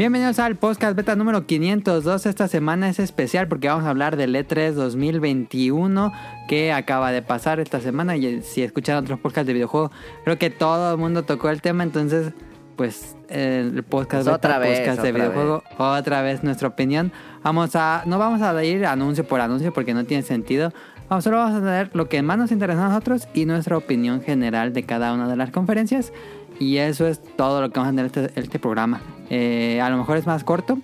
[0.00, 2.24] Bienvenidos al podcast beta número 502.
[2.24, 6.10] Esta semana es especial porque vamos a hablar del E3 2021
[6.48, 8.16] que acaba de pasar esta semana.
[8.16, 9.90] Y si escuchan otros podcasts de videojuego,
[10.24, 11.82] creo que todo el mundo tocó el tema.
[11.84, 12.32] Entonces,
[12.76, 17.12] pues el podcast, Pues beta, otra vez, podcast de otra videojuego, otra vez nuestra opinión.
[17.42, 20.72] Vamos a, no vamos a ir anuncio por anuncio porque no tiene sentido.
[21.10, 24.22] Vamos, solo vamos a tener lo que más nos interesa a nosotros y nuestra opinión
[24.22, 26.10] general de cada una de las conferencias.
[26.60, 29.00] Y eso es todo lo que vamos a tener este, este programa.
[29.30, 30.78] Eh, a lo mejor es más corto.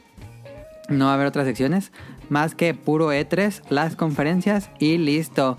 [0.88, 1.92] No va a haber otras secciones.
[2.28, 5.58] Más que puro E3, las conferencias y listo.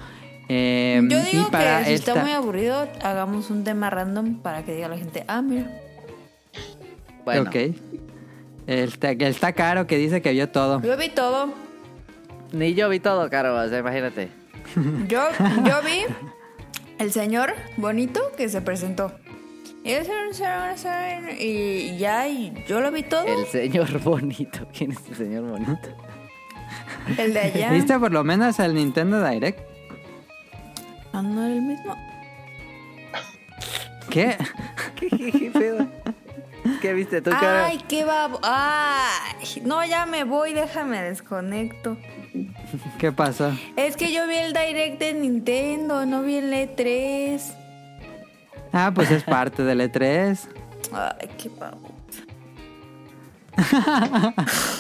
[0.49, 4.39] Eh, Yo y digo para que si esta- está muy aburrido, hagamos un tema random
[4.39, 5.72] para que diga la gente, ah, mira.
[7.23, 7.55] Bueno, Ok.
[8.66, 10.81] Está, está caro que dice que vio todo.
[10.81, 11.53] Yo vi todo.
[12.52, 14.30] ni yo vi todo, Caro, o sea, imagínate.
[15.08, 15.22] Yo,
[15.66, 16.03] yo vi
[17.00, 19.11] el señor bonito que se presentó.
[19.88, 23.25] Y el señor- y ya, y yo lo vi todo.
[23.25, 24.67] El señor bonito.
[24.77, 25.89] ¿Quién es el señor bonito?
[27.17, 27.71] El de allá.
[27.71, 29.59] ¿Viste por lo menos el Nintendo Direct?
[31.13, 31.95] Ah, no era el mismo.
[34.09, 34.38] ¿Qué?
[34.99, 35.88] ¿Qué, qué, qué pedo?
[36.81, 37.66] ¿Qué viste tú, Caro?
[37.66, 38.39] Ay, qué babo.
[38.44, 41.97] Ay, no, ya me voy, déjame desconecto.
[42.99, 43.51] ¿Qué pasó?
[43.77, 47.41] Es que yo vi el direct de Nintendo, no vi el E3.
[48.73, 50.39] Ah, pues es parte del E3.
[50.93, 51.97] Ay, qué babo.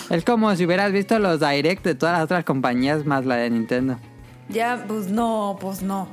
[0.09, 3.49] Es como si hubieras visto los Direct de todas las otras compañías más la de
[3.49, 3.97] Nintendo.
[4.49, 6.07] Ya, pues no, pues no.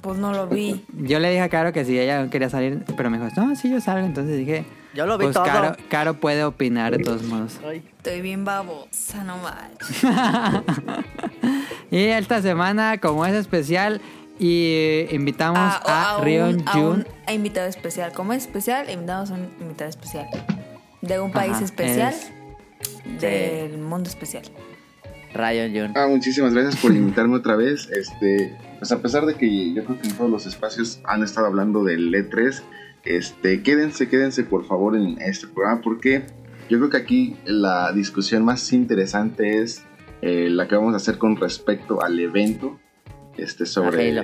[0.00, 0.84] Pues no lo vi.
[0.94, 3.54] Yo le dije a Caro que si ella no quería salir, pero me dijo, no,
[3.56, 4.06] sí, yo salgo.
[4.06, 5.44] Entonces dije, Yo lo vi pues todo.
[5.44, 7.58] Caro, Caro puede opinar de todos modos.
[7.72, 10.02] Estoy bien babosa, no manches.
[11.90, 14.02] Y esta semana, como es especial,
[14.38, 17.06] y invitamos a, un- Rion a Jun.
[17.28, 18.12] un invitado especial.
[18.12, 20.26] Como es especial, invitamos a un invitado especial.
[21.02, 22.12] De un país Ajá, especial.
[22.14, 24.44] es- Del mundo especial.
[25.34, 25.92] Ryan Jun.
[25.96, 27.88] Ah, muchísimas gracias por invitarme otra vez.
[27.90, 31.46] Este, pues a pesar de que yo creo que en todos los espacios han estado
[31.46, 32.62] hablando del E3,
[33.04, 36.24] este, quédense, quédense por favor en este programa porque
[36.68, 39.82] yo creo que aquí la discusión más interesante es
[40.22, 42.78] eh, la que vamos a hacer con respecto al evento,
[43.38, 44.22] este, sobre,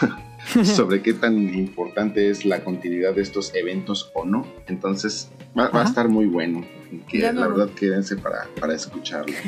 [0.64, 4.46] sobre qué tan importante es la continuidad de estos eventos o no.
[4.68, 6.64] Entonces va, va a estar muy bueno.
[7.08, 9.34] Que, Ya la no- verdad, quédense para, para escucharlo.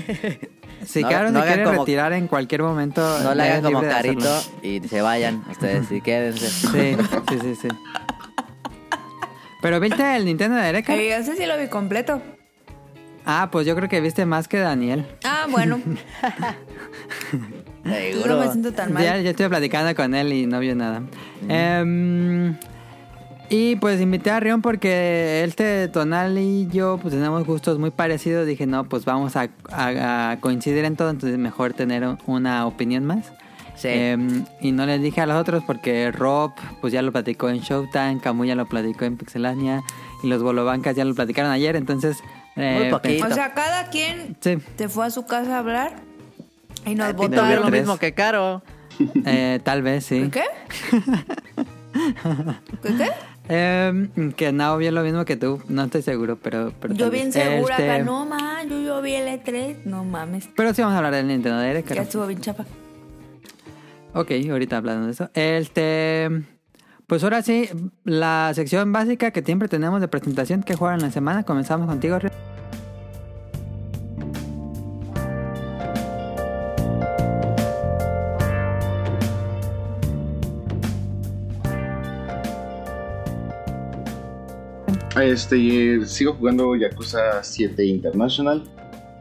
[0.87, 3.51] Si No- Caro no se hagan quiere como- retirar en cualquier momento, No le es
[3.57, 4.29] hagan como carito
[4.63, 6.47] y se vayan ustedes y quédense.
[6.49, 6.97] Sí,
[7.29, 7.69] sí, sí, sí.
[9.61, 10.89] Pero viste el Nintendo Direct.
[10.91, 12.23] Eh, ese sí lo vi completo.
[13.27, 15.05] Ah, pues yo creo que viste más que Daniel.
[15.25, 15.81] Ah, bueno.
[17.89, 18.39] No Seguro.
[18.41, 19.23] me siento tan Ya, mal.
[19.23, 21.03] ya estuve platicando con él y no vio nada.
[21.49, 22.57] Em,
[23.51, 28.47] y pues invité a Rion porque este Tonal y yo pues tenemos gustos muy parecidos.
[28.47, 32.67] Dije, no, pues vamos a, a- a coincidir en todo, entonces mejor tener un- una
[32.67, 33.33] opinión más.
[33.75, 33.89] Sí.
[33.91, 36.51] Em, y no les dije a los otros porque Rob
[36.81, 39.83] pues ya lo platicó en Showtime, Camu ya lo platicó en Pixelania
[40.23, 42.19] y los Bolobancas ya lo platicaron ayer, entonces...
[42.57, 43.25] eh, Muy poquito.
[43.27, 45.93] O sea, cada quien Sí, se fue a su casa a hablar
[46.91, 48.63] y nos vio lo mismo que Caro.
[49.27, 50.29] eh, tal vez sí.
[50.33, 50.43] ¿Qué?
[52.83, 52.95] ¿Qué?
[52.97, 53.11] ¿Qué?
[53.51, 56.71] Em, que no vio lo mismo que tú, no estoy seguro, pero...
[56.79, 59.85] pero Yo bien segura Este, acá, no ma, yo, yo vi el E3.
[59.87, 62.03] No mames, Pero sí vamos a hablar del Nintendo ya Caro.
[62.03, 62.67] estuvo bien chapa.
[64.13, 65.31] Ok, ahorita hablando de eso.
[65.33, 66.29] Este...
[67.07, 67.71] Pues ahora sí,
[68.05, 71.43] la sección básica que siempre tenemos de presentación que juegan en la semana.
[71.43, 72.19] Comenzamos contigo,
[85.25, 88.65] Este, sigo jugando Yakuza 7 International.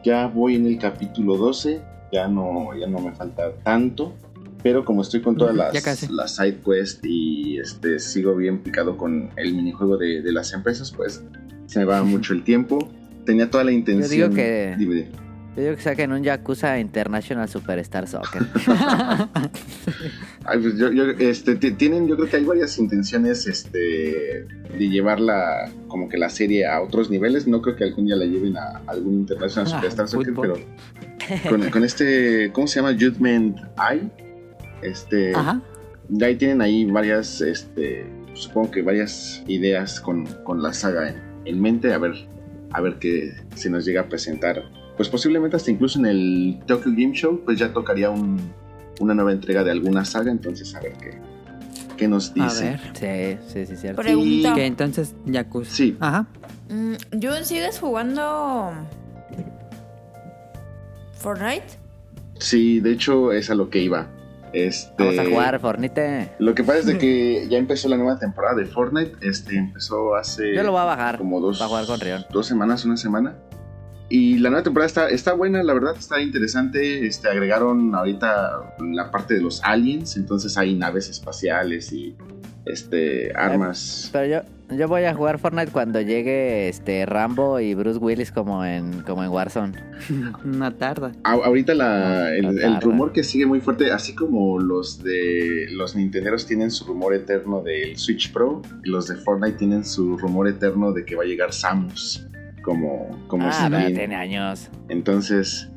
[0.04, 1.82] Ya voy en el capítulo 12.
[2.12, 4.14] Ya no, ya no me falta tanto.
[4.64, 5.74] Pero como estoy con todas las,
[6.12, 10.92] las side quests y este, sigo bien picado con el minijuego de, de las empresas,
[10.92, 11.24] pues
[11.68, 12.90] se me va mucho el tiempo.
[13.26, 14.10] Tenía toda la intención.
[14.10, 15.27] digo que- Dime, dime.
[15.58, 18.44] Yo digo que saquen un Yakuza International Superstar Soccer.
[20.46, 24.46] Ay, pues yo, yo, este, ti- tienen, yo creo que hay varias intenciones este,
[24.78, 27.48] de llevarla como que la serie a otros niveles.
[27.48, 30.60] No creo que algún día la lleven a algún International Ah, Superstar Soccer, fútbol.
[31.28, 32.94] pero con, con este, ¿cómo se llama?
[32.94, 34.10] Judgment Eye.
[34.84, 35.60] Este, Ajá.
[36.10, 38.06] ya ahí tienen ahí varias, este,
[38.36, 41.16] supongo que varias ideas con, con la saga en,
[41.46, 41.92] en mente.
[41.94, 42.14] A ver,
[42.74, 44.62] a ver qué se nos llega a presentar.
[44.98, 48.52] Pues posiblemente hasta incluso en el Tokyo Game Show, pues ya tocaría un,
[49.00, 50.32] una nueva entrega de alguna saga.
[50.32, 51.20] Entonces, a ver qué,
[51.96, 52.80] qué nos A dice.
[52.96, 53.38] ver.
[53.48, 54.02] Sí, sí, sí, cierto.
[54.02, 54.56] Pregunta.
[54.56, 55.72] Que entonces, Yakuza.
[55.72, 55.96] Sí.
[56.00, 56.26] Ajá.
[56.70, 58.72] Mm, Jun, ¿sigues jugando
[61.14, 61.66] Fortnite?
[62.40, 64.08] Sí, de hecho es a lo que iba.
[64.54, 66.32] Este, Vamos a jugar Fornite.
[66.40, 69.14] Lo que pasa es de que ya empezó la nueva temporada de Fortnite.
[69.22, 71.18] Este empezó hace Yo lo voy a bajar.
[71.18, 72.26] como dos, Para jugar con Rion.
[72.32, 73.36] dos semanas, una semana.
[74.10, 77.06] Y la nueva temporada está, está buena, la verdad, está interesante.
[77.06, 82.16] Este, agregaron ahorita la parte de los aliens, entonces hay naves espaciales y
[82.66, 84.10] este armas.
[84.14, 84.26] Pero
[84.70, 89.02] yo, yo voy a jugar Fortnite cuando llegue este Rambo y Bruce Willis como en,
[89.04, 89.74] como en Warzone.
[90.46, 91.12] Una tarda.
[91.24, 95.96] A- ahorita la- el, No rumor que sigue muy fuerte, así como los de los
[95.98, 100.92] Nintenderos tienen su rumor eterno del Switch Pro, los de Fortnite tienen su rumor eterno
[100.94, 102.26] de que va a llegar Samus
[102.68, 104.70] como, como Ah, tiene años.
[104.90, 105.70] Entonces,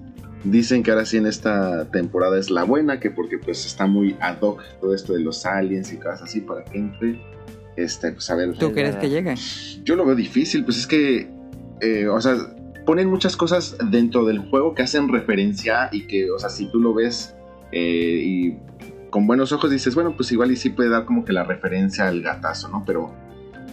[0.43, 4.17] dicen que ahora sí en esta temporada es la buena, que porque pues está muy
[4.21, 7.23] ad hoc todo esto de los aliens y cosas así para que entre.
[7.77, 8.55] Este, pues a ver.
[8.59, 9.01] ¿Tú Es crees verdad.
[9.01, 9.35] que llegue?
[9.85, 11.31] Yo lo veo difícil, pues es que,
[11.81, 12.35] eh, o sea,
[12.85, 16.81] ponen muchas cosas dentro del juego que hacen referencia y que, o sea, si tú
[16.81, 17.37] lo ves
[17.71, 18.59] eh, y
[19.11, 22.09] con buenos ojos dices, bueno, pues igual y sí puede dar como que la referencia
[22.09, 22.83] al gatazo, ¿no?
[22.85, 23.13] Pero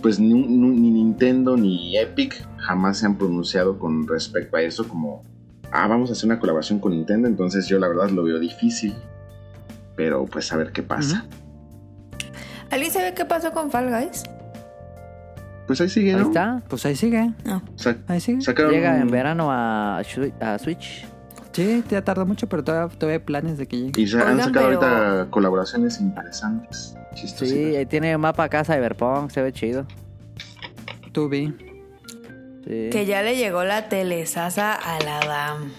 [0.01, 4.88] pues ni, ni- ni Nintendo ni Epic jamás se han pronunciado con respecto a eso
[4.88, 5.23] como,
[5.71, 8.94] ah, vamos a hacer una colaboración con Nintendo, entonces yo la verdad lo veo difícil,
[9.95, 11.25] pero pues a ver qué pasa.
[12.69, 14.23] ¿Alguien sabe qué pasó con Fall Guys?
[15.67, 16.27] Pues ahí sigue, Ahí ¿no?
[16.27, 16.61] está.
[16.69, 17.31] Pues ahí sigue.
[17.45, 17.61] No.
[17.75, 18.41] Sa- Ahí sigue.
[18.41, 20.01] sacaron Llega en verano a
[20.59, 21.05] Switch.
[21.57, 24.00] Sí, ya tardó mucho, pero todavía, todavía hay planes de que llegue.
[24.01, 26.95] Y se han Oigan, sacado pero- ahorita colaboraciones interesantes.
[27.15, 29.88] Sí, ahí tiene un mapa acá Cyberpunk, se ve chido.
[31.13, 31.48] Tú vi.
[32.68, 32.89] Sí.
[32.92, 35.71] Que ya le llegó la telesasa a la DAM.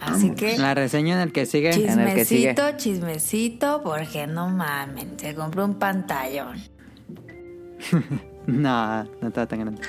[0.00, 0.36] Así Vamos.
[0.40, 1.72] que La reseña en el que sigue.
[1.74, 2.54] En el que sigue.
[2.54, 6.56] chismecito, chismecito, porque no mamen, se compró un pantallón.
[8.46, 9.82] No, no está tan grande.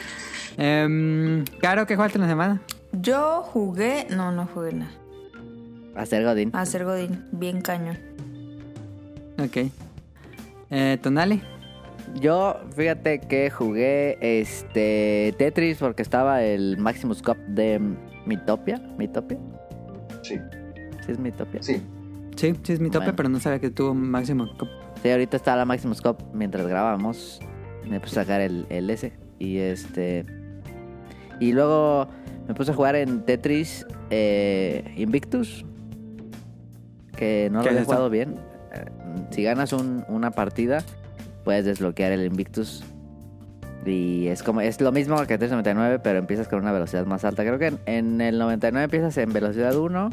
[0.57, 2.61] Em, Caro, ¿qué jugaste en la semana?
[2.91, 4.91] Yo jugué, no, no jugué nada.
[5.95, 6.49] A ser Godín.
[6.53, 7.97] A hacer Godín, bien cañón.
[9.39, 9.57] Ok.
[10.71, 11.41] Eh, Tonali.
[12.19, 17.79] Yo, fíjate que jugué este Tetris porque estaba el Maximus Cup de
[18.25, 18.77] Mitopia.
[18.97, 19.37] ¿Mitopia?
[20.21, 20.35] Sí,
[21.05, 21.61] ¿Sí es Mitopia?
[21.61, 21.81] sí.
[22.35, 23.15] Sí, sí es mi tope, Bueno.
[23.15, 24.47] pero no sabía que tuvo máximo.
[25.03, 27.39] Sí, ahorita está la Maximus Cup mientras grabamos.
[27.87, 29.13] Me puse a sacar el, el S.
[29.37, 30.25] Y este.
[31.39, 32.07] Y luego
[32.47, 35.63] me puse a jugar en Tetris eh, Invictus.
[37.15, 38.35] Que no lo ¿Qué había estado bien.
[38.73, 38.85] Eh,
[39.31, 40.79] Si ganas un- una partida,
[41.43, 42.83] puedes desbloquear el Invictus.
[43.85, 47.25] Y es como es lo mismo que Tetris 99, pero empiezas con una velocidad más
[47.25, 47.43] alta.
[47.43, 50.09] Creo que en, en el 99 empiezas en velocidad 1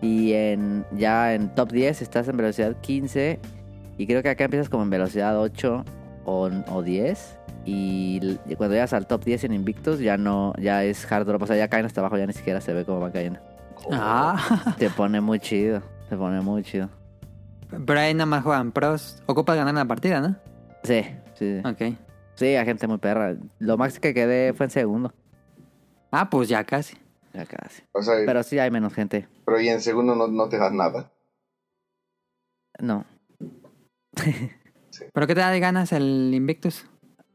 [0.00, 3.38] y en ya en top 10 estás en velocidad 15
[3.98, 5.84] y creo que acá empiezas como en velocidad 8
[6.24, 8.20] o, o 10 y
[8.56, 11.56] cuando llegas al top 10 en Invictus ya no ya es hard drop, o sea,
[11.56, 13.40] ya caen hasta abajo, ya ni siquiera se ve cómo van cayendo.
[13.90, 16.90] Ah, Te pone muy chido, te pone muy chido.
[17.86, 19.22] pero ahí nada más juegan pros.
[19.26, 20.36] Ocupas ganar la partida, ¿no?
[20.82, 21.02] Sí,
[21.34, 21.60] sí.
[21.64, 21.96] Ok.
[22.34, 23.36] Sí, a gente muy perra.
[23.60, 25.14] Lo más que quedé fue en segundo.
[26.10, 26.96] Ah, pues ya casi.
[27.32, 27.82] Ya casi.
[27.92, 29.28] O sea, pero, Pero sí hay menos gente.
[29.62, 31.12] y en segundo no, no te dan nada.
[32.80, 33.04] No.
[35.14, 36.86] ¿Pero qué te da de ganas el Invictus?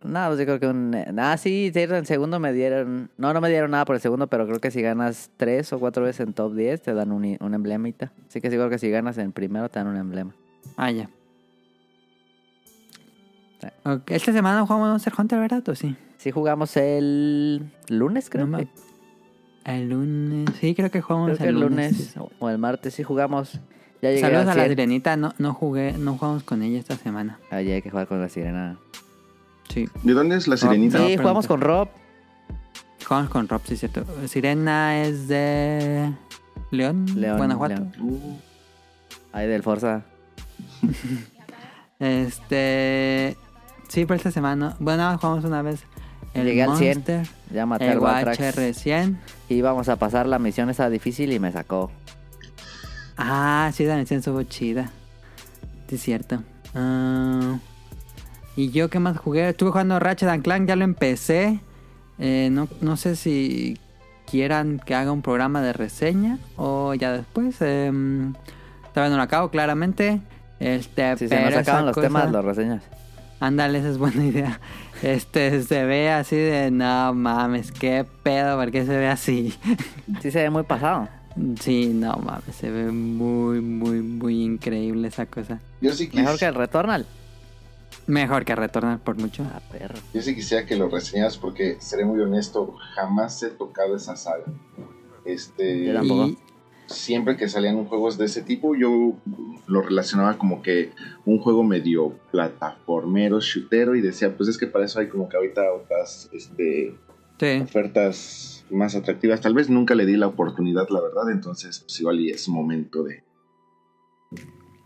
[0.05, 0.95] No, pues yo creo que un...
[1.19, 3.09] Ah, sí, en segundo me dieron...
[3.17, 5.79] No, no me dieron nada por el segundo, pero creo que si ganas tres o
[5.79, 8.12] cuatro veces en top 10 te dan un, un emblemita.
[8.27, 10.33] Así que sí creo que si ganas en primero te dan un emblema.
[10.77, 11.09] Ah, ya.
[13.62, 13.67] Sí.
[14.07, 15.67] Esta semana no jugamos Monster Hunter, ¿verdad?
[15.69, 15.95] ¿O sí?
[16.17, 18.47] Sí jugamos el lunes, creo.
[18.47, 18.67] No que-
[19.63, 20.50] El lunes.
[20.59, 21.91] Sí, creo que jugamos Creo que el el lunes.
[22.17, 23.59] lunes o- el martes sí jugamos.
[24.01, 24.69] Ya llegué Saludos al a la 100.
[24.69, 25.17] sirenita.
[25.17, 27.39] No, no jugué, no jugamos con ella esta semana.
[27.50, 28.77] Ah, ya hay que jugar con la sirena.
[29.69, 29.89] Sí.
[30.03, 31.00] ¿De dónde es la sirenita?
[31.00, 31.89] Sí, jugamos con Rob.
[33.05, 34.05] Jugamos con Rob, sí, cierto.
[34.27, 36.12] Sirena es de
[36.72, 37.75] León, León, Guanajuato.
[37.75, 37.93] León.
[38.00, 38.38] Uh,
[39.31, 40.03] Ahí del Forza.
[42.00, 43.38] Este.
[43.88, 44.75] Sí, pero esta semana.
[44.79, 45.84] Bueno, jugamos una vez.
[46.34, 46.98] El Llegué al 100.
[46.98, 48.39] Monster, Ya maté el al Batrax.
[48.39, 49.15] UHR100.
[49.48, 51.91] Y íbamos a pasar la misión esa difícil y me sacó.
[53.17, 54.91] Ah, sí, la misión estuvo chida.
[55.88, 56.43] Sí, es cierto.
[56.74, 57.57] Ah,
[58.55, 59.50] ¿Y yo qué más jugué?
[59.50, 61.59] Estuve jugando Ratchet and Clank, ya lo empecé.
[62.19, 63.77] Eh, no, no sé si
[64.29, 67.55] quieran que haga un programa de reseña o ya después.
[67.59, 67.91] Eh,
[68.93, 70.21] todavía no lo acabo, claramente.
[70.59, 72.83] Este, Si se nos acaban los cosa- temas, los reseñas.
[73.41, 74.59] Ándale, esa es buena idea.
[75.03, 79.53] Este, se ve así de, no mames, qué pedo, ¿por qué se ve así?
[80.21, 81.09] Sí se ve muy pasado.
[81.59, 85.59] Sí, no mames, se ve muy, muy, muy increíble esa cosa.
[85.81, 86.24] yo sí quise.
[86.24, 87.05] Mejor que el Returnal.
[88.07, 89.43] Mejor que retornar por mucho.
[89.53, 89.95] Ah, perro.
[90.13, 94.43] Yo sí quisiera que lo reseñaras porque, seré muy honesto, jamás he tocado esa saga.
[95.25, 96.27] Este, Yo tampoco.
[96.27, 96.38] Y-
[96.88, 99.13] siempre que salían juegos de ese tipo, yo
[99.65, 100.91] lo relacionaba como que
[101.25, 105.35] un juego medio plataformero, shootero, y decía, pues es que para eso hay como que
[105.38, 106.95] ahorita otras este,
[107.39, 107.59] Sí.
[107.63, 109.41] ofertas más atractivas.
[109.41, 113.01] Tal vez nunca le di la oportunidad, la verdad, entonces pues igual y es momento
[113.03, 113.24] de...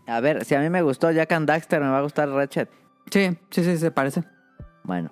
[0.06, 2.68] A ver, si a mí me gustó Jack and Daxter, me va a gustar Ratchet.
[3.10, 4.24] Sí, sí, sí, se parece.
[4.84, 5.10] Bueno.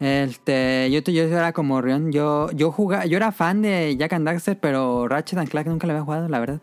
[0.00, 4.26] Este, yo, yo era como Rion, yo, yo jugaba, yo era fan de Jack and
[4.26, 6.60] Daxter, pero Ratchet and Clank nunca lo había jugado, la verdad.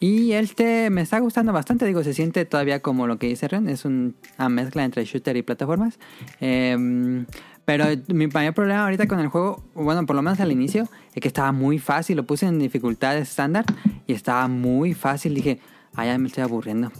[0.00, 3.68] Y este me está gustando bastante, digo, se siente todavía como lo que dice Rion,
[3.68, 5.98] es un- una mezcla entre shooter y plataformas.
[6.40, 7.26] Em,
[7.64, 11.20] pero mi mayor problema ahorita con el juego, bueno, por lo menos al inicio, es
[11.20, 13.64] que estaba muy fácil, lo puse en dificultad estándar
[14.06, 15.60] y estaba muy fácil, dije,
[15.94, 16.90] ah, ya me estoy aburriendo.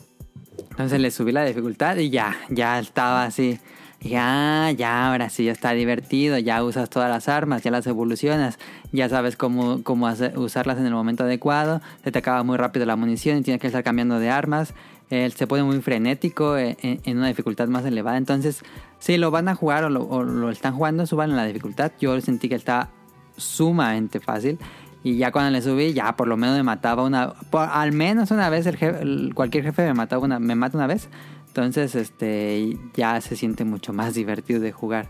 [0.72, 3.60] Entonces le subí la dificultad y ya, ya estaba así.
[4.00, 7.86] Dije, ah, ya, ahora sí, ya está divertido, ya usas todas las armas, ya las
[7.86, 8.58] evolucionas,
[8.90, 12.96] ya sabes cómo, cómo usarlas en el momento adecuado, se te acaba muy rápido la
[12.96, 14.74] munición y tienes que estar cambiando de armas,
[15.10, 18.64] él se pone muy frenético eh, en, en una dificultad más elevada, entonces
[18.98, 22.20] si lo van a jugar o lo, o lo están jugando, suban la dificultad, yo
[22.20, 22.90] sentí que estaba
[23.36, 24.58] sumamente fácil.
[25.04, 27.32] Y ya cuando le subí, ya por lo menos me mataba una...
[27.50, 30.76] por- al menos una vez el jefe, el- cualquier jefe me mataba una, me mata
[30.78, 31.08] una vez.
[31.48, 35.08] Entonces, este, ya se siente mucho más divertido de jugar.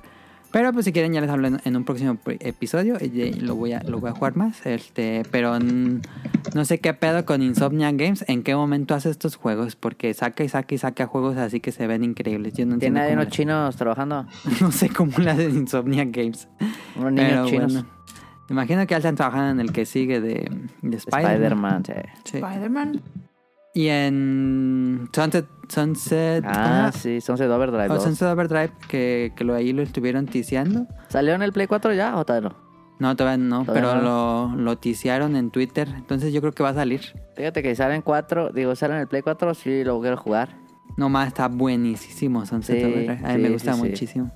[0.50, 2.99] Pero pues si quieren ya les hablo en, en un próximo pr- episodio.
[3.00, 4.66] y lo voy a, lo voy a jugar más.
[4.66, 8.22] Este, pero no sé qué pedo con Insomnia Games.
[8.28, 9.76] ¿En qué momento hace estos juegos?
[9.76, 12.52] Porque saca y saca y saca juegos así que se ven increíbles.
[12.52, 14.26] Yo no ¿Tiene unos chinos trabajando?
[14.61, 16.49] No sé cómo le hacen Insomnia Games.
[16.96, 17.72] Unos niños Pero chinos.
[17.72, 17.88] bueno,
[18.52, 20.50] imagino que ya están trabajando en el que sigue de,
[20.82, 21.82] de Spider-Man.
[21.82, 21.92] Spider-Man, sí.
[22.25, 22.37] Sí.
[22.38, 23.02] Spider-Man.
[23.75, 27.94] Y en Sunset, Sunset, Ah, ¿cómo se sí, Sunset Overdrive llama?
[27.94, 28.04] Oh, 2.
[28.04, 30.87] Sunset Overdrive, que, que lo, ahí lo estuvieron tiseando.
[31.09, 32.56] ¿Salió en el Play 4 ya o todavía no?
[32.99, 34.52] No, todavía no, Todavía pero no.
[34.54, 35.88] lo, lo tisearon en Twitter.
[35.97, 37.00] Entonces yo creo que va a salir.
[37.35, 40.50] Fíjate que salen 4, digo, salen en el Play 4, sí lo quiero jugar.
[40.99, 43.21] Nomás está buenísimo Sunset Sí, Overdrive.
[43.25, 43.88] A mí sí, me gusta sí, sí.
[43.88, 44.32] muchísimo.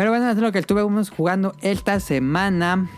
[0.00, 2.88] Pero bueno, es lo que estuvimos jugando esta semana.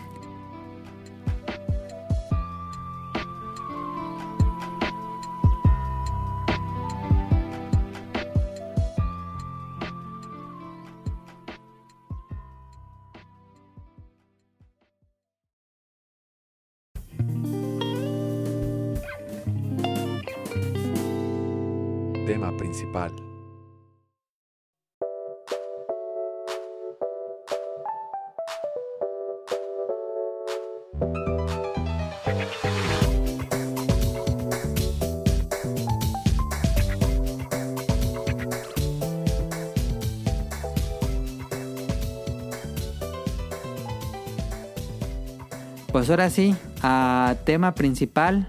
[46.13, 48.47] Ahora sí, a tema principal.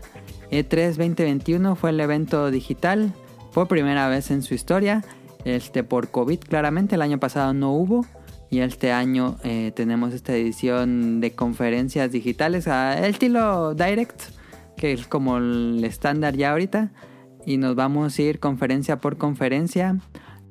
[0.50, 3.14] E E3 2021 fue el evento digital.
[3.52, 5.02] Fue primera vez en su historia.
[5.46, 6.94] Este por COVID claramente.
[6.96, 8.04] El año pasado no hubo.
[8.50, 12.66] Y este año eh, tenemos esta edición de conferencias digitales.
[12.66, 14.20] El estilo Direct.
[14.76, 16.92] Que es como el estándar ya ahorita.
[17.46, 19.96] Y nos vamos a ir conferencia por conferencia.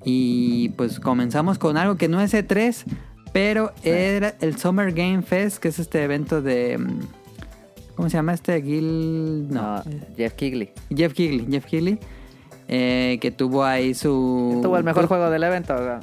[0.04, 2.86] Y pues comenzamos con algo que no es E3.
[3.34, 5.58] Pero era el Summer Game Fest.
[5.58, 6.78] Que es este evento de...
[6.78, 7.00] mm,
[7.96, 8.62] ¿Cómo se llama este?
[8.62, 9.50] Gil...
[9.50, 9.78] No.
[9.78, 9.84] No,
[10.16, 10.72] Jeff Kigley.
[10.96, 11.48] Jeff Kigley.
[11.50, 12.00] Jeff Kigley.
[12.68, 14.60] eh, que tuvo ahí su...
[14.64, 15.76] Tuvo el mejor juego del evento.
[15.78, 16.00] sea.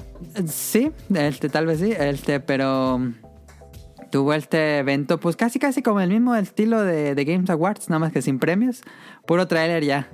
[0.46, 3.00] Sí, este, tal vez sí, este, pero
[4.10, 8.00] tuvo este evento, pues casi casi como el mismo estilo de, de Games Awards, nada
[8.00, 8.82] más que sin premios,
[9.26, 10.08] puro trailer ya.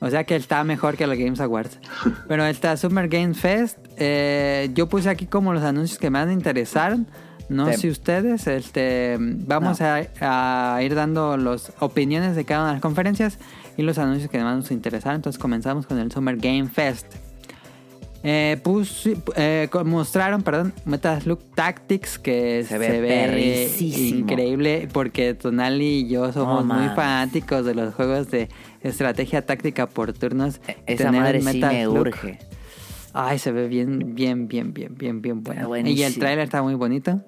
[0.00, 1.78] O sea que está mejor que los Games Awards.
[2.28, 6.32] Pero esta Summer Games Fest, eh, yo puse aquí como los anuncios que más me
[6.32, 7.06] interesaron.
[7.48, 7.80] No Sí.
[7.82, 9.86] sé ustedes, este, vamos No.
[10.20, 13.38] a, a ir dando las opiniones de cada una de las conferencias
[13.76, 15.16] y los anuncios que más nos interesaron.
[15.16, 17.06] Entonces comenzamos con el Summer Game Fest.
[18.28, 18.60] Eh,
[19.36, 26.32] eh, mostraron, perdón, Metaslook Tactics que se, Se ve, ve increíble porque Tonali y yo
[26.32, 28.48] somos No muy fanáticos de los juegos de
[28.82, 30.60] estrategia táctica por turnos.
[30.68, 32.38] E- Esa Tener madre el sí me urge.
[33.12, 35.76] Ay, se ve bien, bien, bien, bien, bien, bien bueno.
[35.86, 37.22] Y el trailer está muy bonito.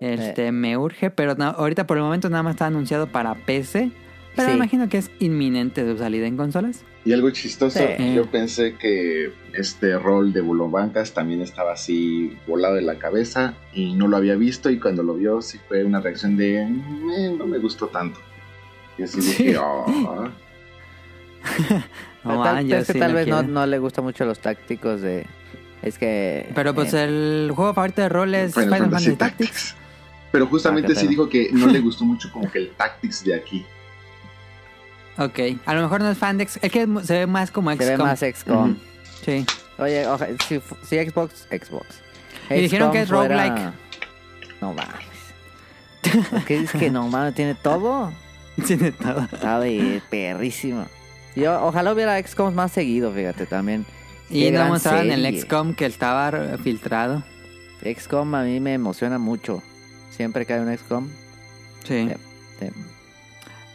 [0.00, 3.90] Este, me urge, pero no- ahorita por el momento nada más está anunciado para PC.
[4.36, 4.56] Pero me Sí.
[4.56, 6.82] imagino que es inminente su salida en consolas.
[7.04, 8.14] Y algo chistoso, Sí.
[8.14, 13.94] yo pensé que este rol de Bulobancas también estaba así volado de la cabeza y
[13.94, 17.34] no lo había visto y cuando lo vio sí fue una reacción de "Mm, eh,
[17.38, 18.18] no me gustó tanto.
[18.98, 19.44] Y así Sí.
[19.44, 20.30] dije, "Ah".
[21.44, 21.82] Pero
[22.24, 24.38] No, tal, yo es que sí tal lo vez no, no le gusta mucho los
[24.38, 25.26] tácticos de...
[25.82, 26.50] Es que...
[26.54, 29.50] Pero pues eh, el juego favorito de rol es Final, Final, Fantasy Fantasy Tactics.
[29.50, 29.76] Tactics.
[30.32, 33.34] Pero justamente Ah, sí dijo que no le gustó mucho como que el Tactics de
[33.34, 33.64] aquí.
[35.18, 37.88] Ok, a lo mejor no es Fandex, es que se ve más como se XCOM.
[37.88, 38.70] ve más XCOM.
[38.70, 38.80] Ujú.
[39.24, 39.46] Sí.
[39.78, 41.86] Oye, oja- si, si Xbox, Xbox.
[42.50, 43.72] Y dijeron que es fuera- roguelike.
[44.60, 46.24] No mames.
[46.30, 47.34] ¿Por ¿Qué dices que no mames?
[47.34, 48.12] ¿Tiene todo?
[48.66, 49.28] Tiene todo.
[49.40, 50.86] Sabe, perrísimo.
[51.36, 53.84] Yo ojalá hubiera XCOM más seguido, fíjate, también.
[54.30, 55.40] Y no gran mostraron el.
[55.40, 57.22] XCOM que estaba eh, filtrado.
[57.82, 59.62] XCOM a mí me emociona mucho.
[60.10, 61.08] Siempre que hay un XCOM.
[61.84, 62.08] Sí.
[62.60, 62.66] sí.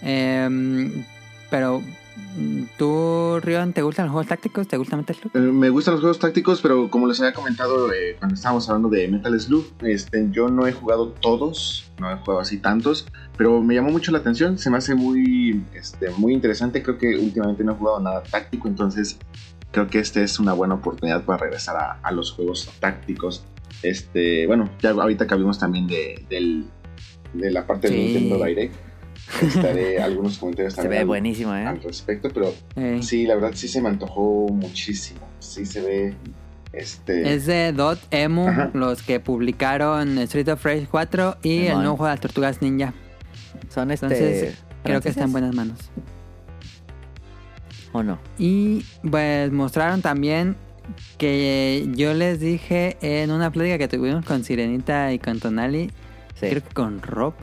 [0.02, 1.06] Em,
[1.50, 1.84] pero,
[2.78, 4.68] ¿tú, Rion, te gustan los juegos tácticos?
[4.68, 5.32] ¿Te gusta meterlo?
[5.34, 8.90] Eh, Me gustan los juegos tácticos, pero como les había comentado eh, cuando estábamos hablando
[8.90, 13.08] de Metal Slug, este, yo no he jugado todos, no he jugado así tantos,
[13.38, 17.18] pero me llamó mucho la atención, se me hace muy, este, muy interesante, creo que
[17.18, 19.18] últimamente no he jugado nada táctico, entonces
[19.72, 23.44] creo que esta es una buena oportunidad para regresar a, a los juegos tácticos.
[23.84, 26.66] Este, bueno, ya ahorita que hablamos también de, del-
[27.34, 27.94] de la parte Sí.
[27.96, 28.74] Nintendo Direct,
[29.42, 31.80] estaré algunos comentarios Se también ve al- buenísimo, al ¿eh?
[31.84, 35.20] respecto, pero Eh, Sí, la verdad sí se me antojó muchísimo.
[35.40, 36.14] Sí se ve.
[36.72, 37.34] Este.
[37.34, 38.70] Es de Dot Emu, Ajá.
[38.74, 42.94] los que publicaron Street of Rage 4 y el nuevo juego de las Tortugas Ninja.
[43.70, 44.06] Son este.
[44.06, 45.78] Entonces, Creo que está en buenas manos.
[47.92, 48.20] ¿O no?
[48.38, 50.56] Y pues mostraron también
[51.18, 55.90] que yo les dije en una plática que tuvimos con Sirenita y con Tonali,
[56.36, 57.34] Sí, creo que con Rob.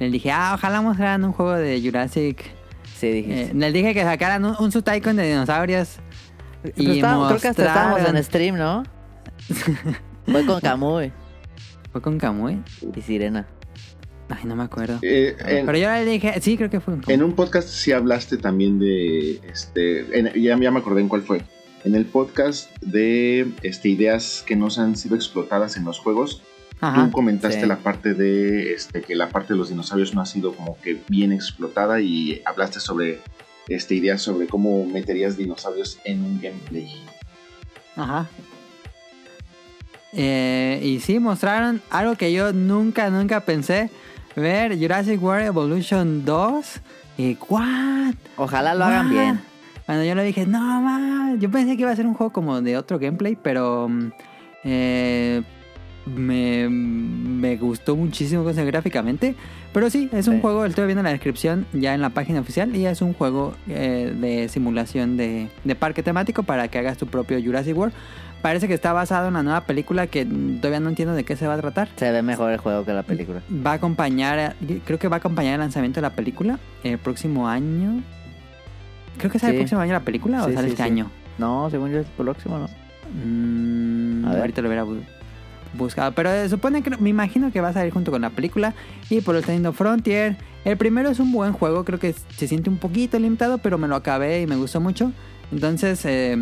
[0.00, 2.42] Les dije, ah, ojalá mostraran un juego de Jurassic.
[2.96, 3.42] sí dijiste.
[3.42, 5.96] Eh, les dije que sacaran un, un Sutaikon de dinosaurios.
[6.76, 8.82] Y está- creo que hasta estábamos en stream, ¿no?
[10.26, 11.12] Fue con Kamui
[11.92, 12.62] ¿Fue con Kamui?
[12.96, 13.46] y Sirena.
[14.30, 14.98] Ay, no me acuerdo.
[15.02, 18.38] eh, en, Pero yo le dije, sí, creo que fue en un podcast sí hablaste
[18.38, 19.38] también de.
[19.52, 20.18] Este.
[20.18, 21.42] en- ya, ya me acordé en cuál fue.
[21.84, 26.42] En el podcast de este, ideas que no se han sido explotadas en los juegos.
[26.80, 27.06] Ajá.
[27.06, 27.66] Tú comentaste sí.
[27.66, 31.00] la parte de este, que la parte de los dinosaurios no ha sido como que
[31.08, 33.20] bien explotada y hablaste sobre
[33.68, 37.02] este, ideas sobre cómo meterías dinosaurios en un gameplay.
[37.96, 38.28] Ajá.
[40.12, 43.90] Eh, y sí, mostraron algo que yo nunca, nunca pensé
[44.36, 44.78] ver.
[44.78, 46.80] Jurassic World Evolution 2.
[47.16, 48.14] Y, ¿what?
[48.36, 49.40] Ojalá lo hagan bien.
[49.86, 51.40] Cuando yo le dije, no, man.
[51.40, 53.88] Yo pensé que iba a ser un juego como de otro gameplay, pero...
[53.88, 54.12] mm,
[54.64, 55.42] eh,
[56.06, 59.34] me, me gustó muchísimo cosa gráficamente.
[59.72, 60.40] Pero sí, es un Sí.
[60.40, 64.14] juego, estoy viendo la descripción ya en la página oficial y es un juego eh,
[64.20, 67.94] de simulación de, de parque temático para que hagas tu propio Jurassic World.
[68.40, 71.46] Parece que está basado en la nueva película que todavía no entiendo de qué se
[71.46, 71.88] va a tratar.
[71.96, 73.40] Se ve mejor el juego que la película.
[73.66, 77.48] Va a acompañar, creo que va a acompañar el lanzamiento de la película el próximo
[77.48, 78.02] año.
[79.16, 79.56] Creo que sale Sí.
[79.56, 81.10] el próximo año la película o Sí, sale este año.
[81.38, 82.66] No, según yo es el próximo, ¿no?
[83.24, 84.40] Mm, A ver.
[84.40, 85.02] ahorita lo bu-
[85.76, 86.12] buscado.
[86.12, 88.74] Pero supone que me imagino que va a salir junto con la película.
[89.10, 90.36] Y por lo tanto, Frontier.
[90.64, 91.84] El primero es un buen juego.
[91.84, 95.12] Creo que se siente un poquito limitado, pero me lo acabé y me gustó mucho.
[95.52, 96.36] Entonces, eh,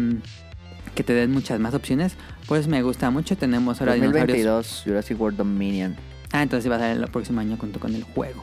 [0.94, 2.14] que te den muchas más opciones.
[2.46, 3.36] Pues me gusta mucho.
[3.36, 4.26] Tenemos ahora dinosaurios.
[4.26, 5.96] 2022, Jurassic World Dominion.
[6.32, 8.42] Ah, entonces va a salir el próximo año junto con el juego.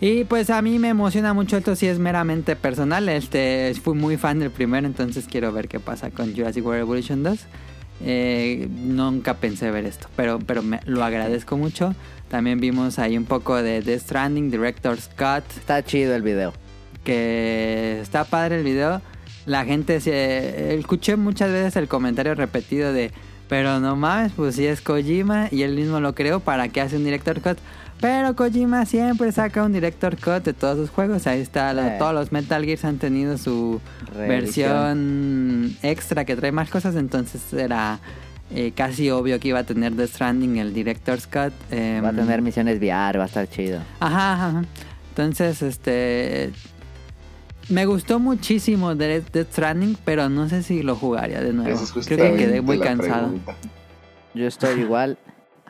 [0.00, 3.08] Y pues a mí me emociona mucho esto, si es meramente personal.
[3.08, 7.22] Este, fui muy fan del primero, entonces quiero ver qué pasa con Jurassic World Evolution
[7.22, 7.38] 2.
[8.04, 11.94] Eh, nunca pensé ver esto, pero, pero me, lo agradezco mucho.
[12.28, 16.52] También vimos ahí un poco de Death Stranding, Director's Cut, Está chido el video.
[17.04, 19.00] que está padre el video.
[19.46, 20.74] La gente se...
[20.78, 23.12] Escuché muchas veces el comentario repetido de...
[23.48, 26.96] Pero no mames, pues si es Kojima y él mismo lo creó, ¿para qué hace
[26.96, 27.56] un Director Cut?
[28.00, 31.26] Pero Kojima siempre saca un Director Cut de todos sus juegos.
[31.26, 31.98] Ahí está, la- Eh.
[31.98, 33.80] todos los Metal Gears han tenido su
[34.14, 34.28] Reedición.
[34.68, 36.94] versión extra que trae más cosas.
[36.96, 37.98] Entonces era
[38.50, 41.52] eh, casi obvio que iba a tener The Stranding el Director's Cut.
[41.70, 43.80] em, Va a tener misiones VR, va a estar chido.
[44.00, 44.64] Ajá, ajá.
[45.10, 46.50] Entonces, este.
[47.68, 51.78] Me gustó muchísimo Death Death Stranding, pero no sé si lo jugaría de nuevo.
[51.78, 53.22] Es Creo que quedé muy cansado.
[53.28, 53.54] pregunta.
[54.32, 55.18] Yo estoy igual.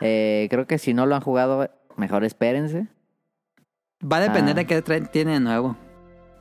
[0.00, 2.87] Eh, creo que si no lo han jugado, mejor espérense.
[4.00, 4.61] Va a depender Ah.
[4.61, 4.82] de qué
[5.12, 5.76] tiene de nuevo.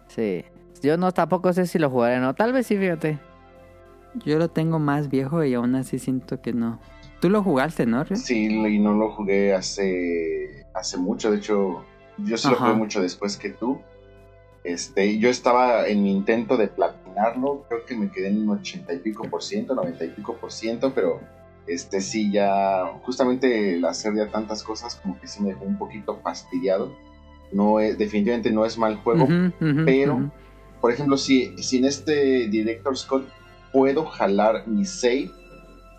[0.07, 0.45] Sí.
[0.81, 2.35] Yo no tampoco sé si lo jugaré o no.
[2.35, 3.19] Tal vez sí, fíjate.
[4.25, 6.79] Yo lo tengo más viejo y aún así siento que no.
[7.19, 8.03] Tú lo jugaste, ¿no?
[8.03, 8.15] Rio?
[8.15, 11.31] Sí, y no lo jugué hace, hace mucho.
[11.31, 11.83] De hecho,
[12.19, 13.79] yo sí lo jugué mucho después que tú.
[14.63, 17.65] Este, yo estaba en mi intento de platinarlo.
[17.67, 20.51] Creo que me quedé en un ochenta y pico por ciento, noventa y pico por
[20.51, 21.19] ciento, pero
[21.67, 22.83] este sí ya.
[23.03, 26.95] Justamente el hacer ya tantas cosas, como que sí me dejó un poquito fastidiado.
[27.51, 29.27] No es, definitivamente no es mal juego.
[29.85, 30.31] Pero-
[30.81, 33.27] por ejemplo, si, si en este Director Scott
[33.73, 35.31] puedo jalar mi save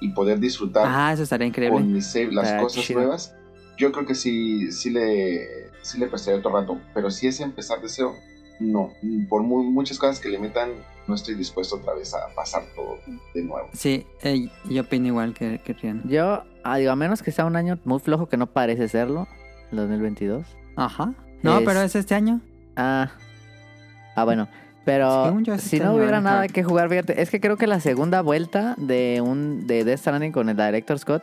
[0.00, 1.76] y poder disfrutar Ah, eso estaría increíble.
[1.80, 3.00] con mi save las Ah, cosas chido.
[3.00, 3.34] nuevas,
[3.76, 5.48] yo creo que sí, sí le,
[5.82, 6.78] sí le prestaría otro rato.
[6.94, 8.14] Pero si es empezar de cero,
[8.60, 8.92] no.
[9.28, 10.70] Por mu- muchas cosas que le metan,
[11.08, 12.98] no estoy dispuesto otra vez a pasar todo
[13.34, 13.68] de nuevo.
[13.72, 16.02] Sí, eh, yo opino igual que, que Rian.
[16.08, 19.26] Yo, ah, digo, a menos que sea un año muy flojo, que no parece serlo,
[19.72, 20.46] el 2022.
[20.76, 21.14] Ajá.
[21.42, 22.40] No, Es- pero es este año.
[22.76, 23.10] Ah,
[24.14, 24.48] ah bueno.
[24.84, 27.78] Pero yo, si este no hubiera nada que jugar, fíjate, es que creo que la
[27.78, 31.22] segunda vuelta de un de Death Stranding con el Director Scott,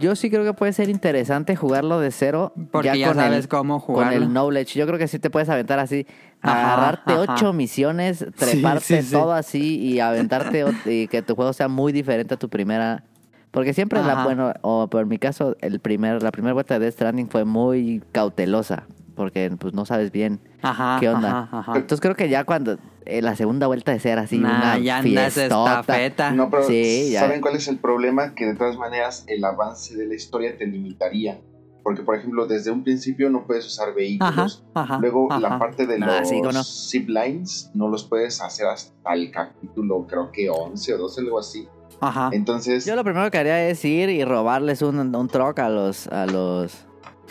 [0.00, 2.52] yo sí creo que puede ser interesante jugarlo de cero.
[2.72, 4.16] Porque ya, con sabes el, cómo con jugarlo.
[4.16, 4.78] el knowledge.
[4.78, 6.06] Yo creo que sí te puedes aventar así,
[6.42, 7.34] Ajá, agarrarte ajá.
[7.34, 9.12] ocho misiones, treparte sí, sí.
[9.12, 13.04] todo así y aventarte y que tu juego sea muy diferente a tu primera.
[13.50, 14.24] Porque siempre la Ajá.
[14.24, 18.02] bueno, o por mi caso, el primer, la primera vuelta de Death Stranding fue muy
[18.12, 18.84] cautelosa.
[19.16, 20.96] Porque pues no sabes bien Ajá.
[21.00, 21.40] qué onda.
[21.42, 21.72] Ajá, ajá.
[21.76, 25.00] Entonces creo que ya cuando eh, la segunda vuelta de ser así Nah, una ya
[25.00, 26.30] estafeta.
[26.32, 27.20] No, pero Sí, ya.
[27.20, 28.34] ¿saben cuál es el problema?
[28.34, 31.40] Que de todas maneras el avance de la historia te limitaría.
[31.82, 34.64] Porque, por ejemplo, desde un principio no puedes usar Ajá, vehículos.
[34.74, 34.98] ajá.
[35.00, 35.58] Luego, la ajá.
[35.58, 36.62] parte de Ah, los sí, ¿cómo no?
[36.62, 41.38] zip lines no los puedes hacer hasta el capítulo, creo que 11 o 12, algo
[41.38, 41.66] así.
[42.02, 42.28] Ajá.
[42.32, 46.06] Entonces, Yo lo primero que haría es ir y robarles un, un truck a los
[46.08, 46.74] a los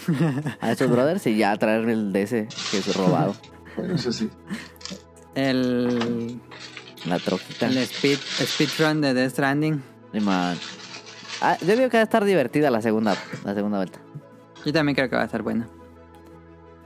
[0.61, 3.35] a esos brothers y ya traerme el de ese que es robado.
[3.77, 4.29] bueno, eso sí.
[5.35, 6.39] El,
[7.05, 7.67] La troquita.
[7.67, 9.81] el speed, speedrun de Death Stranding.
[10.13, 10.57] Sí, man.
[11.41, 13.15] Ah, yo digo que va a estar divertida la segunda,
[13.45, 13.99] la segunda vuelta.
[14.65, 15.67] Yo también creo que va a estar buena.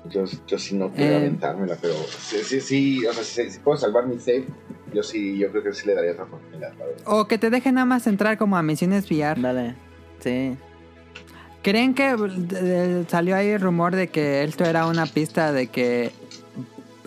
[0.09, 1.17] Yo, yo sí no quiero Eh.
[1.17, 4.45] aventármela, pero sí, sí, sí, o sea, si, si puedo salvar mi save,
[4.93, 6.73] yo sí, yo creo que sí le daría otra oportunidad.
[6.77, 7.01] la verdad.
[7.05, 9.41] O que te dejen nada más entrar como a misiones VR.
[9.41, 9.75] Dale.
[10.19, 10.55] Sí.
[11.63, 12.13] ¿Creen que
[12.55, 16.11] eh, salió ahí el rumor de que esto era una pista de que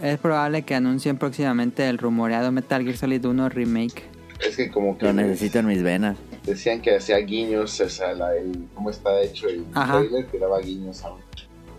[0.03, 4.05] es probable que anuncien próximamente el rumoreado Metal Gear Solid 1 Remake?
[4.47, 6.17] Es que como que Lo necesito en mis venas.
[6.45, 9.99] decían que hacía guiños, o sea, la, el, cómo está hecho el Ajá.
[9.99, 11.11] trailer, que daba guiños a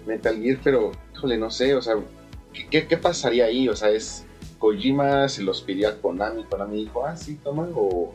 [0.08, 1.95] Metal Gear, pero, híjole, no sé, o sea,
[2.53, 3.69] ¿qué- ¿qué, qué pasaría ahí?
[3.69, 4.25] O sea, es
[4.58, 8.13] Kojima se los pidió a Konami, Konami dijo, ah, sí, toma, o...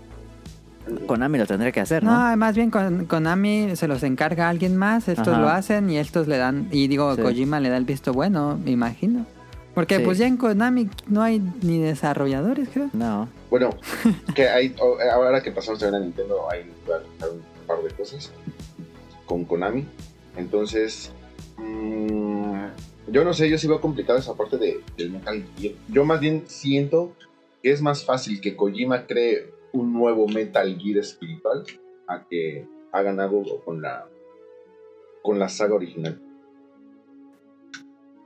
[1.06, 2.36] Konami lo tendría que hacer, No, ¿no?
[2.36, 5.40] más bien con Konami se los encarga a alguien más, estos Ajá.
[5.40, 7.22] lo hacen y estos le dan, y digo, Sí.
[7.22, 9.24] Kojima le da el visto bueno, me imagino.
[9.74, 10.02] Porque Sí.
[10.04, 12.90] pues ya en Konami no hay ni desarrolladores, creo.
[12.92, 13.28] No.
[13.50, 13.70] Bueno,
[14.34, 16.70] que hay, o- ahora que pasamos también a Nintendo, hay
[17.20, 18.30] a un par de cosas
[19.26, 19.86] con Konami.
[20.36, 21.12] Entonces,
[21.58, 22.64] mm,
[23.08, 25.74] yo no sé, yo sí veo complicado esa parte de, del Metal Gear.
[25.88, 27.12] Yo más bien siento
[27.62, 31.64] que es más fácil que Kojima cree un nuevo Metal Gear espiritual
[32.08, 34.06] a que hagan algo con la
[35.22, 36.20] con la saga original.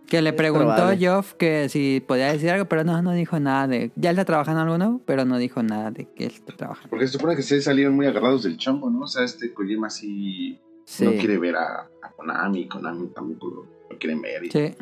[0.06, 0.98] Que le preguntó probable.
[0.98, 3.90] Geoff que si podía decir algo, pero no, no dijo nada de...
[3.96, 6.88] Ya está trabajando en algo nuevo, pero no dijo nada de que él está trabajando.
[6.90, 9.00] Porque se supone que sí salieron muy agarrados del chongo, ¿no?
[9.00, 11.04] O sea, este Kojima sí, Sí.
[11.04, 14.44] no quiere ver a, a Konami, Konami tampoco lo, lo quieren ver.
[14.44, 14.74] y- Sí.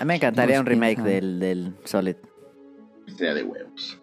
[0.00, 2.16] A mí me encantaría un remake del, del Solid.
[3.06, 4.01] Estaría de huevos.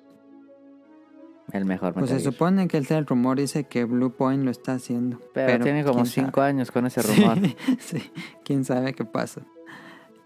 [1.52, 4.74] El mejor Pues se supone que el, el rumor dice que Blue Point lo está
[4.74, 5.20] haciendo.
[5.34, 6.48] Pero, tiene como quién 5 sabe.
[6.48, 7.38] años con ese rumor.
[7.42, 8.12] Sí, sí,
[8.44, 9.42] quién sabe qué pasa.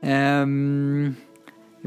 [0.02, 1.16] Em,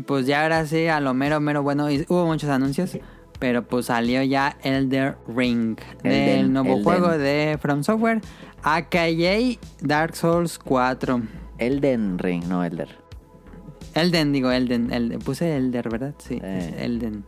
[0.06, 2.98] pues ya ahora sí, a lo mero, mero bueno, y hubo muchos anuncios,
[3.38, 8.20] pero pues salió ya Elder Ring, del Elden, nuevo juego de From Software,
[8.62, 11.20] AKA Dark Souls 4.
[11.58, 12.88] Elden Ring, no Elder.
[13.94, 15.18] Elden, digo Elden, Elden.
[15.20, 16.14] puse Elder, ¿verdad?
[16.18, 16.74] Sí, Eh.
[16.78, 17.24] Elden.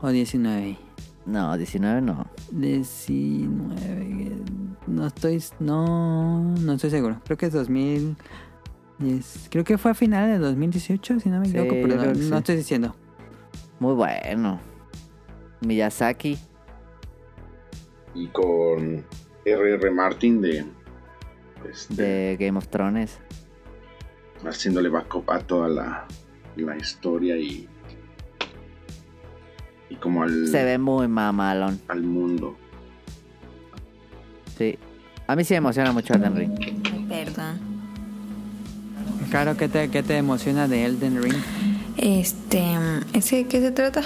[0.00, 0.78] o 19.
[1.26, 2.26] No, 19 no.
[2.52, 4.32] 19.
[4.86, 5.42] No estoy.
[5.60, 6.40] No.
[6.40, 7.20] No estoy seguro.
[7.24, 9.48] Creo que es 2010.
[9.50, 12.08] Creo que fue a finales de 2018, si no me Sí, equivoco, pero no, que
[12.08, 12.34] no sí.
[12.34, 12.94] estoy diciendo.
[13.78, 14.58] Muy bueno.
[15.60, 16.38] Miyazaki.
[18.14, 19.04] Y con
[19.44, 19.90] R.R.
[19.90, 20.64] Martin de,
[21.70, 23.18] este, de Game of Thrones.
[24.46, 26.06] haciéndole backup a toda la,
[26.56, 27.68] la historia y,
[29.90, 31.80] y como al, Se ve muy mamalón.
[31.88, 32.56] al mundo.
[34.56, 34.78] Sí.
[35.26, 37.08] A mí sí me emociona mucho Elden Ring.
[37.08, 37.58] Perdón.
[39.30, 41.34] Claro, ¿qué te, qué te emociona de Elden Ring?
[41.98, 42.62] Este,
[43.12, 44.02] ¿ese qué se trata?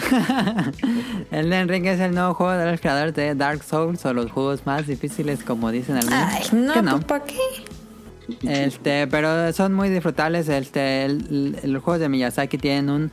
[1.30, 4.66] Elden Ring es el nuevo juego de los creadores de Dark Souls o los juegos
[4.66, 6.18] más difíciles, como dicen algunos.
[6.18, 6.42] Ay,
[6.82, 7.36] no, pues ¿para qué?
[8.42, 10.48] Este, pero son muy disfrutables.
[10.48, 13.10] Este, el- el- los juegos de Miyazaki tienen un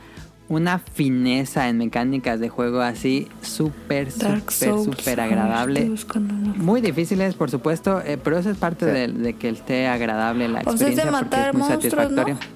[0.48, 4.42] una fineza en mecánicas de juego así súper, súper,
[4.84, 5.90] súper agradable.
[6.54, 8.92] Muy difíciles, por supuesto, eh, pero eso es parte Sí.
[8.92, 11.68] de, de que esté agradable la O sea, es de experiencia porque matar es muy
[11.68, 12.34] monstruos, satisfactorio.
[12.34, 12.55] ¿no?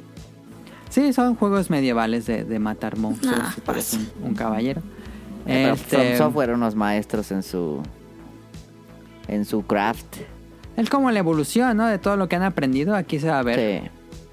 [0.90, 4.09] Sí, son juegos medievales de, de matar monstruos Ah, si tú eres fácil.
[4.20, 4.81] un, un caballero.
[5.46, 7.81] Eh, pero Este, From Software unos maestros en su
[9.29, 10.16] en su craft.
[10.76, 11.87] Es como la evolución, ¿no?
[11.87, 12.94] De todo lo que han aprendido.
[12.94, 13.83] Aquí se va a ver.
[13.83, 13.88] Sí.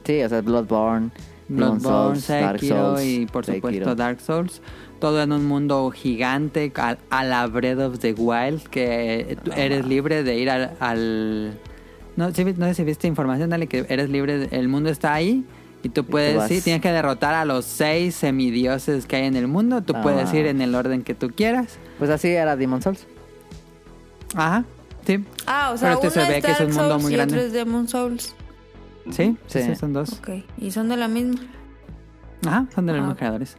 [0.05, 1.09] Sí, o sea, Bloodborne,
[1.49, 3.95] Bloodborne, Souls, Dark Sekiro Souls, y por supuesto.
[3.95, 4.61] Dark Souls.
[4.99, 9.85] Todo en un mundo gigante a, a la Breath of the Wild que tú eres
[9.85, 10.71] libre de ir al...
[10.79, 11.59] al-
[12.15, 15.13] No, sí, no sé si viste información, dale, que eres libre, de- el mundo está
[15.13, 15.45] ahí
[15.87, 16.47] y tú puedes, vas.
[16.49, 19.81] sí, tienes que derrotar a los seis semidioses que hay en el mundo.
[19.81, 20.01] Tú Ah.
[20.01, 21.79] puedes ir en el orden que tú quieras.
[21.97, 23.07] Pues así era Demon Souls.
[24.35, 24.65] Ajá,
[25.05, 25.23] sí.
[25.45, 27.13] Ah, o sea, Pero este uno se ve es que es un mundo Souls muy
[27.13, 27.35] y grande.
[27.35, 28.35] otro es Demon Souls.
[29.09, 29.63] Sí, sí, Sí.
[29.63, 30.13] sí, son dos.
[30.19, 31.39] Ok, y son de la misma.
[32.45, 33.01] Ajá, son de los Ah.
[33.03, 33.57] mismos creadores.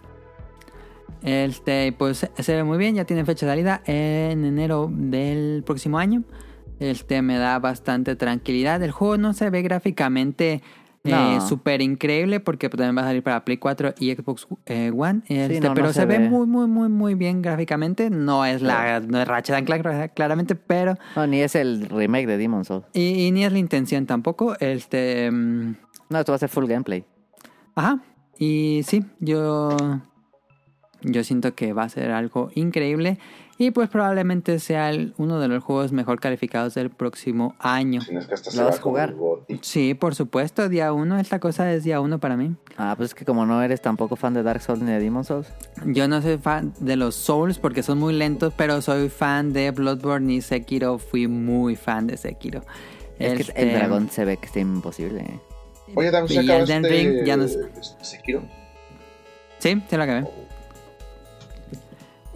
[1.22, 5.98] Este, pues se ve muy bien, ya tiene fecha de salida en enero del próximo
[5.98, 6.22] año.
[6.78, 8.80] Este me da bastante tranquilidad.
[8.84, 10.62] El juego no se ve gráficamente
[11.08, 11.40] eh, No.
[11.46, 15.22] súper increíble porque también va a salir para Play 4 y Xbox eh, One.
[15.26, 16.28] Este, no pero se se, ve, ve.
[16.28, 18.10] muy, muy, muy, muy bien gráficamente.
[18.10, 22.26] No es la no es Ratchet and Clank claramente, pero No, ni es el remake
[22.26, 22.84] de Demon Souls.
[22.92, 24.56] y, y ni es la intención tampoco.
[24.60, 25.74] Este, mm,
[26.10, 27.04] No, esto va a ser full gameplay.
[27.74, 28.00] Ajá.
[28.38, 29.76] Y sí, yo.
[31.02, 33.18] Yo siento que va a ser algo increíble.
[33.60, 38.00] Y pues probablemente sea el- uno de los juegos mejor calificados del próximo año.
[38.02, 39.14] Si no es que hasta ¿Lo se vas va a jugar?
[39.62, 41.18] Sí, por supuesto, día uno.
[41.18, 42.54] Esta cosa es día uno para mí.
[42.76, 45.24] Ah, pues es que como no eres tampoco fan de Dark Souls ni de Demon
[45.24, 45.48] Souls.
[45.86, 49.72] Yo no soy fan de los Souls porque son muy lentos, pero soy fan de
[49.72, 50.98] Bloodborne y Sekiro.
[50.98, 52.62] Fui muy fan de Sekiro.
[53.18, 55.22] Es que Este, el dragón se ve que está imposible.
[55.22, 55.40] eh.
[55.96, 57.58] Oye, Dam, ¿se Y acabaste Elden Ring, ya no sé.
[57.80, 58.42] este, Sekiro?
[59.58, 60.24] Sí, sí lo acabé.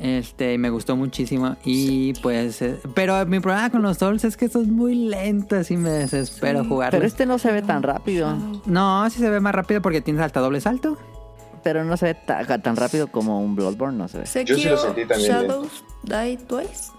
[0.04, 2.60] Este, me gustó muchísimo y pues...
[2.60, 6.62] eh, pero mi problema con los Souls es que son muy lentos y me desespero
[6.64, 6.98] Sí, jugarlos.
[6.98, 8.36] Pero este no se ve tan rápido.
[8.66, 10.98] No, sí se ve más rápido porque tienes alta doble salto.
[11.62, 14.26] Pero no se ve ta- tan rápido como un Bloodborne, no se ve.
[14.26, 16.90] Sekiro sí lo sentí también Shadows Die Twice.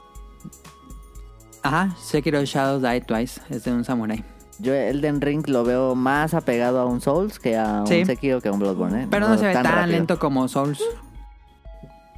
[1.62, 4.24] Ajá, Sekiro Shadows Die Twice, es de un samurai.
[4.60, 8.06] Yo Elden Ring lo veo más apegado a un Souls que a un Sí.
[8.06, 9.08] Sekiro que a un Bloodborne, ¿eh?
[9.10, 10.82] Pero lo no se ve tan, lento como Souls.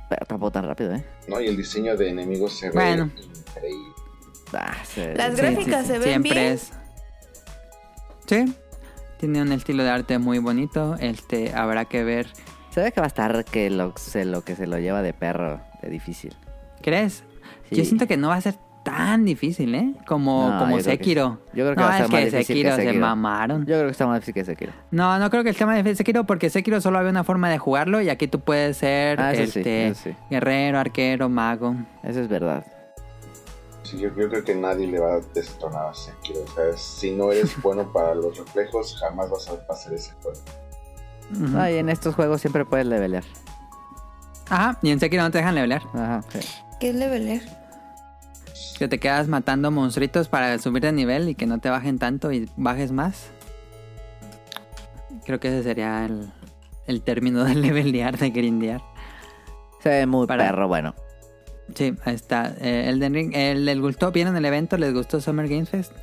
[0.10, 1.04] Pero tampoco tan rápido, ¿eh?
[1.28, 3.10] No, y el diseño de enemigos se ve Bueno.
[3.50, 3.90] increíble.
[4.54, 6.54] Ah, se- Las Sí, gráficas sí, sí, se ven siempre bien.
[6.54, 6.72] es.
[8.28, 8.56] Sí,
[9.20, 10.96] tiene un estilo de arte muy bonito.
[11.00, 12.28] Este, habrá que ver.
[12.70, 15.14] Se ve que va a estar que lo, se, lo que se lo lleva de
[15.14, 16.36] perro, de difícil.
[16.82, 17.24] ¿Crees?
[17.70, 17.76] Sí.
[17.78, 18.56] Yo siento que no va a ser
[18.98, 19.94] tan difícil, ¿eh?
[20.08, 21.40] Como, No, como yo creo que Sekiro.
[21.46, 21.58] sí.
[21.60, 23.00] Yo creo que no, va a ser es más que difícil que Sekiro se Sekiro.
[23.06, 23.60] mamaron.
[23.62, 24.74] Yo creo que está más difícil que Sekiro.
[24.92, 27.58] No, no creo que el tema de Sekiro porque Sekiro solo había una forma de
[27.58, 30.16] jugarlo y aquí tú puedes ser Ah, sí, este, sí.
[30.30, 31.76] guerrero, arquero, mago.
[32.04, 32.66] Eso es verdad.
[33.84, 36.40] Sí, yo, yo creo que nadie le va a destronar a Sekiro.
[36.44, 40.40] O sea, si no eres bueno para los reflejos, jamás vas a pasar ese juego.
[41.58, 43.24] Ah, y en estos juegos siempre puedes levelear.
[44.50, 45.82] Ajá, y en Sekiro no te dejan levelear.
[45.94, 46.40] Ajá, sí.
[46.80, 47.42] ¿Qué es leveler?
[48.78, 52.32] Que te quedas matando monstruitos para subir de nivel y que no te bajen tanto
[52.32, 53.28] y bajes más.
[55.26, 56.30] Creo que ese sería el,
[56.88, 58.82] el término de levelear, de grindear.
[59.82, 60.94] Se ve muy Para- perro, bueno.
[61.74, 62.54] Sí, ahí está.
[62.62, 64.12] Eh, Elden Ring, eh, ¿les gustó?
[64.12, 64.78] ¿Vieron el evento?
[64.78, 65.94] ¿Les gustó Summer Games Fest?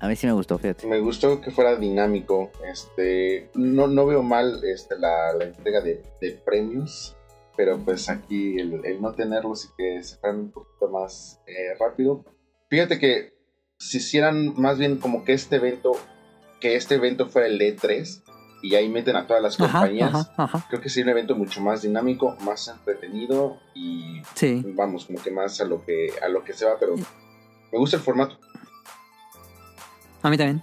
[0.00, 0.86] A mí sí me gustó, fíjate.
[0.86, 2.50] Me gustó que fuera dinámico.
[2.72, 7.14] Este, no, no veo mal este, la, la entrega de, de premios,
[7.56, 11.74] pero pues aquí el, el no tenerlos y que se fueran un poquito más eh,
[11.78, 12.24] rápido.
[12.70, 13.34] Fíjate que
[13.78, 15.92] si hicieran más bien como que este evento,
[16.60, 18.22] que este evento fuera el E3
[18.62, 20.66] y ahí meten a todas las Ajá, compañías, ajá, ajá.
[20.68, 24.62] creo que sería un evento mucho más dinámico, más entretenido y Sí.
[24.76, 27.96] vamos como que más a lo que a lo que se va, pero me gusta
[27.96, 28.38] el formato.
[30.22, 30.62] A mí también.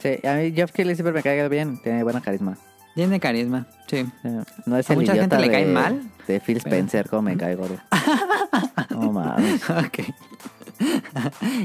[0.00, 1.80] Sí, a mí Jeff Keighley siempre me cae bien.
[1.82, 2.58] Tiene buena carisma.
[2.94, 3.66] Tiene carisma.
[3.88, 4.06] Sí.
[4.24, 7.08] Eh, No es A el mucha idiota gente le de, cae mal, de Phil Spencer,
[7.08, 7.76] como me cae gordo.
[8.90, 9.68] No mames.
[9.70, 9.98] ok.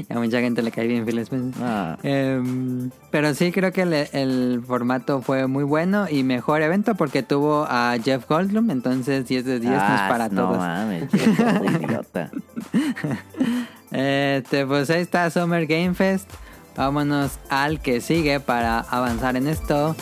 [0.08, 1.60] y a mucha gente le cae bien Phil Spencer.
[1.62, 1.96] No.
[2.02, 7.22] Em, pero sí creo que el, el formato fue muy bueno y mejor evento porque
[7.22, 10.58] tuvo a Jeff Goldblum, entonces 10 de 10 no es Ah, para no todos.
[10.58, 12.30] mames, Jeff Goldblum, idiota.
[13.92, 16.28] Este, pues ahí está Summer Game Fest.
[16.76, 19.96] Vámonos al que sigue para avanzar en esto.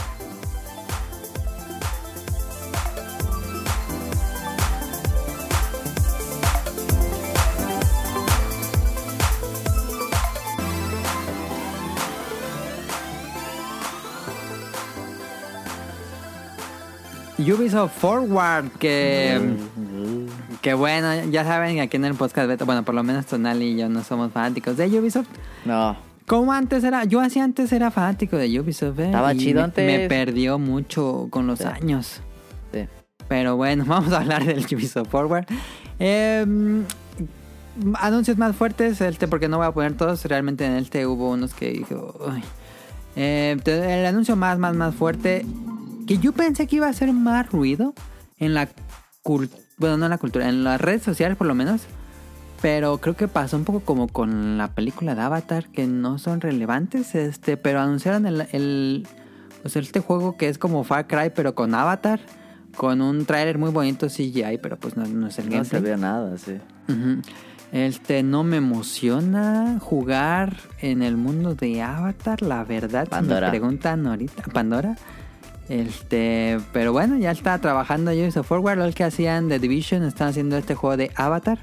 [17.52, 19.40] Ubisoft Forward, que,
[20.61, 23.72] que bueno, ya saben que aquí en el podcast beta, bueno, por lo menos Tonali
[23.72, 25.28] y yo no somos fanáticos de Ubisoft.
[25.64, 25.96] No.
[26.26, 29.06] Como antes era, yo así antes era fanático de Ubisoft, ¿eh?
[29.06, 29.87] Estaba Y chido me- antes.
[29.87, 31.64] Me perdió mucho con los Sí.
[31.64, 32.20] años.
[32.72, 32.87] Sí.
[33.28, 35.46] Pero bueno, vamos a hablar del Ubisoft Forward.
[35.98, 36.44] Eh,
[37.94, 40.24] anuncios más fuertes, este, porque no voy a poner todos.
[40.24, 42.42] Realmente en este hubo unos que dije, "Uy".
[43.16, 45.46] Eh, te- el anuncio más, más, más fuerte,
[46.08, 47.94] que yo pensé que iba a hacer más ruido
[48.38, 48.68] en la
[49.22, 51.82] cultura, bueno, no en la cultura, en las redes sociales por lo menos.
[52.60, 56.40] Pero creo que pasó un poco como con la película de Avatar, que no son
[56.40, 59.06] relevantes, este, pero anunciaron el, el
[59.62, 62.18] pues este juego que es como Far Cry, pero con Avatar,
[62.76, 65.82] con un tráiler muy bonito CGI, pero pues no, no es el No se gameplay.
[65.82, 66.56] vio nada, sí.
[67.70, 73.04] Este, no me emociona jugar en el mundo de Avatar, la verdad.
[73.04, 73.46] Si Pandora.
[73.48, 74.96] me preguntan ahorita, Pandora.
[75.68, 80.57] Este, pero bueno, ya está trabajando Ubisoft Forward, lo que hacían The Division, están haciendo
[80.57, 81.59] este juego de Avatar.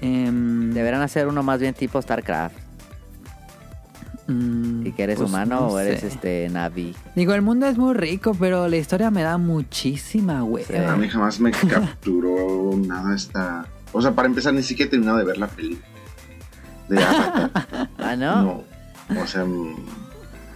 [0.00, 2.56] Em, Deberán hacer uno más bien tipo StarCraft.
[4.28, 6.08] mm, Y que eres pues, humano no o eres sé.
[6.08, 6.94] este Navi.
[7.14, 10.92] Digo, el mundo es muy rico, pero la historia me da muchísima hueva.
[10.92, 13.66] A mí jamás me capturó nada esta.
[13.92, 15.86] O sea, para empezar, ni siquiera he terminado de ver la película.
[16.88, 17.50] De Avatar.
[17.98, 18.42] Ah, ¿no?
[18.42, 19.20] No.
[19.22, 19.76] O sea, mm,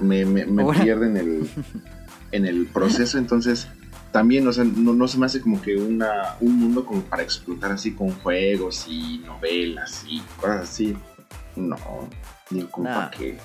[0.01, 0.83] me, me, me Ahora.
[0.83, 1.51] pierde en el,
[2.33, 3.19] en el proceso.
[3.19, 3.69] Entonces,
[4.13, 7.23] también, o sea, no, no se me hace como que una, un mundo como para
[7.23, 10.97] explotar así con juegos y novelas y cosas así.
[11.55, 11.77] No.
[12.51, 12.95] Digo, como No.
[12.95, 13.39] para qué.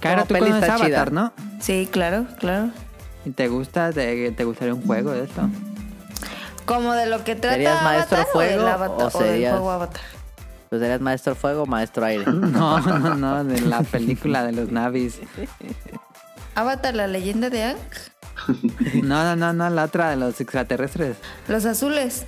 [0.00, 1.04] Cara, Como tú conoces Avatar, chida.
[1.12, 1.32] ¿no?
[1.60, 2.70] Sí, claro, claro.
[3.24, 3.92] ¿Y te gusta?
[3.92, 5.48] ¿Te, te gustaría un juego de esto?
[6.66, 9.30] Como de lo que trata ¿Serías maestro Avatar o del, fuego Avatar, o o del
[9.30, 10.02] serías- juego Avatar.
[10.70, 12.24] Pues eres maestro fuego o maestro aire.
[12.32, 15.20] No, no, no, de la película de los navis.
[16.54, 17.78] Avatar, la leyenda de Aang.
[19.02, 21.16] No, no, no, no, la otra de los extraterrestres.
[21.48, 22.24] Los azules.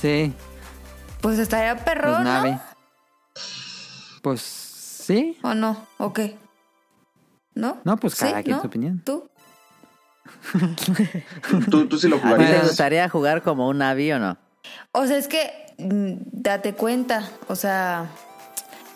[0.00, 0.32] Sí,
[1.20, 2.52] Pues estaría los perrón, navi.
[2.52, 2.62] ¿no?
[4.22, 5.36] Pues sí.
[5.42, 5.86] ¿O no?
[5.98, 6.36] ¿O qué?
[7.54, 7.78] ¿No?
[7.84, 8.44] No, pues cada ¿Sí?
[8.44, 8.62] quien ¿No?
[8.62, 9.02] su opinión.
[9.04, 9.28] ¿Tú?
[11.70, 12.66] ¿Tú, tú sí lo ¿A ti te jugarías?
[12.68, 14.36] gustaría jugar como un Navi o no?
[14.92, 18.06] O sea, es que mm, date cuenta, o sea,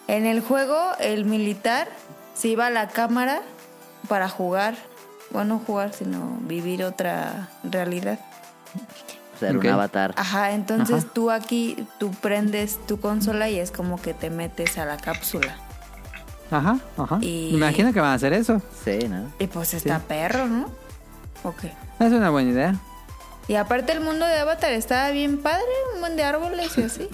[0.09, 1.89] en el juego el militar
[2.35, 3.43] se iba a la cámara
[4.09, 4.75] para jugar,
[5.31, 8.19] bueno, no jugar, sino vivir otra realidad.
[9.41, 9.65] Ser Ok.
[9.65, 10.15] un avatar.
[10.17, 11.12] Ajá, entonces Ajá.
[11.12, 15.57] tú aquí, tú prendes tu consola y es como que te metes a la cápsula.
[16.51, 17.19] Ajá, ajá.
[17.23, 18.61] Y- Me imagino que van a hacer eso.
[18.85, 19.33] Sí, ¿no?
[19.38, 20.67] Y pues está perro, ¿no?
[21.45, 21.65] Ok.
[21.99, 22.75] Es una buena idea.
[23.49, 27.09] Y aparte el mundo de Avatar está bien padre, un buen de árboles y así.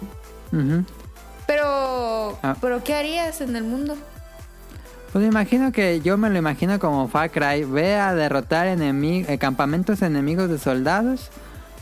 [0.52, 0.84] Ujú.
[1.46, 2.56] Pero, Ah.
[2.60, 3.96] pero ¿qué harías en el mundo?
[5.14, 7.62] Pues me imagino que yo me lo imagino como Far Cry.
[7.64, 11.30] Ve a derrotar enemi- eh, campamentos enemigos de soldados.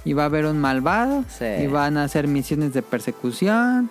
[0.04, 1.24] Y va a haber un malvado.
[1.38, 1.46] Sí.
[1.46, 3.90] Y van a hacer misiones de persecución.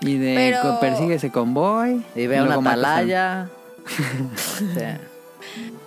[0.00, 2.04] Y de Pero- persigue ese convoy.
[2.14, 3.48] Y ve una matas al- atalaya.
[4.36, 4.80] sí.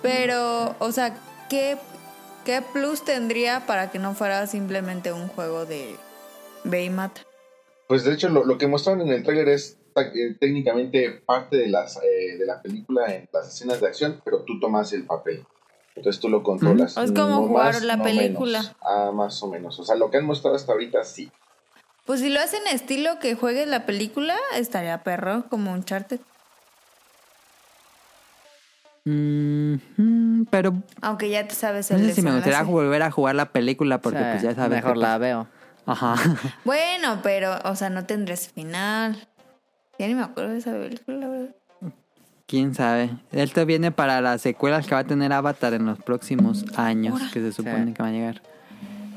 [0.02, 1.14] Pero, o sea,
[1.48, 1.76] ¿qué,
[2.44, 5.94] ¿qué plus tendría para que no fuera simplemente un juego de
[6.64, 7.20] ve y mata?
[7.86, 9.76] Pues de hecho lo, lo que mostraron en el tráiler es
[10.38, 14.58] técnicamente parte de las eh, de la película en las escenas de acción, pero tú
[14.60, 15.44] tomas el papel.
[15.96, 16.96] Entonces tú lo controlas.
[16.96, 18.60] Es como No jugar más, la no película.
[18.60, 18.76] menos.
[18.82, 19.78] Ah, más o menos.
[19.80, 21.30] O sea, lo que han mostrado hasta ahorita sí.
[22.06, 26.20] Pues si lo hacen estilo que juegues la película, estaría perro, como un charter.
[30.50, 33.46] Pero Aunque ya te sabes no el sé si me gustaría volver a jugar la
[33.52, 34.70] película porque Sí, pues ya sabes.
[34.82, 35.46] Mejor la veo.
[35.84, 36.14] pues, Ajá.
[36.64, 39.26] Bueno, pero, o sea, no tendrás final.
[39.98, 41.54] Ya ni me acuerdo de esa película, la verdad.
[42.46, 43.10] Quién sabe.
[43.32, 47.40] Esto viene para las secuelas que va a tener Avatar en los próximos años, que
[47.40, 47.92] se supone Sí.
[47.92, 48.42] que van a llegar.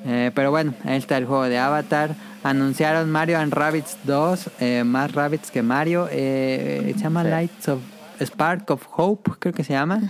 [0.05, 2.15] Eh, pero bueno, ahí está el juego de Avatar.
[2.43, 6.07] Anunciaron Mario and Rabbids 2, eh, más Rabbids que Mario.
[6.11, 7.29] eh, se llama Sí.
[7.29, 7.79] Lights of
[8.19, 10.01] Spark of Hope, creo que se llama.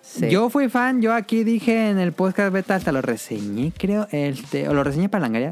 [0.00, 0.28] Sí.
[0.30, 4.68] Yo fui fan, yo aquí dije en el podcast beta, hasta lo reseñé, creo, este,
[4.68, 5.50] o lo reseñé para Langaria.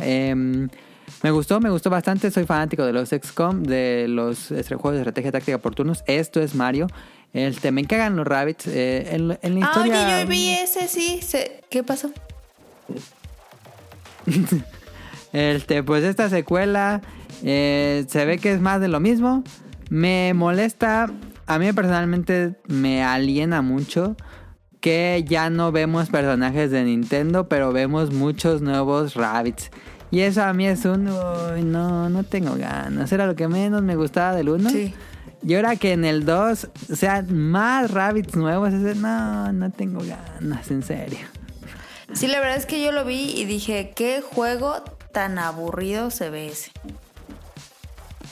[1.22, 2.30] Me gustó, me gustó bastante.
[2.30, 6.02] Soy fanático de los XCOM, de los juegos de estrategia táctica por turnos.
[6.06, 6.86] Esto es Mario.
[7.32, 8.66] Este, me cagan los rabbits.
[8.66, 10.06] eh, en, en la Ah, historia.
[10.06, 11.20] oye, yo vi ese, sí.
[11.22, 12.10] se- ¿Qué pasó?
[15.32, 17.02] Este, pues esta secuela
[17.42, 19.42] eh, se ve que es más de lo mismo.
[19.90, 21.10] Me molesta,
[21.46, 24.16] a mí personalmente me aliena mucho
[24.80, 29.70] que ya no vemos personajes de Nintendo, pero vemos muchos nuevos rabbits.
[30.14, 31.08] Y eso a mí es un...
[31.08, 33.10] "Uy, no, no tengo ganas.
[33.10, 34.70] Era lo que menos me gustaba del 1.
[34.70, 34.94] Sí.
[35.42, 40.00] Y ahora que en el 2 sean más rabbits nuevos, es de, no, no tengo
[40.04, 41.18] ganas, en serio.
[42.12, 46.30] Sí, la verdad es que yo lo vi y dije, qué juego tan aburrido se
[46.30, 46.70] ve ese.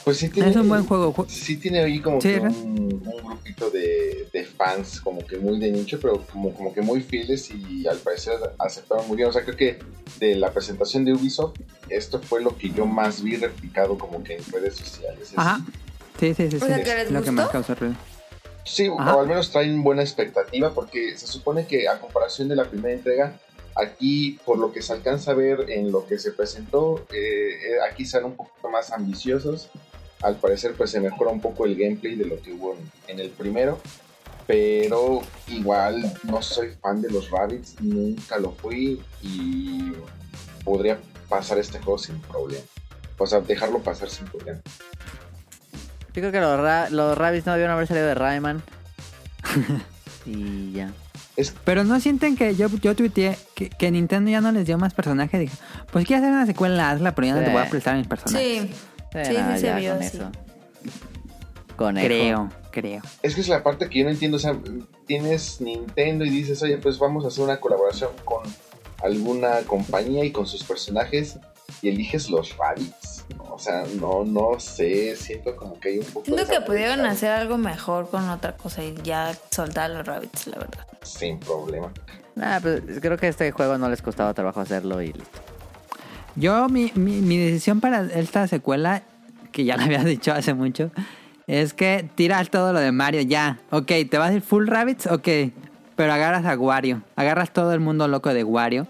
[0.03, 1.13] Pues sí tiene, Es un buen juego.
[1.13, 5.37] Ju- Sí tiene ahí como Sí, que un, un grupito de, de fans como que
[5.37, 9.29] muy de nicho, pero como, como que muy fieles y al parecer aceptaron muy bien.
[9.29, 9.79] O sea, creo que
[10.19, 11.55] de la presentación de Ubisoft,
[11.89, 15.31] esto fue lo que yo más vi replicado como que en redes sociales.
[15.31, 15.61] Es- Ajá.
[16.19, 16.57] Sí, sí, sí.
[16.57, 16.65] O sí.
[16.65, 17.95] sea, ¿que les Lo que más causó ruido.
[18.65, 19.15] Sí, Ajá.
[19.15, 22.93] o al menos traen buena expectativa porque se supone que a comparación de la primera
[22.93, 23.39] entrega,
[23.75, 27.75] aquí por lo que se alcanza a ver en lo que se presentó, eh, eh,
[27.89, 29.69] aquí serán un poquito más ambiciosos.
[30.23, 32.75] Al parecer pues se mejora un poco el gameplay de lo que hubo
[33.07, 33.79] en, el primero.
[34.47, 39.93] Pero igual no soy fan de los Rabbits, nunca lo fui y
[40.63, 40.97] podría
[41.29, 42.63] pasar este juego sin problema.
[43.17, 44.59] O sea, dejarlo pasar sin problema.
[46.13, 48.61] Yo creo que los, ra los Rabbids no debieron haber salido de Rayman.
[50.25, 50.91] y ya.
[51.63, 54.93] Pero no sienten que yo, yo tuiteé que, que Nintendo ya no les dio más
[54.93, 55.39] personajes.
[55.39, 55.55] Dije,
[55.91, 58.61] pues quiero hacer una secuela, hazla, pero ya no te voy a prestar mis personajes.
[58.61, 58.71] Sí,
[59.13, 60.17] Sí, no, sí se vio con así.
[60.17, 60.31] eso.
[61.75, 62.07] Conejo.
[62.07, 63.01] Creo, creo.
[63.21, 64.37] Es que es la parte que yo no entiendo.
[64.37, 64.55] O sea,
[65.05, 68.43] tienes Nintendo y dices, oye, pues vamos a hacer una colaboración con
[69.03, 71.37] alguna compañía y con sus personajes
[71.81, 73.25] y eliges los Rabbids.
[73.49, 75.15] O sea, no, no sé.
[75.15, 76.25] Siento como que hay un poco.
[76.25, 80.47] siento que pudieron hacer algo mejor con otra cosa y ya soltar a los rabbits,
[80.47, 80.87] la verdad.
[81.03, 81.91] Sin problema.
[82.35, 85.39] Nah, pues, creo que este juego no les costaba trabajo hacerlo y listo.
[86.35, 89.03] Yo, mi, mi, mi decisión para esta secuela,
[89.51, 90.91] que ya lo había dicho hace mucho,
[91.47, 93.59] es que tiras todo lo de Mario ya.
[93.69, 95.07] Ok, ¿te vas a ir full rabbits?
[95.07, 95.27] Ok.
[95.95, 97.03] Pero agarras a Wario.
[97.15, 98.87] Agarras todo el mundo loco de Wario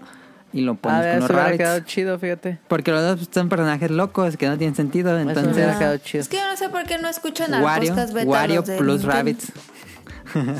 [0.54, 1.58] y lo pones a ver, con los eso hubiera rabbits.
[1.58, 2.58] quedado chido, fíjate.
[2.68, 5.10] Porque los dos son personajes locos que no tienen sentido.
[5.18, 6.22] Eso Entonces, hubiera quedado chido.
[6.22, 8.76] Es que yo no sé por qué no escuchan al Wario, beta Wario los de
[8.78, 9.12] plus Nintendo.
[9.16, 9.52] rabbits.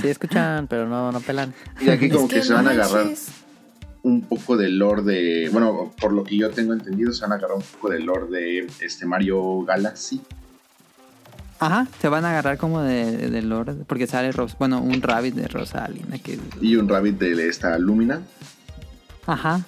[0.02, 1.54] Sí escuchan, pero no, no pelan.
[1.80, 3.28] Y aquí como Es que, se van a agarrar manches.
[4.04, 5.48] Un poco del lore de.
[5.50, 8.28] Bueno, por lo que yo tengo entendido, se van a agarrar un poco del lore
[8.28, 10.20] de este Mario Galaxy.
[11.58, 13.84] Ajá, se van a agarrar como de, de Lord.
[13.86, 16.18] Porque sale, Ros bueno, un rabbit de Rosalina.
[16.18, 18.20] Que, Y un Rabbit de esta Lumina.
[19.26, 19.62] ajá,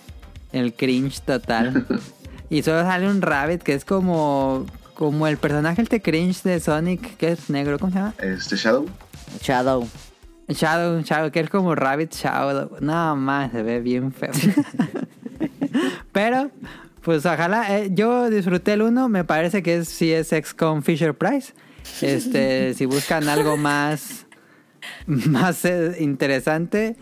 [0.53, 1.87] el cringe total.
[2.51, 7.17] y solo sale un rabbit que es como como el personaje este cringe de Sonic,
[7.17, 8.15] que es negro, ¿cómo se llama?
[8.19, 8.87] Este Shadow.
[9.43, 9.87] Shadow.
[10.49, 12.77] Shadow, Shadow, que es como Rabbit Shadow.
[12.81, 14.31] No más, se ve bien feo.
[16.13, 16.51] Pero,
[17.03, 17.79] pues ojalá.
[17.79, 21.53] eh, yo disfruté el uno, me parece que es, sí es XCOM Fisher Price.
[22.03, 24.27] Este, si buscan algo más,
[25.07, 26.97] más eh, interesante,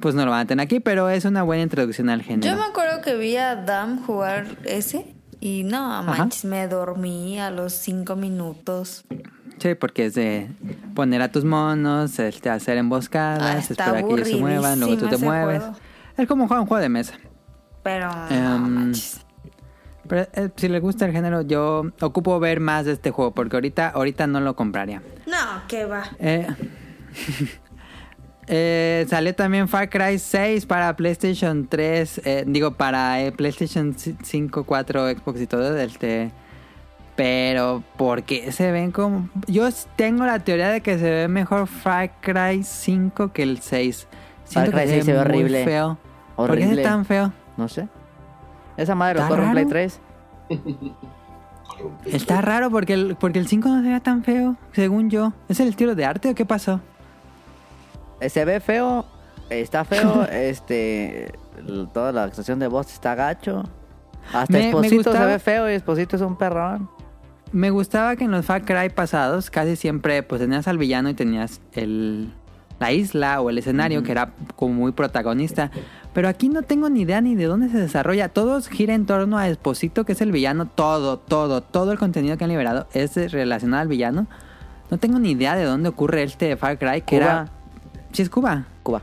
[0.00, 2.56] pues no lo van a tener aquí, pero es una buena introducción al Yo género.
[2.56, 7.72] me acuerdo que vi a Dam jugar ese y no, manches, me dormí a los
[7.72, 9.04] cinco minutos.
[9.58, 10.48] Sí, porque es de
[10.94, 14.96] poner a tus monos, este, hacer Ah, emboscadas, está esperar que ellos se muevan, luego
[14.96, 15.62] tú te mueves.
[15.62, 15.78] juego.
[16.16, 17.14] Es como jugar un juego de mesa.
[17.82, 18.92] Pero no Em.
[20.06, 23.56] Pero eh, si les gusta el género, yo ocupo ver más de este juego, porque
[23.56, 25.02] ahorita, ahorita no lo compraría.
[25.26, 25.36] No,
[25.68, 26.04] que va.
[26.18, 26.46] Eh,
[28.46, 34.64] eh, salió también Far Cry 6 para PlayStation 3, eh, digo, para eh, PlayStation 5,
[34.64, 35.76] 4, Xbox y todo.
[35.76, 36.30] Este,
[37.18, 39.28] pero, porque se ven como.?
[39.48, 44.06] Yo tengo la teoría de que se ve mejor Far Cry 5 que el 6.
[44.44, 45.64] Siento Far que Cry 6 se ve muy horrible.
[45.64, 45.98] feo.
[46.36, 47.32] ¿Por qué es tan feo?
[47.56, 47.88] No sé.
[48.76, 49.70] Esa madre lo ¿Está corre en Play raro?
[49.70, 50.00] 3.
[52.06, 55.32] Está raro porque el, porque el 5 no se ve tan feo, según yo.
[55.48, 56.80] ¿Es el estilo de arte o qué pasó?
[58.20, 59.04] Eh, Se ve feo.
[59.50, 60.22] Está feo.
[60.32, 61.32] este.
[61.92, 63.64] Toda la actuación de voz está gacho.
[64.32, 66.88] Hasta Me- me Esposito se ve feo y Esposito es un perrón.
[67.52, 71.14] Me gustaba que en los Far Cry pasados casi siempre pues tenías al villano y
[71.14, 72.32] tenías el
[72.78, 75.70] la isla o el escenario que era como muy protagonista.
[76.12, 78.28] Pero aquí no tengo ni idea ni de dónde se desarrolla.
[78.28, 80.66] Todo gira en torno a Esposito, que es el villano.
[80.66, 84.26] Todo, todo, todo el contenido que han liberado es relacionado al villano.
[84.90, 87.24] No tengo ni idea de dónde ocurre este Far Cry, que Cuba.
[87.24, 87.48] era...
[88.12, 88.66] Sí, es Cuba.
[88.84, 89.02] Cuba.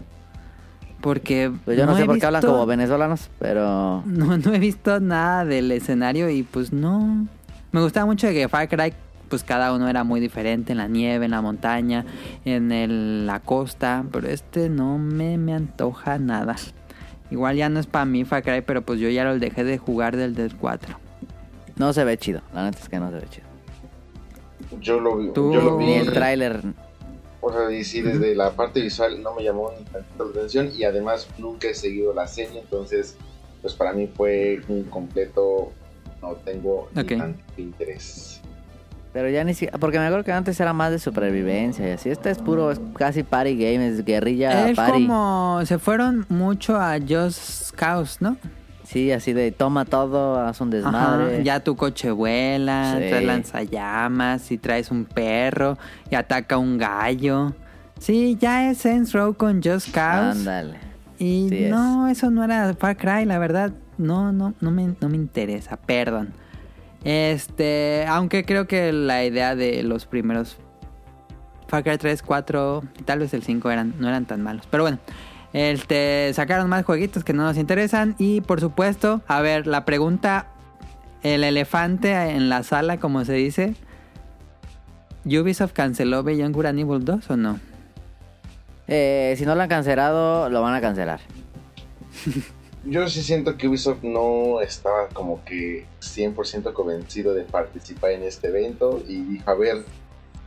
[1.01, 1.51] Porque...
[1.65, 4.03] Pues yo no, sé he por qué hablan visto- como venezolanos, pero.
[4.05, 7.27] No, no he visto nada del escenario y pues no.
[7.75, 8.93] Me gustaba mucho que Far Cry,
[9.27, 12.05] pues cada uno era muy diferente en la nieve, en la montaña,
[12.45, 16.55] en el- la costa, pero este no me, me antoja nada.
[17.31, 19.77] Igual ya no es para mí Far Cry, pero pues yo ya lo dejé de
[19.77, 20.97] jugar del Dead 4.
[21.75, 22.39] No se ve chido.
[22.53, 23.45] La neta es que no se ve chido.
[24.79, 25.85] Yo lo, vi- Tú- yo lo vi.
[25.85, 26.61] Ni el tráiler.
[27.41, 30.69] O sea, y sí, desde la parte visual no me llamó ni tantito la atención
[30.73, 33.17] y además nunca he seguido la serie, entonces
[33.61, 35.73] pues para mí fue un completo,
[36.29, 37.07] no tengo ni Ok.
[37.17, 38.41] tanto interés.
[39.13, 39.77] Pero ya ni siquiera...
[39.77, 42.09] Porque me acuerdo que antes era más de supervivencia y así.
[42.09, 44.91] Este es puro, es casi party game, es guerrilla es party.
[44.91, 45.61] como...
[45.65, 48.35] Se fueron mucho a Just Cause, ¿no?
[48.83, 51.43] Sí, así de toma todo, haz un Ajá, desmadre.
[51.45, 53.07] Ya tu coche vuela, Sí.
[53.09, 55.77] traes lanzallamas y traes un perro
[56.11, 57.53] y ataca un gallo.
[57.99, 60.39] Sí, ya es Saints Row con Just Cause.
[60.39, 60.77] Ándale.
[61.17, 61.71] Y Sí es.
[61.71, 63.71] no, eso no era Far Cry, la verdad.
[63.97, 66.33] No, no, no me, no me interesa, perdón.
[67.03, 70.57] Este, aunque creo que la idea de los primeros
[71.67, 74.67] Far Cry 3, 4 y tal vez el 5 eran, no eran tan malos.
[74.69, 74.99] Pero bueno,
[75.53, 78.15] este, sacaron más jueguitos que no nos interesan.
[78.17, 80.47] Y por supuesto, a ver, la pregunta,
[81.23, 83.75] el elefante en la sala, como se dice.
[85.25, 87.59] ¿Ubisoft canceló Beyond Good and Evil 2 o no?
[88.87, 91.19] Eh, si no lo han cancelado, lo van a cancelar.
[92.85, 98.47] Yo sí siento que Ubisoft no estaba como que 100% convencido de participar en este
[98.49, 99.83] evento y dijo, a ver,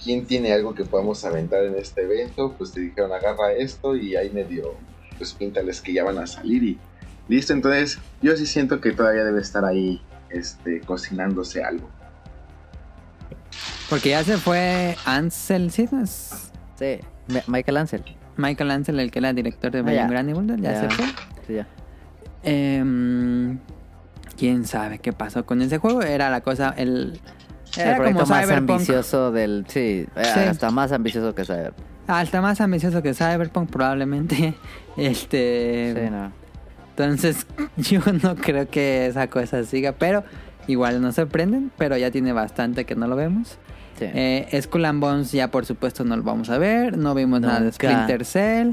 [0.02, 2.54] ¿quién tiene algo que podamos aventar en este evento?
[2.56, 4.74] Pues te dijeron, agarra esto y ahí medio,
[5.16, 6.78] pues píntales que ya van a salir y
[7.26, 7.52] listo.
[7.52, 11.88] Entonces, yo sí siento que todavía debe estar ahí este, cocinándose algo.
[13.90, 15.88] Porque ya se fue Ansel, ¿sí?
[15.90, 18.04] ¿No es Sí, Mi- Michael Ansel.
[18.36, 20.06] Michael Ansel, el que era director de Ah, Beyond ya.
[20.06, 20.80] Good and Evil 2, ya, Ya.
[20.82, 21.06] se fue.
[21.48, 21.66] Sí, ya.
[22.42, 23.58] Em,
[24.36, 26.02] ¿Quién sabe qué pasó con ese juego?
[26.02, 27.20] Era la cosa, el...
[27.76, 28.70] Era el como proyecto más Cyberpunk.
[28.70, 29.64] ambicioso del...
[29.68, 31.86] Sí, hasta más ambicioso que Cyberpunk.
[32.06, 34.54] Hasta más ambicioso que Cyberpunk probablemente.
[34.96, 35.94] Este...
[35.94, 36.32] Sí, no.
[36.90, 40.24] Entonces yo no creo que esa cosa siga, pero
[40.66, 43.58] igual nos sorprenden, pero ya tiene bastante que no lo vemos.
[43.98, 44.06] Sí.
[44.12, 47.60] Eh, Skull and Bones ya por supuesto no lo vamos a ver, no vimos nada
[47.60, 47.72] de.
[47.72, 48.72] Splinter Cell.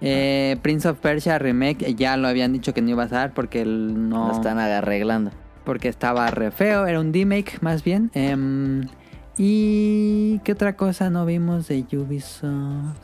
[0.00, 3.32] Eh, Prince of Persia Remake eh, ya lo habían dicho que no iba a dar
[3.32, 5.30] porque no Lo están arreglando.
[5.64, 8.10] porque estaba re feo, era un remake más bien.
[8.14, 8.82] Em,
[9.38, 12.96] y qué otra cosa no vimos de Ubisoft.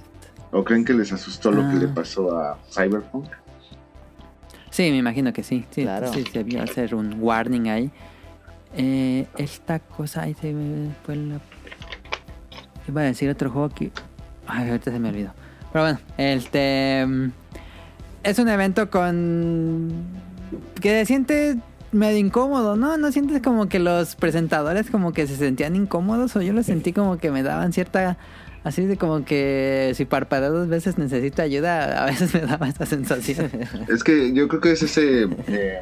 [0.51, 1.81] ¿O creen que les asustó lo que Ah.
[1.81, 3.27] le pasó a Cyberpunk?
[4.71, 5.65] Sí, me imagino que sí.
[5.71, 6.13] Sí, Claro.
[6.13, 7.91] sí, debió hacer un warning ahí.
[8.77, 11.41] Eh, esta cosa ahí se me fue la.
[12.89, 13.91] Iba a decir otro juego que.
[14.47, 15.33] Ay, ahorita se me olvidó.
[15.73, 17.05] Pero bueno, este.
[17.07, 17.31] mm,
[18.25, 19.93] Es un evento con.
[20.81, 21.57] que se siente
[21.93, 22.97] medio incómodo, ¿no?
[22.97, 26.35] ¿No sientes como que los presentadores como que se sentían incómodos?
[26.37, 28.17] O yo lo sentí como que me daban cierta.
[28.65, 32.87] Así de como que si parpadeo dos veces necesito ayuda, a veces me daba esa
[32.87, 33.51] sensación.
[33.89, 35.25] Es que yo creo que es ese.
[35.49, 35.81] eh,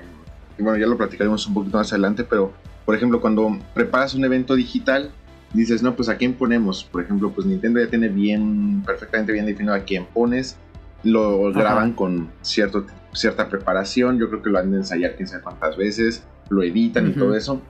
[0.58, 2.52] bueno, ya lo platicaremos un poquito más adelante, pero
[2.86, 5.10] por ejemplo, cuando preparas un evento digital,
[5.52, 6.84] dices, no, pues a quién ponemos.
[6.84, 10.56] Por ejemplo, pues Nintendo ya tiene bien, perfectamente bien definido a quién pones.
[11.02, 11.60] Lo Ajá.
[11.60, 14.18] graban con cierto, cierta preparación.
[14.18, 16.22] Yo creo que lo han de ensayar quién sabe cuántas veces.
[16.48, 17.60] Lo editan y todo eso.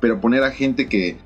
[0.00, 1.18] Pero poner a gente que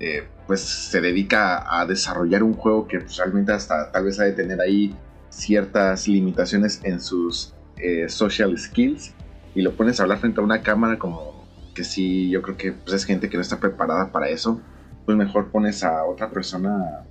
[0.00, 4.24] eh, pues se dedica a desarrollar un juego que pues, realmente hasta tal vez ha
[4.24, 4.94] de tener ahí
[5.28, 9.12] ciertas limitaciones en sus eh, social skills
[9.54, 12.72] y lo pones a hablar frente a una cámara como que sí, yo creo que
[12.72, 14.60] pues, es gente que no está preparada para eso,
[15.08, 17.02] pues mejor pones a otra persona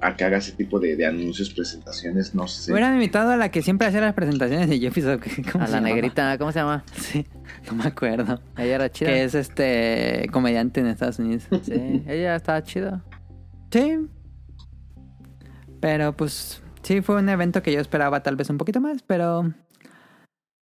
[0.00, 2.72] a que haga ese tipo de, de anuncios, presentaciones, no sé.
[2.72, 5.20] Hubieran invitado a la que siempre hacía las presentaciones de.
[5.52, 6.84] ¿cómo A la negrita, ¿cómo se llama?
[6.96, 7.26] Sí,
[7.66, 8.40] no me acuerdo.
[8.56, 9.10] Ella era chida.
[9.10, 11.46] Que es este comediante en Estados Unidos.
[11.64, 13.04] Sí, ella estaba chida.
[13.70, 13.98] Sí.
[15.82, 19.52] Pero pues sí, fue un evento que yo esperaba tal vez un poquito más, pero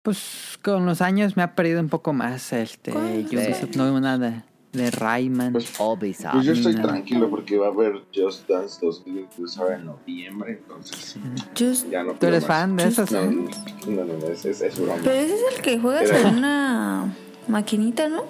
[0.01, 2.93] pues con los años me ha perdido un poco más este.
[2.93, 3.77] Ubisoft.
[3.77, 4.47] No veo nada
[4.77, 5.53] de, Rayman.
[5.53, 6.33] Pues, Ubisoft.
[6.33, 6.83] pues yo estoy no.
[6.83, 11.16] tranquilo porque va a haber Just Dance 2022 ahora en noviembre, entonces
[11.59, 12.59] Just- ya no ¿Tú eres más.
[12.59, 13.11] fan de esos?
[13.11, 14.95] No, no, no, no, es, es, es broma.
[15.03, 17.14] Pero ese es el que juegas Era- en una
[17.49, 18.24] maquinita, ¿no?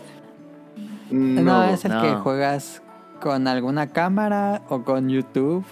[1.10, 2.02] no, es el no.
[2.02, 2.82] que juegas
[3.20, 5.64] con alguna cámara o con YouTube.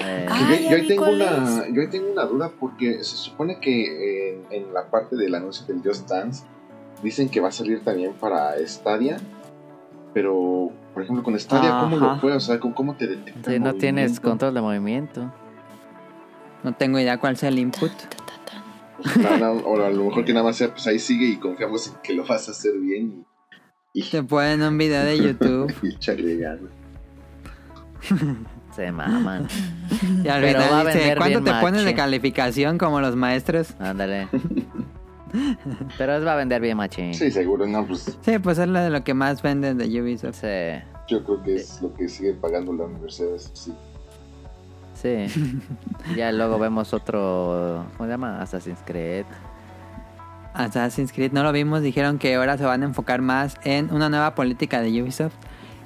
[0.00, 3.58] Eh, Ah, yo, yo ahí tengo una, yo ahí tengo una duda porque se supone
[3.60, 6.44] que en, en la parte del anuncio del Just Dance
[7.02, 9.18] dicen que va a salir también para Stadia,
[10.12, 12.06] pero por ejemplo con Stadia cómo Ajá.
[12.14, 15.32] lo juegas, o sea, ¿cómo, cómo te detecta sí, no tienes control de movimiento.
[16.62, 17.92] No tengo idea cuál sea el input.
[19.16, 21.86] No, no, o a lo mejor que nada más sea pues ahí sigue y confiamos
[21.88, 23.24] en que lo vas a hacer bien
[23.94, 26.70] y, y, Te ponen un video de YouTube y echarle ganas.
[28.76, 29.48] Se maman.
[30.22, 31.96] y al Pero va a final dice, ¿cuánto te ponen de machín".
[31.96, 33.74] calificación como los maestros?
[33.80, 34.28] Ándale.
[35.98, 37.14] Pero es va a vender bien machín.
[37.14, 40.40] Sí, seguro, no, pues Sí, pues es lo de lo que más venden de Ubisoft.
[40.40, 40.82] Sí.
[41.08, 43.72] yo creo que es lo que sigue pagando la universidad, sí.
[44.94, 45.26] Sí.
[46.16, 47.86] ya luego vemos otro.
[47.96, 48.40] ¿Cómo se llama?
[48.42, 49.24] Assassin's Creed.
[50.52, 54.08] Assassin's Creed no lo vimos, dijeron que ahora se van a enfocar más en una
[54.08, 55.34] nueva política de Ubisoft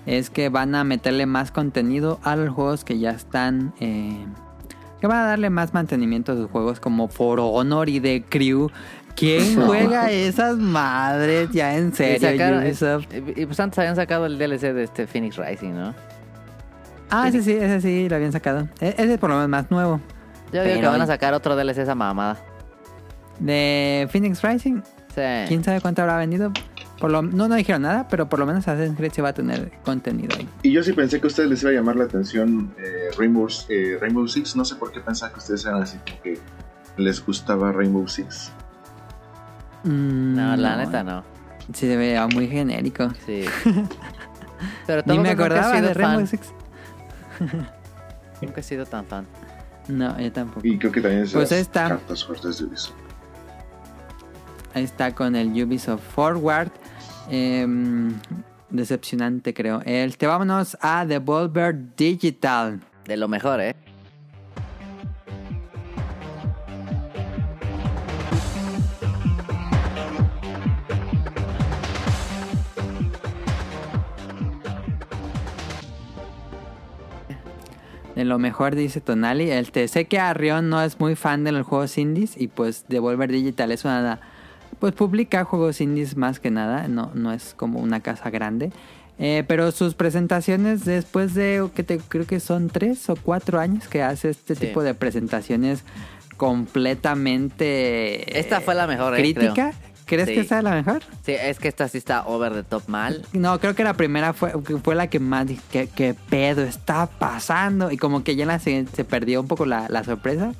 [0.06, 3.72] es que van a meterle más contenido a los juegos que ya están...
[3.80, 4.24] eh,
[5.00, 8.70] que van a darle más mantenimiento a sus juegos como For Honor y The Crew.
[9.16, 12.28] ¿Quién juega esas madres ya en Y, serio?
[12.30, 13.06] sacaron- Ubisoft?
[13.36, 15.94] y- pues antes habían sacado el DLC de este Phoenix Rising, ¿no?
[17.10, 18.68] Ah, ese sí, ese sí, lo habían sacado.
[18.80, 20.00] E- Ese es por lo menos más nuevo.
[20.52, 22.38] Yo digo que Pero- van a sacar otro DLC esa mamada.
[23.38, 24.80] De Phoenix Rising,
[25.14, 25.20] Sí.
[25.48, 26.52] quién sabe cuánto habrá vendido.
[27.00, 29.32] Por lo, no, no dijeron nada, pero por lo menos Assassin's Creed se va a
[29.32, 30.48] tener contenido ahí.
[30.62, 33.48] Y yo sí pensé que a ustedes les iba a llamar la atención eh, Rainbow,
[33.68, 34.54] eh, Rainbow Six.
[34.56, 36.38] No sé por qué pensaba que ustedes eran así como que
[36.96, 38.52] les gustaba Rainbow Six.
[39.84, 41.22] Mm, No, la neta no.
[41.72, 43.10] Sí, se veía muy genérico.
[43.26, 43.44] Sí.
[44.86, 46.26] Pero Ni me tampoco nunca he acordaba sido de Rainbow.
[46.26, 46.52] Six.
[48.42, 49.26] Nunca he sido tan fan.
[49.88, 50.66] No, yo tampoco.
[50.66, 51.88] Y creo que también es Pues las está.
[51.88, 52.94] cartas fuertes de Ubisoft.
[54.74, 56.70] Ahí está con el Ubisoft Forward.
[57.30, 58.14] Em,
[58.70, 59.80] decepcionante, creo.
[59.84, 62.80] Este, vámonos a Devolver Digital.
[63.06, 63.76] De lo mejor, ¿eh?
[78.24, 79.50] Lo mejor, dice Tonali.
[79.50, 82.40] Este, sé que Arrión no es muy fan de los juegos indies.
[82.40, 84.20] Y pues Devolver Digital es una.
[84.80, 86.88] Pues publica juegos indies más que nada.
[86.88, 88.72] No, no es como una casa grande.
[89.18, 93.86] Eh, pero sus presentaciones, después de que te, creo que son tres o cuatro años
[93.86, 94.66] que hace este Sí.
[94.66, 95.84] tipo de presentaciones
[96.36, 98.38] completamente.
[98.38, 99.72] Esta fue la mejor, eh, crítica.
[100.06, 100.34] ¿Crees Sí.
[100.34, 101.02] que esta es la mejor?
[101.24, 103.24] Sí, es que esta sí está over the top mal.
[103.32, 104.52] No, creo que la primera fue,
[104.82, 107.90] fue la que más dije, ¿qué, qué pedo está pasando?
[107.90, 110.52] Y como que ya en la siguiente se perdió un poco la, la sorpresa.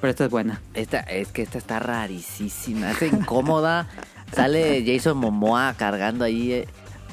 [0.00, 0.60] Pero esta es buena.
[0.74, 3.88] Esta, es que esta está rarísima, es incómoda.
[4.32, 6.68] Sale Jason Momoa cargando ahí eh,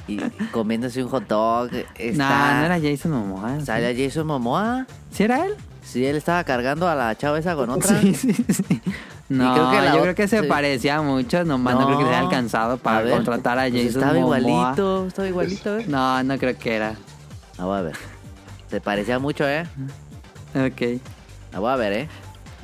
[0.08, 0.18] y
[0.52, 1.70] comiéndose un hot dog.
[1.96, 3.60] Está, No, no era Jason Momoa.
[3.60, 3.66] ¿sí?
[3.68, 4.88] ¿Sale Jason Momoa?
[5.12, 5.54] ¿Sí era él?
[5.84, 8.00] Sí, él estaba cargando a la chava esa con otra.
[8.02, 8.82] Sí, sí, sí.
[9.30, 10.48] No, creo que la yo creo que se sí.
[10.48, 14.02] parecía mucho, nomás no, creo que se haya alcanzado para ver, contratar a pues Jason
[14.04, 14.40] estaba Momoa.
[14.40, 15.86] igualito, estaba igualito, ¿eh?
[15.88, 16.96] No, no creo que era.
[17.58, 17.96] La voy a ver.
[18.70, 19.66] Se parecía mucho, ¿eh?
[20.56, 21.02] Ok.
[21.52, 22.10] La voy a ver, ¿eh?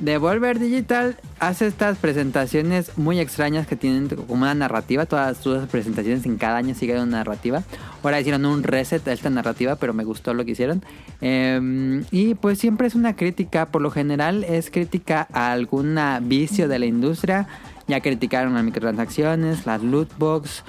[0.00, 5.04] Devolver Digital hace estas presentaciones muy extrañas que tienen como una narrativa.
[5.04, 7.62] Todas sus presentaciones en cada año siguen una narrativa.
[8.02, 10.82] Ahora hicieron un reset a esta narrativa, pero me gustó lo que hicieron.
[11.20, 13.66] Eh, y pues siempre es una crítica.
[13.66, 17.46] Por lo general es crítica a algún vicio de la industria.
[17.86, 20.64] Ya criticaron las microtransacciones, las loot box,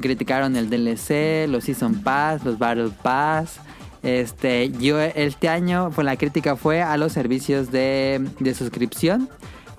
[0.00, 3.60] criticaron el DLC, los Season Pass, los Battle Pass.
[4.06, 9.28] Este, yo este año pues, la crítica fue a los servicios de, de suscripción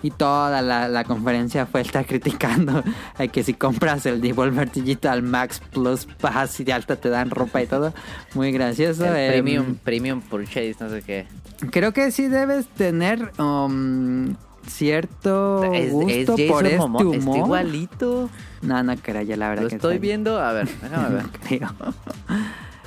[0.03, 2.83] y toda la, la conferencia fue estar criticando
[3.17, 7.29] a que si compras el Devolver Digital Max Plus Pass y de alta te dan
[7.31, 7.93] ropa y todo.
[8.35, 9.05] Muy gracioso.
[9.05, 11.25] El Em, premium, premium purchase, no sé qué.
[11.71, 14.35] Creo que sí debes tener um,
[14.67, 17.37] cierto Es, es gusto Jason por este humor.
[17.37, 18.29] igualito.
[18.61, 20.39] No, no creo yo la verdad Lo que estoy está- viendo.
[20.39, 21.23] A ver, déjame ver.
[21.23, 21.69] No creo.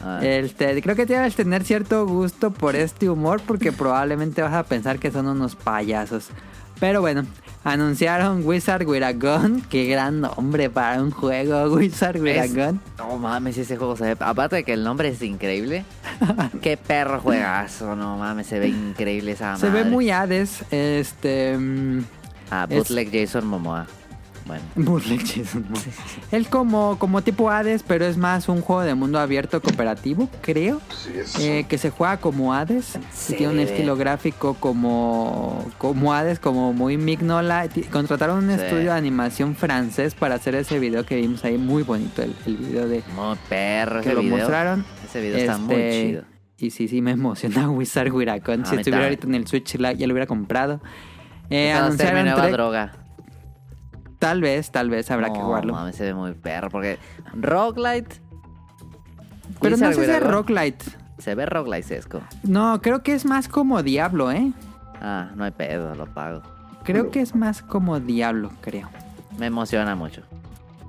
[0.05, 0.45] A ver.
[0.45, 4.99] Este, creo que debes tener cierto gusto por este humor porque probablemente vas a pensar
[4.99, 6.29] que son unos payasos.
[6.79, 7.27] Pero bueno,
[7.63, 9.61] anunciaron Wizard with a Gun.
[9.69, 12.81] Qué gran nombre para un juego, Wizard with a Es- Gun.
[12.97, 14.17] No mames, ese juego se ve.
[14.21, 15.85] Aparte de que el nombre es increíble.
[16.63, 20.65] Qué perro juegazo, no mames, se ve increíble esa Se ve muy Hades.
[20.71, 21.57] Este.
[21.59, 22.05] mm,
[22.51, 23.87] Ah, es- bootleg Jason Momoa.
[24.47, 24.63] Bueno.
[24.75, 25.83] Bootleg Jason Momoa.
[26.33, 30.81] Él como, como tipo Hades, pero es más un juego de mundo abierto cooperativo, creo.
[30.97, 32.99] Sí, es Eh, que se juega como Hades.
[33.13, 33.35] Sí.
[33.35, 37.69] y Tiene un estilo gráfico como, como Hades, como muy Mignola.
[37.93, 38.63] Contrataron un Sí.
[38.63, 41.59] estudio de animación francés para hacer ese video que vimos ahí.
[41.59, 44.39] Muy bonito el, el video de Muy perro que ese lo video.
[44.39, 44.85] mostraron.
[45.09, 46.25] Ese video está muy Este, chido.
[46.59, 48.63] Y sí, sí, me emociona Wizard Wiracon.
[48.63, 50.81] A Si estuviera ahorita en el Switch, la- ya lo hubiera comprado.
[51.51, 52.93] Eh, mi anunciaron nueva droga.
[54.21, 55.73] Tal vez, tal vez habrá que No, jugarlo.
[55.73, 56.71] mames, se ve muy perro.
[56.71, 56.99] Porque
[57.35, 58.17] Roguelite.
[59.61, 60.85] Pero no sé si es roguelite.
[61.19, 62.21] Se ve roguelitesco.
[62.45, 64.53] No, creo que es más como Diablo, ¿eh?
[65.03, 66.43] Ah, no hay pedo, lo pago.
[66.85, 68.89] Creo que es más como Diablo, creo.
[69.39, 70.23] Me emociona mucho.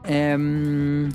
[0.05, 1.09] Em,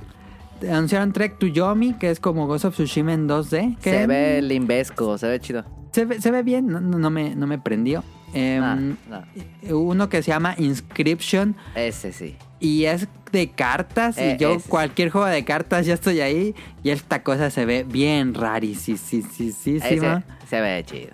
[0.71, 3.77] anunciaron Trek to Yomi, que es como Ghost of Tsushima en 2D.
[3.83, 5.65] que Se ve limbesco, se ve chido.
[5.93, 8.03] se ve, se ve bien, no- no me, no me prendió.
[8.37, 9.79] Em, no.
[9.79, 12.37] Uno que se llama Inscription Ese sí.
[12.61, 14.19] y es de cartas.
[14.19, 14.69] Eh, y yo, ese.
[14.69, 16.55] cualquier juego de cartas, ya estoy ahí.
[16.83, 18.99] Y esta cosa se ve bien rarísima.
[18.99, 21.13] Ese se ve chido.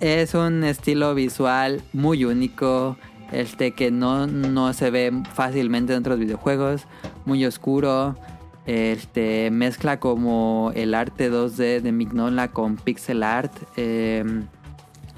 [0.00, 2.96] Es un estilo visual muy único,
[3.30, 6.86] este que no, no se ve fácilmente en otros videojuegos,
[7.24, 8.16] muy oscuro.
[8.66, 14.24] Este mezcla como el arte 2D de Mignola con pixel art eh,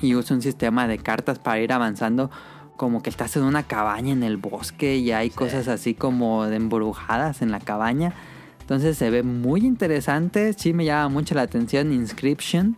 [0.00, 2.30] y usa un sistema de cartas para ir avanzando.
[2.76, 6.56] Como que estás en una cabaña en el bosque y hay cosas así como de
[6.56, 8.12] embrujadas en la cabaña.
[8.60, 10.52] Entonces se ve muy interesante.
[10.52, 12.76] Sí me llama mucho la atención Inscription.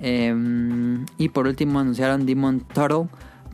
[0.00, 0.34] Eh,
[1.18, 3.08] y por último anunciaron Demon Turtle.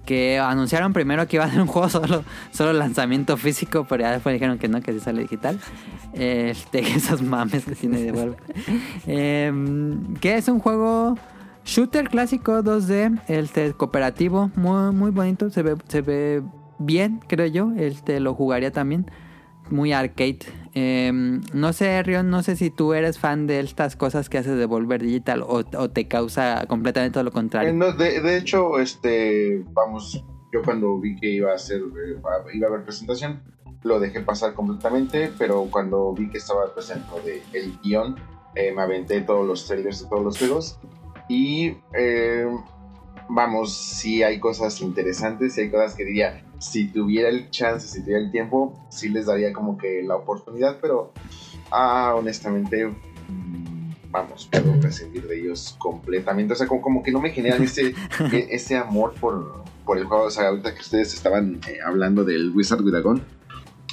[0.05, 4.11] Que anunciaron primero que iba a ser un juego solo, solo lanzamiento físico, pero ya
[4.11, 5.59] después dijeron que no, que sí sale digital.
[6.13, 8.43] Este, esos mames que tiene de vuelta.
[9.07, 11.17] Em, que es un juego
[11.65, 16.43] shooter clásico 2D, este cooperativo, muy, muy bonito, se ve, se ve
[16.79, 17.73] bien, creo yo.
[17.77, 19.11] Este lo jugaría también.
[19.71, 20.41] Muy arcade.
[20.75, 24.55] Em, no sé, Rion, no sé si tú eres fan de estas cosas que hace
[24.55, 27.71] de Volver Digital o, o te causa completamente lo contrario.
[27.71, 32.19] Eh, no, de, de hecho, este, vamos, yo cuando vi que iba a hacer, eh,
[32.55, 33.43] iba a haber presentación,
[33.83, 38.17] lo dejé pasar completamente, pero cuando vi que estaba presente de el guion,
[38.55, 40.79] eh, me aventé todos los trailers de todos los juegos
[41.29, 42.47] y eh,
[43.29, 48.03] vamos, sí hay cosas interesantes, sí hay cosas que diría, si tuviera el chance, si
[48.03, 51.12] tuviera el tiempo, sí les daría como que la oportunidad, pero
[51.70, 52.93] ah, honestamente,
[54.11, 56.53] vamos, puedo prescindir de ellos completamente.
[56.53, 57.95] O sea, como, como que no me generan ese,
[58.31, 60.25] e- ese amor por, por el juego.
[60.25, 63.23] O sea, ahorita que ustedes estaban eh, hablando del Wizard with Dragon,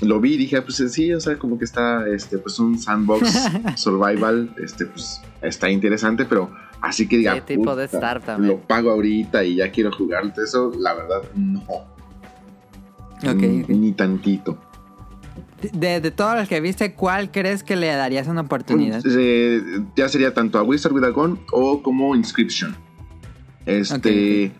[0.01, 3.49] lo vi y dije, pues sí, o sea, como que está, este, pues un sandbox
[3.75, 6.49] survival, este, pues está interesante, pero
[6.81, 8.53] así que diga, Sí, tipo de "Puta, Star también".
[8.55, 11.63] lo pago ahorita y ya quiero jugar, eso, la verdad, no.
[13.29, 14.57] Ok, Ni- tantito.
[15.73, 19.01] De, de todos los que viste, ¿cuál crees que le darías una oportunidad?
[19.05, 19.61] Eh,
[19.95, 22.75] ya sería tanto a Wizard with Dragon o como Inscription.
[23.65, 24.51] Este.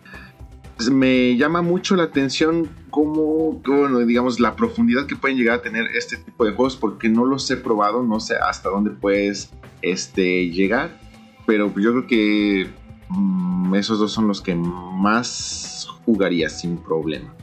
[0.90, 5.86] Me llama mucho la atención cómo, bueno, digamos, la profundidad que pueden llegar a tener
[5.94, 9.50] este tipo de juegos, porque no los he probado, no sé hasta dónde puedes
[9.82, 10.98] este, llegar,
[11.50, 12.70] pero yo creo que
[13.08, 17.34] mm, esos dos son los que más jugaría sin problema.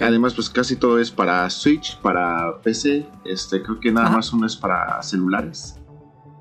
[0.00, 3.06] Además, pues casi todo es para Switch, para PC.
[3.24, 4.16] Este, creo que nada Ajá.
[4.16, 5.80] más uno es para celulares.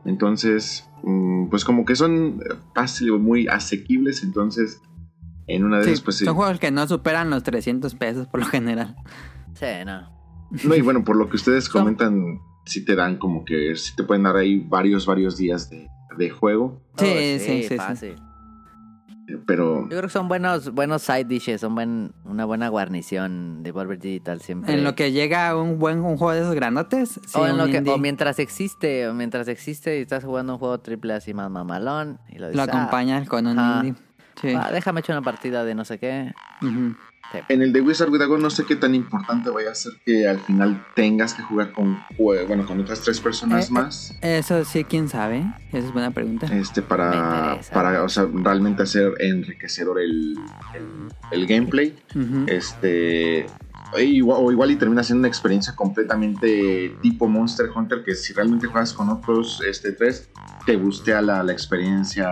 [0.06, 4.24] Entonces, mm, pues como que son eh, fácil o muy asequibles.
[4.24, 4.82] Entonces,
[5.46, 6.26] en una de Sí, esas, pues sí.
[6.26, 8.96] son juegos que no superan los 300 pesos por lo general.
[9.54, 10.10] Sí, no.
[10.64, 14.04] No, y bueno, por lo que ustedes comentan, sí te dan como que sí te
[14.04, 16.82] pueden dar ahí varios, varios días de, de juego.
[16.98, 17.78] Sí, Oh, sí, sí, sí.
[17.78, 18.16] fácil.
[19.28, 23.64] eh, Pero Yo creo que son buenos, buenos side dishes, son buen, una buena guarnición
[23.64, 24.74] de Volver Digital siempre.
[24.74, 27.68] En lo que llega un buen un juego de esos grandotes, sí, o, en lo
[27.68, 31.50] que, o mientras existe, o mientras existe y estás jugando un juego triple así más
[31.50, 33.86] mamalón y lo, lo ah, acompañas con un Ajá.
[33.86, 34.02] indie.
[34.42, 34.54] Sí.
[34.58, 36.34] ah, déjame echar una partida de no sé qué.
[37.50, 40.40] En el de Wizard with no sé qué tan importante vaya a ser que al
[40.40, 44.16] final tengas que jugar con, bueno, con otras tres personas Eh, más.
[44.22, 45.44] Eso sí, quién sabe.
[45.70, 46.46] Esa es buena pregunta.
[46.56, 50.38] este para, para o sea, realmente hacer enriquecedor el,
[50.76, 51.96] el, el gameplay
[52.48, 53.48] este
[54.02, 58.68] igual, o igual y termina siendo una experiencia completamente tipo Monster Hunter que si realmente
[58.68, 60.30] juegas con otros este tres
[60.66, 62.32] te bustea la, la experiencia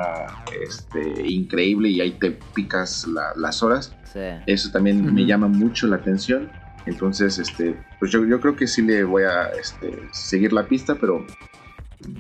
[0.62, 4.20] este, increíble y ahí te picas la- las horas Sí.
[4.46, 6.52] eso también me llama mucho la atención
[6.86, 10.96] entonces este pues yo, yo creo que sí le voy a este, seguir la pista
[10.96, 11.26] pero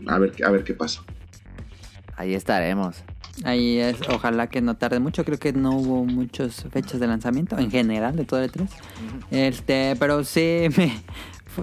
[0.07, 1.01] a ver a ver qué pasa
[2.17, 3.03] Ahí estaremos.
[3.43, 5.23] Ahí es, ojalá que no tarde mucho.
[5.25, 8.69] Creo que no hubo muchas fechas de lanzamiento en general de todo el 3.
[9.31, 10.93] Este, pero sí, me,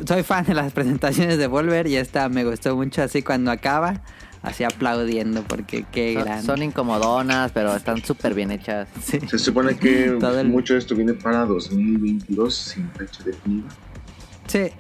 [0.07, 4.03] soy fan de las presentaciones de Volver y esta me gustó mucho así cuando acaba,
[4.43, 6.43] así aplaudiendo porque qué Son, gran.
[6.43, 8.89] son incomodonas, pero están súper bien hechas.
[9.03, 9.21] Sí.
[9.29, 13.69] Se supone que Todo el- mucho de esto viene para 2022 sin fecha definida.
[14.47, 14.71] Sí,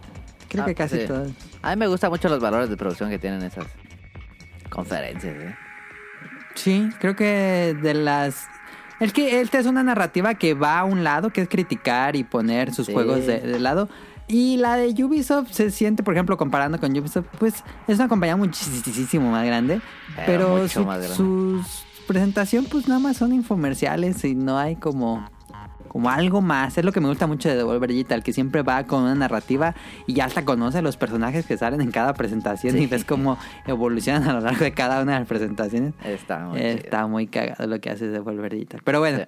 [0.49, 1.07] creo Ah, que casi sí.
[1.07, 1.31] todo.
[1.63, 3.67] A mí me gustan mucho los valores de producción que tienen esas
[4.71, 5.37] conferencias.
[5.37, 5.55] ¿eh?
[6.59, 8.47] Sí, creo que de las...
[9.01, 12.25] Es que esta es una narrativa que va a un lado, que es criticar y
[12.25, 12.93] poner sus Sí.
[12.93, 13.89] juegos de, de lado.
[14.27, 18.37] Y la de Ubisoft se siente, por ejemplo, comparando con Ubisoft, pues es una compañía
[18.37, 19.81] muchísimo más grande.
[20.27, 21.15] Pero su, más grande.
[21.17, 25.27] sus presentación, pues nada más son infomerciales y no hay como,
[25.89, 26.79] como algo más.
[26.79, 29.75] Es lo que me gusta mucho de Devolver Digital, que siempre va con una narrativa
[30.07, 34.29] y ya hasta conoce los personajes que salen en cada presentación y ves cómo evolucionan
[34.29, 35.95] a lo largo de cada una de las presentaciones.
[36.05, 37.09] Está muy Está chido.
[37.09, 38.81] muy cagado lo que hace Devolver Digital.
[38.85, 39.25] Pero bueno, Sí.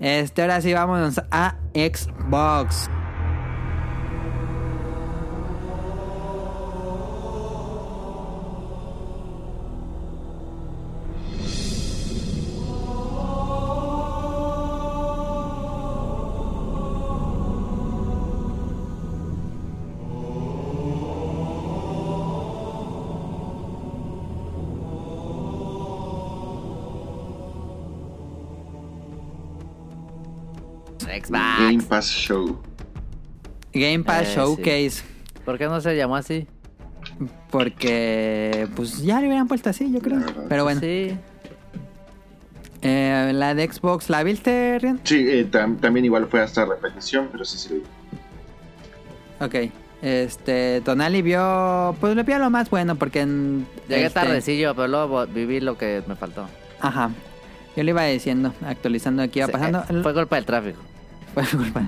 [0.00, 2.88] este ahora sí vámonos a Xbox.
[31.76, 32.58] Game Pass Show.
[33.72, 34.34] Game Pass Eh, sí.
[34.36, 35.02] Showcase.
[35.44, 36.46] ¿Por qué no se llamó así?
[37.50, 40.20] Porque, pues ya le hubieran puesto así, yo creo.
[40.48, 41.16] Pero bueno, Sí.
[42.82, 45.00] eh, la de Xbox, ¿la viste, Rian?
[45.04, 47.82] Sí, eh, tam- también igual fue hasta repetición, pero sí se lo vi.
[49.40, 49.72] Ok.
[50.02, 53.66] Este, Tonali vio, pues le vio lo más bueno porque en...
[53.88, 56.48] Llegué este, tardecillo, pero luego viví lo que me faltó.
[56.80, 57.10] Ajá.
[57.76, 59.84] Yo le iba diciendo, actualizando aquí iba Sí, pasando.
[59.88, 60.80] eh, Fue culpa del tráfico.
[61.34, 61.82] Fue culpa.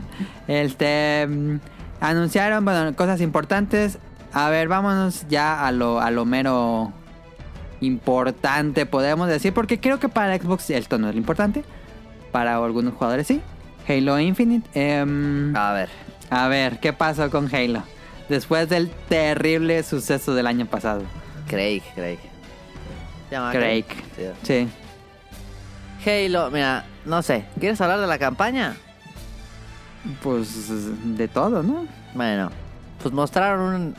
[0.48, 1.56] Este, mm,
[2.00, 3.98] anunciaron, bueno, cosas importantes.
[4.32, 6.92] A ver, vámonos ya a lo, a lo mero
[7.80, 11.64] importante, podemos decir, porque creo que para Xbox esto no es lo importante.
[12.32, 13.40] Para algunos jugadores sí.
[13.88, 14.68] Halo Infinite.
[14.74, 15.88] em, A ver.
[16.30, 17.82] a ver, ¿qué pasó con Halo?
[18.28, 21.02] Después del terrible suceso del año pasado.
[21.46, 22.18] Craig, Craig.
[23.52, 23.84] Craig.
[24.42, 24.68] Sí.
[26.02, 26.10] Sí.
[26.10, 27.44] Halo, mira, no sé.
[27.60, 28.74] ¿Quieres hablar de la campaña?
[30.22, 31.86] Pues de todo, ¿no?
[32.14, 32.50] Bueno,
[33.02, 33.94] pues mostraron un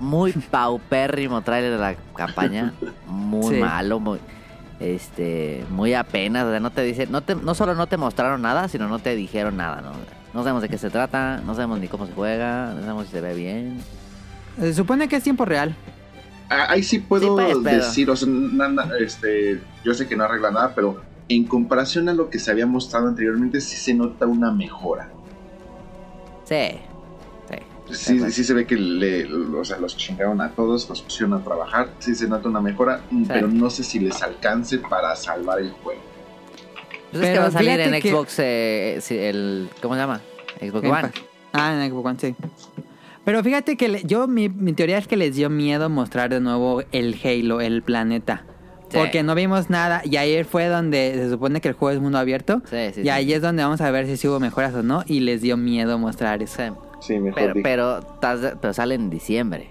[0.00, 2.72] muy paupérrimo trailer de la campaña.
[3.06, 3.60] Muy Sí.
[3.60, 4.18] malo, muy.
[4.78, 8.42] Este, muy apenas, o sea, no te dice, no te, no solo no te mostraron
[8.42, 9.92] nada, sino no te dijeron nada, ¿no?
[10.34, 13.12] No sabemos de qué se trata, no sabemos ni cómo se juega, no sabemos si
[13.12, 13.78] se ve bien.
[14.60, 15.74] Se supone que es tiempo real.
[16.50, 20.14] Ah, Ahí sí puedo Sí, pues, decir, o sea, na- na- este, yo sé que
[20.14, 23.94] no arregla nada, pero en comparación a lo que se había mostrado anteriormente, sí se
[23.94, 25.08] nota una mejora.
[26.48, 26.78] Sí.
[27.92, 28.30] Sí.
[28.32, 31.90] Sí, se ve que le, o sea, los chingaron a todos, los pusieron a trabajar,
[32.00, 36.00] sí se nota una mejora, pero no sé si les alcance para salvar el juego.
[37.12, 40.20] Pues es que va a salir en que- Xbox, eh, el, ¿cómo se llama?
[40.60, 41.02] Xbox Game One.
[41.02, 41.12] Pass.
[41.52, 42.34] Ah, en Xbox One, sí.
[43.24, 46.40] Pero fíjate que le- yo, mi, mi teoría es que les dio miedo mostrar de
[46.40, 48.44] nuevo el Halo, el planeta.
[48.88, 48.98] Sí.
[48.98, 52.18] Porque no vimos nada y ayer fue donde se supone que el juego es mundo
[52.18, 52.62] abierto.
[52.70, 53.08] Sí, sí, y sí.
[53.08, 55.56] ahí es donde vamos a ver si sí hubo mejoras o no y les dio
[55.56, 56.76] miedo mostrar eso.
[57.00, 57.18] Sí.
[57.18, 58.58] Mejor Pero, dicho.
[58.60, 59.70] pero, sale en diciembre.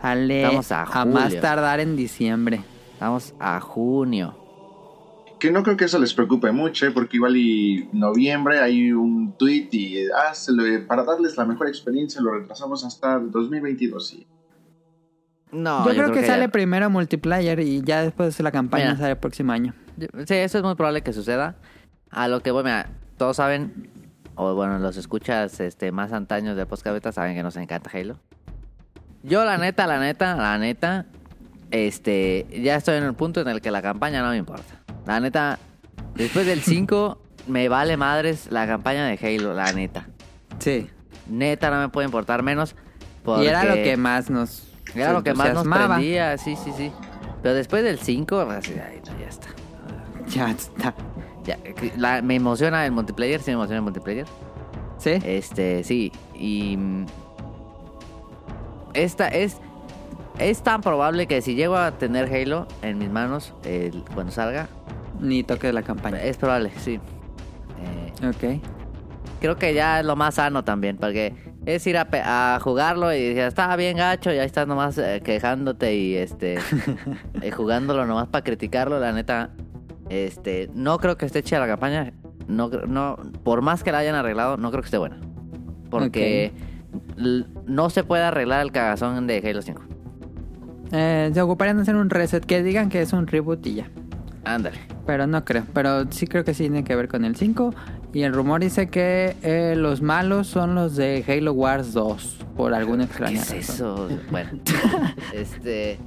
[0.00, 1.40] Sale Estamos a a más julio.
[1.40, 2.60] tardar en diciembre.
[3.00, 4.36] Vamos a junio.
[5.40, 6.90] Que no creo que eso les preocupe mucho, ¿eh?
[6.90, 10.52] porque igual y noviembre hay un tweet y ah, se
[10.86, 14.14] para darles la mejor experiencia lo retrasamos hasta el 2022.
[14.14, 14.26] Y
[15.50, 18.96] No, yo, creo, que, sale ya- primero multiplayer y ya después la campaña Mira.
[18.96, 19.74] sale el próximo año.
[19.96, 21.56] yo- Sí, eso es muy probable que suceda.
[22.10, 23.88] A lo que voy, mira, todos saben,
[24.34, 28.18] o bueno, los escuchas este, más antaños de Postcaveta saben que nos encanta Halo.
[29.22, 31.06] Yo, la neta, la neta, la neta,
[31.70, 34.80] este, ya estoy en el punto en el que la campaña no me importa.
[35.06, 35.58] La neta,
[36.14, 40.06] después del 5, me vale madres la campaña de Halo, la neta.
[40.58, 40.88] Sí.
[41.28, 42.74] Neta, no me puede importar menos.
[43.40, 44.67] Y era lo que más nos
[45.00, 46.92] Era lo que más nos prendía, sí, sí, sí.
[47.42, 49.48] Pero después del 5, así, ay, no, ya está.
[50.28, 50.94] Ya está.
[51.44, 51.58] Ya,
[51.96, 54.26] la- me emociona el multiplayer, sí me emociona el multiplayer.
[54.98, 55.12] ¿Sí?
[55.24, 56.12] Este, sí.
[56.34, 56.76] Y.
[56.76, 57.06] mm,
[58.94, 59.58] Esta es.
[60.38, 63.54] Es tan probable que si llego a tener Halo en mis manos
[64.14, 64.68] cuando salga,
[65.18, 66.22] Ni toque la campaña.
[66.22, 67.00] es probable, sí.
[67.80, 68.62] Eh, Ok.
[69.40, 71.34] creo que ya es lo más sano también, porque
[71.74, 75.94] es ir a, jugarlo y decir, está bien gacho, y ahí estás nomás eh, quejándote
[75.94, 76.58] y este
[77.42, 79.50] eh, jugándolo nomás para criticarlo, la neta.
[80.08, 82.14] Este, no creo que esté chida la campaña.
[82.46, 85.20] No, no, por más que la hayan arreglado, no creo que esté buena.
[85.90, 86.52] Porque
[87.66, 89.82] no se puede arreglar el cagazón de Halo 5.
[90.92, 93.90] Eh, se ocuparían de hacer un reset que digan que es un reboot y ya.
[94.44, 94.78] Ándale.
[95.04, 95.64] Pero no creo.
[95.74, 97.74] Pero sí creo que sí tiene que ver con el 5.
[98.12, 102.36] Y el rumor dice que eh, los malos son los de Halo Wars 2.
[102.56, 103.58] Por alguna ¿Qué extraña es razón.
[103.58, 104.08] eso?
[104.30, 104.50] Bueno.
[105.32, 105.98] este.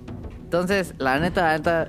[0.43, 1.87] Entonces, la neta, la neta.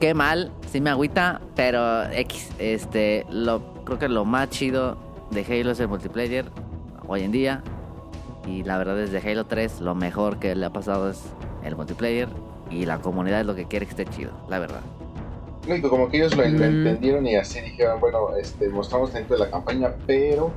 [0.00, 0.50] Qué mal.
[0.70, 1.40] Sí me agüita.
[1.54, 2.50] Pero X.
[2.58, 3.26] Este.
[3.30, 4.96] Lo, creo que lo más chido
[5.30, 6.46] de Halo es el multiplayer.
[7.06, 7.62] Hoy en día.
[8.46, 9.82] Y la verdad es de Halo 3.
[9.82, 11.22] Lo mejor que le ha pasado es
[11.62, 12.28] el multiplayer.
[12.70, 14.32] Y la comunidad es lo que quiere que esté chido.
[14.48, 14.80] La verdad.
[15.66, 16.62] Único, como que ellos lo, lo Mm.
[16.64, 20.54] entendieron y así dijeron, bueno, este, mostramos dentro de la campaña, pero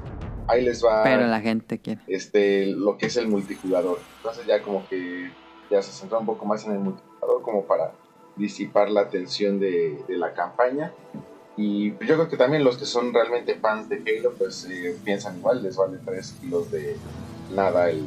[0.47, 2.01] ahí les va Pero la gente quiere.
[2.07, 3.99] este, lo que es el multijugador.
[4.17, 5.33] Entonces ya como que
[5.69, 7.93] ya se centró un poco más en el multijugador como para
[8.35, 10.93] disipar la tensión de, de la campaña.
[11.57, 14.99] Y pues yo creo que también los que son realmente fans de Halo pues eh,
[15.03, 16.97] piensan igual, les vale 3 kilos de
[17.49, 18.05] nada el,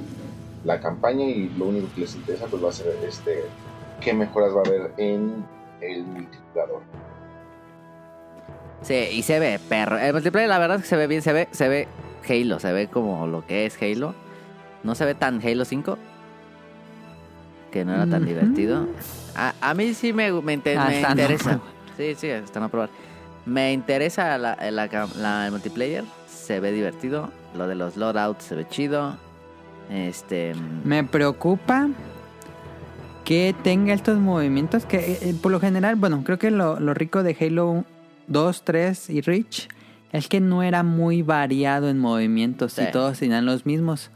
[0.64, 3.56] la campaña y lo único que les interesa pues va a ser este
[4.00, 5.48] qué mejoras va a haber en
[5.80, 6.82] el multijugador.
[8.82, 9.98] Sí, y se ve perro.
[9.98, 11.22] El multiplayer, la verdad es que se ve bien.
[11.22, 11.88] Se ve, se ve
[12.28, 12.60] Halo.
[12.60, 14.14] Se ve como lo que es Halo.
[14.84, 15.98] No se ve tan Halo 5.
[17.72, 18.86] Que no era tan divertido.
[19.36, 21.60] A, a mí sí me, me, inter- me Hasta no interesa.
[21.96, 22.88] Sí, sí, hasta no probar.
[23.44, 26.04] Me interesa la, la cam- la- el multiplayer.
[26.28, 27.30] Se ve divertido.
[27.54, 29.16] Lo de los loadouts se ve chido.
[29.90, 30.54] Este.
[30.84, 31.88] Me preocupa
[33.28, 37.22] que tenga estos movimientos que eh, por lo general, bueno, creo que lo, lo rico
[37.22, 37.84] de Halo
[38.28, 39.68] 2, 3 y Reach
[40.12, 42.84] es que no era muy variado en movimientos Sí.
[42.88, 44.10] y todos tenían los mismos.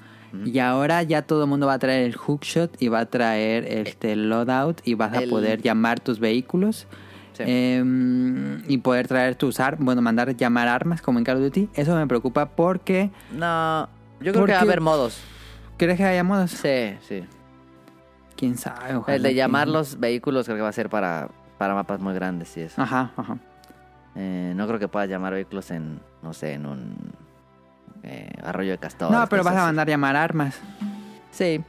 [0.46, 3.66] Y ahora ya todo el mundo va a traer el hookshot y va a traer
[3.66, 6.86] este loadout y vas a poder llamar tus vehículos
[7.34, 7.42] Sí.
[7.46, 11.68] em, y poder traer tus armas, bueno, mandar llamar armas como en Call of Duty.
[11.74, 13.90] Eso me preocupa porque No.
[14.22, 15.18] Yo creo ¿Por que va a haber modos.
[15.76, 16.50] ¿crees que haya modos?
[16.52, 17.24] Sí, sí.
[18.43, 18.97] ¿Quién sabe?
[18.97, 21.28] Ojalá El de que- llamar los vehículos creo que va a ser para,
[21.59, 22.82] para mapas muy grandes y eso.
[22.82, 23.38] Ajá, ajá.
[24.16, 26.97] Eh, no creo que puedas llamar vehículos en, no sé, en un
[28.03, 29.12] eh, arroyo de castor.
[29.12, 30.59] No, pero vas a mandar llamar armas.
[31.30, 31.62] Sí.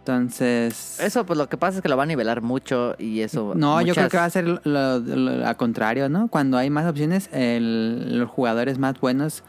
[0.00, 0.98] Entonces.
[1.00, 3.52] Eso, pues lo que pasa es que lo va a nivelar mucho y eso.
[3.54, 6.26] No, yo creo que va a ser lo, lo- contrario, ¿no?
[6.28, 9.44] Cuando hay más opciones, el- los jugadores más buenos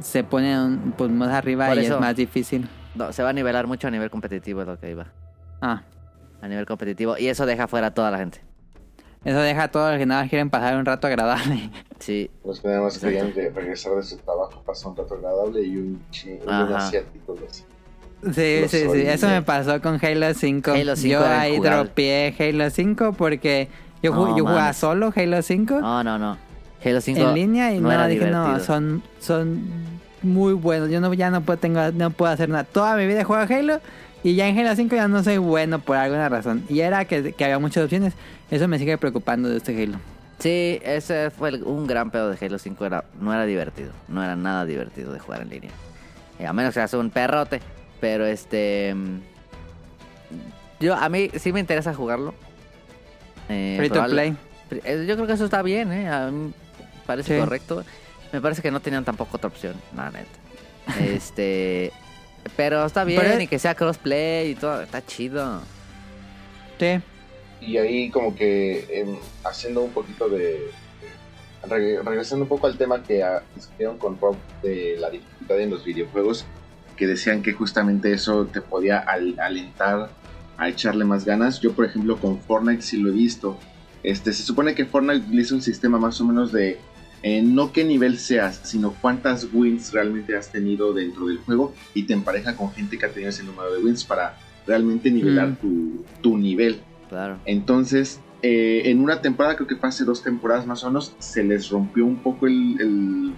[0.00, 1.96] se ponen pues, más arriba Por y eso.
[1.96, 2.68] es más difícil.
[2.98, 5.06] No, se va a nivelar mucho a nivel competitivo, es lo que iba.
[5.60, 5.82] Ah,
[6.42, 7.16] A nivel competitivo.
[7.18, 8.40] Y eso deja fuera a toda la gente.
[9.24, 11.70] eso deja a todos los que nada más quieren pasar un rato agradable.
[11.98, 12.30] Sí.
[12.44, 15.76] Los que nada más querían de regresar de su trabajo, pasar un rato agradable y
[15.78, 16.00] un
[16.76, 17.34] asiático.
[17.48, 17.64] así.
[18.22, 18.84] Sí, Los sí, sí.
[18.86, 19.32] soy, Eso sí.
[19.32, 20.70] me pasó con Halo 5.
[20.72, 21.76] Halo 5 yo ahí injugable.
[21.84, 23.68] dropeé Halo 5 porque
[24.02, 26.36] yo, No, yo jugaba solo Halo 5 No, no, no.
[26.84, 29.68] Halo 5 en línea y no, era dije, no, son, son
[30.22, 30.90] muy buenos.
[30.90, 32.64] Yo no, ya no puedo, tengo, no puedo hacer nada.
[32.64, 33.80] Toda mi vida he jugado Halo
[34.22, 36.64] y ya en Halo 5 ya no soy bueno por alguna razón.
[36.68, 38.14] Y era que, que había muchas opciones.
[38.50, 39.98] Eso me sigue preocupando de este Halo.
[40.38, 42.86] Sí, ese fue el- un gran pedo de Halo 5.
[42.86, 43.90] Era, no era divertido.
[44.08, 45.70] No era nada divertido de jugar en línea.
[46.38, 47.60] Eh, a menos que seas un perrote.
[48.00, 48.94] Pero este.
[48.94, 49.18] mm,
[50.80, 52.34] Yo, a mí sí me interesa jugarlo.
[53.48, 54.36] Eh, Free to play.
[54.70, 56.08] Eh, Yo creo que eso está bien, ¿eh?
[56.08, 56.52] A mí
[57.06, 57.40] parece Sí.
[57.40, 57.84] correcto.
[58.32, 60.28] Me parece que no tenían tampoco otra opción, la neta.
[61.00, 61.92] este.
[62.56, 64.80] Pero está bien Pero- y que sea crossplay y todo.
[64.82, 65.60] Está chido.
[66.78, 67.00] Sí.
[67.60, 70.70] Y ahí como que em, haciendo un poquito de...
[71.68, 75.70] re- regresando un poco al tema que ah, discutieron con Rob de la dificultad en
[75.70, 76.44] los videojuegos,
[76.96, 80.10] que decían que justamente eso te podía al- alentar
[80.56, 81.60] a echarle más ganas.
[81.60, 83.58] Yo por ejemplo con Fortnite sí lo he visto.
[84.04, 86.78] Este, se supone que Fortnite utiliza un sistema más o menos de
[87.22, 92.04] eh, no qué nivel seas, sino cuántas wins realmente has tenido dentro del juego y
[92.04, 95.56] te empareja con gente que ha tenido ese número de wins para realmente nivelar Mm.
[95.56, 96.80] tu, tu nivel.
[97.08, 97.38] Claro.
[97.44, 101.42] Entonces, eh, en una temporada, creo que fue hace dos temporadas más o menos, se
[101.42, 103.32] les rompió un poco el, el-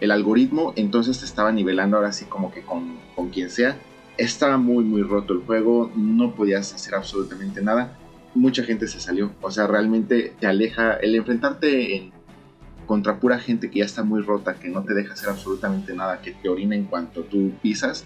[0.00, 3.78] el algoritmo, entonces te estaba nivelando ahora sí como que con, con quien sea.
[4.18, 7.96] Estaba muy, muy roto el juego, no podías hacer absolutamente nada.
[8.34, 12.12] Mucha gente se salió, o sea, realmente te aleja el enfrentarte en-
[12.86, 16.20] contra pura gente que ya está muy rota, que no te deja hacer absolutamente nada,
[16.20, 18.04] que te orina en cuanto tú pisas.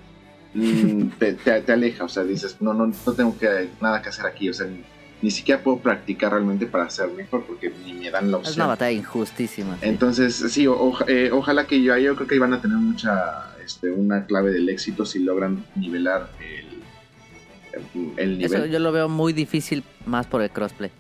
[0.55, 4.09] mm, te, te- te aleja, o sea, dices, no, no, no tengo que, nada que
[4.09, 4.83] hacer aquí, o sea, ni,
[5.21, 8.51] ni siquiera puedo practicar realmente para ser mejor porque ni me dan la Es una
[8.51, 8.67] opción.
[8.69, 9.75] batalla injustísima.
[9.75, 9.81] sí.
[9.89, 13.91] Entonces, sí, o- eh, ojalá que yo, yo creo que iban a tener mucha, este,
[13.91, 16.67] una clave del éxito si logran nivelar el,
[18.17, 18.71] el Eso nivel.
[18.71, 20.91] yo lo veo muy difícil más por el crossplay.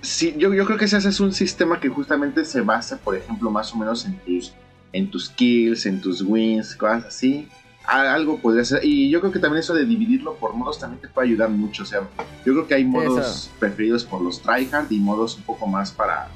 [0.00, 3.50] Sí, yo, yo creo que ese es un sistema que justamente se basa, por ejemplo,
[3.50, 4.52] más o menos en tus,
[4.92, 7.48] en tus kills, en tus wins, cosas así.
[7.86, 8.84] Algo podría ser.
[8.84, 11.84] Y yo creo que también eso de dividirlo por modos también te puede ayudar mucho.
[11.84, 12.00] O sea,
[12.44, 13.50] yo creo que hay modos eso.
[13.58, 16.28] preferidos por los tryhard y modos un poco más para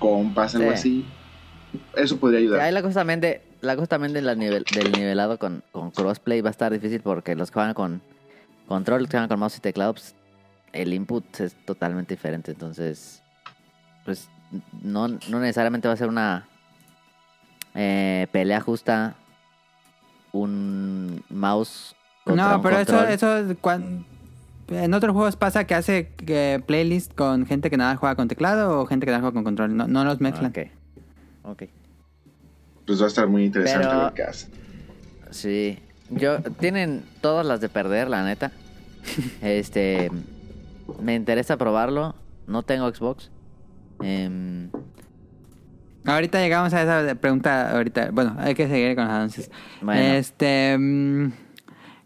[0.00, 0.74] compas, algo Sí.
[0.74, 1.06] así.
[1.94, 2.72] Eso podría Ahí ayudar.
[2.72, 6.40] la cosa también de la cosa también de la nivel, del nivelado con, con crossplay
[6.40, 8.00] va a estar difícil porque los que juegan con
[8.66, 10.14] control, los que juegan con mouse y teclado, pues,
[10.82, 12.50] el input es totalmente diferente.
[12.52, 13.22] Entonces,
[14.04, 14.28] pues
[14.82, 16.46] no, no necesariamente va a ser una
[17.74, 19.16] eh, pelea justa
[20.32, 23.12] un mouse contra No, un pero eso, control.
[23.12, 24.04] eso
[24.68, 28.80] en otros juegos pasa que hace que playlist con gente que nada juega con teclado
[28.80, 29.76] o gente que nada juega con control.
[29.76, 30.50] No, no los mezclan.
[30.50, 30.58] Ok.
[31.44, 31.62] Ok.
[32.86, 34.50] Pues va a estar muy interesante Pero- ver qué hacen.
[35.30, 35.78] Sí.
[36.10, 38.52] Yo, tienen todas las de perder, la neta.
[39.42, 40.10] este.
[41.00, 42.14] Me interesa probarlo.
[42.46, 43.30] No tengo Xbox.
[44.02, 44.70] Em,
[46.04, 47.72] Ahorita llegamos a esa pregunta.
[47.72, 49.50] Ahorita, bueno, hay que seguir con los anuncios.
[49.82, 50.00] Bueno.
[50.00, 50.76] Este.
[50.78, 51.32] mm,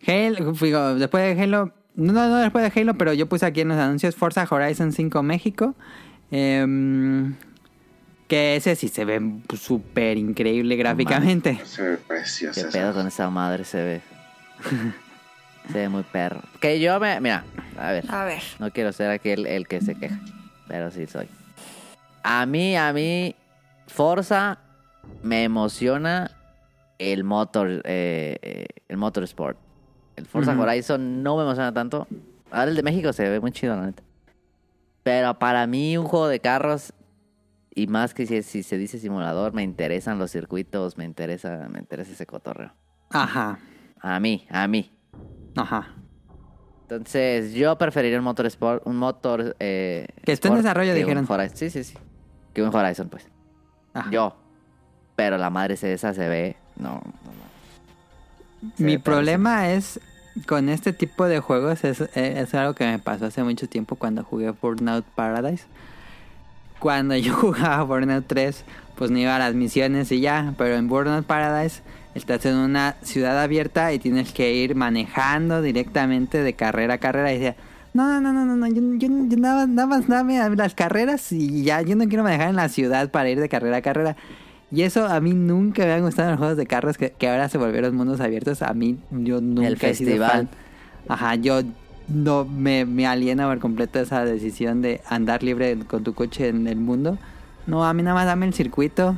[0.06, 1.72] Halo, digo, después de Halo.
[1.96, 4.92] No, no, no después de Halo, pero yo puse aquí en los anuncios Forza Horizon
[4.92, 5.74] 5 México.
[6.30, 7.34] Em,
[8.26, 9.20] que ese sí se ve
[9.58, 11.60] súper increíble gráficamente.
[11.64, 12.62] Se ve precioso.
[12.62, 13.64] ¿Qué pedo con esa madre?
[13.64, 14.00] Se ve.
[15.68, 16.40] se ve muy perro.
[16.60, 17.20] Que yo me.
[17.20, 17.44] Mira,
[17.78, 18.04] a ver.
[18.08, 18.42] A ver.
[18.58, 20.18] No quiero ser aquí el, el que se queja.
[20.68, 21.28] Pero sí soy.
[22.22, 23.34] A mí, a mí,
[23.86, 24.58] Forza
[25.22, 26.30] me emociona
[26.98, 29.58] el motor, eh, eh, el motorsport.
[30.16, 30.62] El Forza Ujú.
[30.62, 32.06] Horizon no me emociona tanto.
[32.50, 34.02] Ahora el de México se ve muy chido, la neta.
[35.02, 36.92] Pero para mí un juego de carros
[37.74, 41.78] y más que si, si se dice simulador, me interesan los circuitos, me interesa, me
[41.78, 42.72] interesa ese cotorreo.
[43.10, 43.58] Ajá.
[44.00, 44.92] A mí, a mí.
[45.56, 45.88] Ajá.
[46.82, 51.26] Entonces, yo preferiría un motor sport, un motor eh, Que esté en desarrollo, dijeron.
[51.54, 51.94] Sí, sí, sí.
[52.52, 53.28] Que un Horizon, pues.
[53.94, 54.10] Ajá.
[54.10, 54.36] Yo.
[55.14, 56.56] Pero la madre esa se ve.
[56.76, 57.00] No, no,
[58.62, 58.76] no.
[58.76, 60.00] Se Mi problema es
[60.46, 64.24] con este tipo de juegos, es, es algo que me pasó hace mucho tiempo cuando
[64.24, 65.66] jugué Burnout Paradise.
[66.78, 68.64] Cuando yo jugaba Burnout 3,
[68.96, 71.82] pues no iba a las misiones y ya, pero en Burnout Paradise
[72.14, 77.32] estás en una ciudad abierta y tienes que ir manejando directamente de carrera a carrera
[77.32, 77.56] y decía,
[77.94, 81.62] no, no, no, no, no, yo, yo- yo nada, nada más dame las carreras y
[81.64, 84.16] ya, yo no quiero manejar en la ciudad para ir de carrera a carrera.
[84.72, 87.48] Y eso a mí nunca me han gustado los juegos de carros que, que ahora
[87.48, 88.62] se volvieron mundos abiertos.
[88.62, 90.30] A mí yo nunca El he sido festival.
[90.30, 90.48] fan.
[91.08, 91.62] Ajá, yo
[92.06, 96.68] no me, me aliena por completo esa decisión de andar libre con tu coche en
[96.68, 97.18] el mundo.
[97.66, 99.16] No, a mí nada más dame el circuito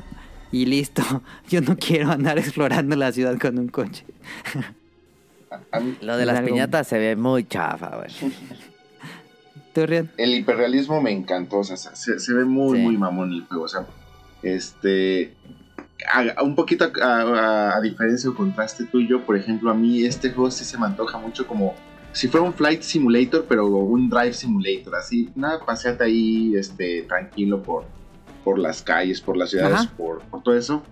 [0.53, 1.03] y listo.
[1.49, 4.05] Yo no quiero andar explorando la ciudad con un coche.
[5.83, 8.11] Mí, Lo de las algo- piñatas se ve muy chafa, güey.
[10.19, 12.85] El hiperrealismo me encantó, o sea, se, se ve muy, Sí.
[12.85, 13.87] muy mamón el juego, o sea,
[14.43, 15.33] este,
[16.37, 20.31] a un poquito a, a- a diferencia o contraste tuyo, por ejemplo, a mí este
[20.31, 21.75] juego sí se me antoja mucho como
[22.13, 27.63] si fuera un flight simulator, pero un drive simulator, así, nada, paseate ahí, este, tranquilo
[27.63, 27.87] por,
[28.45, 30.83] por las calles, por las ciudades, por, por todo eso.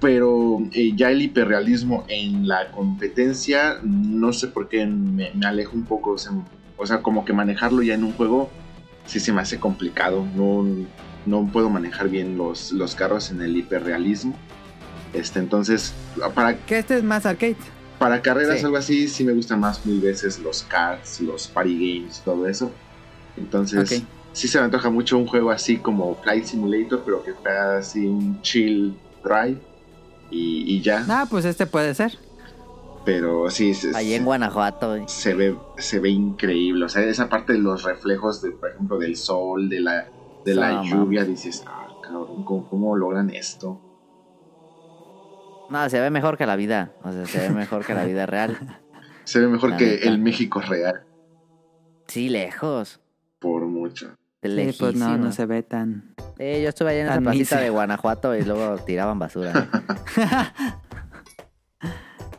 [0.00, 5.72] Pero eh, ya el hiperrealismo en la competencia, no sé por qué me, me alejo
[5.76, 6.12] un poco.
[6.12, 6.32] O sea,
[6.76, 8.48] o sea, como que manejarlo ya en un juego
[9.06, 10.24] sí se me hace complicado.
[10.36, 10.64] No,
[11.26, 14.34] no puedo manejar bien los, los carros en el hiperrealismo.
[15.12, 15.92] Este, entonces,
[16.34, 17.56] para, Que este es más arcade.
[17.98, 18.64] para carreras Sí.
[18.64, 22.70] algo así, sí me gustan más mil veces los karts, los party games, todo eso.
[23.36, 24.06] Entonces, Ok.
[24.32, 28.06] Sí se me antoja mucho un juego así como Flight Simulator, pero que fuera así
[28.06, 29.58] un chill drive
[30.30, 31.04] y, y ya.
[31.08, 32.18] Ah, pues este puede ser.
[33.04, 36.84] Pero sí, se, Ahí en Guanajuato, se ve, se ve increíble.
[36.84, 40.06] O sea, esa parte de los reflejos, de, por ejemplo, del sol, de la,
[40.44, 43.80] de la No, lluvia, dices, ah, cabrón, ¿cómo, cómo logran esto?
[45.68, 46.92] No, se ve mejor que la vida.
[47.02, 48.56] O sea, se ve mejor que la vida real.
[49.24, 50.08] Se ve mejor La que neta.
[50.08, 51.04] el México real,
[52.08, 53.00] Sí, lejos.
[53.38, 54.16] por mucho.
[54.42, 56.14] Sí, pues no, no se ve tan...
[56.38, 59.68] Eh, yo estuve allá en esa placita de Guanajuato y luego tiraban basura.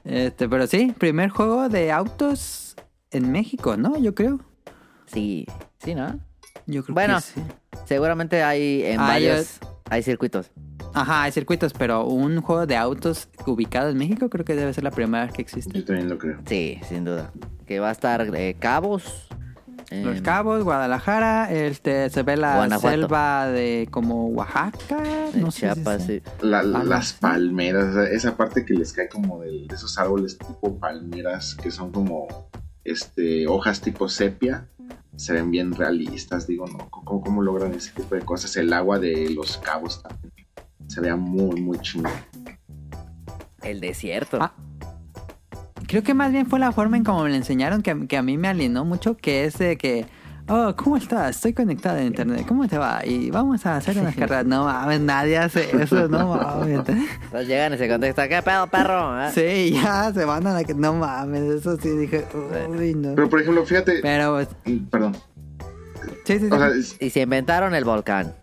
[0.06, 2.76] Este, pero sí, primer juego de autos
[3.12, 3.98] en México, ¿no?
[3.98, 4.40] Yo creo.
[5.06, 5.48] Sí,
[5.80, 6.20] sí, ¿no?
[6.68, 7.16] Yo creo Bueno.
[7.16, 7.42] que sí.
[7.86, 9.60] Seguramente hay en Ah, varios...
[9.90, 10.52] Hay circuitos.
[10.94, 14.84] Ajá, hay circuitos, pero un juego de autos ubicado en México creo que debe ser
[14.84, 15.80] la primera vez que existe.
[15.80, 16.40] Yo también lo creo.
[16.48, 17.32] Sí, sin duda.
[17.66, 19.28] Que va a estar eh, Cabos.
[20.02, 22.98] Los em, Cabos, Guadalajara, este, se ve la Guanajuato.
[22.98, 25.02] selva de como Oaxaca,
[25.34, 26.20] de no sé si Chiapas, sea.
[26.20, 26.22] sí.
[26.42, 31.70] La- las palmeras, esa parte que les cae como de esos árboles tipo palmeras que
[31.72, 32.50] son como
[32.84, 34.68] este hojas tipo sepia,
[35.16, 36.90] se ven bien realistas, digo, ¿no?
[36.90, 38.56] ¿Cómo, cómo logran ese tipo de cosas?
[38.58, 40.34] El agua de los cabos también.
[40.88, 42.12] Se vea muy, muy chingón.
[43.62, 44.38] El desierto.
[44.42, 44.54] Ah.
[45.94, 48.24] Creo que más bien fue la forma en cómo me lo enseñaron que, que a
[48.24, 50.08] mí me alienó mucho, que es de que,
[50.48, 51.36] oh, ¿cómo estás?
[51.36, 53.06] Estoy conectado en internet, ¿cómo te va?
[53.06, 54.44] Y vamos a hacer unas carreras.
[54.48, 56.80] No mames, nadie hace eso, no mames.
[56.80, 59.24] Entonces llegan y se contesta, ¿qué pedo, perro?
[59.24, 59.30] ¿Eh?
[59.36, 62.26] Sí, ya se van a la que, no mames, eso sí dije,
[62.70, 63.14] uy, no.
[63.14, 64.48] Pero por ejemplo, fíjate, Pero, pues,
[64.90, 65.16] perdón,
[66.26, 66.48] sí, sí, sí.
[66.52, 68.34] o sea, es- Y se inventaron el volcán.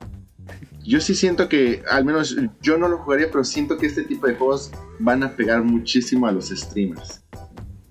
[0.84, 4.28] yo sí siento que, al menos yo no lo jugaría, pero siento que este tipo
[4.28, 4.70] de juegos
[5.00, 7.22] van a pegar muchísimo a los streamers.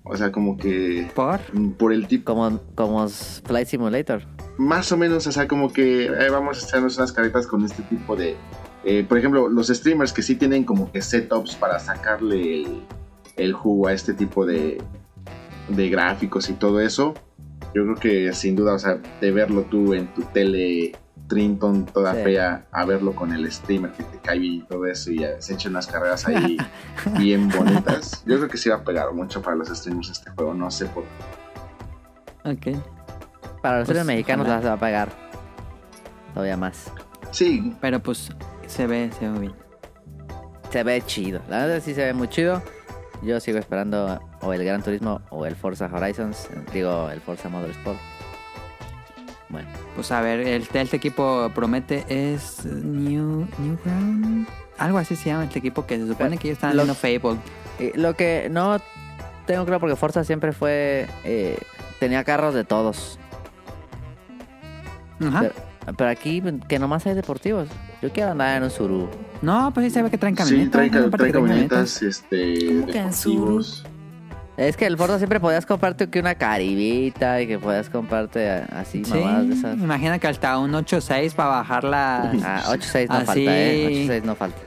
[0.04, 1.40] O sea, como que ¿Por?
[1.76, 4.22] por el tipo Como, como Flight Simulator.
[4.58, 7.82] más o menos, o sea, como que eh, vamos a echarnos unas caretas con este
[7.84, 8.34] tipo de...
[8.84, 12.82] eh, por ejemplo, los streamers que sí tienen como que setups para sacarle el,
[13.36, 14.82] el jugo a este tipo de,
[15.68, 17.14] de gráficos y todo eso,
[17.74, 20.92] yo creo que sin duda, o sea, de verlo tú en tu tele
[21.30, 22.22] Trinton toda Sí.
[22.24, 25.54] fea, a verlo con el streamer que te cae bien y todo eso y se
[25.54, 26.58] echa unas carreras ahí
[27.18, 30.52] bien bonitas, yo creo que sí va a pegar mucho para los streamers este juego,
[30.52, 31.04] no sé por
[32.44, 32.76] Ok.
[33.62, 35.08] Para los Pues, streamers mexicanos las va a pagar.
[36.34, 36.90] Todavía más.
[37.30, 38.30] Sí, Pero pues
[38.66, 39.54] se ve, se ve muy bien.
[40.70, 41.40] Se ve chido.
[41.48, 42.62] La verdad sí se ve muy chido.
[43.22, 46.48] Yo sigo esperando o el Gran Turismo o el Forza Horizons.
[46.72, 47.98] Digo, el Forza Motorsport.
[49.50, 54.46] Bueno, Pues a ver, el, este equipo promete es New, Newground.
[54.78, 57.38] Algo así se llama este equipo que se supone que ellos están haciendo Fable.
[57.96, 58.78] lo que no
[59.46, 61.06] tengo claro porque Forza siempre fue.
[61.24, 61.58] eh,
[61.98, 63.18] tenía carros de todos.
[65.20, 65.40] Ajá.
[65.40, 65.54] Pero,
[65.98, 67.68] pero aquí que nomás hay deportivos.
[68.00, 69.08] Yo quiero andar en un Suru.
[69.42, 70.70] No, pues sí se ve que traen Sí, camionetas.
[70.72, 70.98] trae, ¿no?
[70.98, 73.84] Aparte trae que traen camionetas, este, ¿Cómo que en deportivos.
[74.60, 78.46] Es que el Forza siempre podías comprarte que una caribita y que podías comprarte
[78.76, 79.76] así Sí, mamadas de esas.
[79.78, 83.24] me imagino que hasta un 8.6 para bajar la, Ah, 8.6 no Así.
[83.24, 84.06] falta, ¿eh?
[84.08, 84.58] 8.6 no falta.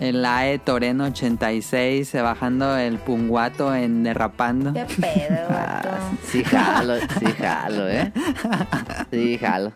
[0.00, 4.72] el AE Toreno 86 eh, bajando el Punguato en derrapando.
[4.72, 5.82] Qué pedo, Ah,
[6.26, 8.12] sí jalo, sí jalo, ¿eh?
[9.12, 9.72] Sí jalo.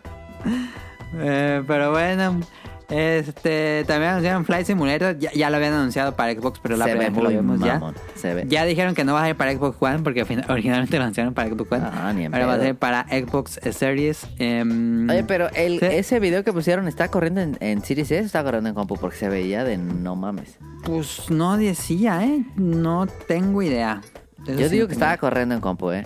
[1.17, 2.41] Eh, pero bueno,
[2.89, 5.17] este también anunciaron Flight Simulator.
[5.17, 7.81] Ya, ya lo habían anunciado para Xbox, pero la Se primera que lo vimos ya.
[8.15, 8.45] Se ve.
[8.47, 11.49] Ya dijeron que no va a ser para Xbox One porque originalmente lo anunciaron para
[11.49, 11.83] Xbox One.
[11.85, 14.27] Ah, ni en Ahora va a ser para Xbox Series.
[14.39, 15.85] em, Oye, pero el, Sí.
[15.89, 18.97] ese video que pusieron está corriendo en, en Series S o está corriendo en compu
[18.97, 20.57] porque se veía de no mames.
[20.83, 22.45] Pues no decía, ¿eh?
[22.55, 24.01] No tengo idea.
[24.47, 26.05] Eso Yo sí digo no que estaba corriendo en compu, ¿eh?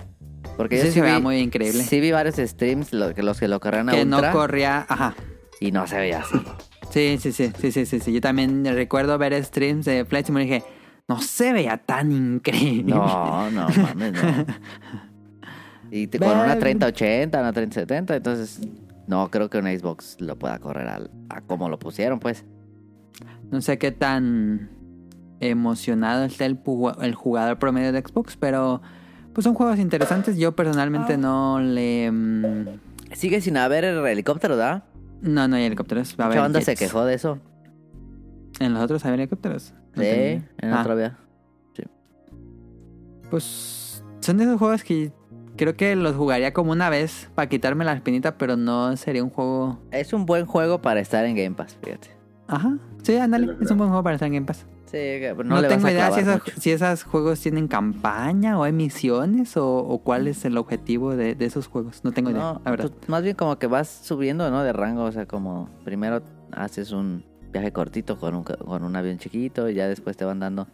[0.55, 1.83] Porque Sí, yo se sí veía vi, muy increíble.
[1.83, 4.85] Sí vi varios streams lo- que los que lo corrían a Que no ultra corría.
[4.87, 5.13] Ajá.
[5.61, 6.37] y no se veía así.
[6.89, 8.11] Sí, sí, sí, sí, sí, sí, sí.
[8.13, 10.65] Yo también recuerdo ver streams de Flight Simulator y dije,
[11.07, 12.93] no se veía tan increíble.
[12.95, 14.19] No, no mames, no.
[15.91, 16.59] Y te- con una Ven.
[16.59, 18.59] 3080, una 3070, entonces
[19.07, 22.45] no creo que una Xbox lo pueda correr al- a como lo pusieron, pues.
[23.49, 24.69] No sé qué tan
[25.39, 26.59] emocionado está el,
[27.01, 28.81] el jugador promedio de Xbox, pero
[29.33, 30.37] pues son juegos interesantes.
[30.37, 32.11] Yo personalmente no le...
[32.11, 32.65] mm,
[33.13, 34.85] Sigue sin haber el helicóptero, ¿da?
[35.21, 36.15] No, no hay helicópteros.
[36.19, 37.39] Va a haber banda se quejó de eso.
[38.59, 39.73] ¿En los otros hay helicópteros?
[39.95, 40.43] No Sí, en
[40.73, 41.17] Ah, otro vía.
[43.29, 45.11] Pues son de esos juegos que
[45.55, 49.29] creo que los jugaría como una vez para quitarme la espinita, pero no sería un
[49.29, 49.79] juego...
[49.91, 52.09] Es un buen juego para estar en Game Pass, fíjate.
[52.47, 52.77] Ajá.
[53.03, 53.47] Sí, ándale.
[53.47, 54.65] Sí, Es un buen juego para estar en Game Pass.
[54.91, 54.97] Sí,
[55.37, 56.51] no, No, le tengo vas a idea si esos, mucho.
[56.59, 61.35] si esos juegos tienen campaña o hay misiones o, o cuál es el objetivo de,
[61.35, 62.03] de esos juegos.
[62.03, 62.91] No tengo idea, No, la verdad.
[62.97, 64.63] pues, más bien como que vas subiendo, ¿no?
[64.63, 69.17] De rango, o sea, como primero haces un viaje cortito con un, con un avión
[69.19, 70.67] chiquito y ya después te van dando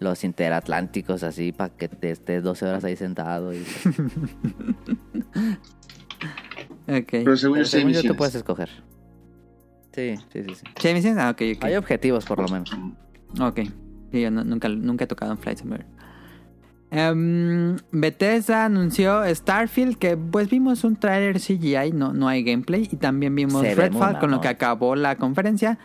[0.00, 3.54] los interatlánticos así para que te estés 12 horas ahí sentado.
[3.54, 3.64] Y...
[6.88, 7.06] Ok.
[7.10, 8.68] Pero según Pero yo, según tú puedes escoger.
[9.92, 10.54] Sí, sí, sí.
[10.56, 10.64] sí.
[10.80, 11.22] ¿Sí hay misiones?
[11.22, 11.36] Ah.
[11.60, 12.76] Hay objetivos por lo menos.
[13.40, 13.60] Ok.
[14.12, 15.86] Sí, yo no- nunca, nunca he tocado en Flight Simulator.
[16.90, 22.86] Em, Bethesda anunció Starfield, que pues vimos un trailer CGI, no, no hay gameplay.
[22.92, 25.78] Y también vimos Se Redfall, con lo que acabó la conferencia,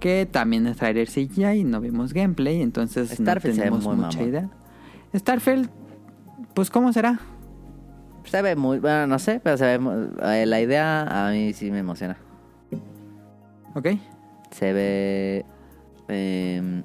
[0.00, 2.62] que también es trailer CGI y no vimos gameplay.
[2.62, 4.28] Entonces Starfield se no ve tenemos muy mucha mamón.
[4.30, 4.48] idea.
[5.14, 5.68] Starfield,
[6.54, 7.20] pues ¿cómo será?
[8.24, 9.90] Se ve muy, bueno, no sé, pero se ve,
[10.22, 12.16] eh, la idea a mí sí me emociona.
[13.74, 13.88] Ok.
[14.50, 15.44] Se ve,
[16.08, 16.82] eh,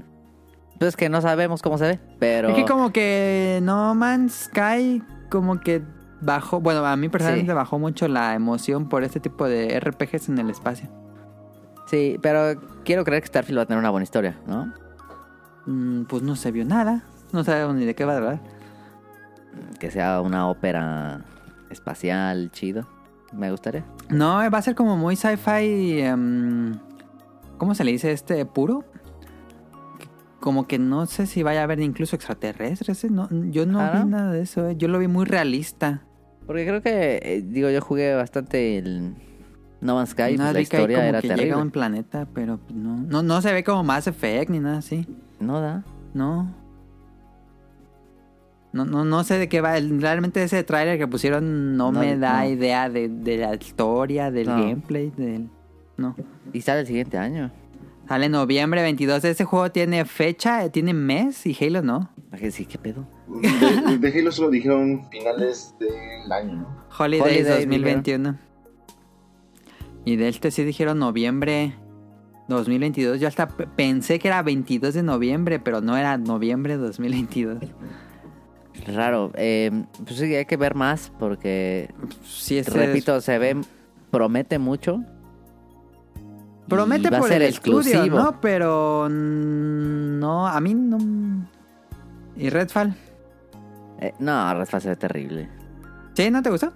[0.80, 5.02] pues que no sabemos cómo se ve, pero Es que como que No Man's Sky
[5.30, 5.82] como que
[6.22, 7.56] bajó, bueno, a mí personalmente Sí.
[7.56, 10.90] bajó mucho la emoción por este tipo de RPGs en el espacio.
[11.88, 14.74] sí, pero quiero creer que Starfield va a tener una buena historia, ¿no?
[15.66, 17.04] Mm, pues no se vio nada,
[17.34, 18.40] no sabemos ni de qué va a hablar.
[19.80, 21.22] Que sea una ópera
[21.70, 22.88] espacial chido,
[23.34, 23.84] me gustaría.
[24.10, 26.80] No, va a ser como muy sci-fi, em,
[27.58, 28.86] ¿cómo se le dice este puro?
[30.42, 33.10] Como que no sé si vaya a haber incluso extraterrestres, ¿eh?
[33.10, 34.04] no, yo no Ah, ¿no?
[34.06, 34.76] vi nada de eso, ¿eh?
[34.76, 36.02] yo lo vi muy realista.
[36.46, 39.14] Porque creo que, eh, digo, yo jugué bastante el
[39.80, 41.46] No Man's Sky, pues Nada la historia como era que terrible.
[41.46, 44.60] llega a un planeta, pero pues no, no, no se ve como Mass Effect ni
[44.60, 45.08] nada así.
[45.40, 45.84] No da.
[46.14, 46.52] No.
[48.74, 49.74] No, no, no sé de qué va.
[49.80, 52.50] Realmente ese tráiler que pusieron no, No, me da no.
[52.50, 54.56] idea de, de la historia, del No.
[54.58, 55.50] gameplay, del...
[55.98, 56.16] No.
[56.54, 57.52] Y sale el siguiente año.
[58.08, 59.24] Sale noviembre 22.
[59.24, 62.10] Ese juego tiene fecha, tiene mes y Halo no.
[62.52, 63.08] Sí, ¿qué pedo?
[63.28, 66.68] De, de Halo solo dijeron finales del año, ¿no?
[66.98, 68.38] Holidays Holiday, 2021.
[70.04, 71.74] Y de este sí dijeron noviembre
[72.50, 73.20] 2022.
[73.22, 77.60] Yo hasta pensé que era 22 de noviembre, pero no era noviembre 2022.
[78.94, 79.32] Raro.
[79.36, 79.72] Eh,
[80.04, 81.94] pues sí, hay que ver más porque,
[82.26, 83.56] Sí, es- repito, se ve,
[84.10, 85.02] promete mucho.
[86.72, 88.18] Promete Y va a por ser el estudio, exclusivo.
[88.18, 88.42] ¿no?
[88.42, 90.98] Pero mm, no, a mí no.
[92.36, 92.96] ¿Y Redfall?
[94.00, 95.50] Eh, no, Redfall se ve terrible.
[96.14, 96.32] ¿Sí?
[96.32, 96.74] ¿No te gustó?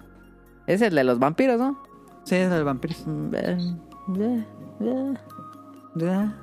[0.66, 1.82] Es el de los vampiros, ¿no?
[2.24, 3.04] Sí, es el vampiros.
[3.06, 3.56] Mm, eh,
[4.80, 5.14] eh,
[5.96, 6.34] ¿Ya?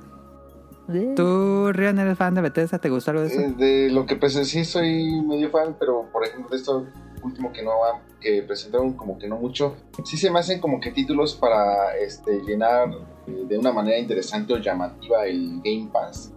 [0.88, 1.12] eh.
[1.16, 2.78] ¿Tú, Rion, eres fan de Bethesda?
[2.78, 3.40] ¿Te gustó algo de eso?
[3.40, 6.86] Eh, de lo que pensé, sí soy medio fan, pero por ejemplo de esto,
[7.24, 7.72] último que no
[8.20, 12.40] que presentaron como que no mucho, sí se me hacen como que títulos para este,
[12.40, 12.90] llenar
[13.26, 16.32] eh, de una manera interesante o llamativa el Game Pass.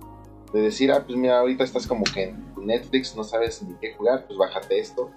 [0.53, 3.93] De decir, ah, pues mira, ahorita estás como que en Netflix, no sabes ni qué
[3.93, 5.11] jugar, pues bájate esto.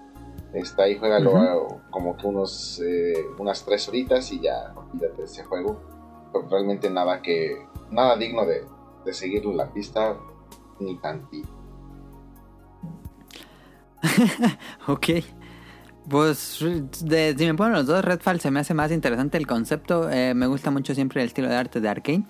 [0.53, 1.39] Está ahí, juégalo Ujú.
[1.39, 5.79] ah, como que unos, eh, unas tres horitas y ya olvídate de ese juego.
[6.33, 8.65] Pero realmente nada que, nada digno de,
[9.05, 10.17] de seguir la pista,
[10.79, 11.49] ni tantito.
[14.87, 15.07] Ok.
[16.09, 16.59] Pues
[17.03, 20.09] de- si me ponen los dos, Redfall se me hace más interesante el concepto.
[20.09, 22.25] eh, me gusta mucho siempre el estilo de arte de Arkane.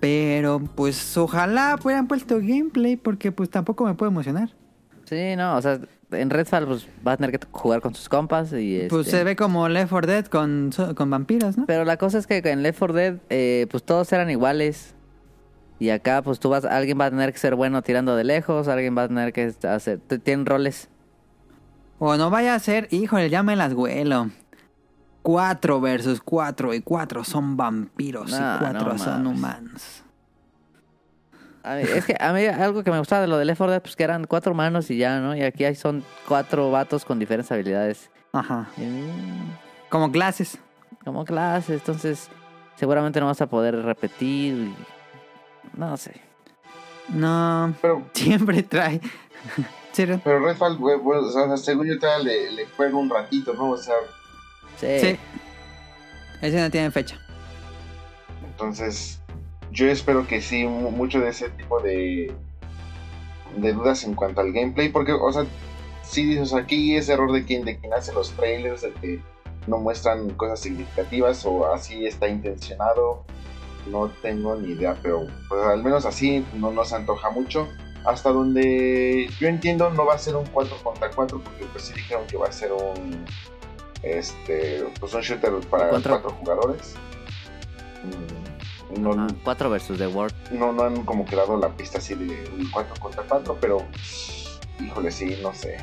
[0.00, 4.50] Pero pues ojalá hubieran puesto gameplay porque pues tampoco me puede emocionar.
[5.04, 5.80] Sí, no, o sea,
[6.10, 9.24] en Redfall pues vas a tener que jugar con sus compas y Pues este, se
[9.24, 11.64] ve como Left 4 Dead con, con vampiros, ¿no?
[11.66, 14.94] Pero la cosa es que en Left 4 Dead eh, pues todos eran iguales.
[15.78, 18.66] Y acá pues tú vas, alguien va a tener que ser bueno tirando de lejos,
[18.68, 20.88] alguien va a tener que hacer, tienen roles.
[21.98, 24.30] O no vaya a ser, híjole, ya me las huelo.
[25.22, 29.38] Cuatro versus cuatro y cuatro son vampiros No, y cuatro no son mames.
[29.38, 30.02] humanos.
[31.64, 33.72] A mí- es que a mí algo que me gustaba de lo de Left 4
[33.72, 35.34] Dead pues que eran cuatro manos y ya, ¿no?
[35.34, 38.08] Y aquí hay son cuatro vatos con diferentes habilidades.
[38.32, 38.68] Ajá.
[39.88, 40.58] Como clases.
[41.04, 42.28] Como clases, entonces
[42.76, 44.54] seguramente no vas a poder repetir.
[44.54, 44.76] y-
[45.76, 46.20] No sé.
[47.08, 49.00] No, Pero siempre trae.
[49.96, 50.20] Sí.
[50.24, 53.70] Pero Redfall, güey, güey, o sea, según yo todavía le, le juego un ratito, ¿no?
[53.70, 53.94] O sea,
[54.78, 54.86] Sí.
[55.00, 55.16] Sí.
[56.42, 57.18] Ese no tiene fecha.
[58.44, 59.20] entonces
[59.70, 62.32] yo espero que sí, mu- mucho de ese tipo de,
[63.56, 65.44] de dudas en cuanto al gameplay, porque, o sea,
[66.02, 69.20] sí dices aquí es error de quien, de quien hace los trailers, de que
[69.66, 73.24] no muestran cosas significativas o así está intencionado,
[73.90, 77.68] no tengo ni idea, pero pues, al menos así no nos antoja mucho.
[78.06, 81.92] Hasta donde yo entiendo no va a ser un 4 contra 4 porque pues sí
[81.94, 83.24] dijeron que va a ser un
[84.02, 86.20] este pues un shooter para Cuatro.
[86.20, 86.94] cuatro jugadores.
[88.04, 90.32] Mm, No, Ajá, Cuatro versus The World.
[90.52, 93.78] no, no han como creado la pista así de un 4 contra 4, pero
[94.80, 95.76] híjole, sí, no sé.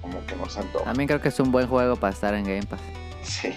[0.00, 0.84] Como que no se antoja.
[0.86, 2.80] También creo que es un buen juego para estar en Game Pass.
[3.22, 3.52] Sí.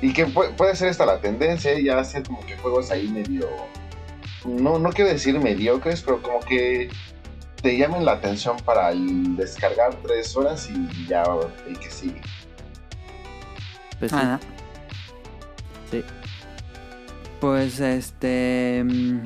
[0.00, 3.48] Y que pu- puede ser esta la tendencia, ya hacer como que juegos ahí medio.
[4.44, 6.88] No, no quiero decir mediocres, pero como que
[7.62, 11.22] te llamen la atención para el descargar tres horas y ya
[11.68, 12.20] el que sigue.
[13.98, 14.18] Pues sí.
[14.20, 14.38] Ah,
[15.90, 16.02] Sí.
[17.40, 18.82] Pues este.
[18.84, 19.18] mm,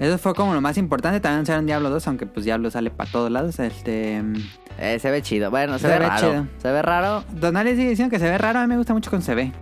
[0.00, 1.20] Eso fue como lo más importante.
[1.20, 3.58] También anunciaron Diablo 2, aunque pues Diablo sale para todos lados.
[3.58, 4.22] Este.
[4.22, 4.34] mm,
[4.78, 5.50] Eh, se ve chido.
[5.50, 6.28] Bueno, se, Se ve, ve raro.
[6.30, 6.46] chido.
[6.58, 7.24] Se ve raro.
[7.32, 8.58] Donales sigue diciendo que se ve raro.
[8.58, 9.52] A mí me gusta mucho con se ve.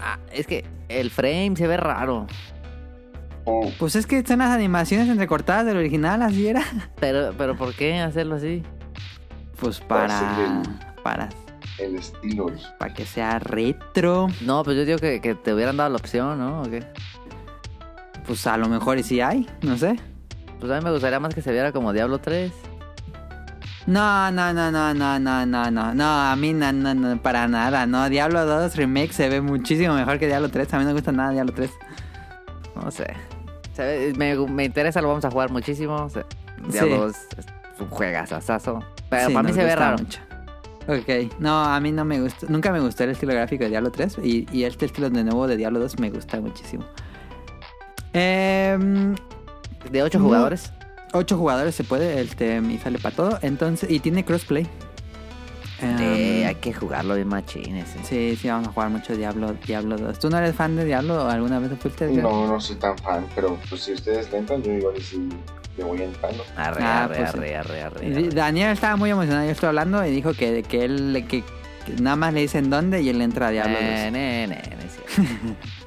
[0.00, 2.26] Ah, es que el frame se ve raro.
[3.78, 6.62] Pues es que son las animaciones entrecortadas del original, así era.
[7.00, 8.62] Pero, pero ¿por qué hacerlo así?
[9.60, 10.62] Pues Para
[11.02, 11.28] para.
[11.78, 12.46] el estilo.
[12.46, 12.74] original.
[12.78, 14.28] Para que sea retro.
[14.42, 16.62] No, pues yo digo que, que te hubieran dado la opción, ¿no?
[16.62, 16.84] ¿O qué?
[18.26, 19.48] Pues a lo mejor y sí hay.
[19.62, 19.98] No sé.
[20.60, 22.52] Pues a mí me gustaría más que se viera como Diablo 3.
[23.86, 25.94] No, no, no, no, no, no, no, no.
[25.94, 27.86] No, a mí no, no, no, para nada.
[27.86, 30.74] No, Diablo 2 Remake se ve muchísimo mejor que Diablo 3.
[30.74, 31.70] A mí no me gusta nada Diablo 3.
[32.74, 33.06] No sé.
[34.16, 36.08] Me, me interesa, lo vamos a jugar muchísimo.
[36.10, 36.24] Se-
[36.70, 37.46] Diablo es, es
[37.80, 38.82] un juegazazazo.
[39.08, 39.98] Pero Sí, para mí se ve raro.
[39.98, 40.20] mucho.
[40.88, 42.46] Ok, no, a mí no me gusta.
[42.48, 45.46] Nunca me gustó el estilo gráfico de Diablo 3 y, y este estilo de nuevo
[45.46, 46.84] de Diablo 2 me gusta muchísimo.
[48.12, 49.14] Em,
[49.90, 50.24] De 8 No.
[50.24, 50.72] jugadores.
[51.12, 53.38] ocho jugadores se puede, este, y sale para todo.
[53.42, 54.66] Entonces, y tiene crossplay.
[55.80, 57.88] Em, Eh, hay que jugarlo bien machines.
[57.96, 58.00] eh.
[58.02, 60.18] Sí, sí, vamos a jugar mucho Diablo, Diablo 2.
[60.18, 62.06] ¿Tú no eres fan de Diablo o alguna vez lo fuiste?
[62.08, 65.28] No, no soy tan fan, pero pues si ustedes le entran, yo igual y sí
[65.76, 66.44] le voy entrando.
[66.56, 68.28] Arre, Ah, arre, pues, arre, arre, arre, arre.
[68.30, 71.42] Daniel estaba muy emocionado, yo estoy hablando y dijo que, que él que,
[71.86, 73.84] que nada más le dicen dónde y él entra a Diablo 2.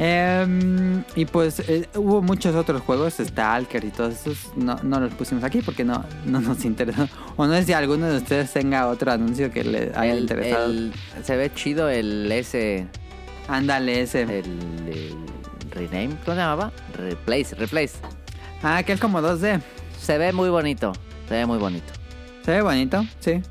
[0.00, 5.00] Eh, es y pues eh, hubo muchos otros juegos, Stalker y todos esos, no, no
[5.00, 7.08] los pusimos aquí porque no, no nos interesó.
[7.36, 10.66] O no sé si alguno de ustedes tenga otro anuncio que le haya El- interesado.
[10.66, 10.92] el-
[11.22, 12.86] se ve chido el ese.
[13.48, 14.22] Ándale ese.
[14.22, 14.30] El,
[14.86, 15.14] el
[15.70, 16.14] rename.
[16.24, 16.72] ¿Cómo se llamaba?
[16.96, 17.94] Replace, replace.
[18.62, 19.60] Ah, que es como 2D.
[20.00, 20.92] Se ve muy bonito.
[21.28, 21.92] Se ve muy bonito.
[22.44, 23.42] Se ve bonito, sí.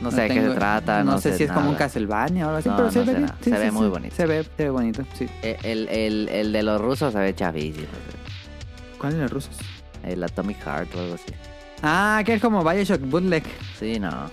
[0.00, 1.02] No sé de qué tengo- se trata.
[1.04, 1.76] No, No, sé, si es como un.
[1.76, 3.28] Castlevania o algo así, No, pero se ve bien.
[3.42, 3.90] Sí, Se sí, ve muy sí.
[3.90, 4.16] bonito.
[4.16, 5.28] Se ve, se ve bonito, sí.
[5.42, 7.86] El, el, el de los rusos se ve chavísimo.
[8.98, 9.56] ¿Cuál de los rusos?
[10.04, 11.32] El Atomic Heart o algo así.
[11.82, 13.44] Ah, que es como Bioshock Bootleg.
[13.78, 14.30] Sí, no.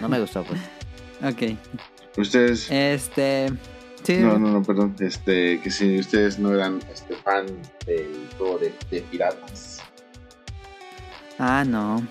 [0.00, 0.60] No me gustó, pues.
[1.22, 1.56] Ok.
[2.16, 2.70] Ustedes.
[2.70, 3.52] Este.
[4.04, 4.18] Sí.
[4.18, 4.94] No, no, no, perdón.
[5.00, 7.46] Este, que si ustedes no eran este fan
[7.86, 9.80] del juego de, de piratas.
[11.38, 12.06] Ah, no.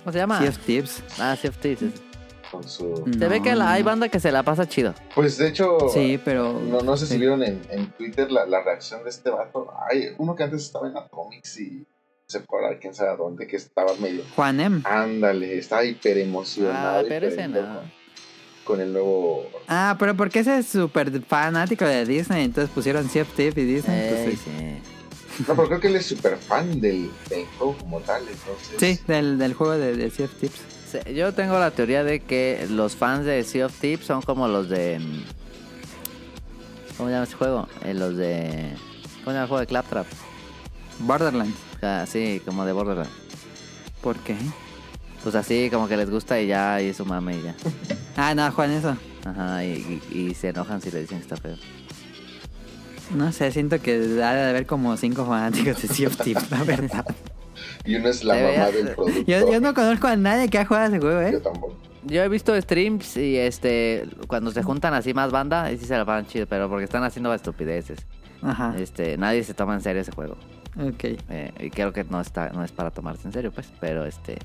[0.00, 0.38] ¿Cómo se llama?
[0.38, 1.02] Sea of Thieves.
[1.18, 1.82] Ah, Sea of Thieves.
[1.82, 2.02] es-
[2.50, 3.04] Con su...
[3.16, 4.92] Se ve que la- hay banda que se la pasa chido.
[5.14, 6.52] Pues de hecho, Sí, pero...
[6.60, 7.12] no, no sé sí.
[7.14, 9.72] si vieron en, en Twitter la, la reacción de este vato.
[9.88, 11.86] Hay uno que antes estaba en Atomics y
[12.26, 14.22] se fue a quién sabe a dónde, que estaba medio.
[14.34, 14.80] Juan M.
[14.84, 17.00] Ándale, estaba hiper emocionado.
[17.00, 17.80] Ah, pero ese no.
[18.64, 19.46] Con el nuevo.
[19.68, 23.64] Ah, pero porque ese es súper fanático de Disney, entonces pusieron Sea of Thieves y
[23.64, 24.08] Disney.
[24.10, 24.50] pues Ey, sí.
[25.46, 28.74] No, pero creo que él es súper fan del, del juego como tal, entonces.
[28.78, 30.60] Sí, del, del juego de, de Sea of Thieves.
[30.90, 34.48] Sí, Yo tengo la teoría de que los fans de Sea of Thieves son como
[34.48, 34.98] los de.
[34.98, 35.22] mm,
[36.96, 37.68] ¿Cómo se llama ese juego?
[37.84, 38.74] Eh, los de.
[39.24, 40.06] ¿Cómo se llama el juego de Claptrap?
[41.00, 41.56] Borderlands.
[41.76, 43.12] O sea, sí, como de Borderlands.
[44.02, 44.36] ¿Por qué?
[45.22, 47.54] Pues así, como que les gusta y ya, y es su mame y ya.
[48.16, 48.96] Ah, no, Juan, eso.
[49.24, 51.56] Ajá, y, y- y se enojan si le dicen que está feo.
[53.14, 56.62] No sé, siento que ha de haber como cinco fanáticos de Sea of Thieves, la
[56.64, 57.04] verdad.
[57.84, 59.22] Y uno es la mamá del producto.
[59.26, 61.40] Yo, yo no conozco a nadie que ha jugado ese juego, Yo ¿eh?
[61.40, 61.76] tampoco.
[62.04, 65.96] Yo he visto streams y este cuando se juntan así más banda, y sí se
[65.98, 68.06] la pasan chido, pero porque están haciendo estupideces.
[68.42, 70.36] Ajá, Este, nadie se toma en serio ese juego.
[70.78, 71.04] ok.
[71.04, 74.38] Eh, y creo que no está no es para tomarse en serio, pues, pero este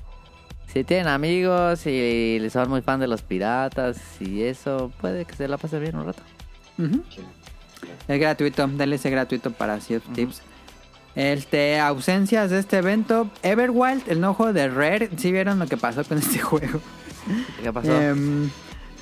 [0.66, 5.48] si tienen amigos y son muy fan de los piratas y eso, puede que se
[5.48, 6.22] la pase bien un rato.
[6.78, 7.02] Ujú.
[8.08, 10.40] Es gratuito, DLC gratuito para Sea of Thieves.
[11.14, 13.30] Este, ausencias de este evento.
[13.42, 15.10] Everwild, el juego de Rare.
[15.16, 16.80] ¿Sí vieron lo que pasó con este juego?
[17.62, 18.00] ¿Qué pasó?
[18.00, 18.50] Em,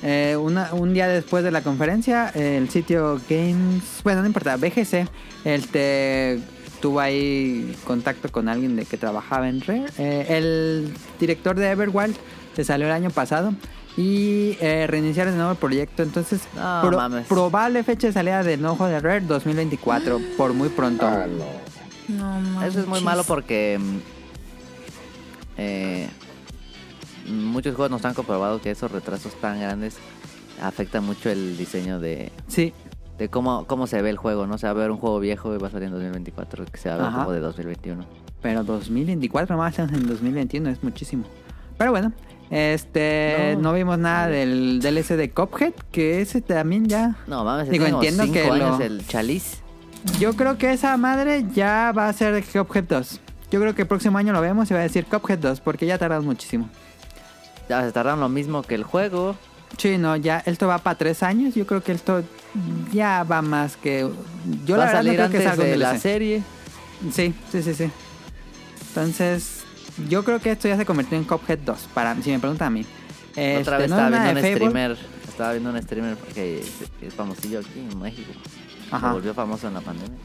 [0.01, 5.07] eh, una- un día después de la conferencia, el sitio Games, bueno, no importa, BGC,
[5.43, 6.39] este,
[6.81, 9.85] tuvo ahí contacto con alguien de que trabajaba en Rare.
[9.97, 12.15] Eh, el director de Everwild
[12.55, 13.53] se salió el año pasado
[13.97, 16.03] y eh, reiniciaron de nuevo el proyecto.
[16.03, 17.27] Entonces, No, pro- mames.
[17.27, 21.05] probable fecha de salida del nuevo juego de Rare 2024, por muy pronto.
[21.07, 21.65] Ah, no.
[22.07, 22.61] No.
[22.63, 23.79] Eso es muy malo porque
[25.57, 26.07] eh,
[27.27, 29.97] muchos juegos nos han comprobado que esos retrasos tan grandes
[30.61, 32.73] afectan mucho el diseño de, Sí,
[33.17, 34.57] de cómo, cómo se ve el juego, ¿no?
[34.57, 36.89] Se va a ver un juego viejo y va a salir en 2024, que se
[36.89, 38.05] va a ver un juego de 2021.
[38.41, 41.23] Pero 2024 más en 2021 es muchísimo.
[41.77, 42.11] Pero bueno,
[42.51, 43.73] este no, No.
[43.73, 47.15] vimos nada del DLC de Cuphead, que ese también ya.
[47.27, 49.59] No, mames, Digo, entiendo cinco que años lo- el chaliz.
[50.19, 53.19] Yo creo que esa madre ya va a ser Cuphead 2.
[53.51, 55.85] Yo creo que el próximo año lo vemos y va a decir Cuphead 2, porque
[55.85, 56.69] ya tardamos muchísimo.
[57.69, 59.35] Ya se tardaron lo mismo que el juego.
[59.77, 61.55] Sí, no, ya esto va para tres años.
[61.55, 62.23] Yo creo que esto
[62.93, 64.07] ya va más que.
[64.65, 66.43] Yo va la a verdad no salir que salga un de la serie.
[67.11, 67.89] Sí, sí, sí, sí.
[68.89, 69.63] Entonces,
[70.09, 72.71] yo creo que esto ya se convirtió en Cuphead 2, para, si me preguntan a
[72.71, 72.85] mí.
[73.35, 74.55] Este, Otra vez no estaba viendo un Fable.
[74.55, 74.97] streamer.
[75.27, 78.31] Estaba viendo un streamer que es, es famosillo aquí en México.
[78.91, 79.07] Ajá.
[79.07, 80.17] Se volvió famoso en la pandemia.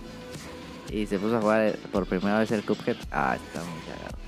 [0.91, 2.97] Y se puso a jugar por primera vez el Cuphead.
[3.11, 4.19] Ah, está muy cagado.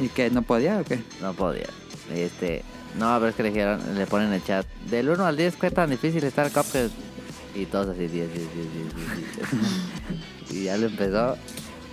[0.00, 1.02] ¿Y que no podía o qué?
[1.20, 1.66] No podía.
[2.12, 2.62] Este,
[2.98, 4.66] no, pero es que le, dijeron, le ponen en el chat.
[4.88, 6.90] Del 1 al 10, ¿qué tan difícil está el Cuphead?
[7.54, 8.96] Y todos así, 10, 10, 10, 10, 10,
[10.50, 10.50] 10.
[10.50, 11.36] y ya lo empezó.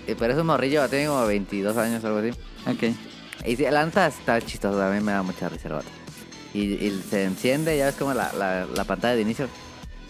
[0.08, 2.32] Y pero es un morrillo, tiene como 22 años o algo así.
[2.68, 2.96] Ok.
[3.46, 5.88] Y sí, la neta está chistoso, a mí me da mucha risa el vato.
[6.54, 9.48] Y, y se enciende, ya ves como la, la, la pantalla de inicio.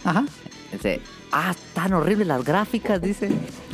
[0.04, 0.24] Ajá.
[0.72, 1.00] Dice,
[1.32, 3.30] ah, tan horribles las gráficas, dice.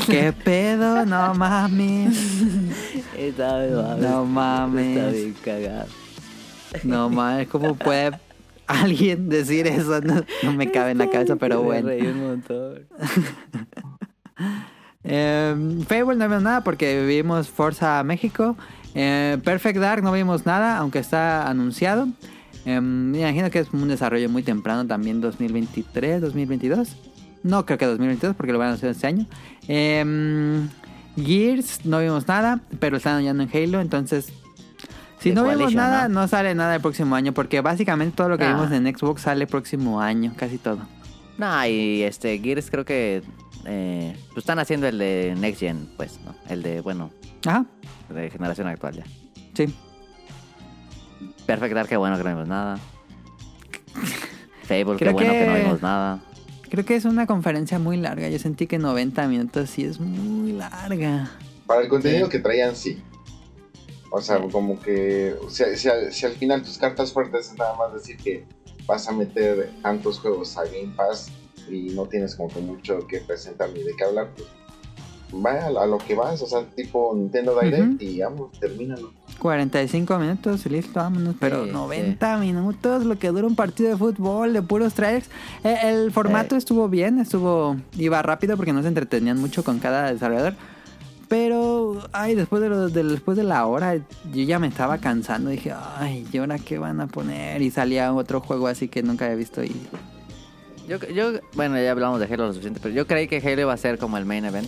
[0.07, 1.05] ¿Qué pedo?
[1.07, 2.17] No mames.
[3.17, 3.99] Está mames.
[4.03, 4.97] No mames.
[4.97, 5.87] Está bien cagado.
[6.85, 7.49] No mames.
[7.49, 8.13] ¿Cómo puede
[8.67, 10.01] alguien decir eso?
[10.01, 11.89] No, no me cabe en la cabeza, pero Me bueno.
[11.89, 12.87] reí un montón.
[15.05, 15.55] Eh,
[15.89, 18.57] Fable no vimos nada porque vimos Forza México.
[18.95, 22.09] Eh, Perfect Dark no vimos nada, aunque está anunciado.
[22.67, 26.97] Eh, me imagino que es un desarrollo muy temprano también, 2023, 2022.
[27.43, 29.27] No creo que 2022 porque lo van a anunciar este año.
[31.17, 34.33] Gears no vimos nada, pero están anunciando en Halo, entonces...
[35.19, 36.23] Si no vimos nada, ¿no?
[36.23, 38.55] no sale nada el próximo año, porque básicamente todo lo que Ah.
[38.55, 40.79] vimos en Xbox sale el próximo año, casi todo.
[41.37, 43.23] No, y este, Gears creo que
[43.67, 46.35] eh, pues están haciendo el de Next Gen, pues, ¿no?
[46.49, 47.11] El de, bueno,
[47.47, 47.67] Ajá,
[48.09, 49.05] de generación actual ya.
[49.55, 49.75] sí.
[51.47, 52.79] Perfect Dark, qué bueno que no vimos nada.
[54.65, 55.39] Fable, qué Creo bueno que...
[55.39, 56.21] que- no vimos nada.
[56.71, 58.29] Creo que es una conferencia muy larga.
[58.29, 61.29] Yo sentí que 90 minutos sí es muy larga.
[61.67, 62.31] Para el contenido Sí.
[62.33, 63.03] que traían, sí.
[64.13, 65.35] O sea, como que.
[65.49, 68.45] Si, si al final tus cartas fuertes es nada más decir que
[68.87, 71.33] vas a meter tantos juegos a Game Pass
[71.73, 74.49] y no tienes como que mucho que presentar ni de qué hablar, pues
[75.33, 78.05] vaya a lo que vas, o sea, tipo Nintendo Direct Ujú.
[78.05, 79.13] y vamos, termínalo.
[79.39, 81.37] 45 minutos, listo, vámonos.
[81.39, 85.31] Pero Sí, 90 minutos, lo que dura un partido de fútbol, de puros trailers.
[85.65, 86.59] Eh, el formato Eh.
[86.59, 90.55] estuvo bien, estuvo iba rápido porque no se entretenían mucho con cada desarrollador.
[91.29, 95.51] Pero, ay, después de, lo, de- después de la hora, yo ya me estaba cansando.
[95.51, 97.63] Dije, ay, ¿y ahora qué van a poner?
[97.63, 99.63] Y salía otro juego así que nunca había visto.
[99.63, 99.71] Y
[100.91, 103.73] Yo, yo, bueno, ya hablamos de Halo lo suficiente, pero yo creí que Halo iba
[103.73, 104.67] a ser como el main event.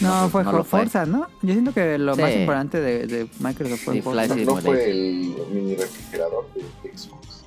[0.00, 0.80] no, No, fue no fue.
[0.80, 1.28] Forza, ¿no?
[1.40, 2.20] Yo siento que lo Sí.
[2.22, 4.24] más importante de, de Microsoft fue Sí, Forza.
[4.26, 6.48] Flight No, fue el mini refrigerador
[6.82, 7.44] de Xbox.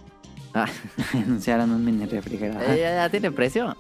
[0.54, 0.66] Ah,
[1.14, 2.62] Anunciaron un mini refrigerador.
[2.72, 3.76] eh, ya, ya tiene precio.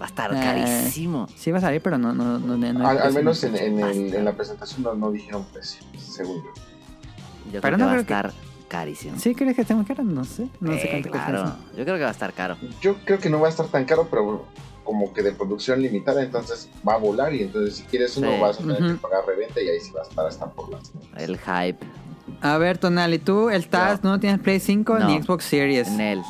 [0.00, 1.28] Va a estar Eh, carísimo.
[1.36, 4.32] Sí va a salir, pero no, no, no, Al, menos en, en, el- en la
[4.32, 6.50] presentación no, no dijeron precio, según yo.
[7.52, 8.32] Yo pero creo que va a estar
[8.68, 9.18] carísimo.
[9.18, 10.02] ¿Sí crees que esté muy caro?
[10.04, 10.48] No sé.
[10.60, 11.56] No sé cuánto cuesta claro.
[11.76, 12.56] Yo creo que va a estar caro.
[12.80, 14.44] Yo creo que no va a estar tan caro, pero
[14.84, 18.40] como que de producción limitada, entonces va a volar y entonces si quieres uno Sí.
[18.40, 20.92] vas a tener que pagar reventa y ahí sí va a estar hasta por las.
[21.16, 21.78] El hype
[22.40, 25.20] A ver, Tonali, tú estás, no, tienes Play 5 ni.
[25.22, 25.88] Xbox Series.
[25.88, 26.22] en él.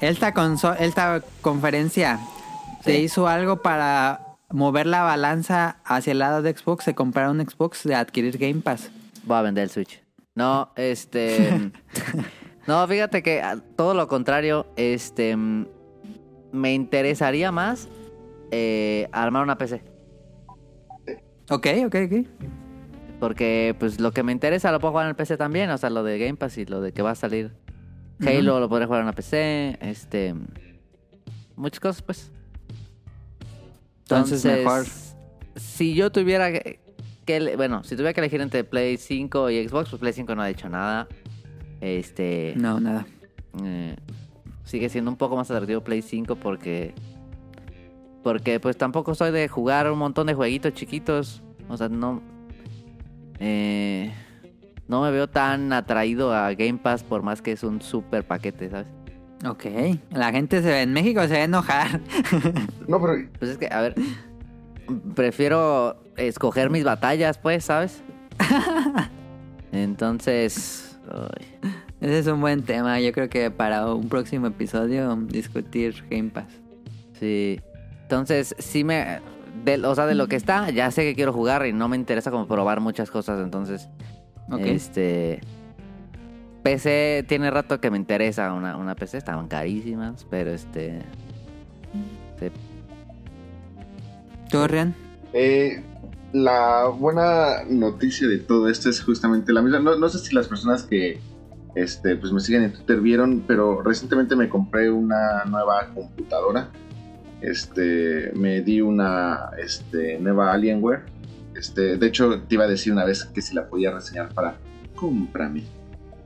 [0.00, 0.34] Esta,
[0.80, 2.18] esta conferencia
[2.84, 3.02] te Sí.
[3.04, 7.84] hizo algo para mover la balanza hacia el lado de Xbox, de comprar un Xbox,
[7.84, 8.90] de adquirir Game Pass.
[9.24, 10.00] Voy a vender el Switch.
[10.34, 11.70] No, este.
[12.66, 15.36] no, fíjate que a- todo lo contrario, este.
[15.36, 17.88] Me interesaría más
[18.50, 19.82] eh, armar una PC.
[21.50, 22.26] Ok, ok, ok.
[23.20, 25.70] Porque, pues, lo que me interesa lo puedo jugar en el PC también.
[25.70, 27.52] O sea, lo de Game Pass y lo de que va a salir
[28.20, 29.78] Halo lo podré jugar en la PC.
[29.80, 30.34] Este.
[31.56, 32.32] Muchas cosas, pues.
[34.02, 34.84] Entonces, mejor.
[35.56, 36.50] Si yo tuviera
[37.24, 37.56] que.
[37.56, 40.46] bueno, si tuviera que elegir entre Play 5 y Xbox, pues Play 5 no ha
[40.46, 41.08] dicho nada.
[41.80, 42.54] Este.
[42.56, 43.06] No, nada.
[43.62, 43.96] eh,
[44.64, 46.94] sigue siendo un poco más atractivo Play 5 porque.
[48.22, 51.42] Porque, pues tampoco soy de jugar un montón de jueguitos chiquitos.
[51.68, 52.22] O sea, no.
[53.38, 54.12] Eh,
[54.88, 58.70] no me veo tan atraído a Game Pass por más que es un super paquete,
[58.70, 58.88] ¿sabes?
[59.46, 59.64] Ok.
[60.10, 62.00] La gente se ve en México se va a enojar.
[62.88, 63.94] No, pero Pues es que, a ver,
[65.14, 68.02] prefiero escoger mis batallas, pues, ¿sabes?
[69.72, 70.98] Entonces,
[72.00, 73.00] Ese es un buen tema.
[73.00, 76.46] Yo creo que para un próximo episodio discutir Game Pass.
[77.18, 77.60] sí.
[78.02, 79.20] Entonces, sí me...
[79.64, 81.96] de- o sea, de lo que está, ya sé que quiero jugar y no me
[81.96, 83.88] interesa como probar muchas cosas, entonces...
[84.60, 85.40] Este...
[86.62, 90.98] PC tiene rato que me interesa una, una PC, estaban carísimas, pero este...
[94.54, 94.94] ¿Tú, Rian?
[95.32, 95.82] Eh,
[96.32, 99.80] la buena noticia de todo esto es justamente la misma.
[99.80, 101.18] No, no sé si las personas que
[101.74, 106.70] este, pues me siguen en Twitter vieron, pero recientemente me compré una nueva computadora.
[107.40, 111.02] Este, me di una este, nueva Alienware.
[111.56, 114.58] Este, de hecho, te iba a decir una vez que si la podía reseñar para
[114.94, 115.64] cómprame.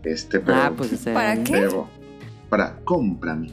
[0.05, 1.67] Este, pero, ah, pues ¿Para qué?
[2.49, 3.53] Para cómprame.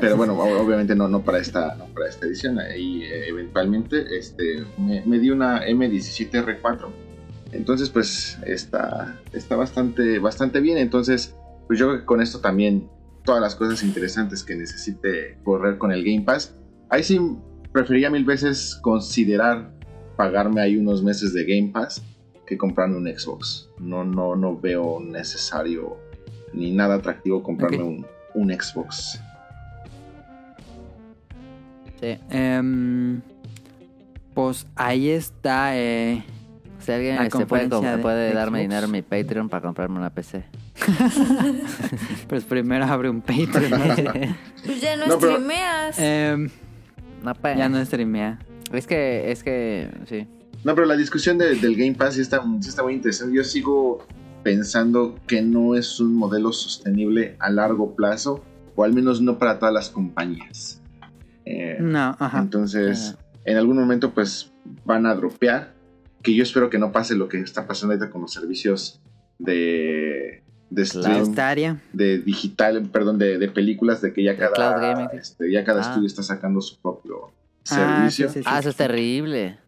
[0.00, 2.58] Pero bueno, obviamente no, no para esta, no para esta edición.
[2.76, 6.88] Y eh, eventualmente este, me, di una M17R4.
[7.52, 10.78] Entonces, pues está, está bastante, bastante bien.
[10.78, 11.36] Entonces,
[11.66, 12.88] pues yo con esto también
[13.24, 16.56] todas las cosas interesantes que necesite correr con el Game Pass.
[16.88, 17.20] Ahí sí
[17.72, 19.72] preferiría mil veces considerar
[20.16, 22.02] pagarme ahí unos meses de Game Pass
[22.46, 23.68] que comprarme un Xbox.
[23.78, 25.96] No, no, no veo necesario
[26.52, 29.20] ni nada atractivo comprarme un, un Xbox.
[32.00, 32.18] Sí.
[32.30, 33.20] Em,
[34.34, 35.76] pues ahí está.
[35.78, 36.24] Eh,
[36.80, 38.68] Si alguien La este, puede, de- puede de darme Xbox.
[38.68, 40.42] dinero en mi Patreon para comprarme una PC.
[42.28, 43.80] pues primero abre un Patreon.
[44.64, 45.96] Pues ya no, No, pero- streameas.
[45.98, 46.48] Em,
[47.22, 48.38] No, pe- ya no streamea.
[48.72, 50.26] Es que, es que, sí.
[50.64, 53.36] No, pero la discusión de- del Game Pass sí está, sí está muy interesante.
[53.36, 54.04] Yo sigo
[54.42, 58.44] pensando que no es un modelo sostenible a largo plazo,
[58.74, 60.80] o al menos no para todas las compañías.
[61.44, 62.38] Eh, No, ajá.
[62.40, 64.52] Entonces, en algún momento, pues
[64.84, 65.74] van a dropear.
[66.22, 69.00] Que yo espero que no pase lo que está pasando ahorita con los servicios
[69.40, 75.64] de, de stream, de digital, perdón, de, de películas, de que ya cada, este, ya
[75.64, 75.88] cada Ah.
[75.88, 77.32] estudio está sacando su propio
[77.70, 78.28] Ah, servicio.
[78.28, 78.48] sí, sí, sí.
[78.48, 79.58] Ah, eso es terrible.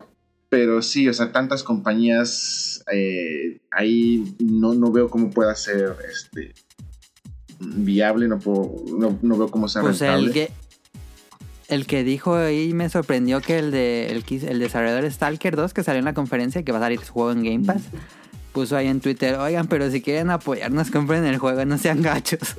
[0.56, 6.55] Pero sí, o sea, tantas compañías eh, ahí no, no veo cómo pueda ser este
[7.59, 10.32] viable, no puedo, no, no veo cómo sea Pues el, rentable.
[10.32, 10.51] que-
[11.68, 15.82] el que dijo ahí me sorprendió que el de el, el desarrollador Stalker 2 que
[15.82, 17.82] salió en la conferencia que va a salir su juego en Game Pass
[18.52, 22.55] puso ahí en Twitter, oigan, pero si quieren apoyarnos, compren el juego, no sean gachos.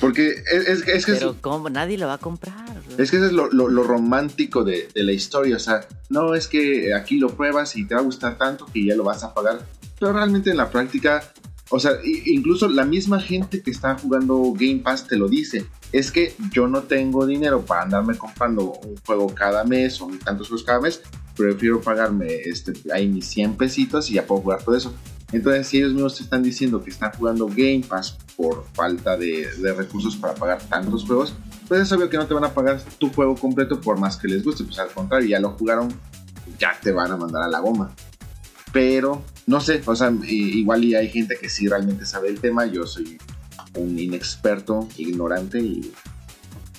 [0.00, 1.68] Porque es, es, es que es- Pero ¿cómo?
[1.68, 2.54] nadie lo va a comprar.
[2.98, 5.56] Es que eso es lo, lo- romántico de, de la historia.
[5.56, 8.84] O sea, no es que aquí lo pruebas y te va a gustar tanto que
[8.84, 9.66] ya lo vas a pagar.
[9.98, 11.22] Pero realmente en la práctica,
[11.70, 11.92] o sea,
[12.26, 15.66] incluso la misma gente que está jugando Game Pass te lo dice.
[15.92, 20.48] Es que yo no tengo dinero para andarme comprando un juego cada mes o tantos
[20.48, 21.00] juegos cada mes.
[21.36, 24.94] Prefiero pagarme este, ahí mis 100 pesitos y ya puedo jugar todo eso.
[25.32, 29.48] Entonces, si ellos mismos te están diciendo que están jugando Game Pass por falta de,
[29.58, 31.34] de recursos para pagar tantos juegos,
[31.70, 34.26] pues es obvio que no te van a pagar tu juego completo por más que
[34.26, 34.64] les guste.
[34.64, 35.88] Pues al contrario, ya lo jugaron,
[36.58, 37.94] ya te van a mandar a la goma.
[38.72, 42.66] Pero, no sé, o sea, igual y hay gente que sí realmente sabe el tema.
[42.66, 43.18] Yo soy
[43.76, 45.92] un inexperto, ignorante y,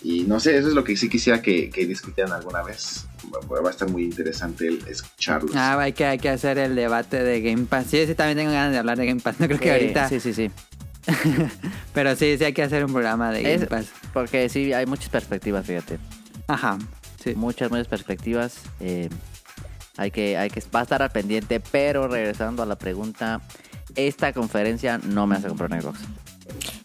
[0.03, 3.05] y no sé, eso es lo que sí quisiera que, que discutieran alguna vez.
[3.49, 5.55] Va a estar muy interesante el escucharlos.
[5.55, 7.85] Ah, hay que, hay que hacer el debate de Game Pass.
[7.91, 9.39] Sí, sí, también tengo ganas de hablar de Game Pass.
[9.39, 10.09] No creo que Sí, ahorita.
[10.09, 10.51] Sí, sí, sí.
[11.93, 13.85] Pero sí, sí hay que hacer un programa de Game Es- Pass.
[14.13, 15.99] Porque sí, hay muchas perspectivas, fíjate.
[16.47, 16.77] Ajá.
[17.23, 17.33] Sí.
[17.35, 18.55] Muchas, muchas perspectivas.
[18.79, 19.09] eh,
[19.97, 23.41] hay que, hay que, va a estar al pendiente, pero regresando a la pregunta,
[23.95, 25.99] esta conferencia no me hace comprar un Xbox.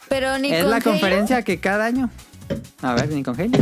[0.08, 2.10] Pero ni Es con la Halo, conferencia que cada año.
[2.82, 3.58] A ver, ni con Halo.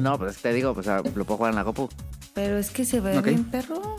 [0.00, 1.88] No, pues te digo, pues ah, lo puedo jugar en la Copu.
[2.34, 3.26] Pero es que se ve Ok.
[3.26, 3.96] bien perro.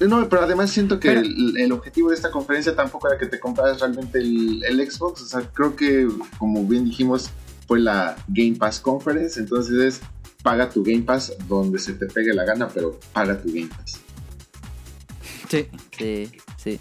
[0.00, 3.26] No, pero además siento que Pero- el, el objetivo de esta conferencia tampoco era que
[3.26, 5.22] te compraras realmente el, el Xbox.
[5.22, 6.06] O sea, creo que,
[6.38, 7.30] como bien dijimos,
[7.66, 9.40] fue la Game Pass Conference.
[9.40, 10.00] Entonces es
[10.42, 14.00] paga tu Game Pass donde se te pegue la gana, pero paga tu Game Pass.
[15.48, 15.66] Sí.
[15.96, 16.80] Sí, sí.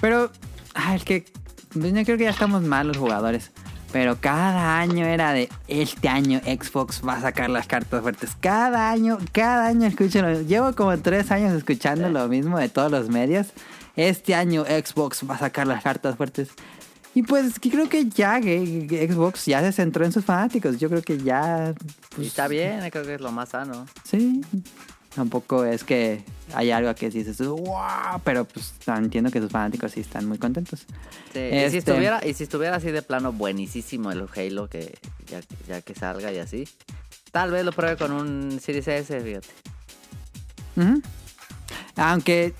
[0.00, 0.30] Pero,
[0.74, 1.26] ah, es que
[1.72, 3.50] pues, yo creo que ya estamos mal los jugadores.
[3.92, 8.36] Pero cada año era de este año Xbox va a sacar las cartas fuertes.
[8.40, 10.46] Cada año, cada año escucho lo mismo.
[10.46, 13.48] Llevo como tres años escuchando lo mismo de todos los medios.
[13.96, 16.50] Este año Xbox va a sacar las cartas fuertes.
[17.14, 20.78] Y pues creo que ya que Xbox ya se centró en sus fanáticos.
[20.78, 21.74] Yo creo que ya.
[22.12, 23.86] Y pues, está bien, creo que es lo más sano.
[24.04, 24.42] Sí.
[25.14, 26.22] Tampoco es que
[26.54, 30.80] hay algo que dices, wow, pero pues entiendo que sus fanáticos sí están muy contentos.
[31.32, 34.98] Sí, y, si Este- estuviera, y si estuviera así de plano buenísimo el Halo, que
[35.26, 36.68] ya, ya que salga y así,
[37.32, 39.48] tal vez lo pruebe con un Series S, fíjate.
[41.96, 42.54] Aunque,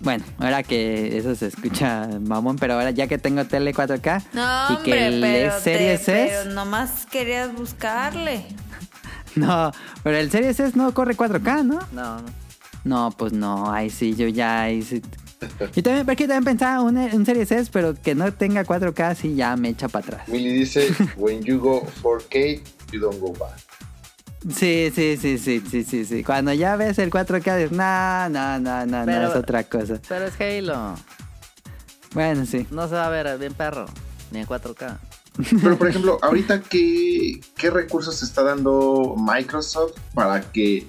[0.00, 4.72] bueno, ahora que eso se escucha mamón, pero ahora ya que tengo tele 4K No,
[4.74, 8.46] y que hombre, el pero, Series te- S, pero nomás querías buscarle.
[9.34, 9.72] no,
[10.04, 11.78] pero el Series S no corre 4K, ¿no?
[11.92, 12.45] No, no.
[12.86, 15.02] No, pues no, ahí sí, yo ya, ahí sí.
[15.74, 19.34] Y también, porque también pensaba un, un Series S, pero que no tenga 4K, sí
[19.34, 20.28] ya me echa para atrás.
[20.28, 23.56] Millie dice, when you go 4K, you don't go back.
[24.48, 26.22] Sí, sí, sí, sí, sí, sí, sí.
[26.22, 30.00] Cuando ya ves el 4K, dices, no, no, no, no, es otra cosa.
[30.08, 30.94] Pero es Halo.
[32.14, 32.68] Bueno, sí.
[32.70, 33.86] No se va a ver bien perro,
[34.30, 34.96] ni en 4K.
[35.60, 40.86] Pero, por ejemplo, ahorita, ¿qué, qué recursos está dando Microsoft para que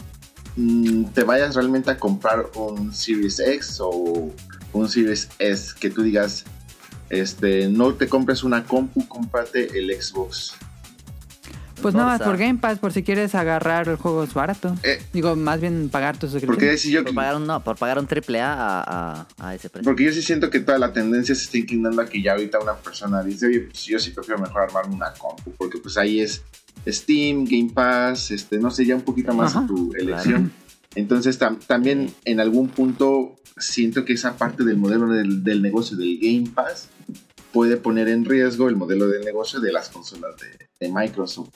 [0.58, 4.34] mm, te vayas realmente a comprar un Series X o
[4.74, 5.74] un Series S?
[5.80, 6.44] Que tú digas,
[7.10, 10.56] este, no te compres una compu, cómprate el Xbox.
[11.82, 14.78] Pues nada más por Game Pass, por si quieres agarrar juegos baratos.
[14.84, 15.02] Eh.
[15.14, 16.56] Digo, más bien pagar tu suscripción.
[16.56, 19.56] Porque si yo, Por pagar un, no, por pagar un triple A a, a, a
[19.56, 19.86] ese precio.
[19.86, 22.60] porque yo sí siento que toda la tendencia se está inclinando a que ya ahorita
[22.60, 26.20] una persona dice, oye, pues yo sí prefiero mejor armarme una compu, porque pues ahí
[26.22, 26.41] es
[26.88, 29.66] Steam, Game Pass, este, no sé, ya un poquito más Ajá.
[29.66, 30.52] a tu elección.
[30.95, 35.95] Entonces tam- también en algún punto siento que esa parte del modelo del, del negocio
[35.98, 36.90] del Game Pass
[37.52, 41.49] puede poner en riesgo el modelo de negocio de las consolas de, de Microsoft.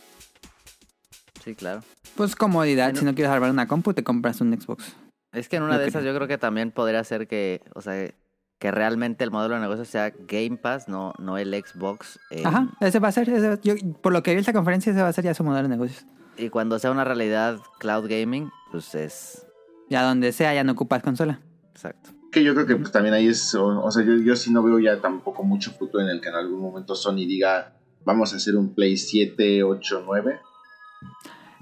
[1.43, 1.81] Sí, claro.
[2.15, 4.95] Pues comodidad, si no quieres armar una compu, te compras un Xbox.
[5.33, 5.89] Es que en una de creo.
[5.89, 8.11] esas yo creo que también podría ser que, o sea,
[8.59, 12.19] que realmente el modelo de negocio sea Game Pass, no, no el Xbox.
[12.29, 14.91] eh, Ajá, ese va a ser, ese va- yo, por lo que vi esta conferencia,
[14.91, 16.05] ese va a ser ya su modelo de negocios.
[16.37, 19.47] Y cuando sea una realidad cloud gaming, pues es
[19.89, 21.39] Ya donde sea, ya no ocupas consola.
[21.73, 22.11] exacto.
[22.31, 24.63] Que yo creo que pues también ahí es, o, o sea, yo, yo sí no
[24.63, 27.73] veo ya tampoco mucho futuro en el que en algún momento Sony diga,
[28.05, 30.39] vamos a hacer un Play 7, 8, 9.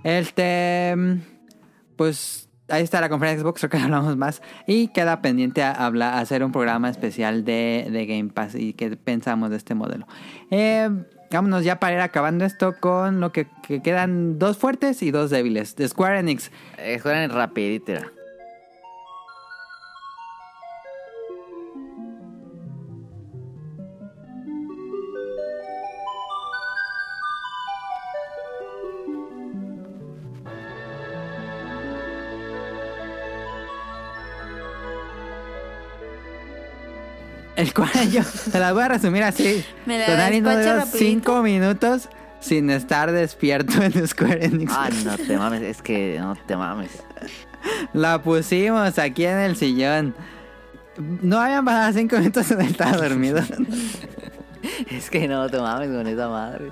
[0.03, 1.19] Este, mm,
[1.95, 4.41] pues ahí está la conferencia de Xbox, creo que hablamos más.
[4.67, 8.95] Y queda pendiente a hablar, hacer un programa especial de, de Game Pass y qué
[8.95, 10.07] pensamos de este modelo.
[10.51, 10.89] Eh,
[11.31, 15.29] vámonos ya para ir acabando esto con lo que, que quedan dos fuertes y dos
[15.29, 15.75] débiles.
[15.75, 16.51] De Square Enix.
[16.77, 17.91] Eh, juegan rapidito.
[17.91, 18.18] mira.
[37.79, 39.63] Cual yo te la voy a resumir así.
[39.85, 39.97] Me
[40.41, 44.71] no duró cinco minutos sin estar despierto en Square Enix.
[44.75, 46.91] Ah, no te mames, es que no te mames.
[47.93, 50.15] La pusimos aquí en el sillón.
[50.97, 53.41] No habían pasado cinco minutos y estaba dormido.
[54.91, 56.71] Es que no te mames con esa madre.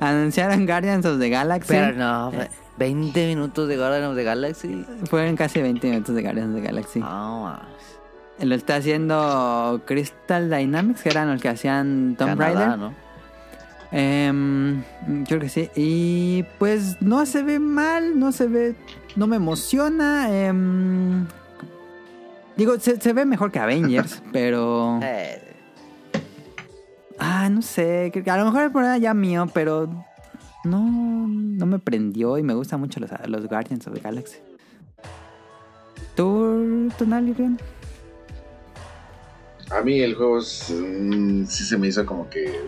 [0.00, 1.72] Anunciaron Guardians of the Galaxy.
[1.72, 4.86] Pero no, fe- 20 minutos de Guardians of the Galaxy.
[5.10, 7.00] Fueron casi 20 minutos de Guardians of the Galaxy.
[7.00, 7.91] No, mames.
[8.40, 12.78] Lo está haciendo Crystal Dynamics, que eran los que hacían Tomb Raider.
[12.78, 12.92] ¿no?
[13.92, 14.82] Em,
[15.26, 15.70] creo que sí.
[15.76, 18.74] Y pues no se ve mal, no se ve.
[19.16, 20.28] No me emociona.
[20.30, 21.26] em,
[22.56, 24.98] digo, se, se ve mejor que Avengers, pero.
[25.02, 25.48] Eh,
[27.18, 28.10] Ah, no sé.
[28.26, 29.88] A lo mejor el problema ya mío, pero.
[30.64, 30.80] No,
[31.28, 34.38] no me prendió y me gustan mucho los, los Guardians of the Galaxy.
[36.16, 37.58] ¿Tú, Tonali, bien?
[39.72, 42.60] A mí el juego es, mm, sí se me hizo como que...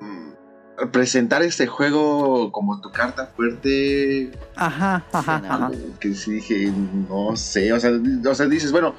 [0.00, 5.70] mm, presentar este juego como tu carta fuerte, Ajá, ajá, ajá.
[6.00, 6.72] que sí dije,
[7.08, 7.92] no sé, o sea,
[8.28, 8.94] o sea dices, bueno,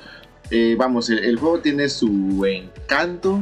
[0.51, 3.39] eh, vamos, el, el juego tiene su encanto,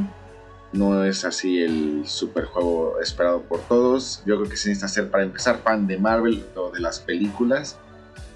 [0.72, 5.10] no es así el super juego esperado por todos, yo creo que se necesita ser
[5.10, 7.78] para empezar fan de Marvel o de las películas,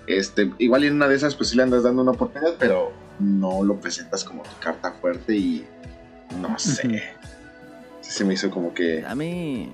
[0.06, 3.62] este, igual en una de esas pues sí le andas dando una oportunidad, pero no
[3.62, 5.66] lo presentas como tu carta fuerte y
[6.40, 7.02] no sé,
[8.00, 9.04] se me hizo como que...
[9.06, 9.72] a mí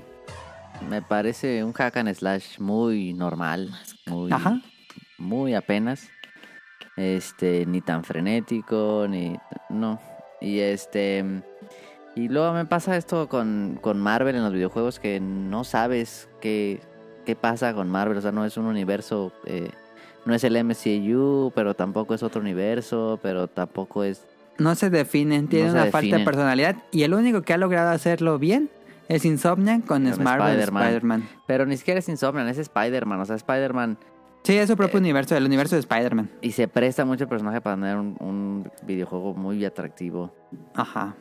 [0.88, 3.70] me parece un hack and slash muy normal.
[4.06, 4.60] Muy, Ajá.
[5.18, 6.08] muy apenas.
[6.96, 9.36] Este, ni tan frenético, ni.
[9.68, 10.00] No.
[10.40, 11.24] Y este.
[12.14, 16.80] Y luego me pasa esto con, con Marvel en los videojuegos que no sabes qué,
[17.24, 18.18] qué pasa con Marvel.
[18.18, 19.32] O sea, no es un universo.
[19.46, 19.70] eh,
[20.24, 24.24] no es el MCU, pero tampoco es otro universo, pero tampoco es.
[24.58, 26.76] No se definen, tiene No una falta de personalidad.
[26.92, 28.70] Y el único que ha logrado hacerlo bien
[29.08, 31.28] es Insomniac con Con Spider-Man.
[31.46, 33.20] Pero ni siquiera es Insomniac, es Spider-Man.
[33.20, 33.98] O sea, Spider-Man.
[34.44, 36.30] Sí, es su propio Eh, universo, el universo de Spider-Man.
[36.42, 40.32] Y se presta mucho el personaje para tener un, un videojuego muy atractivo.
[40.74, 41.14] Ajá.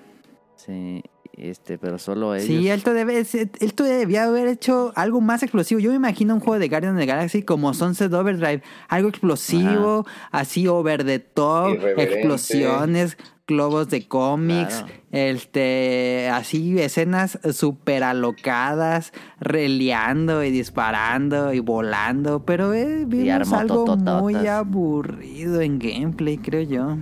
[0.56, 1.02] Sí,
[1.36, 2.48] este, pero solo ellos.
[2.48, 5.80] Sí, él todavía, él todavía debía haber hecho algo más explosivo.
[5.80, 8.62] Yo me imagino un juego de Guardians of the Galaxy como Sunset Overdrive.
[8.88, 14.94] Algo explosivo, así over the top, explosiones, globos de cómics, Claro.
[15.12, 22.46] este, así escenas súper alocadas, releando y disparando y volando.
[22.46, 26.98] Pero eh, vimos algo muy aburrido en gameplay, creo yo.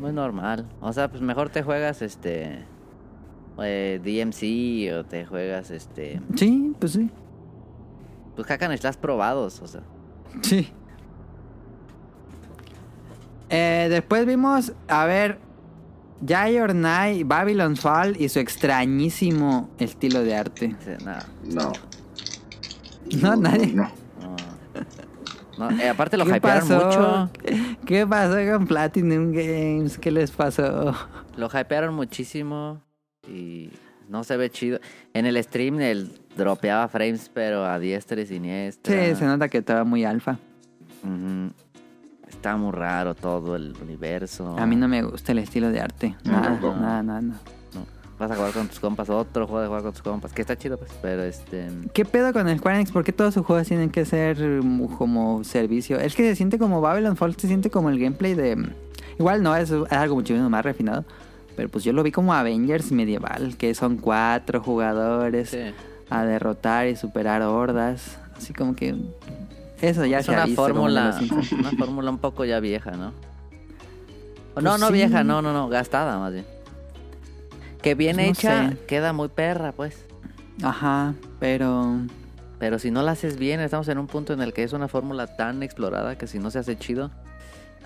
[0.00, 0.66] Muy normal.
[0.80, 2.58] O sea, pues mejor te juegas este.
[3.62, 6.20] Eh, DMC o te juegas este.
[6.34, 7.10] Sí, pues sí.
[8.34, 9.82] Pues hack and slash probados, o sea.
[10.42, 10.68] Sí.
[13.48, 15.38] Eh, después vimos, a ver,
[16.26, 20.76] Jai or Night, Babylon's Fall y su extrañísimo estilo de arte.
[21.04, 21.72] nada, No.
[23.22, 23.68] No, nadie.
[23.72, 23.84] No.
[24.20, 24.36] no.
[25.58, 26.86] No, eh, aparte lo ¿Qué hypearon pasó?
[26.86, 27.30] mucho.
[27.86, 29.96] ¿Qué pasó con Platinum Games?
[29.96, 30.92] ¿Qué les pasó?
[31.36, 32.82] Lo hypearon muchísimo.
[33.28, 33.70] Y
[34.08, 34.78] no se ve chido.
[35.14, 39.06] En el stream el dropeaba frames, pero a diestra y siniestra.
[39.08, 40.38] Sí, se nota que estaba muy alfa.
[41.02, 41.52] Ujú.
[42.28, 44.56] Está muy raro todo el universo.
[44.58, 46.16] A mí no me gusta el estilo de arte.
[46.24, 46.76] No, Nada, tampoco.
[46.76, 47.40] nada, nada, nada.
[47.74, 47.86] No.
[48.18, 50.56] Vas a jugar con tus compas, otro juego de jugar con tus compas, que está
[50.56, 51.68] chido, pues, pero este...
[51.92, 52.90] ¿Qué pedo con el Square Enix?
[52.90, 55.98] ¿Por qué todos sus juegos tienen que ser mm, como servicio?
[56.00, 58.68] Es que se siente como Babylon Fall, se siente como el gameplay de...
[59.18, 61.04] Igual no, es, es algo muchísimo más refinado.
[61.56, 65.72] Pero pues yo lo vi como Avengers medieval, que son cuatro jugadores Sí.
[66.10, 68.18] a derrotar y superar hordas.
[68.36, 68.94] Así como que...
[69.80, 71.20] Eso ya es se ha una visto, como fórmula,
[71.58, 73.12] una fórmula un poco ya vieja, ¿no?
[74.54, 74.92] Pues no, no sí.
[74.94, 76.46] vieja, no, no, no, gastada más bien.
[77.82, 78.78] Que bien Pues no hecha, sé.
[78.86, 80.04] queda muy perra, pues.
[80.62, 81.98] Ajá, pero...
[82.58, 84.88] Pero si no la haces bien, estamos en un punto en el que es una
[84.88, 87.10] fórmula tan explorada que si no se hace chido,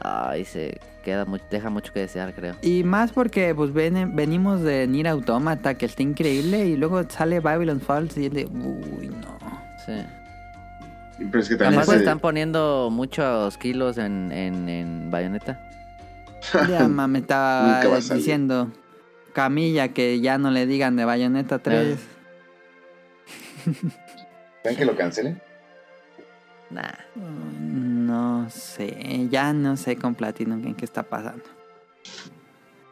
[0.01, 2.55] ay, se queda mu- deja mucho que desear, creo.
[2.63, 7.41] Y más porque pues ven- venimos de Nier Automata, que está increíble, y luego sale
[7.41, 8.45] Babylon Falls y es de...
[8.47, 9.39] Uy, no.
[9.87, 9.93] Sí.
[11.31, 15.61] Pero es que también Además se- están poniendo muchos kilos en, en, en bayoneta.
[16.69, 18.73] Ya ma, me estaba diciendo
[19.35, 21.99] Camilla que ya no le digan de Bayonetta 3.
[24.65, 25.41] ¿Ven que lo cancelen?
[26.71, 26.83] Nah.
[27.15, 31.45] Mm, No sé, ya no sé con Platinum en qué está pasando.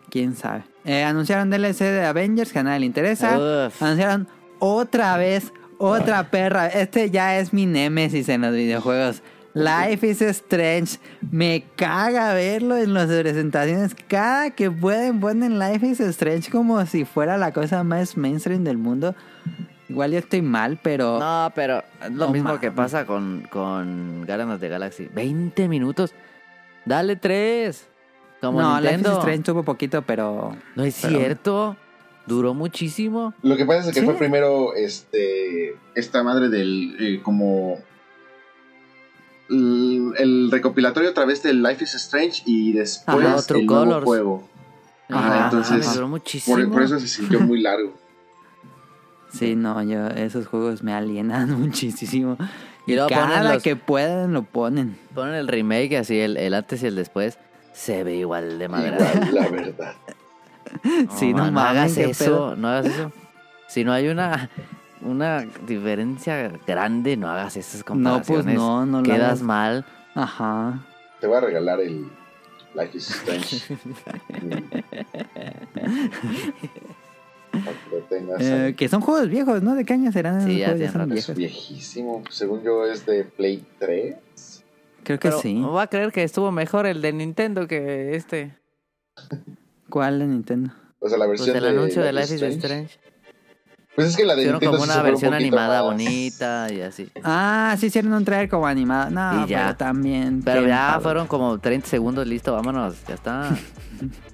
[0.09, 0.63] Quién sabe.
[0.85, 3.37] Eh, anunciaron DLC de Avengers que a nadie le interesa.
[3.67, 3.83] Uf.
[3.83, 4.29] Anunciaron
[4.61, 6.69] otra vez, otra perra.
[6.69, 9.23] Este ya es mi némesis en los videojuegos.
[9.55, 11.01] Life is Strange.
[11.33, 13.97] Me caga verlo en las presentaciones.
[14.07, 18.79] Cada que pueden ponen Life is Strange como si fuera la cosa más mainstream del
[18.79, 19.17] mundo.
[19.89, 21.19] Igual yo estoy mal, pero...
[21.19, 25.09] No, pero es lo No mismo que pasa con, con Guardians of the Galaxy.
[25.15, 26.13] 20 minutos.
[26.85, 27.89] Dale 3.
[28.43, 29.19] Como no, Life is Nintendo.
[29.21, 30.55] Strange tuvo poquito, pero...
[30.77, 31.77] No es pero- cierto.
[32.27, 33.33] Duró muchísimo.
[33.43, 34.05] Lo que pasa es que ¿Sí?
[34.07, 37.79] fue primero este esta madre del eh, como
[39.49, 44.49] el, el recopilatorio a través del Life is Strange y después Ajá, el nuevo juego.
[45.09, 46.55] Ajá, Ajá, entonces duró muchísimo.
[46.57, 47.95] por, por eso se sintió muy largo.
[49.31, 52.37] Sí, no, yo esos juegos me alienan muchísimo.
[52.87, 54.97] Y Y, luego ponen los- que pueden lo ponen.
[55.15, 57.39] Ponen el remake así, el, el antes y el después.
[57.73, 58.97] Se ve igual de madre.
[58.99, 59.95] Igual, la verdad.
[61.17, 62.57] Sí, no man, mames, hagas eso, pedo.
[62.57, 63.11] no hagas eso.
[63.69, 64.51] Si no hay una
[65.01, 68.45] una diferencia grande, no hagas esas No, comparaciones.
[68.45, 69.43] pues no, no lo Quedas hagas.
[69.43, 69.85] mal.
[70.15, 70.81] Ajá.
[71.21, 72.09] Te voy a regalar el
[72.75, 73.79] Life is Strange.
[78.41, 79.75] Eh, que son juegos viejos, ¿no?
[79.75, 81.09] ¿De qué año serán Sí, esos ya juegos?
[81.09, 81.33] Ya son.
[81.33, 82.23] Es viejísimo.
[82.31, 84.17] Según yo es de Play 3.
[85.05, 85.55] Creo que Pero sí.
[85.55, 88.57] no voy a creer que estuvo mejor el de Nintendo que este.
[89.89, 90.71] ¿Cuál de Nintendo?
[91.01, 92.99] O sea, la Pues versión el de anuncio de Life is Strange.
[93.95, 95.93] Pues es que la de Hicieron Nintendo como una se fue un versión animada más-
[95.93, 97.09] bonita y así.
[97.25, 99.11] Ah, sí hicieron un trailer como animado.
[99.11, 99.63] No, Y ya.
[99.65, 100.43] pero también.
[100.45, 103.57] Pero ya fueron como 30 segundos, listo, vámonos, ya está.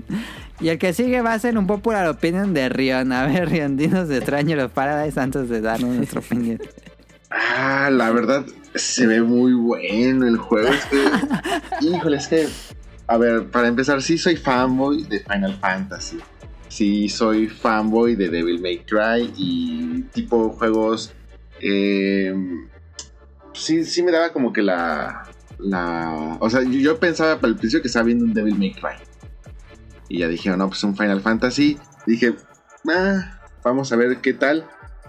[0.60, 3.12] Y el que sigue va a ser un popular opinion de Rion.
[3.12, 6.60] A ver, Rion, dinos de extraño los Paradise antes de darnos nuestra opinión.
[7.30, 10.70] Ah, la verdad, se ve muy bueno el juego.
[11.80, 12.48] Híjole, es que,
[13.06, 16.18] a ver, para empezar, sí soy fanboy de Final Fantasy.
[16.68, 21.12] Sí soy fanboy de Devil May Cry y tipo juegos...
[21.60, 22.34] eh,
[23.52, 25.28] sí, sí me daba como que la...
[25.58, 28.94] la o sea, yo, yo pensaba al principio que estaba viendo un Devil May Cry.
[30.14, 31.76] Y ya dije, no, pues un Final Fantasy.
[32.06, 32.36] Dije,
[32.88, 34.64] ah, vamos a ver qué tal.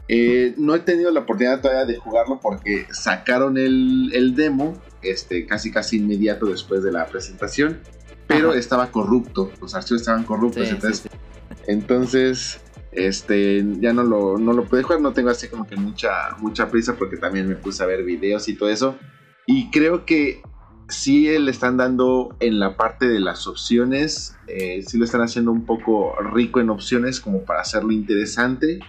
[0.08, 5.46] Eh, no he tenido la oportunidad todavía de jugarlo porque sacaron el, el demo este,
[5.46, 7.82] casi casi inmediato después de la presentación,
[8.26, 8.58] pero Ajá.
[8.60, 11.56] estaba corrupto, los archivos estaban corruptos, Sí, entonces, sí, sí.
[11.68, 12.62] entonces
[12.92, 16.70] este, ya no lo, no lo pude jugar, no tengo así como que mucha, mucha
[16.70, 18.98] prisa porque también me puse a ver videos y todo eso,
[19.46, 20.42] y creo que
[20.88, 25.52] sí le están dando en la parte de las opciones, eh, sí lo están haciendo
[25.52, 28.80] un poco rico en opciones como para hacerlo interesante.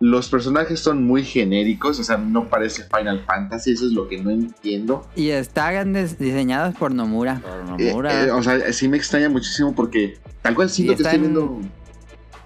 [0.00, 4.22] Los personajes son muy genéricos, o sea, no parece Final Fantasy, eso es lo que
[4.22, 5.06] no entiendo.
[5.16, 7.40] Y están diseñados por Nomura.
[7.40, 8.24] Por Eh, Nomura.
[8.24, 11.32] eh, o sea, sí me extraña muchísimo porque tal cual siento que está estoy en-
[11.34, 11.60] viendo...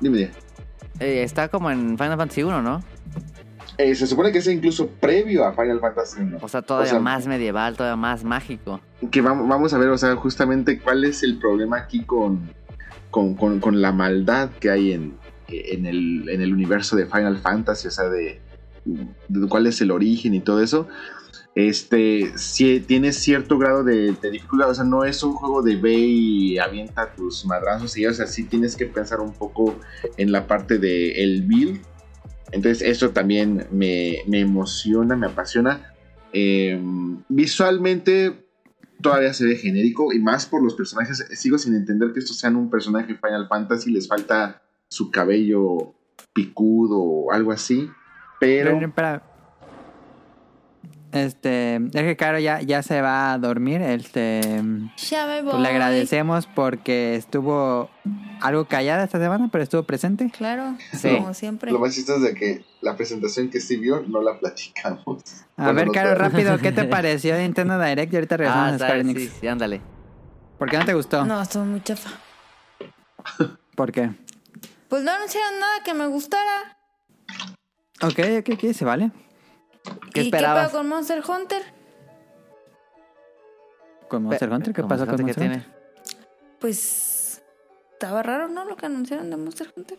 [0.00, 0.30] Dime, dime.
[1.00, 2.82] Eh, está como en Final Fantasy 1, ¿no?
[3.78, 6.38] Eh, se supone que es incluso previo a Final Fantasy 1.
[6.42, 8.80] O sea, todavía O sea, más medieval, todavía más mágico.
[9.10, 12.50] que vamos, vamos a ver, o sea, justamente cuál es el problema aquí con,
[13.10, 15.14] con, con- con la maldad que hay en,
[15.46, 18.40] en, el, en el universo de Final Fantasy, o sea, de,
[18.84, 20.88] de cuál es el origen y todo eso.
[21.54, 25.76] Este, si tiene cierto grado de, de dificultad, o sea, no es un juego de
[25.76, 29.76] ve y avienta tus madrazos y, o sea, sí tienes que pensar un poco
[30.16, 31.80] en la parte de el build.
[32.52, 35.94] Entonces, eso también me, me emociona, me apasiona.
[36.32, 36.80] Eh,
[37.28, 38.48] visualmente
[39.00, 41.26] todavía se ve genérico y más por los personajes.
[41.32, 45.94] Sigo sin entender que estos sean un personaje Final Fantasy, les falta su cabello
[46.32, 47.90] picudo o algo así.
[48.40, 48.78] Pero.
[51.12, 53.80] Este, es que Caro ya, ya se va a dormir.
[53.80, 54.40] Este,
[55.10, 55.52] Ya me voy.
[55.52, 57.88] pues le agradecemos porque estuvo
[58.42, 60.30] algo callada esta semana, pero estuvo presente.
[60.36, 61.08] Claro, Sí.
[61.16, 61.72] como siempre.
[61.72, 65.22] lo más chistoso es de que la presentación que sí vio no la platicamos.
[65.56, 68.12] A Bueno, ver, no Caro, rápido, ¿qué te pareció Nintendo Direct?
[68.12, 69.20] Y ahorita regresamos Ah, a está, Square Enix.
[69.20, 69.80] sí, sí, ándale.
[70.58, 71.24] ¿Por qué no te gustó?
[71.24, 72.10] No, estuvo muy chafa.
[73.74, 74.10] ¿Por qué?
[74.88, 76.76] Pues no anunciaron nada que me gustara.
[78.02, 79.10] Ok, ok, ok, se vale.
[80.12, 80.66] ¿Qué ¿Y esperabas?
[80.66, 81.62] qué pedo con Monster Hunter?
[84.08, 84.72] ¿Con Monster Hunter?
[84.74, 85.62] ¿Qué ¿Cómo pasó se con Monster Hunter?
[85.62, 85.78] tiene?
[86.60, 87.42] Pues
[87.92, 88.64] estaba raro, ¿no?
[88.64, 89.98] Lo que anunciaron de Monster Hunter.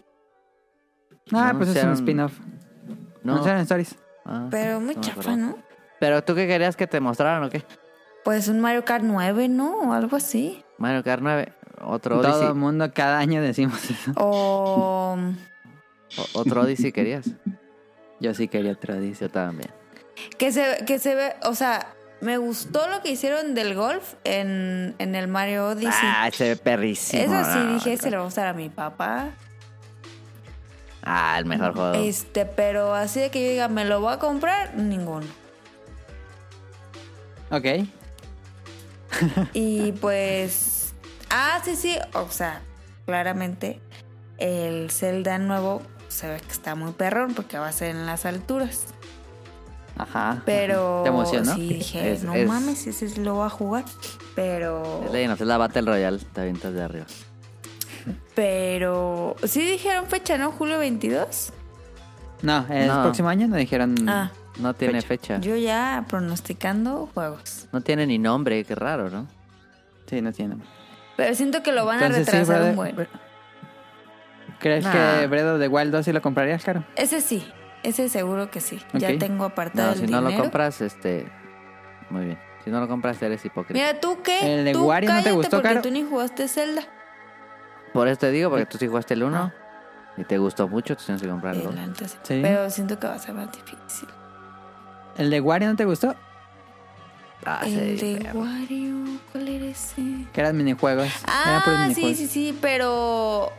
[1.32, 2.40] Ah, No pues es un anunciaron- spin-off.
[3.24, 3.34] No.
[3.34, 3.95] Anunciaron stories.
[4.26, 5.36] Ah, Pero muy no chafa.
[5.36, 5.57] ¿no?
[5.99, 7.64] Pero tú qué querías que te mostraran o qué?
[8.24, 9.80] Pues un Mario Kart 9, ¿no?
[9.80, 10.64] O algo así.
[10.78, 12.48] Mario Kart 9, otro Todo Odyssey.
[12.49, 14.11] el mundo cada año decimos eso.
[14.18, 15.18] O...
[16.18, 17.30] o- Otro Odyssey querías.
[18.19, 18.77] Yo sí quería.
[19.19, 19.71] Yo también.
[20.37, 24.95] que se, que se ve, o sea, me gustó lo que hicieron del golf en,
[24.99, 25.91] en el Mario Odyssey.
[25.93, 27.23] Ah, se ve perrísimo.
[27.23, 28.01] Eso sí no, dije, no.
[28.01, 29.29] se lo va a gustar a mi papá.
[31.01, 31.93] Ah, el mejor juego.
[31.93, 35.25] Este, pero así de que yo diga, me lo voy a comprar, ninguno.
[37.51, 37.65] Ok.
[39.53, 40.93] Y pues.
[41.29, 41.97] Ah, sí, sí.
[42.13, 42.61] O sea,
[43.05, 43.79] claramente
[44.37, 48.26] el Zelda nuevo se ve que está muy perrón porque va a ser en las
[48.26, 48.86] alturas.
[49.98, 50.41] Ajá.
[50.45, 51.02] Pero.
[51.03, 51.56] ¿Te emocionó?
[51.56, 53.86] Sí, dije, Es- no es- mames, ese sí lo voy a jugar.
[54.36, 55.03] Pero.
[55.14, 57.06] Es Zelda Battle Royale, te avientas de arriba.
[58.36, 59.36] Pero.
[59.44, 60.52] Sí dijeron fecha, ¿no?
[60.52, 61.52] Julio 22.
[62.41, 63.02] No, el No.
[63.03, 63.95] próximo año nos dijeron.
[64.07, 65.40] Ah, No tiene fecha.
[65.40, 67.68] yo ya pronosticando juegos.
[67.73, 69.27] No tiene ni nombre, qué raro, ¿no?
[70.10, 70.56] Sí, no tiene.
[71.18, 73.07] Pero siento que lo van Entonces, a sí, retrasar brother, un buen.
[74.60, 74.91] ¿Crees Nah.
[74.91, 76.84] que of the Wild 2 sí lo comprarías, caro?
[76.95, 77.48] Ese sí.
[77.84, 78.81] Ese seguro que sí.
[78.94, 81.31] Ya tengo apartado No, el si no lo compras, este.
[82.10, 82.40] Muy bien.
[82.65, 83.73] Si no lo compras, eres hipócrita.
[83.80, 84.60] Mira, ¿tú qué?
[84.60, 85.81] ¿El de Tú Wario no te gustó, porque Caro?
[85.81, 86.81] tú ni jugaste Zelda.
[87.94, 89.53] Por eso te digo, porque tú sí jugaste el 1 Ah.
[90.18, 91.76] y te gustó mucho, tú tienes que comprar el Eh, 2.
[91.76, 92.18] la neta sí.
[92.41, 94.10] Pero siento que va a ser más difícil.
[95.18, 96.15] ¿El de Wario no te gustó?
[97.45, 98.41] Ah, el sí, de perro.
[98.41, 98.95] Wario,
[99.31, 100.02] ¿cuál era ese?
[100.34, 101.06] Que eran minijuegos.
[101.23, 103.52] eran Ah, sí, sí, sí, pero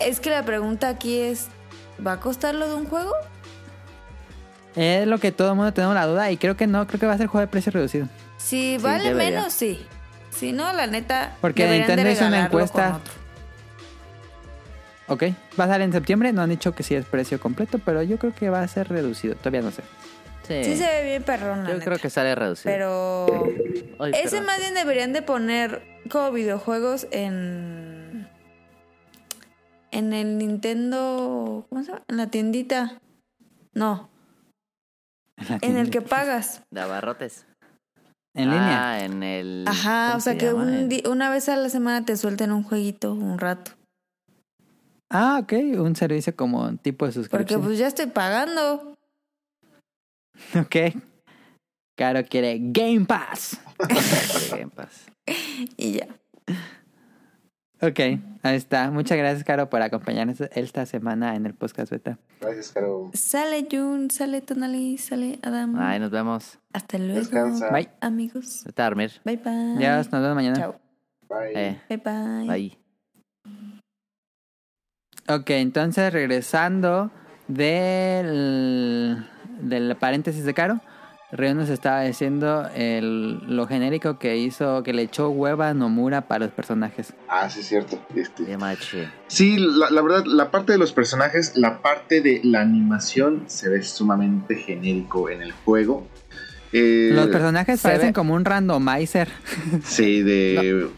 [0.00, 1.48] es que la pregunta aquí es,
[2.04, 3.12] ¿va a costar lo de un juego?
[4.76, 7.06] Es lo que todo el mundo tenemos la duda y creo que no, creo que
[7.06, 8.08] va a ser juego de precio reducido.
[8.38, 9.38] Si Sí, vale debería.
[9.38, 9.86] menos, sí.
[10.30, 12.98] Si no, la neta, Porque Nintendo hizo una encuesta.
[15.06, 15.22] Ok,
[15.58, 16.32] va a salir en septiembre.
[16.32, 18.88] No han dicho que sí es precio completo, pero yo creo que va a ser
[18.88, 19.34] reducido.
[19.36, 19.82] Todavía no sé.
[20.48, 20.64] Sí.
[20.64, 21.84] Sí se ve bien perrón, la Yo neta.
[21.84, 22.72] creo que sale reducido.
[22.74, 23.26] Pero
[24.00, 24.46] Ay, ese perdón.
[24.46, 27.83] más bien deberían de poner como videojuegos en
[29.94, 32.04] en el Nintendo, ¿cómo se llama?
[32.08, 32.98] En la tiendita.
[33.72, 34.08] No,
[35.60, 36.62] en el que pagas.
[36.70, 37.46] De abarrotes.
[38.36, 38.90] En línea.
[38.90, 39.64] Ah, en el.
[39.68, 42.64] Ajá, ¿cómo o sea se que un una vez a la semana te suelten un
[42.64, 43.72] jueguito un rato.
[45.10, 45.52] Ah, ok.
[45.78, 47.62] Un servicio como tipo de Porque suscripción.
[47.62, 48.96] pues ya estoy pagando.
[50.58, 50.76] Ok.
[51.96, 53.60] Caro quiere Game Pass.
[54.50, 55.06] Game Pass.
[55.78, 56.08] Y ya.
[57.86, 58.90] Ok, ahí está.
[58.90, 62.18] Muchas gracias, Caro, por acompañarnos esta semana en el podcast beta.
[62.40, 63.10] Gracias, Caro.
[63.12, 65.76] Sale Jun, sale Tonali, sale Adam.
[65.78, 66.58] Ay, nos vemos.
[66.72, 67.20] Hasta luego.
[67.20, 67.70] Descansa.
[67.70, 67.90] Bye.
[68.00, 68.62] Amigos.
[68.64, 69.12] Vete a dormir.
[69.24, 69.76] Bye bye.
[69.78, 70.56] Ya nos vemos mañana.
[70.56, 70.80] Chao.
[71.28, 71.52] Bye.
[71.54, 72.46] Eh, Bye bye.
[72.46, 72.78] bye.
[75.28, 77.10] Ok, entonces regresando
[77.48, 79.26] del,
[79.60, 80.80] del paréntesis de Caro,
[81.32, 86.28] Ryo nos estaba diciendo el, lo genérico que hizo, que le echó hueva a Nomura
[86.28, 87.12] para los personajes.
[87.28, 87.98] Ah, sí, es cierto.
[88.14, 88.44] Este.
[89.26, 93.68] Sí, la, la verdad, la parte de los personajes, la parte de la animación se
[93.68, 96.06] ve sumamente genérico en el juego.
[96.72, 99.28] Eh, Los personajes se parecen ve- como un randomizer.
[99.84, 100.88] Sí, de...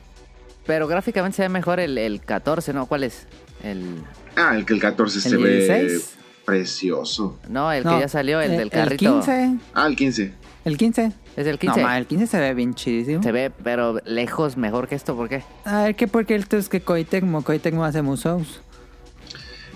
[0.66, 2.86] Pero gráficamente se ve mejor el, el 14, ¿no?
[2.86, 3.26] ¿Cuál es?
[3.62, 4.02] El.
[4.34, 6.15] Ah, el que el 14 se ¿El ve 16?
[6.46, 7.38] Precioso.
[7.50, 9.20] No, el No, que ya salió, el, del El carrito.
[9.20, 9.56] 15.
[9.74, 10.32] Ah, el 15.
[10.64, 11.12] El 15.
[11.36, 11.80] Es el 15.
[11.80, 13.22] No, ma, el 15 se ve bien chidísimo.
[13.22, 15.42] Se ve, pero lejos mejor que esto, ¿por qué?
[15.64, 16.08] A ver, ¿qué?
[16.08, 18.60] Porque esto es que Koei Tecmo, Koei Tecmo hace Musous.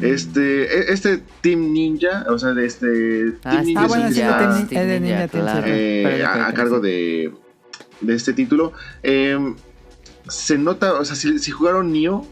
[0.01, 4.07] Este, e- este Team Ninja, o sea, de este Ah, Team Ninja Ah, es bueno,
[4.07, 5.67] el sí, está, Team- Team es de Ninja, Ninja Team, claro.
[5.67, 7.35] eh, es a, a cargo de,
[8.01, 8.73] de este título.
[9.03, 9.55] Eh,
[10.29, 12.25] se nota, o sea, si, si jugaron Nioh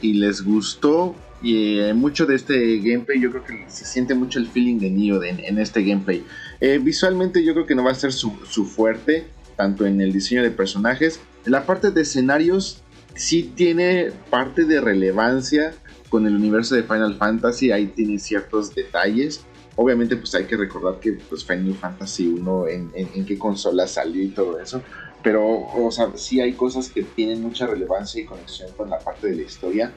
[0.00, 1.16] y les gustó
[1.46, 4.90] y eh, mucho de este gameplay, yo creo que se siente mucho el feeling de
[4.90, 6.24] Nioh en, en este gameplay.
[6.60, 10.12] Eh, visualmente yo creo que no va a ser su, su fuerte, tanto en el
[10.12, 11.20] diseño de personajes.
[11.44, 12.82] En la parte de escenarios
[13.14, 15.74] sí tiene parte de relevancia
[16.08, 19.44] con el universo de Final Fantasy, ahí tiene ciertos detalles.
[19.76, 23.86] Obviamente pues hay que recordar que pues, Final Fantasy 1 en, en- en qué consola
[23.86, 24.82] salió y todo eso.
[25.22, 29.26] Pero, o sea, sí hay cosas que tienen mucha relevancia y conexión con la parte
[29.28, 29.92] de la historia.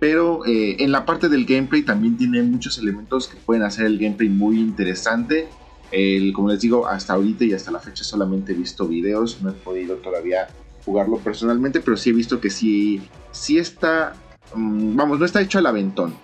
[0.00, 3.98] Pero eh, en la parte del gameplay también tiene muchos elementos que pueden hacer el
[3.98, 5.46] gameplay muy interesante.
[5.92, 9.50] El- como les digo, hasta ahorita y hasta la fecha solamente he visto videos, no
[9.50, 10.48] he podido todavía
[10.84, 13.02] jugarlo personalmente, pero sí he visto que sí,
[13.32, 14.14] sí está,
[14.54, 16.14] mm, vamos, no está hecho al aventón,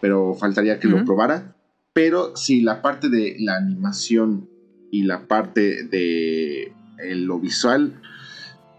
[0.00, 1.56] pero faltaría que lo probara.
[1.94, 4.48] Pero sí, la parte de la animación
[4.90, 8.00] y la parte de eh, lo visual,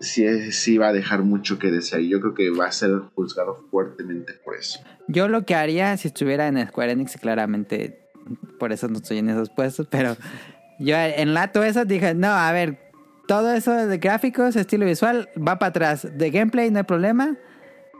[0.03, 2.01] sí, sí va a dejar mucho que desear.
[2.01, 4.80] Y yo creo que va a ser juzgado fuertemente por eso.
[5.07, 7.99] Yo lo que haría si estuviera en Square Enix, claramente
[8.59, 10.15] por eso no estoy en esos puestos, pero
[10.80, 12.77] yo en lato eso dije, no, a ver,
[13.27, 16.07] todo eso de gráficos, estilo visual, va para atrás.
[16.17, 17.35] De gameplay no hay problema,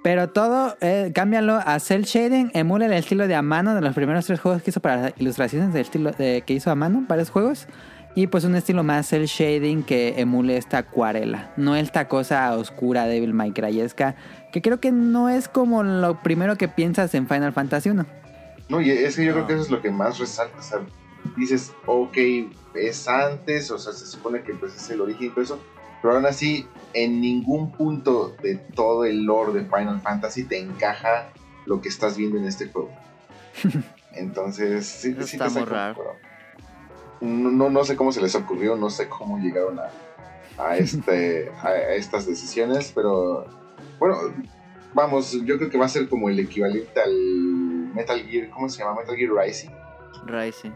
[0.04, 3.94] pero todo, eh, cámbialo a cel shading, emula el estilo de a mano de los
[3.96, 7.22] primeros tres juegos que hizo para ilustraciones del estilo de- que hizo a mano para
[7.22, 7.68] los juegos.
[8.16, 11.52] Y pues un estilo más cel shading que emule esta acuarela.
[11.58, 14.16] No esta cosa oscura, débil, minecrayesca.
[14.52, 18.06] Que creo que no es como lo primero que piensas en Final Fantasy 1.
[18.70, 19.36] No, y es que yo No.
[19.38, 20.58] creo que eso es lo que más resalta.
[20.60, 20.80] O sea,
[21.38, 22.18] dices, ok,
[22.76, 25.60] es antes, o sea, se supone que pues es el origen y todo eso,
[26.02, 31.30] pero aún así, en ningún punto de todo el lore de Final Fantasy te encaja
[31.66, 32.92] lo que estás viendo en este juego.
[34.14, 36.16] Entonces, sí, sí está te muy raro.
[37.24, 39.90] No, no, no sé cómo se les ocurrió, no sé cómo llegaron a,
[40.58, 43.46] a, este, a estas decisiones, pero
[44.00, 44.18] bueno,
[44.94, 47.14] vamos, yo creo que va a ser como el equivalente al
[47.94, 49.00] Metal Gear, ¿cómo se llama?
[49.02, 49.70] Metal Gear Rising.
[50.26, 50.72] Rising.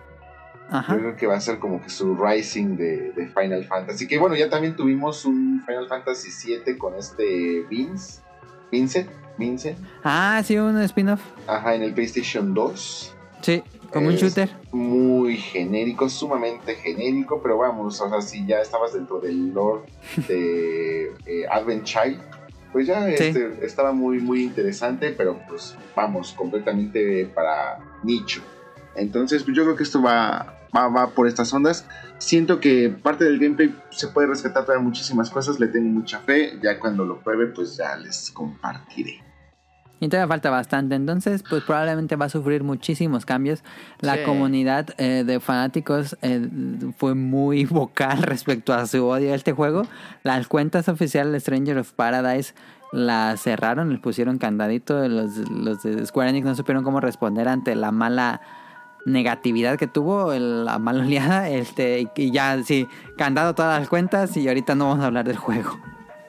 [0.70, 0.98] Yo Ajá.
[0.98, 4.06] creo que va a ser como que su Rising de, de Final Fantasy.
[4.06, 8.22] Que bueno, ya también tuvimos un Final Fantasy 7 con este Vince.
[8.70, 9.78] Vincent, Vincent.
[10.04, 11.22] Ah, sí, un spin-off.
[11.48, 13.16] Ajá, en el PlayStation 2.
[13.42, 14.50] Sí, como un shooter.
[14.72, 19.82] Muy genérico, sumamente genérico, pero vamos, o sea, si ya estabas dentro del lore
[20.28, 22.20] de eh, Advent Child,
[22.72, 23.24] pues ya Sí.
[23.24, 28.42] este, estaba muy, muy interesante, pero pues vamos, completamente para nicho.
[28.96, 31.86] Entonces, pues yo creo que esto va, va, va por estas ondas.
[32.18, 36.58] Siento que parte del gameplay se puede rescatar todavía muchísimas cosas, le tengo mucha fe,
[36.62, 39.22] ya cuando lo pruebe, pues ya les compartiré.
[40.00, 43.64] Y todavía falta bastante, entonces pues probablemente va a sufrir muchísimos cambios.
[44.00, 44.24] La Sí.
[44.26, 46.48] comunidad eh, de fanáticos eh,
[46.98, 49.88] fue muy vocal respecto a su odio a este juego.
[50.24, 52.54] Las cuentas oficiales de Stranger of Paradise
[52.92, 55.08] las cerraron, les pusieron candadito.
[55.10, 58.40] Los, los de Square Enix no supieron cómo responder ante la mala
[59.06, 61.50] negatividad que tuvo, el- la mala oleada.
[61.50, 62.88] Este, y ya, sí,
[63.18, 65.78] candado todas las cuentas y ahorita no vamos a hablar del juego.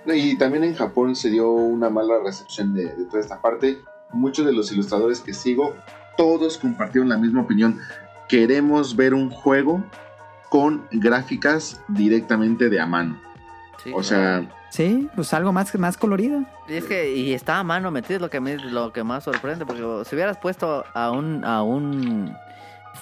[0.07, 3.79] Y también en Japón se dio una mala recepción de, de toda esta parte.
[4.13, 5.75] Muchos de los ilustradores que sigo,
[6.17, 7.79] todos compartieron la misma opinión.
[8.29, 9.85] Queremos ver un juego
[10.49, 13.21] con gráficas directamente de a mano.
[13.83, 14.05] Sí, O claro.
[14.05, 16.43] sea, Sí, pues algo más, más colorido.
[16.69, 19.25] Y es que y está a mano metido es lo que me, lo que más
[19.25, 22.35] sorprende porque si hubieras puesto a un a un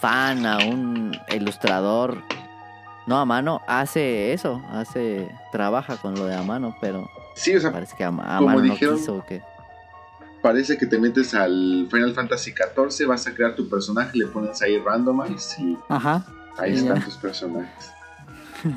[0.00, 2.22] fan, a un ilustrador
[3.06, 7.60] no a mano, hace eso, hace trabaja con lo de a mano, pero sí, o
[7.60, 9.42] sea, parece que a, a como mano dijeron- no quiso o qué.
[10.42, 14.60] parece que te metes al Final Fantasy XIV, vas a crear tu personaje, le pones
[14.62, 16.24] ahí randomize y Ajá.
[16.58, 17.04] ahí Sí, están ya.
[17.04, 17.92] tus personajes.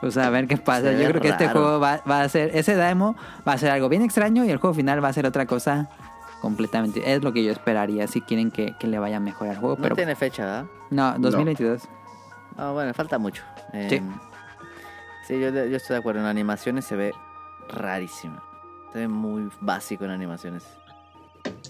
[0.00, 0.92] Pues a ver qué pasa.
[0.92, 3.16] Se Yo creo que este juego va, va a ser, ese demo
[3.46, 5.90] va a ser algo bien extraño y el juego final va a ser otra cosa
[6.40, 7.12] completamente.
[7.12, 9.76] Es lo que yo esperaría si quieren que, que le vaya mejor al juego.
[9.76, 10.64] No pero tiene fecha, ¿verdad?
[10.88, 11.82] no, 2022.
[12.56, 13.42] Ah, bueno, falta mucho.
[13.72, 13.78] Sí.
[13.78, 14.02] Eh,
[15.26, 16.20] sí, yo, yo estoy de acuerdo.
[16.20, 17.14] En animaciones se ve
[17.68, 18.40] rarísimo.
[18.92, 20.64] Se ve muy básico en animaciones.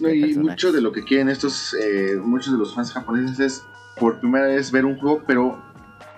[0.01, 0.37] No, y personajes.
[0.39, 3.65] mucho de lo que quieren estos, eh, muchos de los fans japoneses es
[3.99, 5.63] por primera vez ver un juego, pero,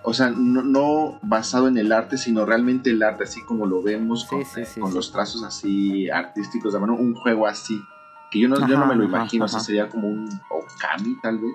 [0.05, 3.82] o sea, no, no basado en el arte, sino realmente el arte, así como lo
[3.82, 4.97] vemos, Sí, con, sí, eh, sí, con sí.
[4.97, 7.82] los trazos así artísticos de mano, un juego así.
[8.30, 9.66] Que yo no, yo no me lo ajá, imagino, o sea, ajá.
[9.66, 11.52] sería como un Okami tal vez.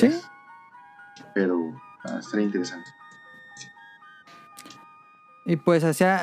[0.00, 0.10] Sí.
[1.34, 1.74] Pero
[2.04, 2.88] ah, estaría interesante.
[5.46, 6.22] Y pues hacia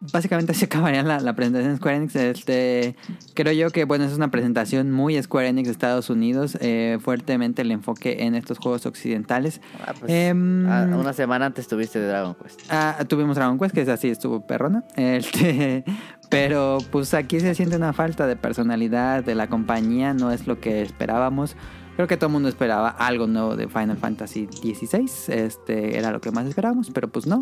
[0.00, 2.16] básicamente se acabaría la, la presentación de Square Enix.
[2.16, 2.96] Este,
[3.34, 6.56] creo yo que bueno es una presentación muy Square Enix de Estados Unidos.
[6.60, 9.60] eh, fuertemente el enfoque en estos juegos occidentales.
[9.86, 12.60] Ah, pues, ah, una semana antes tuviste de Dragon Quest.
[12.70, 14.84] Ah, tuvimos Dragon Quest, que es así, estuvo perrona.
[15.18, 15.84] Este,
[16.28, 20.60] pero pues aquí se siente una falta de personalidad de la compañía, no es lo
[20.60, 21.56] que esperábamos.
[21.98, 25.10] Creo que todo el mundo esperaba algo nuevo de Final Fantasy XVI.
[25.34, 27.40] Este era lo que más esperábamos, pero pues no.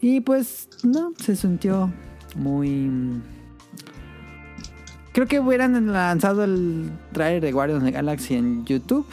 [0.00, 1.92] Y pues no, se sintió
[2.36, 2.88] muy.
[5.12, 9.06] Creo que hubieran lanzado el trailer de Guardians of the Galaxy en YouTube.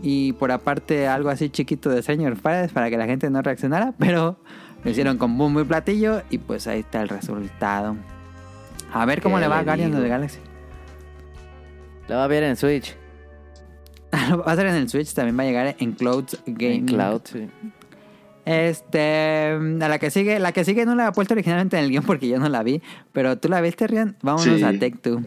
[0.00, 3.94] Y por aparte algo así chiquito de Señor Paredes para que la gente no reaccionara.
[3.98, 4.36] Pero
[4.84, 6.22] lo hicieron con bombo y platillo.
[6.30, 7.96] Y pues ahí está el resultado.
[8.92, 10.38] A ver cómo ¿Qué le va a Guardians of the Galaxy.
[12.06, 12.99] Le va bien en Switch.
[14.12, 16.74] Va a ser en el Switch, también va a llegar en Cloud Game.
[16.76, 17.48] En Cloud, sí.
[18.44, 21.90] Este, a la que sigue, la que sigue no la he puesto originalmente en el
[21.90, 22.82] guion porque yo no la vi,
[23.12, 24.16] pero tú la viste, Rian.
[24.22, 24.62] Vámonos Sí.
[24.64, 25.22] a Take Two.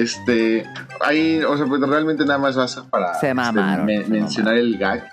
[0.00, 0.64] Este,
[1.00, 4.04] ahí, o sea, pues realmente nada más va a ser para Se este, mamaron, me-
[4.04, 5.08] se mencionar el gag.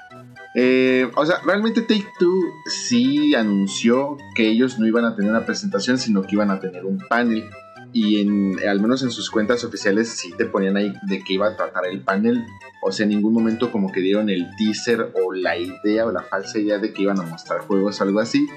[0.56, 5.46] Eh, o sea, realmente Take Two sí anunció que ellos no iban a tener una
[5.46, 7.50] presentación, sino que iban a tener un panel.
[7.96, 11.48] Y en, al menos en sus cuentas oficiales sí te ponían ahí de qué iba
[11.48, 12.44] a tratar el panel.
[12.82, 16.22] O sea, en ningún momento como que dieron el teaser o la idea o la
[16.24, 18.48] falsa idea de que iban a mostrar juegos o algo así.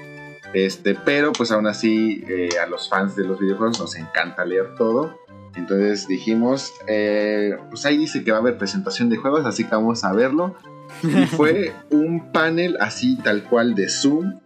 [0.53, 4.75] Este, pero pues aún así eh, a los fans de los videojuegos nos encanta leer
[4.75, 5.19] todo.
[5.57, 9.71] Entonces dijimos, eh, pues ahí dice que va a haber presentación de juegos, así que
[9.71, 10.55] vamos a verlo.
[11.03, 14.39] Y fue un panel así tal cual de Zoom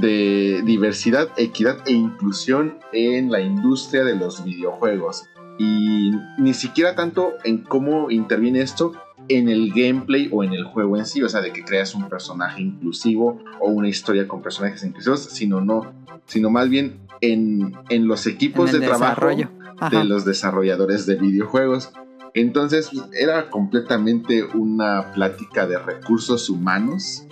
[0.00, 5.24] de diversidad, equidad e inclusión en la industria de los videojuegos.
[5.58, 8.92] Y ni siquiera tanto en cómo interviene esto,
[9.28, 12.08] en el gameplay o en el juego en sí, o sea, de que creas un
[12.08, 15.92] personaje inclusivo o una historia con personajes inclusivos, sino no,
[16.26, 19.48] sino más bien en, en los equipos En de trabajo desarrollo.
[19.78, 19.98] Ajá.
[19.98, 21.90] de los desarrolladores de videojuegos.
[22.34, 27.26] Entonces era completamente una plática de recursos humanos.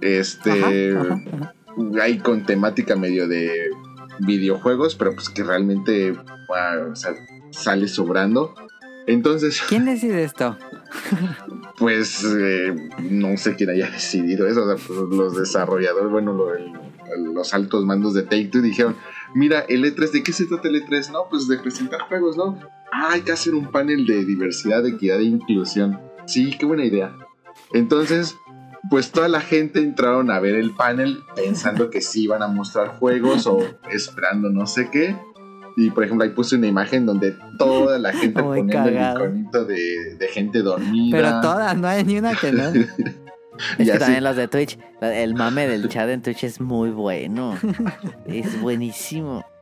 [0.00, 1.54] Este, Ajá,
[2.02, 3.70] hay con temática medio de
[4.18, 7.12] videojuegos, pero pues que realmente wow, o sea,
[7.50, 8.54] sale sobrando.
[9.06, 10.56] Entonces, ¿Quién decide esto?
[11.78, 12.74] pues eh,
[13.10, 14.64] no sé quién haya decidido eso.
[14.64, 16.72] O sea, pues, los desarrolladores, bueno, lo- el-
[17.34, 18.96] los altos mandos de Take Two dijeron:
[19.34, 21.10] Mira, el E3, ¿de qué se trata el E3?
[21.10, 22.58] No, pues de presentar juegos, ¿no?
[22.92, 25.98] Ah, hay que hacer un panel de diversidad, equidad e inclusión.
[26.26, 27.16] Sí, qué buena idea.
[27.72, 28.36] Entonces,
[28.90, 32.88] pues toda la gente entraron a ver el panel pensando que sí iban a mostrar
[32.98, 33.58] juegos o
[33.90, 35.16] esperando no sé qué.
[35.76, 39.24] Y por ejemplo, ahí puse una imagen donde toda la gente Muy poniendo cagado.
[39.24, 41.16] el iconito de, de gente dormida.
[41.16, 42.64] Pero todas, no hay ni una que no.
[43.78, 47.56] Es que también los de Twitch, el mame del chat en Twitch es muy bueno.
[48.26, 49.44] Es buenísimo.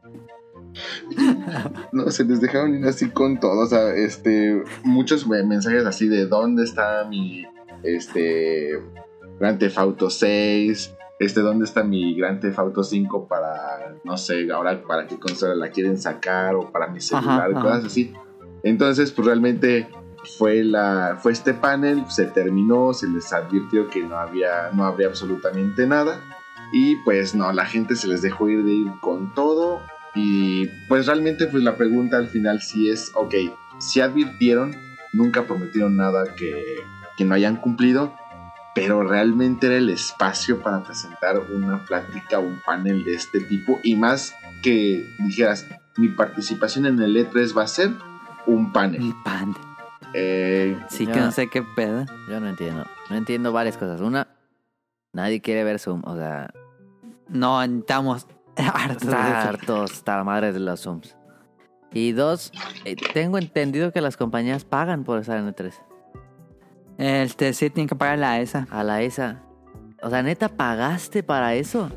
[1.92, 3.60] No, se les dejaron ir así con todo.
[3.62, 7.44] O sea, este, muchos me- mensajes así de dónde está mi,
[7.82, 8.80] este,
[9.58, 15.06] Theft Auto 6, este, dónde está mi Theft Auto 5 para, no sé, ahora para
[15.06, 18.12] qué consola la quieren sacar o para mi celular, Ajá, cosas así.
[18.62, 19.88] Entonces, pues realmente
[20.38, 25.08] fue la, fue este panel, se terminó, se les advirtió que no había, no habría
[25.08, 26.20] absolutamente nada.
[26.72, 29.82] Y pues no, la gente se les dejó ir de ir con todo.
[30.14, 33.34] Y pues realmente pues la pregunta al final sí es, ok,
[33.78, 34.76] si advirtieron,
[35.12, 36.76] nunca prometieron nada que,
[37.16, 38.14] que no hayan cumplido,
[38.74, 43.96] pero realmente era el espacio para presentar una plática, un panel de este tipo y
[43.96, 45.66] más que dijeras,
[45.96, 47.92] mi participación en el E3 va a ser
[48.46, 49.02] un panel.
[49.02, 49.54] El pan.
[50.14, 52.04] Eh, Sí que no sé qué pedo.
[52.28, 52.84] Yo no entiendo.
[53.08, 54.00] No entiendo varias cosas.
[54.00, 54.28] Una,
[55.12, 56.02] nadie quiere ver Zoom.
[56.04, 56.52] O sea,
[57.28, 58.26] No, estamos
[58.56, 61.16] hartos hartos, está la madre de los Zooms.
[61.92, 62.52] Y dos,
[62.84, 65.72] eh, tengo entendido que las compañías pagan por estar en E3.
[66.98, 68.66] Este sí tienen que pagar la ESA.
[68.70, 69.42] A la ESA.
[70.02, 71.90] O sea, neta, ¿pagaste para eso?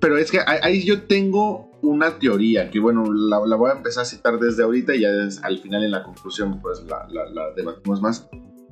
[0.00, 4.02] Pero es que ahí yo tengo una teoría que, bueno, la, la voy a empezar
[4.02, 7.28] a citar desde ahorita y ya des- al final en la conclusión, pues la, la-
[7.30, 8.28] la debatimos más.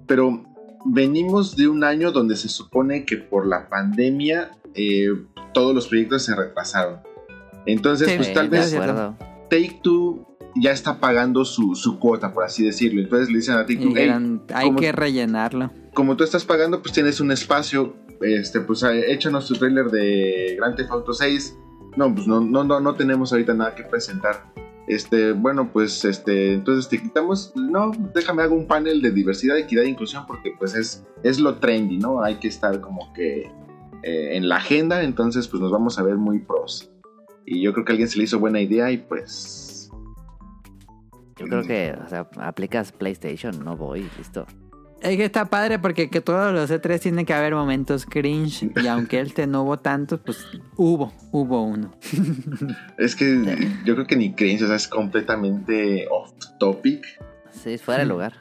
[0.07, 0.45] Pero
[0.87, 5.09] venimos de un año donde se supone que por la pandemia eh,
[5.53, 7.01] todos los proyectos se retrasaron.
[7.67, 8.81] Entonces, Sí, pues tal vez es.
[9.51, 10.27] Take Two
[10.57, 13.01] ya está pagando su, su cuota, por así decirlo.
[13.03, 14.11] Entonces le dicen a Take Two, "Hey,
[14.55, 15.71] hay ¿cómo- que rellenarlo.
[15.95, 17.95] como tú estás pagando, pues tienes un espacio.
[18.21, 21.57] Este, pues eh, échanos tu trailer de Grand Theft Auto 6.
[21.97, 24.45] No, pues no, no, no, no tenemos ahorita nada que presentar.
[24.87, 27.53] Este, bueno, pues este, entonces te quitamos.
[27.55, 31.57] No, déjame hago un panel de diversidad, equidad e inclusión, porque pues es, es lo
[31.57, 32.23] trendy, ¿no?
[32.23, 33.53] Hay que estar como que
[34.03, 36.91] eh, en la agenda, entonces pues nos vamos a ver muy pros.
[37.47, 39.91] Y yo creo que a alguien se le hizo buena idea y pues.
[41.37, 44.47] Yo creo que, o sea, aplicas PlayStation, no voy, listo.
[45.03, 48.71] Es que está padre porque que todos los E3 tienen que haber momentos cringe.
[48.77, 50.47] Y aunque este no hubo tantos, pues
[50.77, 51.95] hubo, hubo uno.
[52.99, 57.05] Es que yo creo que ni creencia, o sea, es completamente off topic.
[57.51, 58.35] Sí, fuera de lugar.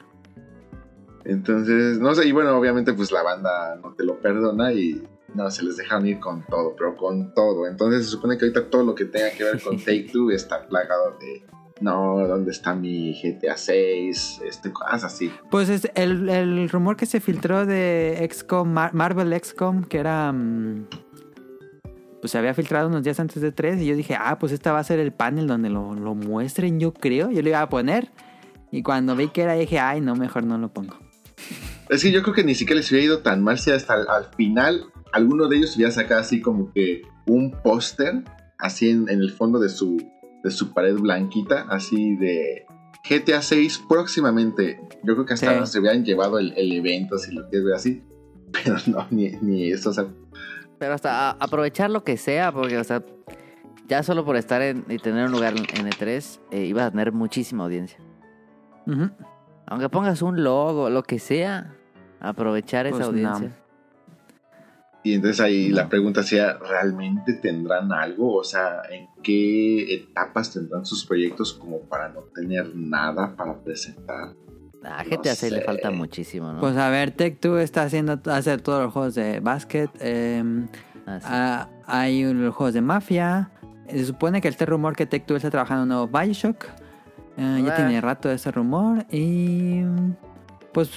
[1.24, 5.02] Entonces, no sé, y bueno, obviamente pues la banda no te lo perdona y
[5.34, 7.66] no, se les dejaron ir con todo, pero con todo.
[7.66, 10.66] Entonces se supone que ahorita todo lo que tenga que ver con Take Two está
[10.66, 11.42] plagado de,
[11.80, 14.40] no, ¿dónde está mi GTA 6?
[14.46, 15.30] Este, cosas así.
[15.50, 20.30] Pues es el, el rumor que se filtró de XCOM, Mar- Marvel XCOM, que era...
[20.32, 20.86] mm,
[22.20, 24.72] Pues se había filtrado unos días antes de 3 y yo dije, ah, pues esta
[24.72, 27.30] va a ser el panel donde lo, lo muestren, yo creo.
[27.30, 28.10] Yo lo iba a poner.
[28.70, 30.96] Y cuando vi que era, dije, ay, no, mejor no lo pongo.
[31.88, 34.06] Es que yo creo que ni siquiera les hubiera ido tan mal si hasta al,
[34.08, 38.22] al final alguno de ellos hubiera sacado así como que un póster,
[38.58, 39.96] así en, en el fondo de su,
[40.42, 42.66] de su pared blanquita, así de
[43.08, 44.80] GTA 6 próximamente.
[45.04, 45.72] Yo creo que hasta Sí.
[45.72, 48.02] se hubieran llevado el, el evento, si lo quieres ver así.
[48.52, 49.90] Pero no, ni, ni eso.
[49.90, 50.06] O sea,
[50.78, 53.02] Pero hasta a- aprovechar lo que sea, porque, o sea,
[53.88, 57.12] ya solo por estar en, y tener un lugar en E3, eh, ibas a tener
[57.12, 57.98] muchísima audiencia.
[59.66, 61.74] Aunque pongas un logo, lo que sea,
[62.20, 63.56] aprovechar esa Pues audiencia.
[65.02, 68.34] Y entonces ahí la pregunta sería, ¿realmente tendrán algo?
[68.36, 74.34] O sea, ¿en qué etapas tendrán sus proyectos como para no tener nada para presentar?
[74.82, 76.60] A GTA 6 le falta muchísimo, ¿no?
[76.60, 79.90] Pues a ver, Tech 2 está haciendo hacer todos los juegos de básquet.
[80.00, 80.42] eh,
[81.06, 81.26] Ah, sí.
[81.28, 83.50] ah, hay los juegos de mafia.
[83.88, 86.64] Se supone que este rumor que Tech 2 está trabajando en un nuevo Bioshock.
[87.36, 87.76] Eh, ya Ah.
[87.76, 89.04] tiene rato ese rumor.
[89.10, 89.82] Y.
[90.72, 90.90] pues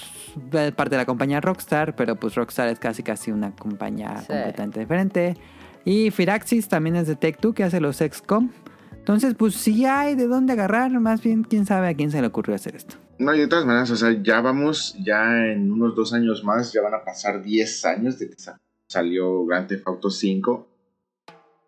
[0.53, 4.27] es parte de la compañía Rockstar, pero pues Rockstar es casi casi una compañía Sí.
[4.27, 5.37] completamente diferente.
[5.85, 8.49] Y Firaxis también es de Take Two, que hace los XCOM.
[8.93, 12.27] Entonces, pues sí hay de dónde agarrar, más bien quién sabe a quién se le
[12.27, 12.95] ocurrió hacer esto.
[13.19, 16.71] No, y de todas maneras, o sea, ya vamos, ya en unos dos años más,
[16.71, 20.69] ya van a pasar 10 años de que sa- salió Grand Theft Auto 5.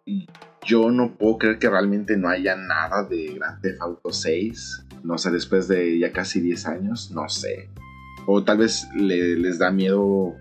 [0.06, 0.28] Y
[0.66, 4.86] yo no puedo creer que realmente no haya nada de Grand Theft Auto 6.
[5.04, 7.70] No sé, después de ya casi 10 años, no sé.
[8.28, 10.36] O tal vez le- les da miedo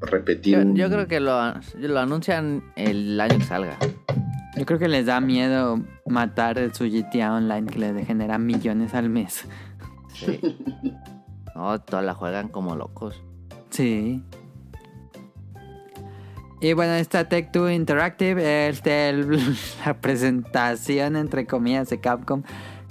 [0.00, 0.54] repetir.
[0.58, 1.38] Yo, un- yo creo que lo,
[1.78, 3.78] lo anuncian el año que salga.
[4.56, 9.10] Yo creo que les da miedo matar su GTA Online que les genera millones al
[9.10, 9.44] mes.
[10.14, 10.40] Sí.
[11.54, 13.22] No, todas la juegan como locos.
[13.70, 14.22] Sí.
[16.60, 19.38] Y bueno, esta Tech 2 Interactive, este, el-
[19.86, 22.42] la presentación entre comillas de Capcom.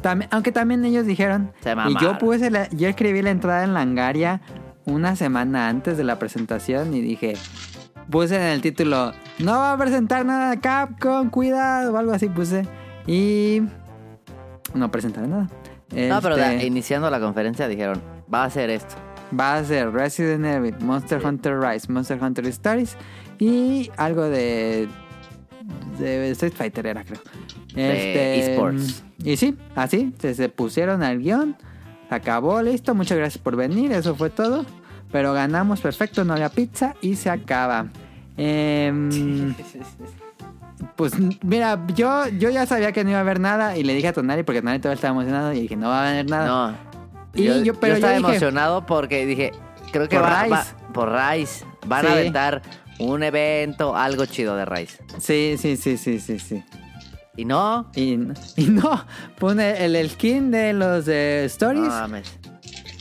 [0.06, 3.74] También, aunque también ellos dijeron, Se y yo puse la- yo escribí la entrada en
[3.74, 4.40] Langaria
[4.86, 7.34] una semana antes de la presentación y dije,
[8.12, 12.30] puse en el título, no va a presentar nada de Capcom, cuidado, o algo así
[12.30, 12.68] puse.
[13.08, 13.64] Y
[14.76, 15.48] no presentaron nada.
[15.92, 18.00] No, pero Este, de- iniciando la conferencia dijeron,
[18.32, 18.94] va a ser esto.
[19.38, 21.26] Va a ser Resident Evil, Monster Sí.
[21.26, 22.96] Hunter Rise, Monster Hunter Stories
[23.40, 24.88] y algo de,
[25.98, 27.22] de Street Fighter era creo.
[27.76, 29.04] De esports.
[29.24, 31.56] Y sí, así, se, se pusieron al guion,
[32.10, 34.66] se acabó, listo, muchas gracias por venir, eso fue todo.
[35.12, 37.88] Pero ganamos, perfecto, no había pizza y se acaba.
[38.38, 39.54] Em,
[40.96, 44.10] pues mira, yo, yo ya sabía que no iba a haber nada y le dije
[44.10, 46.48] a Tonari porque Tonari todavía estaba emocionado y dije no va a haber nada.
[46.48, 46.78] No.
[47.34, 49.52] Y yo, yo- pero yo estaba yo dije- emocionado porque dije,
[49.92, 50.54] creo que Por va, Rise.
[50.56, 51.66] va- por Rise.
[51.88, 52.08] Van Sí.
[52.08, 52.62] a aventar
[53.00, 55.04] un evento, algo chido de Rise.
[55.20, 56.64] Sí, sí, sí, sí, sí, sí.
[57.38, 58.14] Y no, Y,
[58.56, 59.04] y no,
[59.40, 62.40] pone el, el skin de los de no Stories mames.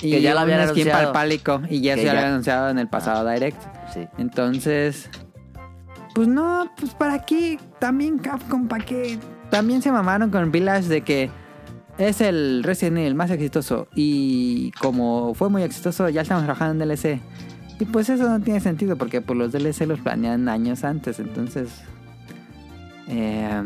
[0.02, 0.90] y que ya lo habían anunciado.
[0.92, 3.60] para el pálico y ya se ya- lo habían anunciado en el pasado Direct.
[3.92, 4.06] Sí.
[4.18, 5.08] Entonces,
[6.14, 9.18] pues no, pues para qué, también Capcom, para qué.
[9.50, 11.30] También se mamaron con Village de que
[11.96, 16.88] es el Resident Evil más exitoso y como fue muy exitoso ya estamos trabajando en
[16.90, 17.20] DLC.
[17.78, 21.68] Y pues eso no tiene sentido porque pues los DLC los planean años antes, entonces...
[23.06, 23.62] eh,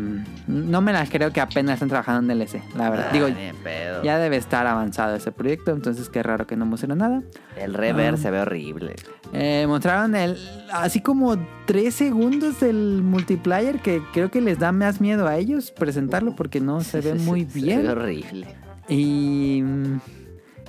[0.48, 3.06] no me las creo que apenas están trabajando en DLC, la verdad.
[3.10, 3.28] Ah, Digo,
[3.62, 4.02] pedo.
[4.02, 7.22] ya debe estar avanzado ese proyecto, entonces qué raro que no mostraron nada.
[7.56, 8.96] El rever se ve horrible.
[9.32, 10.36] Eh, mostraron el
[10.72, 11.36] así como
[11.66, 16.60] 3 segundos del multiplayer que creo que les da más miedo a ellos presentarlo porque
[16.60, 17.88] no se ve muy Se ve bien.
[17.88, 18.46] horrible.
[18.88, 19.62] Y,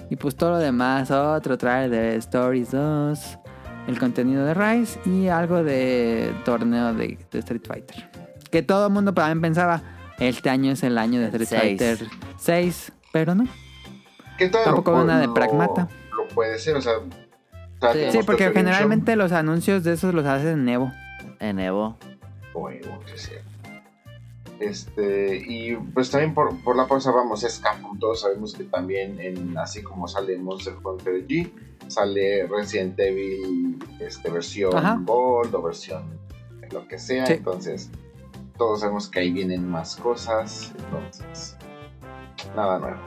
[0.10, 3.40] y pues todo lo demás, otro trailer de Stories 2,
[3.88, 8.10] el contenido de Rise y algo de torneo de, de Street Fighter.
[8.52, 9.82] Que todo el mundo también pensaba,
[10.20, 11.62] este año es el año de Street Seis.
[11.62, 12.08] Fighter
[12.38, 13.48] 6, pero no.
[14.66, 15.88] Tampoco nada de Pragmata.
[16.16, 16.94] Lo puede ser, o sea.
[16.98, 17.02] o
[17.82, 18.00] sea, Sí.
[18.00, 20.92] tenemos porque Tokyo generalmente los anuncios de esos los hacen en Evo.
[21.40, 21.98] En Evo.
[22.54, 23.32] Bueno, sí, sí.
[24.60, 27.98] Este, y pues también por, por la pausa vamos, es Capcom.
[27.98, 31.50] Todos sabemos que también, en, así como sale Monster Hunter G,
[31.88, 35.00] sale Resident Evil este, versión Ajá.
[35.06, 36.04] Gold o versión
[36.72, 37.26] lo que sea.
[37.26, 37.34] Sí.
[37.34, 37.90] Entonces,
[38.60, 40.72] todos sabemos que ahí vienen más cosas.
[40.78, 41.58] Entonces,
[42.56, 43.00] nada nuevo.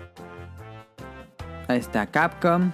[1.68, 2.72] Ahí está Capcom.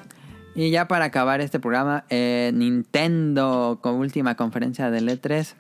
[0.54, 5.54] Y ya para acabar este programa, eh, Nintendo con última conferencia del E E3.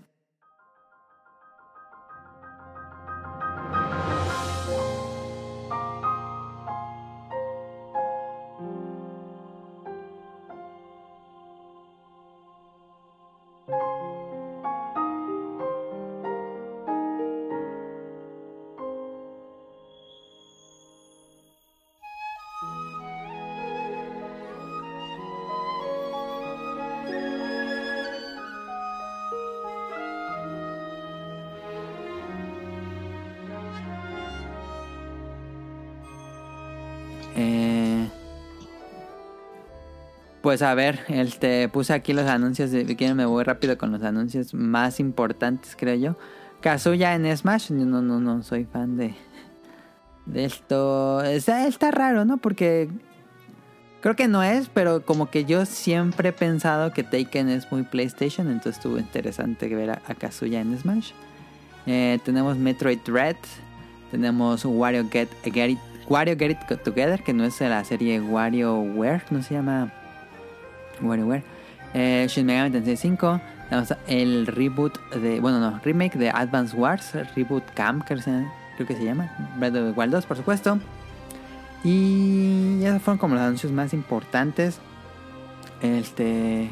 [40.48, 42.70] Pues a ver, este, puse aquí los anuncios.
[42.70, 46.16] De, me voy rápido con los anuncios más importantes, creo yo.
[46.62, 47.70] Kazuya en Smash.
[47.70, 49.14] No, no, no soy fan de,
[50.24, 51.22] de esto.
[51.22, 52.38] Está, raro, ¿no?
[52.38, 52.88] Porque
[54.00, 57.82] creo que no es, pero como que yo siempre he pensado que Taken es muy
[57.82, 58.46] PlayStation.
[58.46, 61.10] Entonces estuvo interesante ver a, a Kazuya en Smash.
[61.84, 63.36] Eh, tenemos Metroid Dread.
[64.10, 69.42] Tenemos Wario Get, It, Wario Get Together, que no es de la serie WarioWare, no
[69.42, 69.92] se llama
[71.06, 71.42] WarioWare.
[71.94, 73.40] Eh, Shin Megami Tensei 5.
[73.68, 78.18] Tenemos el reboot de, bueno, no, remake de Advance Wars, Reboot Camp, creo
[78.86, 79.30] que se, llama.
[79.58, 80.78] Breath of the Wild 2, por supuesto.
[81.84, 84.80] Y ya fueron como los anuncios más importantes.
[85.82, 86.70] Este.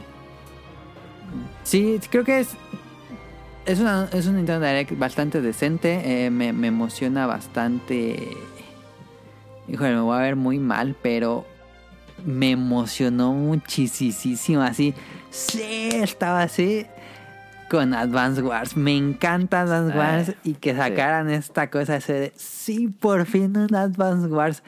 [1.64, 2.56] Sí, creo que es.
[3.66, 6.26] Es, una, es un Nintendo Direct bastante decente.
[6.26, 8.36] eh, me, me emociona bastante.
[9.68, 11.44] Híjole, me voy a ver muy mal, pero
[12.24, 14.62] me emocionó muchísimo.
[14.62, 14.94] Así,
[15.30, 16.86] sí, estaba así
[17.70, 18.76] con Advance Wars.
[18.76, 23.56] Me encanta Advance Ah, Wars y que sacaran esta cosa ese de, sí, por fin
[23.56, 24.62] un Advance Wars.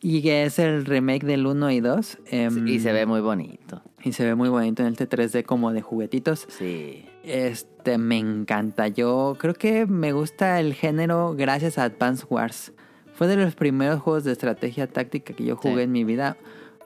[0.00, 2.18] Y que es el remake del 1 y 2.
[2.30, 3.82] em, Y se ve muy bonito.
[4.04, 6.46] y se ve muy bonito en el T3D como de juguetitos.
[6.48, 7.04] Sí.
[7.24, 8.86] Este, me encanta.
[8.86, 12.72] Yo creo que me gusta el género gracias a Advance Wars.
[13.14, 15.80] Fue de los primeros juegos de estrategia táctica que yo jugué Sí.
[15.82, 16.36] en mi vida.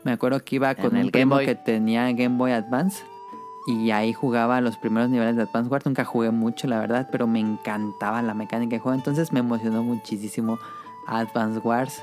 [0.05, 1.47] Me acuerdo que iba con el un primo Game Boy.
[1.47, 3.05] que tenía Game Boy Advance.
[3.66, 5.87] Y ahí jugaba los primeros niveles de Advance Wars.
[5.87, 8.99] Nunca jugué mucho, la verdad, pero me encantaba la mecánica de juego.
[8.99, 10.59] Entonces me emocionó muchísimo
[11.07, 12.03] Advance Wars.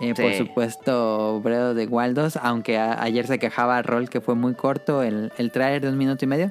[0.00, 5.02] Eh, Por supuesto, Bredo de Waldos, aunque ayer se quejaba Rol que fue muy corto
[5.02, 6.50] el, el trailer de un minuto y medio.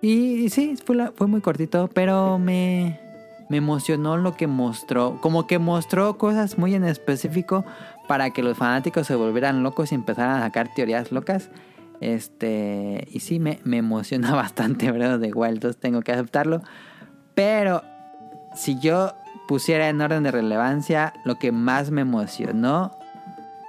[0.00, 3.00] Y, y sí, fue, la- fue muy cortito, pero me,
[3.48, 5.18] me emocionó lo que mostró.
[5.20, 7.64] Como que mostró cosas muy en específico
[8.08, 11.50] para que los fanáticos se volvieran locos y empezaran a sacar teorías locas.
[12.00, 16.62] Este, y sí, me, me emociona bastante Bredo de Waldos, tengo que aceptarlo.
[17.34, 17.82] Pero
[18.54, 19.12] si yo
[19.48, 22.92] pusiera en orden de relevancia lo que más me emocionó,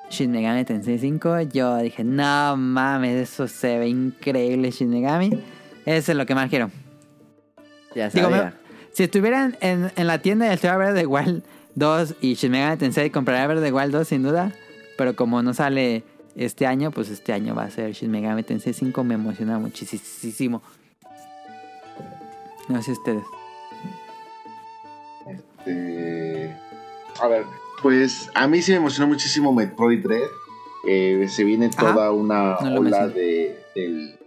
[0.09, 5.31] Shin Megami Tensei 5, yo dije, no mames, eso se ve increíble Shin Megami.
[5.85, 6.69] Eso es lo que más quiero.
[7.95, 8.43] Ya Digo, sabía.
[8.59, 8.64] me-
[8.95, 11.43] si estuvieran en, en la tienda Breath of the Wild
[11.75, 14.53] 2 y Shin Megami Tensei, compraría the Wild 2 sin duda.
[14.97, 16.03] Pero como no sale
[16.37, 19.03] este año, pues este año va a ser Shin Megami Tensei 5.
[19.03, 20.61] Me emociona muchísimo.
[22.69, 23.23] No sé ustedes.
[25.27, 26.55] Este,
[27.21, 27.43] a ver,
[27.81, 30.29] pues a mí sí me emocionó muchísimo Metroid Dread.
[30.87, 31.93] Eh, se viene Ajá.
[31.93, 34.17] toda una No ola de, del,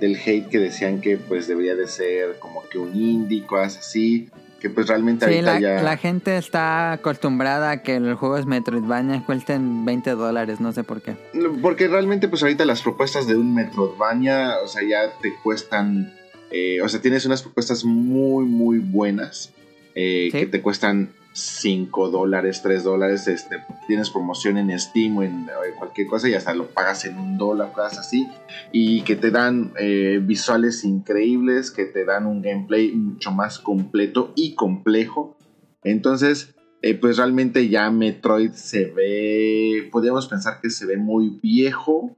[0.00, 4.28] del hate que decían que pues debería de ser como que un indie, cosas así.
[4.60, 5.82] Que pues realmente Sí, ahorita la, ya...
[5.82, 11.00] la gente está acostumbrada a que los juegos Metroidvania cuesten 20 dólares, no sé por
[11.00, 11.14] qué.
[11.62, 16.12] Porque realmente, pues ahorita las propuestas de un Metroidvania, o sea, ya te cuestan.
[16.50, 19.52] eh, o sea, tienes unas propuestas muy, muy buenas
[19.94, 20.38] eh, Sí.
[20.40, 21.08] que te cuestan
[21.40, 23.26] 5 dólares, 3 dólares.
[23.28, 25.48] Este, tienes promoción en Steam o en,
[25.78, 28.28] cualquier cosa y hasta lo pagas en un dólar, cosas así.
[28.72, 34.32] Y que te dan eh, visuales increíbles, que te dan un gameplay mucho más completo
[34.36, 35.36] y complejo.
[35.82, 42.16] Entonces, eh, pues realmente ya Metroid se ve, podríamos pensar que se ve muy viejo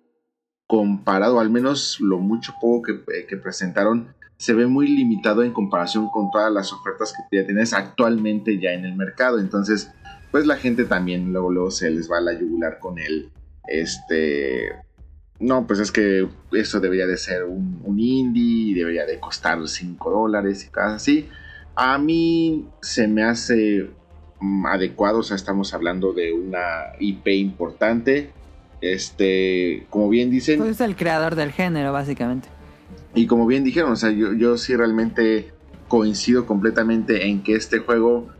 [0.68, 5.52] comparado, al menos lo mucho poco que, eh, que presentaron, se ve muy limitado en
[5.52, 9.38] comparación con todas las ofertas que ya tienes actualmente ya en el mercado.
[9.38, 9.92] Entonces,
[10.32, 13.30] pues la gente también luego, se les va a la yugular con el,
[13.68, 14.72] este,
[15.38, 20.10] no, pues es que eso debería de ser un, un indie, debería de costar 5
[20.10, 21.28] dólares y cosas así.
[21.76, 23.90] A mí se me hace
[24.40, 28.32] mm, adecuado, o sea, estamos hablando de una IP importante.
[28.80, 32.48] Este, como bien dicen, Pues es el creador del género, básicamente.
[33.14, 35.54] Y como bien dijeron, o sea, yo, yo sí realmente
[35.86, 38.30] coincido completamente en que este juego,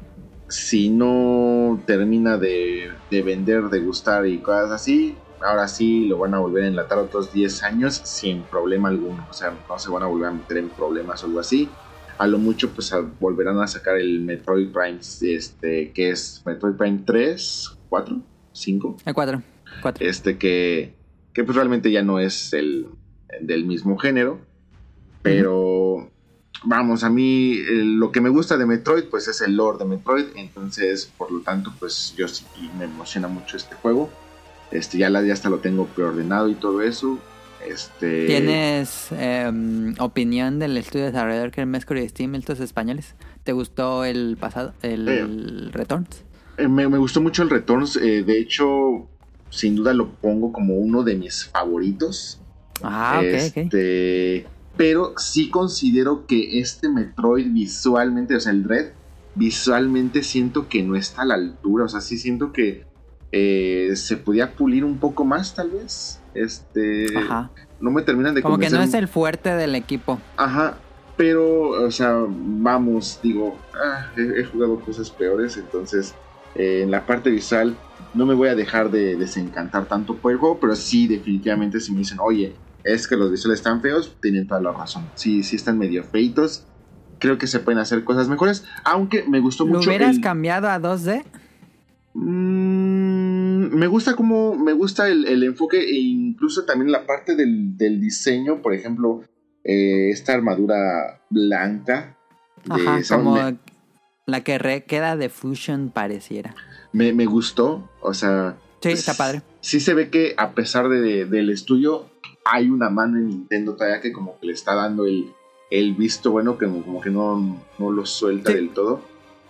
[0.49, 6.35] si no termina de, de vender, de gustar y cosas así, ahora sí lo van
[6.35, 9.27] a volver a enlatar otros 10 años sin problema alguno.
[9.29, 11.77] O sea, no se van a volver a meter en problemas o algo así.
[12.19, 16.75] A lo mucho, pues a- volverán a sacar el Metroid Prime, este, que es Metroid
[16.77, 18.23] Prime 3, 4,
[18.53, 19.43] 5 El 4.
[19.83, 20.07] 4.
[20.07, 20.95] este que,
[21.33, 22.87] que pues realmente ya no es el
[23.41, 24.41] del mismo género
[25.23, 26.11] pero
[26.65, 29.85] vamos a mí eh, lo que me gusta de Metroid pues es el lore de
[29.85, 32.45] Metroid entonces por lo tanto pues yo sí
[32.79, 34.11] me emociona mucho este juego
[34.71, 37.19] este ya la ya hasta lo tengo preordenado y todo eso
[37.67, 43.15] este ¿Tienes em, opinión del estudio desarrollador que es Mercury Steam, estos españoles?
[43.45, 46.25] ¿Te gustó el pasado, el Returns?
[46.59, 49.09] Eh, me, me gustó mucho el Returns eh, de hecho
[49.51, 52.41] sin duda lo pongo como uno de mis favoritos
[52.83, 53.57] Ah, ok, ok.
[53.57, 54.47] Este,
[54.77, 58.93] Pero sí considero que este Metroid visualmente, o sea, el Red,
[59.35, 61.85] visualmente siento que no está a la altura.
[61.85, 62.85] O sea, sí siento que
[63.33, 66.21] eh, se podía pulir un poco más, tal vez.
[66.35, 67.07] Este.
[67.17, 67.51] Ajá.
[67.81, 70.21] No me terminan de Como que no es el fuerte del equipo.
[70.37, 70.79] Ajá.
[71.17, 76.15] Pero, o sea, vamos, digo, ah, he, he jugado cosas peores, entonces
[76.55, 77.77] eh, en la parte visual
[78.15, 81.93] no me voy a dejar de desencantar tanto por el juego, pero sí, definitivamente si
[81.93, 82.55] me dicen, oye,
[82.85, 85.05] es que los visuales están feos, tienen toda la razón.
[85.15, 86.65] Sí, sí están medio feitos.
[87.19, 89.89] Creo que se pueden hacer cosas mejores, aunque me gustó ¿Lo mucho.
[89.91, 91.25] hubieras el- cambiado a 2D?
[92.15, 97.77] Mm, me gusta como, me gusta el, el enfoque e incluso también la parte del,
[97.77, 99.23] del diseño, por ejemplo,
[99.65, 102.17] eh, esta armadura blanca.
[102.65, 103.57] de Ajá, como me-
[104.27, 106.55] la que re- queda de Fusion pareciera.
[106.93, 108.57] me, me gustó, o sea...
[108.81, 109.43] Sí, está padre.
[109.61, 112.11] Sí se ve que a pesar de, del estudio,
[112.45, 115.33] hay una mano en Nintendo todavía que como que le está dando el,
[115.71, 118.57] el visto bueno, que como que no, no lo suelta Sí.
[118.57, 119.01] del todo.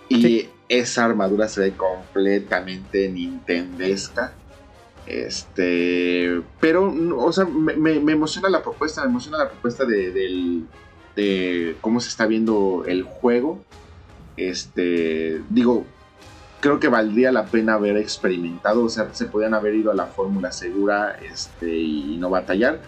[0.09, 0.49] Y Sí.
[0.69, 4.35] esa armadura se ve completamente nintendesca.
[5.07, 10.11] Este, pero, o sea, me, me- me emociona la propuesta, me emociona la propuesta de,
[10.13, 10.67] del-
[11.17, 13.65] de cómo se está viendo el juego.
[14.37, 15.85] Este, digo,
[16.63, 20.07] creo que valdría la pena haber experimentado, o sea, se podían haber ido a la
[20.07, 22.79] fórmula segura este, y no batallar.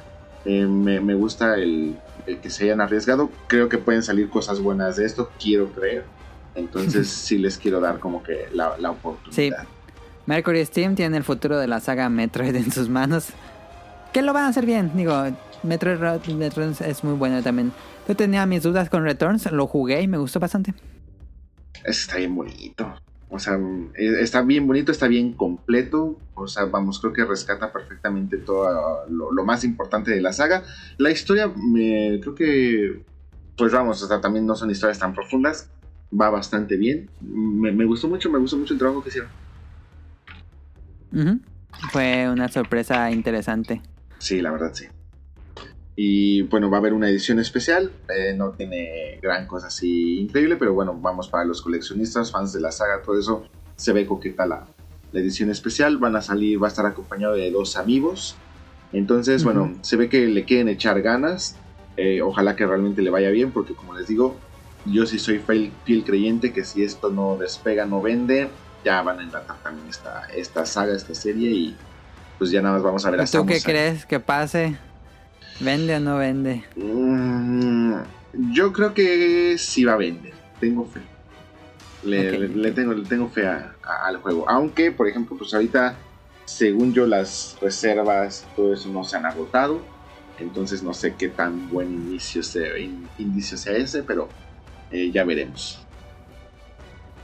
[0.45, 1.97] Eh, me, me gusta el,
[2.27, 6.05] el que se hayan arriesgado, creo que pueden salir cosas buenas de esto, quiero creer.
[6.55, 9.67] Entonces sí les quiero dar como que la, la oportunidad.
[10.27, 13.27] Mercury Steam tiene el futuro de la saga Metroid en sus manos.
[14.13, 14.93] Que lo van a hacer bien.
[14.95, 15.15] Digo,
[15.65, 17.73] Metroid Returns es muy bueno también.
[18.09, 20.75] Yo tenía mis dudas con Returns, lo jugué y me gustó bastante.
[21.85, 22.95] Está bien bonito.
[23.35, 23.59] O sea,
[23.97, 26.17] eh, está bien bonito, está bien completo.
[26.35, 30.63] O sea, vamos, creo que rescata perfectamente todo lo, lo más importante de la saga.
[30.99, 33.03] La historia, me, creo que,
[33.57, 35.69] pues vamos, o sea, también no son historias tan profundas.
[36.13, 37.11] Va bastante bien.
[37.21, 39.31] Me, me gustó mucho, me gustó mucho el trabajo que hicieron.
[41.91, 43.83] Fue una sorpresa interesante.
[44.19, 44.87] Sí, la verdad, sí.
[45.97, 47.93] Y bueno, va a haber una edición especial.
[48.09, 52.61] eh, no tiene gran cosa así increíble, pero bueno, vamos para los coleccionistas, fans de
[52.61, 53.45] la saga, todo eso.
[53.77, 54.67] Se ve coqueta la,
[55.13, 55.99] la edición especial.
[55.99, 58.37] Van a salir, va a estar acompañado de dos amigos.
[58.93, 59.53] Entonces, Ujú.
[59.53, 61.57] bueno, se ve que le quieren echar ganas.
[61.97, 64.37] eh, ojalá que realmente le vaya bien, porque como les digo,
[64.85, 68.49] yo sí soy fiel, fiel creyente que si esto no despega, no vende,
[68.85, 71.77] ya van a enlatar también esta, esta saga, esta serie y
[72.37, 74.77] pues ya nada más vamos a ver a ¿Y ¿Tú qué crees que pase?
[75.61, 76.65] ¿Vende o no vende?
[76.77, 77.95] Mm,
[78.53, 80.33] yo creo que sí va a vender.
[80.61, 81.01] Tengo fe.
[82.03, 82.39] Le, Ok.
[82.39, 84.49] le- le tengo, le tengo fe a- a- al juego.
[84.49, 85.95] Aunque, por ejemplo, pues ahorita,
[86.45, 89.81] según yo, las reservas, todo eso no se han agotado.
[90.39, 94.29] Entonces no sé qué tan buen inicio sea, in- indicio sea ese, pero
[94.91, 95.81] eh, ya veremos.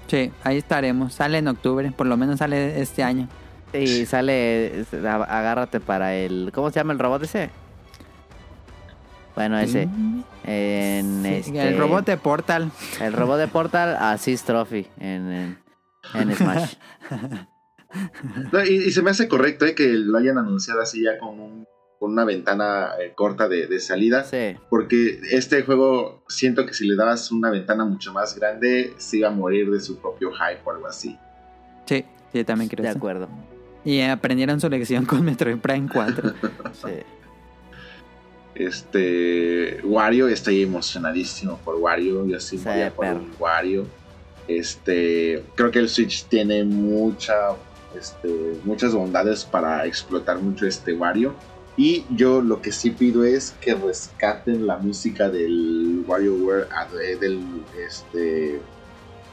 [0.06, 1.14] Sí, ahí estaremos.
[1.14, 3.28] Sale en octubre, por lo menos sale este año.
[3.72, 4.84] Y sale,
[5.28, 7.50] agárrate para el, ¿cómo se llama el robot ese?
[9.34, 9.88] Bueno, ese.
[10.44, 12.70] En sí, este, El robot de Portal.
[13.00, 15.58] El robot de Portal, Assist Trophy en, en,
[16.14, 16.74] en Smash.
[18.52, 21.40] No, y, y se me hace correcto eh, que lo hayan anunciado así ya con,
[21.40, 21.66] un-
[21.98, 24.22] con una ventana eh, corta de, de salida.
[24.22, 24.56] Sí.
[24.70, 29.28] Porque este juego siento que si le dabas una ventana mucho más grande, se iba
[29.28, 31.18] a morir de su propio hype o algo así.
[31.86, 32.98] Sí, yo también creo De eso.
[32.98, 33.28] acuerdo.
[33.84, 36.32] Y aprendieron su lección con Metroid Prime 4.
[36.72, 36.92] Sí.
[38.66, 39.80] Este.
[39.84, 42.26] Wario, estoy emocionadísimo por Wario.
[42.26, 43.86] Yo sí Sí, moría por un Wario.
[44.48, 45.42] Este.
[45.54, 47.34] Creo que el Switch tiene mucha.
[47.98, 48.28] Este,
[48.64, 51.34] muchas bondades para explotar mucho este Wario.
[51.76, 56.66] Y yo lo que sí pido es que rescaten la música del WarioWare.
[57.02, 57.40] eh, Del.
[57.86, 58.60] Este.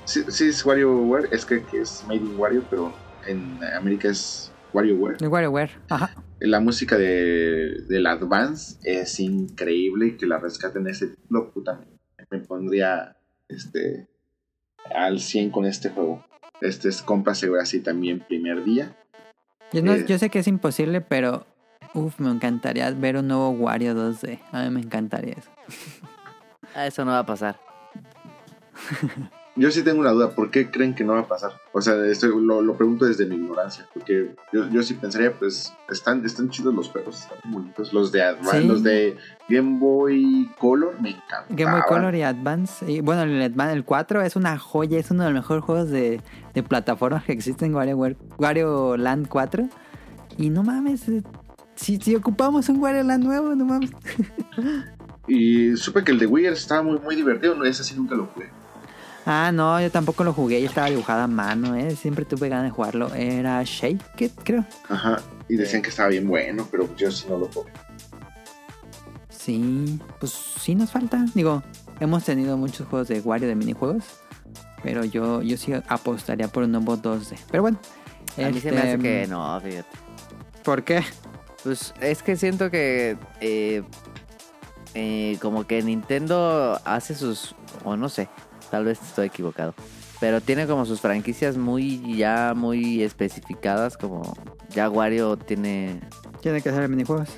[0.06, 1.28] Sí, sí es WarioWare.
[1.32, 2.94] Es que, que es Made in Wario, pero
[3.26, 5.18] en América es WarioWare.
[5.28, 5.72] WarioWare.
[5.90, 6.16] Ajá.
[6.40, 12.46] La música de, del Advance es increíble que la rescaten ese título, puta, me, me
[12.46, 14.08] pondría este
[14.94, 16.24] al 100 con este juego.
[16.62, 18.96] Este es compra segura así también primer día.
[19.74, 20.06] Yo, no- Eh.
[20.08, 21.46] yo sé que es imposible, pero
[21.94, 24.40] uf, me encantaría ver un nuevo Wario 2D.
[24.52, 25.50] A mí me encantaría eso.
[26.76, 27.60] Ah, Eso no va a pasar.
[29.58, 31.52] Yo sí tengo una duda, ¿por qué creen que no va a pasar?
[31.74, 35.74] O sea, esto lo, lo pregunto desde mi ignorancia, porque yo, yo sí pensaría, pues,
[35.90, 37.92] están, están chidos los juegos, están muy bonitos.
[37.92, 38.68] Los de Advance, Sí.
[38.68, 39.18] los de
[39.50, 41.56] Game Boy Color me encantan.
[41.56, 42.92] Game Boy Color y Advance.
[42.92, 45.90] Y bueno, el, Advan- el 4 es una joya, es uno de los mejores juegos
[45.90, 46.22] de,
[46.54, 49.68] de plataformas que existen, WarioWare, Wario Land 4.
[50.38, 51.24] Y no mames, eh,
[51.74, 53.90] si, si ocupamos un Wario Land nuevo, no mames.
[55.30, 58.28] Y supe que el de Wii estaba muy, muy divertido, no ese sí nunca lo
[58.28, 58.50] jugué.
[59.30, 61.98] Ah, no, yo tampoco lo jugué, ya estaba dibujado a mano, eh.
[61.98, 63.14] Siempre tuve ganas de jugarlo.
[63.14, 64.64] Era Shake It, creo.
[64.88, 67.70] Ajá, y decían que estaba bien bueno, pero yo sí no lo jugué.
[69.28, 71.26] Sí, pues sí nos falta.
[71.34, 71.62] Digo,
[72.00, 74.06] hemos tenido muchos juegos de Wario de minijuegos.
[74.82, 77.38] Pero yo, yo sí apostaría por un nuevo 2D.
[77.52, 77.80] Pero bueno.
[78.38, 79.90] A mí se me este, hace que no, fíjate.
[80.64, 81.04] ¿Por qué?
[81.66, 83.84] Pues es que siento que eh,
[84.94, 87.56] eh, como que Nintendo hace sus...
[87.84, 88.30] O no sé,
[88.70, 89.74] tal vez estoy equivocado.
[90.20, 94.22] Pero tiene como sus franquicias muy ya muy especificadas, como
[94.70, 96.00] ya Wario tiene
[96.42, 97.30] Tiene que hacer minijuegos.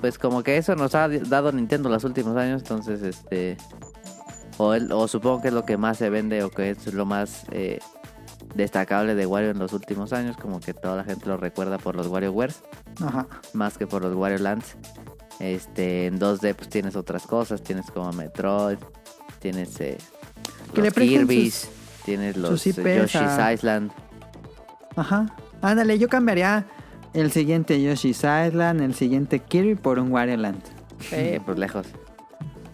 [0.00, 3.56] pues como que eso nos ha dado Nintendo los últimos años, entonces este
[4.58, 7.06] o, el- o supongo que es lo que más se vende o que es lo
[7.06, 7.78] más eh,
[8.54, 11.94] destacable de Wario en los últimos años, como que toda la gente lo recuerda por
[11.96, 12.62] los WarioWares
[13.00, 13.26] Ajá.
[13.54, 14.76] más que por los Wario Lands.
[15.38, 18.78] Este, en 2D pues tienes otras cosas, tienes como Metroid,
[19.40, 19.96] tienes eh,
[20.74, 21.68] Que le los presten Kirby's,
[22.04, 23.90] tienes los sus eh, IPs Yoshi's a- Island.
[24.96, 25.26] Ajá.
[25.60, 26.66] Ándale, yo cambiaría
[27.14, 30.62] el siguiente Yoshi's Island, el siguiente Kirby por un Wario Land.
[31.12, 31.86] Eh, pues lejos.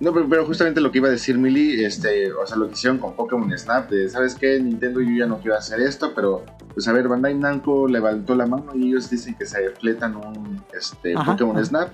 [0.00, 2.74] No, pero, pero justamente lo que iba a decir Mili, este, o sea, lo que
[2.74, 4.60] hicieron con Pokémon Snap, de, ¿sabes qué?
[4.60, 8.46] Nintendo, yo ya no quiero hacer esto, pero, pues a ver, Bandai Namco levantó la
[8.46, 11.64] mano y ellos dicen que se fletan un este, Ajá, Pokémon ajá.
[11.66, 11.88] Snap,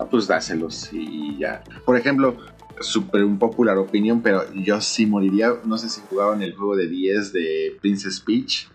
[0.00, 1.62] ah, pues dáselos y ya.
[1.84, 2.36] Por ejemplo,
[2.80, 6.88] súper un popular opinión, pero yo sí moriría, no sé si jugaban el juego de
[6.88, 8.68] 10 de Princess Peach.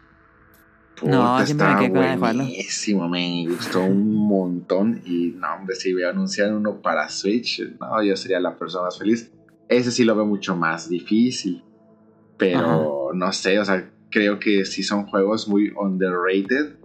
[1.02, 2.44] No, Puta, siempre me quedé con ganas de jugarlo.
[2.44, 5.02] buenísimo, me gustó un montón.
[5.06, 8.98] Y no, hombre, si me anunciaran uno para Switch, no, yo sería la persona más
[8.98, 9.32] feliz.
[9.70, 11.64] Ese sí lo veo mucho más difícil.
[12.38, 16.76] Pero no sé, o sea, creo que sí son juegos muy underrated.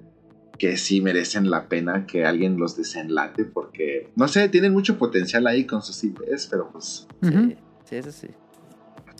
[0.58, 3.44] Que sí merecen la pena que alguien los desenlate.
[3.44, 7.06] Porque, no sé, tienen mucho potencial ahí con sus IPs, pero pues.
[7.22, 8.28] Sí, sí, eso sí.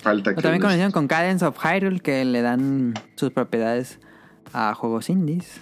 [0.02, 0.42] falta O que.
[0.42, 3.98] también hicieron con Cadence of Hyrule, que le dan sus propiedades
[4.52, 5.60] a juegos indies.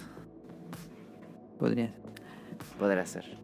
[1.59, 1.95] Podría ser.
[2.77, 3.37] Podrá ser.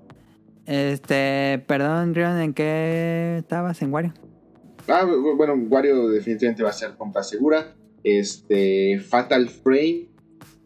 [0.66, 3.82] Este, perdón, Rion, ¿en qué estabas?
[3.82, 4.14] ¿En Wario?
[4.88, 7.76] Ah, bu- bueno, Wario definitivamente va a ser compra segura.
[8.04, 10.09] Este, Fatal Frame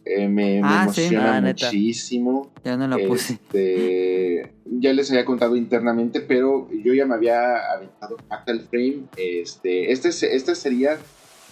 [0.06, 2.52] eh, me, Ah, emociona muchísimo.
[2.64, 3.34] Yo no lo puse.
[3.34, 9.04] Este, ya les había contado internamente, pero yo ya me había aventado Fatal Frame.
[9.16, 10.12] Este, este,
[10.56, 10.98] sería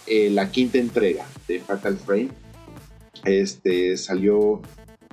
[0.08, 2.30] eh, la quinta entrega de Fatal Frame.
[3.24, 4.62] Este salió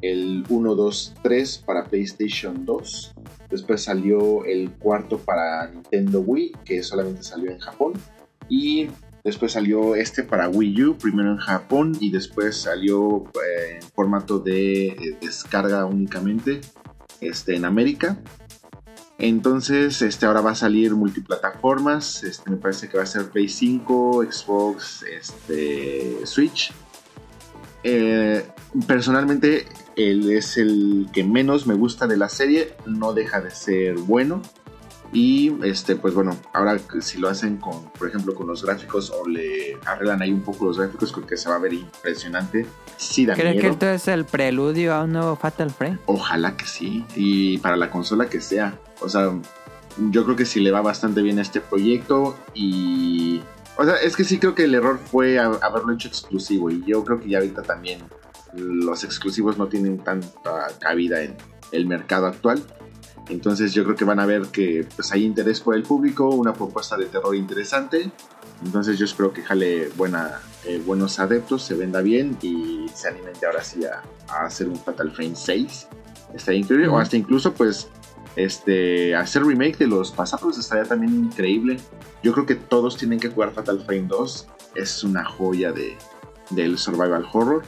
[0.01, 3.15] el 1, 2, 3 para PlayStation 2.
[3.51, 7.93] Después salió el cuarto para Nintendo Wii, que solamente salió en Japón.
[8.49, 8.89] Y
[9.25, 14.39] después salió este para Wii U, primero en Japón y después salió eh, en formato
[14.39, 16.61] de eh, descarga únicamente
[17.21, 18.19] este, en América.
[19.19, 22.23] Entonces, este ahora va a salir multiplataformas.
[22.23, 26.73] Este, me parece que va a ser Play 5, Xbox, este, Switch.
[27.83, 28.45] Eh,
[28.87, 32.75] personalmente, él es el que menos me gusta de la serie.
[32.87, 34.41] No deja de ser bueno.
[35.13, 39.27] Y este, pues bueno, ahora si lo hacen con, por ejemplo, con los gráficos o
[39.27, 42.67] le arreglan ahí un poco los gráficos, creo que se va a ver impresionante.
[42.99, 45.99] Sí da ¿Crees que esto es el preludio a un nuevo Fatal Frame?
[46.07, 47.05] Ojalá que sí.
[47.17, 48.79] Y para la consola que sea.
[49.01, 49.33] O sea,
[50.11, 52.37] yo creo que sí le va bastante bien a este proyecto.
[52.53, 53.41] Y.
[53.77, 56.71] O sea, es que sí creo que el error fue haberlo hecho exclusivo.
[56.71, 58.01] Y yo creo que ya ahorita también
[58.55, 61.37] los exclusivos no tienen tanta cabida en
[61.73, 62.63] el mercado actual.
[63.29, 66.53] Entonces yo creo que van a ver que pues hay interés por el público, una
[66.53, 68.11] propuesta de terror interesante.
[68.65, 73.35] Entonces yo espero que jale buena, eh, buenos adeptos, se venda bien y se animen
[73.47, 75.89] ahora sí a, a hacer un Fatal Frame 6.
[76.35, 76.89] Estaría increíble.
[76.89, 77.89] O hasta incluso pues
[78.37, 81.79] este hacer remake de los pasados estaría también increíble.
[82.23, 84.49] Yo creo que todos tienen que jugar Fatal Frame 2.
[84.75, 85.97] Es una joya de,
[86.51, 87.63] del survival horror.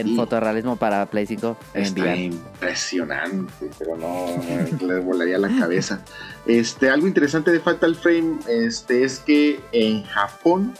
[0.00, 4.26] En Y- fotorrealismo para Play 5 en Está impresionante, pero no,
[4.86, 6.00] le volaría la cabeza.
[6.46, 10.74] Este, algo interesante de Fatal Frame este, es que en Japón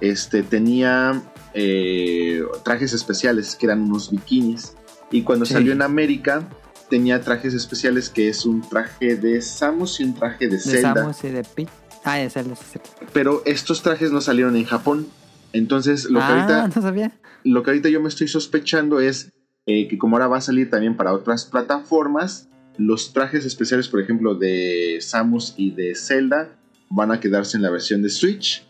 [0.00, 1.22] este, tenía
[1.54, 4.74] eh, trajes especiales que eran unos bikinis.
[5.10, 5.52] Y cuando Sí.
[5.54, 6.42] salió en América
[6.90, 10.94] tenía trajes especiales que es un traje de Samus y un traje de De Zelda.
[10.94, 11.68] Samus y de Peach.
[12.04, 12.78] Ah, de Zelda, sí, sí.
[13.12, 15.06] Pero estos trajes no salieron en Japón.
[15.52, 17.12] Entonces lo que ah, ahorita no sabía.
[17.44, 19.32] Lo que ahorita yo me estoy sospechando es
[19.66, 24.00] eh, que como ahora va a salir también para otras plataformas, los trajes especiales, por
[24.00, 26.50] ejemplo, de Samus y de Zelda,
[26.90, 28.66] van a quedarse en la versión de Switch.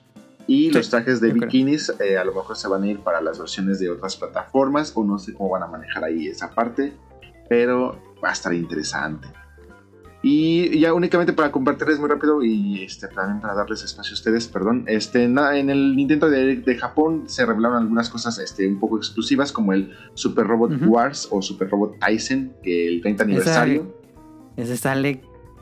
[0.47, 3.23] Y Sí, los trajes de bikinis eh, a lo mejor se van a ir para
[3.23, 6.93] las versiones de otras plataformas o no sé cómo van a manejar ahí esa parte,
[7.49, 9.27] pero va a estar interesante.
[10.27, 14.49] Y ya únicamente para compartirles muy rápido y este, también para darles espacio a ustedes,
[14.49, 14.85] perdón.
[14.87, 19.53] Este, en el Nintendo de, de Japón se revelaron algunas cosas este, un poco exclusivas,
[19.53, 20.81] como el Super Robot.
[20.87, 23.95] Wars o Super Robot Tyson, que el 30 aniversario.
[24.57, 25.21] Ese sale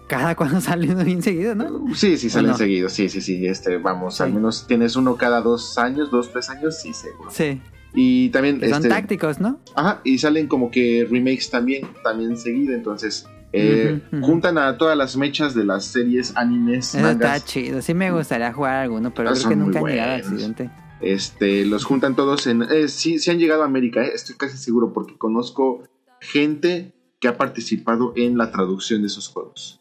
[0.08, 1.92] cada cuando sale uno bien seguido, ¿no?
[1.96, 2.58] Sí, sí, salen ¿O no?
[2.58, 2.92] seguidos.
[2.92, 3.44] Sí, sí, sí.
[3.44, 4.22] Este, vamos, Sí.
[4.22, 7.32] al menos tienes uno cada dos años, dos, tres años, sí, seguro.
[7.32, 7.60] Sí.
[7.94, 8.60] Y también.
[8.60, 9.58] Que son este, tácticos, ¿no?
[9.74, 12.74] Ajá, y salen como que remakes también, también seguido.
[12.74, 17.44] Entonces, eh, juntan a todas las mechas de las series, animes, Eso está mangas.
[17.44, 17.82] chido.
[17.82, 20.70] Sí me gustaría jugar alguno, pero Ah, creo que nunca han llegado accidente.
[21.00, 22.62] Este, los juntan todos en...
[22.62, 25.82] Eh, sí, sí han llegado a América, eh, estoy casi seguro, porque conozco
[26.20, 29.80] gente que ha participado en la traducción de esos juegos.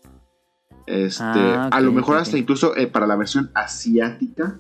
[0.88, 4.60] Este, Ah, a lo mejor hasta incluso para la versión asiática,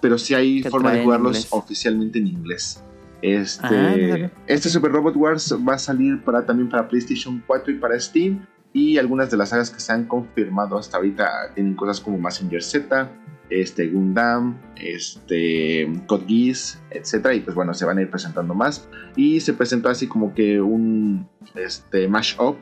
[0.00, 2.82] pero sí hay forma de jugarlos oficialmente en inglés.
[3.24, 7.78] Este, Ah, este Super Robot Wars va a salir para, también para PlayStation 4 y
[7.78, 8.44] para Steam.
[8.74, 12.62] Y algunas de las sagas que se han confirmado hasta ahorita tienen cosas como Messenger
[12.62, 13.10] Z,
[13.48, 17.28] este, Gundam, este, Code Geass, etc.
[17.34, 18.86] Y pues bueno, se van a ir presentando más.
[19.16, 22.58] Y se presentó así como que un este, mashup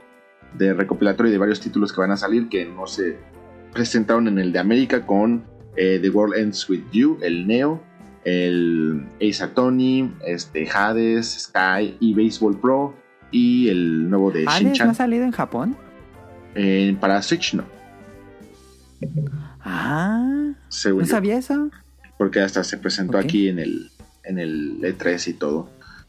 [0.57, 3.19] de recopilatorio de varios títulos que van a salir que no se
[3.73, 5.45] presentaron en el de América con
[5.77, 7.83] eh, The World Ends With You, el Neo,
[8.25, 12.95] el Ace Attorney, este, Hades, Sky y Baseball Pro
[13.31, 14.95] y el nuevo de ¿Hades no ha Shin-Chan.
[14.95, 15.77] salido en Japón?
[16.55, 17.65] Eh, para Switch no,
[19.65, 21.71] Ah, según no yo, sabía eso.
[22.19, 23.91] porque hasta se presentó aquí en el,
[24.25, 25.69] en el E3 y todo.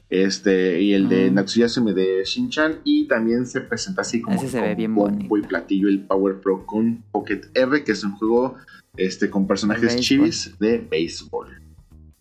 [0.09, 1.31] Este, y el de.
[1.31, 5.15] Natsuyasu de Shin-Chan y también se presenta así como Ese se con ve bien bombo
[5.27, 5.37] bonito.
[5.37, 8.55] y platillo el Power Pro con Pocket R, que es un juego
[8.95, 11.62] este, con personajes chivis de béisbol.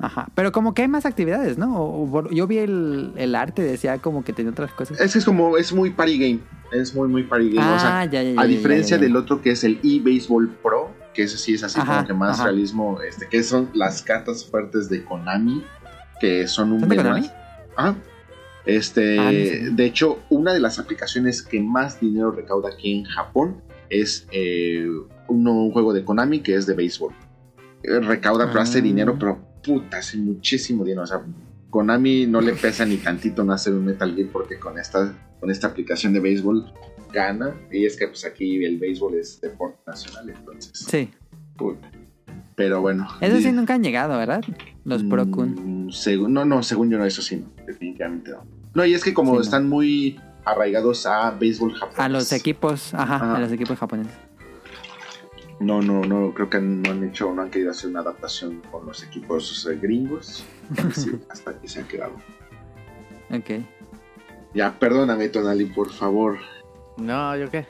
[0.02, 0.28] Ajá.
[0.34, 1.80] Pero como que hay más actividades, ¿no?
[1.80, 5.00] O- yo vi el, el arte, decía como que tenía otras cosas.
[5.00, 6.40] Es que es como, es muy party game.
[6.72, 7.74] Es muy, muy party game.
[7.74, 10.90] o sea, ah, ya, ya, ya, a diferencia del otro que es el eBaseball Pro,
[11.14, 12.44] que ese sí es así Ajá, como que más ajá.
[12.48, 15.64] realismo, este, que son las cartas fuertes de Konami,
[16.20, 17.30] que son un ¿Son de Konami?
[17.76, 17.94] Ajá.
[18.64, 23.60] Este, Ah, de hecho, una de las aplicaciones que más dinero recauda aquí en Japón
[23.90, 24.86] es eh,
[25.28, 27.12] un juego de Konami que es de béisbol.
[27.82, 28.82] Eh, Recauda, pero hace Ah.
[28.82, 31.02] dinero, pero puta, hace muchísimo dinero.
[31.02, 31.22] O sea,
[31.70, 35.50] Konami no le pesa ni tantito no hacer un Metal Gear porque con esta, con
[35.50, 36.72] esta aplicación de béisbol
[37.12, 37.54] gana.
[37.70, 40.72] Y es que pues aquí el béisbol es deporte nacional, entonces.
[40.74, 41.10] Sí.
[41.56, 41.90] puta.
[42.54, 43.08] Pero bueno.
[43.20, 44.42] Eso sí nunca han llegado, ¿verdad?
[44.84, 45.86] Los Pro Kun.
[45.86, 48.44] Mm, según- no, no, según yo no, eso sí, no, definitivamente no.
[48.74, 49.42] No, y es que como Sí, no.
[49.42, 51.98] están muy arraigados a béisbol japonés.
[51.98, 53.36] A los equipos, ajá, Ajá.
[53.36, 54.12] a los equipos japoneses.
[55.62, 58.84] No, no, no, creo que no han hecho, no han querido hacer una adaptación con
[58.86, 60.44] los equipos eh, gringos.
[60.94, 62.14] Sí, hasta aquí se han quedado.
[63.30, 63.64] Ok.
[64.54, 66.38] Ya, perdóname, Tonali, por favor.
[66.96, 67.64] No, ¿yo qué?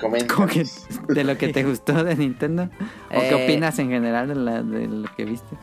[0.00, 0.34] Comenta.
[0.34, 0.64] ¿Cómo que
[1.08, 2.64] de lo que te gustó de Nintendo?
[3.10, 5.56] ¿O qué Eh, opinas en general de, la- de lo que viste?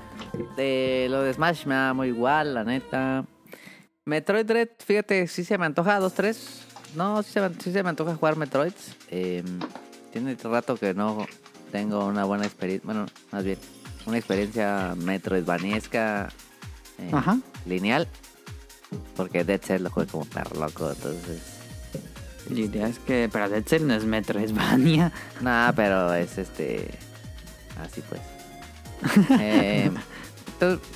[0.56, 3.26] De lo de Smash me da muy igual, la neta.
[4.06, 6.64] Metroid Dread, fíjate, sí se me antoja dos, tres.
[6.96, 8.74] No, sí se me, sí se me antoja jugar Metroid.
[9.10, 9.44] Eh,
[10.18, 11.26] tiene rato que no
[11.72, 12.86] tengo una buena experiencia.
[12.86, 13.58] Bueno, más bien,
[14.06, 16.30] una experiencia Metroidvaniesca
[17.00, 17.38] eh, Ajá.
[17.66, 18.08] lineal.
[19.16, 21.42] Porque Dead Cell lo jugué como perro loco, entonces.
[22.50, 25.12] La idea es que, pero Dead Cell no es Metroidvania.
[25.42, 26.88] Nada, pero es este.
[27.82, 28.22] Así pues.
[29.40, 29.92] Eh,
[30.54, 30.88] entonces,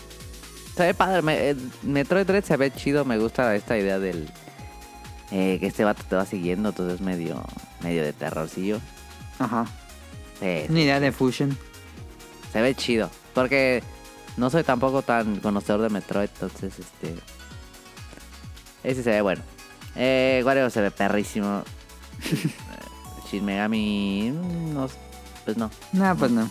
[0.76, 1.22] se ve padre.
[1.22, 3.04] me- eh, Metroid Dread se ve chido.
[3.06, 4.30] Me gusta esta idea del.
[5.32, 6.70] eh, que este vato te va siguiendo.
[6.70, 7.44] Entonces medio.
[7.84, 8.80] Medio de terrorcillo.
[9.44, 9.66] Ajá.
[10.40, 11.58] Sí, Una idea de Fusion.
[12.52, 13.10] se ve chido.
[13.34, 13.84] Porque
[14.38, 16.30] no soy tampoco tan conocedor de Metroid.
[16.34, 17.16] Entonces, este.
[18.84, 19.42] Ese se ve bueno.
[19.96, 21.64] Eh, Wario se ve perrísimo.
[23.32, 24.32] Shin Megami.
[24.74, 24.90] No,
[25.46, 25.70] pues no.
[25.94, 26.50] No, pues no.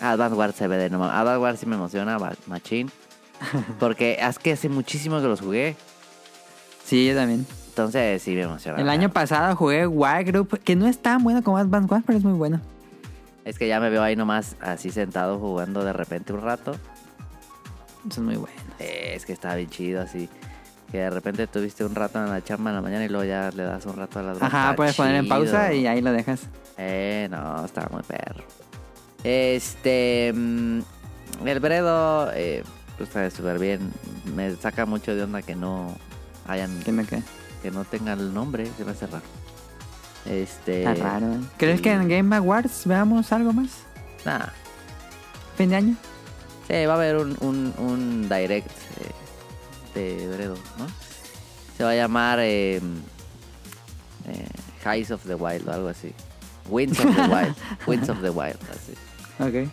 [0.00, 1.04] Advance Wars se ve de nuevo.
[1.04, 2.90] Advance Wars sí me emociona, machín.
[3.78, 5.76] Porque es que hace muchísimo que los jugué.
[6.84, 7.46] Sí, yo también.
[7.72, 8.78] Entonces sí me emociona.
[8.78, 12.18] El año pasado jugué Wild Group, que no es tan bueno como Advance Wars, pero
[12.18, 12.60] es muy bueno.
[13.46, 16.76] Es que ya me veo ahí nomás así sentado jugando de repente un rato.
[18.10, 18.62] Son muy buenos.
[18.78, 20.28] Eh, es que está bien chido así.
[20.90, 23.50] Que de repente tuviste un rato en la chamba en la mañana y luego ya
[23.50, 26.42] le das un rato a la Ajá, puedes poner en pausa y ahí lo dejas.
[26.76, 28.44] Eh, no, está muy perro.
[29.24, 30.30] Este.
[30.34, 30.80] mm,
[31.46, 32.64] el Bredo, eh,
[32.98, 33.90] pues está súper bien.
[34.36, 35.96] Me saca mucho de onda que no
[36.46, 36.78] hayan.
[36.82, 37.22] ¿Qué me queda?
[37.62, 39.24] Que no tenga el nombre, se me hace raro.
[40.26, 40.84] Este.
[40.84, 41.36] Está raro.
[41.56, 41.82] ¿Crees sí.
[41.82, 43.70] que en Game Awards veamos algo más?
[44.24, 44.46] Nah.
[45.56, 45.96] ¿Fin de año?
[46.68, 48.70] Sí, va a haber un, un, un direct
[49.94, 50.86] eh, de Bredo, ¿no?
[51.76, 52.80] Se va a llamar eh,
[54.26, 54.48] eh,
[54.84, 56.12] Highs of the Wild o algo así.
[56.68, 57.56] Winds of the Wild.
[57.86, 58.94] Winds of the Wild, así.
[59.40, 59.68] Ok.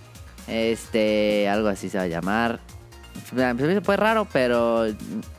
[0.47, 2.59] Este, algo así se va a llamar.
[3.33, 4.85] Me me hizo, pues raro, pero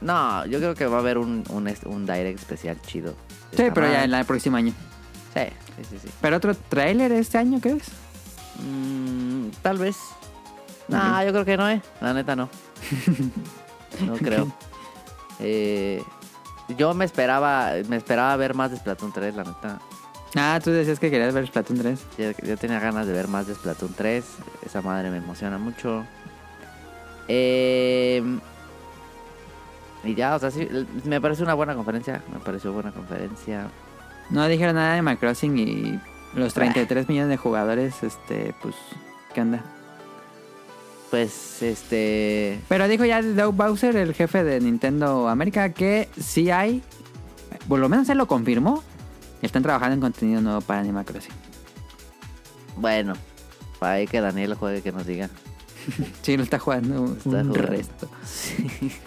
[0.01, 3.15] no, yo creo que va a haber un, un, direct especial chido.
[3.53, 4.15] Sí, pero ya mal.
[4.15, 4.73] el próximo año.
[5.35, 5.43] Sí,
[5.77, 5.99] sí, sí.
[6.03, 6.09] sí.
[6.21, 7.85] ¿Pero otro tráiler este año crees?
[8.59, 9.97] Mm, tal vez.
[10.89, 11.81] No, yo creo que no, eh.
[12.01, 12.49] La neta no.
[14.07, 14.51] No creo.
[15.41, 16.03] Eh,
[16.77, 19.81] yo me esperaba, me esperaba ver más de Splatoon 3, la neta.
[20.37, 22.01] Ah, tú decías que querías ver Splatoon 3.
[22.19, 24.25] Yo, yo tenía ganas de ver más de Splatoon 3.
[24.65, 26.05] Esa madre me emociona mucho.
[27.33, 28.23] Eh,
[30.03, 30.69] y ya, o sea, sí,
[31.05, 32.25] me parece una buena conferencia.
[32.33, 33.69] Me pareció buena conferencia.
[34.31, 36.01] No dijeron nada de Animal Crossing y
[36.35, 38.75] los 33 millones de jugadores, este, pues,
[39.33, 39.63] ¿qué onda?
[41.11, 42.61] Pues, este.
[42.69, 46.83] Pero dijo ya Doug Bowser, el jefe de Nintendo América, que sí hay,
[47.69, 48.83] por lo menos él lo confirmó,
[49.41, 51.35] están trabajando en contenido nuevo para Animal Crossing.
[52.77, 53.15] Bueno,
[53.79, 55.31] para ahí que Daniel juegue que nos diga.
[56.23, 57.55] Sí, lo está jugando Está un jugando.
[57.55, 58.09] resto.
[58.25, 58.93] Sí.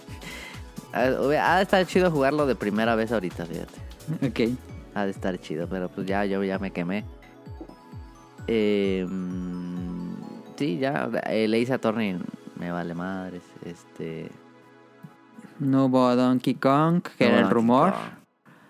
[0.95, 1.07] Ha
[1.57, 4.27] de estar chido jugarlo de primera vez ahorita, fíjate.
[4.27, 4.55] Ok.
[4.93, 7.03] Ha de estar chido, pero pues ya yo ya me quemé.
[8.45, 10.13] Eh, mm,
[10.55, 11.09] sí, ya.
[11.25, 12.19] eh, le hice a Tony,
[12.57, 13.41] me vale madres.
[13.65, 14.29] Este.
[15.57, 17.95] No hubo Donkey Kong, que era el rumor.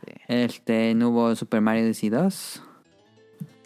[0.05, 0.11] Sí.
[0.29, 2.63] Este, no hubo Super Mario Odyssey 2.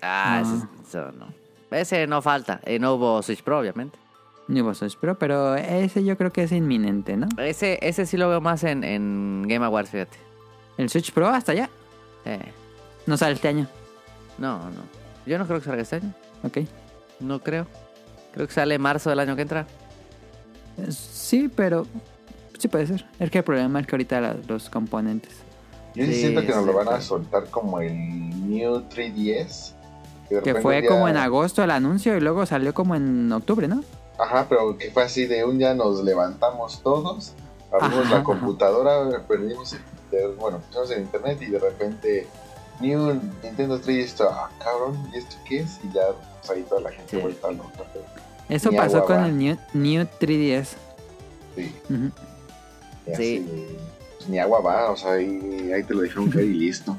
[0.01, 0.55] Ah, No.
[0.55, 1.27] ese, eso no.
[1.69, 2.59] Ese no falta.
[2.65, 3.99] Eh, no hubo Switch Pro, obviamente.
[4.47, 7.27] No hubo Switch Pro, pero ese yo creo que es inminente, ¿no?
[7.37, 10.17] Ese, ese sí lo veo más en, en Game Awards, fíjate.
[10.77, 11.69] El Switch Pro hasta allá.
[12.25, 12.39] Eh,
[13.05, 13.67] No sale este año.
[14.37, 14.81] no, no.
[15.25, 16.13] Yo no creo que salga este año.
[16.43, 16.59] Ok.
[17.19, 17.67] No creo.
[18.33, 19.67] Creo que sale marzo del año que entra.
[20.89, 21.85] Sí, pero
[22.57, 23.05] sí puede ser.
[23.19, 25.33] Es que el problema es que ahorita la- los componentes.
[25.95, 27.93] Yo sí Sí, siento que nos lo sí, van a soltar como el
[28.49, 29.73] New 3DS.
[30.29, 33.67] de Que fue ya- como en agosto el anuncio y luego salió como en octubre,
[33.67, 33.83] ¿no?
[34.17, 37.33] Ajá, pero que fue así de un día nos levantamos todos,
[37.71, 38.17] abrimos Ajá.
[38.17, 39.73] la computadora, perdimos
[40.11, 42.27] el, bueno, pusimos el internet y de repente
[42.79, 45.79] New Nintendo 3 ah, cabrón, ¿y esto qué es?
[45.83, 46.01] Y ya
[46.39, 47.17] pues, ahí toda la gente Sí.
[47.21, 47.83] vuelta loca.
[48.49, 49.27] Eso Ni pasó con va.
[49.27, 50.75] el New, New 3DS.
[51.55, 53.13] Sí, y Sí.
[53.13, 53.47] así
[54.17, 56.95] pues, ni agua va, o sea, ahí, ahí te lo dejaron caer y listo.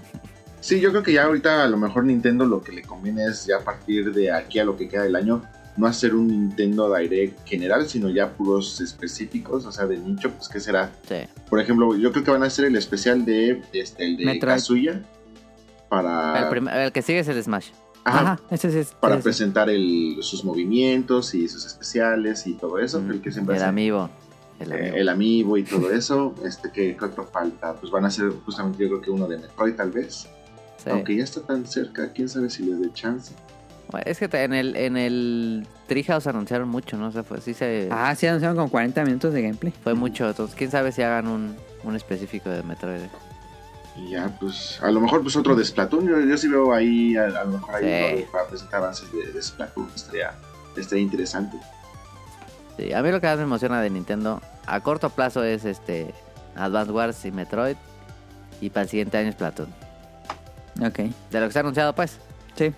[0.60, 3.46] Sí, yo creo que ya ahorita a lo mejor Nintendo lo que le conviene es
[3.46, 5.42] ya a partir de aquí a lo que queda del año
[5.78, 10.48] no hacer un Nintendo Direct general, sino ya puros específicos, o sea, de nicho, pues
[10.48, 10.90] qué será.
[11.08, 11.16] Sí.
[11.48, 14.54] Por ejemplo, yo creo que van a hacer el especial de este el de Metroid.
[14.54, 15.02] Kazuya
[15.88, 17.68] para El, el que sigue es el Smash.
[18.04, 18.92] ajá, Ajá, ese sí es.
[19.00, 19.22] para ese.
[19.24, 23.68] presentar el, sus movimientos y sus especiales y todo eso, el que siempre el hace.
[23.68, 24.10] amiibo.
[24.60, 28.30] El Eh, el y todo eso, este que ¿qué otro falta, pues van a ser
[28.44, 30.28] justamente yo creo que uno de Metroid tal vez,
[30.82, 30.90] Sí.
[30.90, 33.34] aunque ya está tan cerca, quién sabe si les dé chance.
[34.04, 37.08] Es que en el, en el Treehouse anunciaron mucho, ¿no?
[37.08, 39.72] O sea, fue, sí se, Ah, sí, anunciaron con 40 minutos de gameplay.
[39.82, 40.28] fue mucho.
[40.28, 43.00] Entonces, quién sabe si hagan un, un específico de Metroid.
[43.96, 47.16] Y ya, pues, a lo mejor pues otro de Splatoon, yo, yo sí veo ahí,
[47.16, 47.88] a, a lo mejor ahí Sí.
[47.90, 50.34] uno de- para presentar avances de, de Splatoon, estaría,
[50.76, 51.56] estaría interesante.
[52.76, 56.14] Sí, a mí lo que más me emociona de Nintendo a corto plazo es este
[56.54, 57.76] Advance Wars y Metroid.
[58.60, 59.68] Y para el siguiente año Splatoon.
[60.80, 60.98] Ok.
[61.30, 62.18] De lo que se ha anunciado, pues.
[62.56, 62.72] Sí,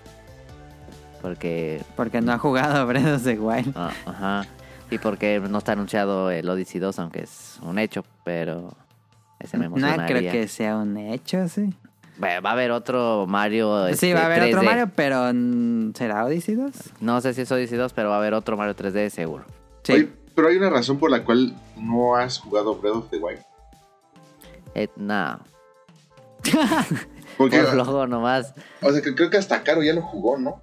[1.23, 1.83] Porque.
[1.97, 3.73] porque no ha jugado Breath of the Wild.
[3.77, 4.47] ah, ajá.
[4.91, 8.75] Y porque no está anunciado el Odyssey 2, aunque es un hecho, pero.
[9.39, 10.07] Ese me No emocionaría.
[10.07, 11.73] creo que sea un hecho, sí.
[12.19, 13.87] Bueno, Va a haber otro Mario.
[13.87, 14.65] sí, este, va a haber otro 3D.
[14.65, 16.73] Mario, pero mm, ¿será Odyssey 2?
[17.01, 19.45] No sé si es Odyssey 2, pero va a haber otro Mario 3D seguro.
[19.85, 19.93] Sí.
[19.95, 23.41] Oye, pero hay una razón por la cual no has jugado Breath of the Wild.
[24.75, 25.41] Eh, no,
[27.39, 28.55] Porque, por flojo nomás.
[28.83, 30.61] o sea, que creo que hasta Caro ya lo jugó, ¿no?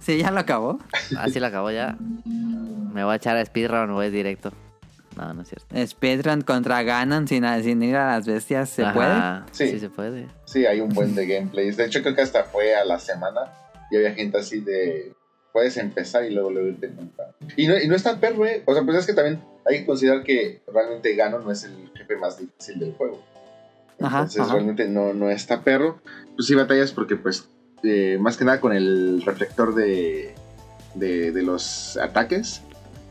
[0.00, 0.78] Sí, ya lo acabó.
[1.18, 1.96] Así lo acabó ya.
[2.24, 4.52] Me voy a echar a speedrun, voy directo.
[5.16, 5.86] No, no es cierto.
[5.86, 9.52] Speedrun contra Ganon sin, sin ir a las bestias, ¿se Ajá, puede?
[9.52, 9.72] Sí.
[9.74, 9.80] Sí.
[9.80, 10.28] se puede.
[10.44, 11.76] Sí, hay un buen de gameplays.
[11.76, 13.52] De hecho, creo que hasta fue a la semana
[13.90, 15.12] y había gente así de.
[15.52, 16.90] Puedes empezar y luego luego irte.
[17.56, 18.62] Y no, y no es tan perro, ¿eh?
[18.66, 21.90] O sea, pues es que también hay que considerar que realmente Ganon no es el
[21.96, 23.20] jefe más difícil del juego.
[24.00, 24.52] Ajá, Entonces, ajá.
[24.52, 26.00] realmente no, no está perro.
[26.36, 27.48] Pues sí, batallas porque, pues,
[27.82, 30.34] eh, más que nada con el reflector de,
[30.94, 32.62] de, de los ataques.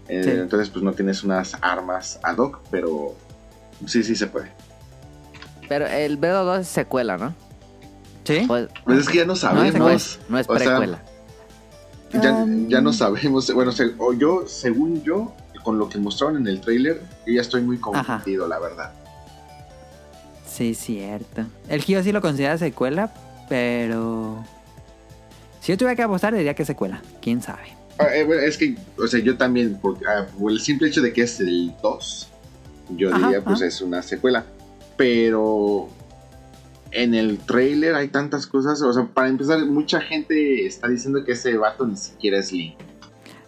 [0.10, 0.30] Eh, Sí.
[0.32, 3.16] Entonces, pues no tienes unas armas ad hoc, pero
[3.86, 4.52] sí, sí se puede.
[5.68, 7.34] Pero el Breath of the Wild es secuela, ¿no?
[8.24, 8.44] ¿Sí?
[8.48, 9.74] Pues, Pues es que ya no sabemos.
[9.76, 11.04] no es, no es o sea, precuela.
[12.14, 16.38] Ya, Um, ya no sabemos, bueno, se- o yo, según yo, con lo que mostraron
[16.38, 18.94] en el tráiler, yo ya estoy muy confundido, la verdad.
[20.50, 21.46] Sí, cierto.
[21.68, 23.14] El Gio sí lo considera secuela,
[23.50, 24.42] pero...
[25.68, 27.02] Si yo tuviera que apostar, diría que secuela.
[27.22, 27.76] ¿Quién sabe?
[28.00, 31.02] Ah, eh, bueno, es que, o sea, yo también, por, ah, por el simple hecho
[31.02, 32.28] de que es el 2,
[32.92, 33.66] yo Ajá, diría, pues ajá.
[33.66, 34.46] es una secuela.
[34.96, 35.90] Pero
[36.92, 41.34] en el tráiler hay tantas cosas, o sea, para empezar, mucha gente está diciendo que
[41.34, 42.78] ese vato ni siquiera es Link.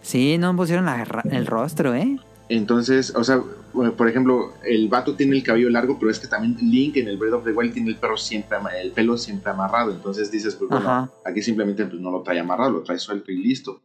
[0.02, 2.18] Sí, no pusieron la el rostro, ¿eh?
[2.50, 3.40] Entonces, o sea,
[3.72, 7.16] por ejemplo, el vato tiene el cabello largo, pero es que también Link en el
[7.16, 9.92] Breath of the Wild tiene el, perro siempre el pelo siempre amarrado.
[9.92, 11.10] Entonces dices, pues bueno, Ajá.
[11.24, 13.82] aquí simplemente pues, no lo trae amarrado, lo trae suelto y listo.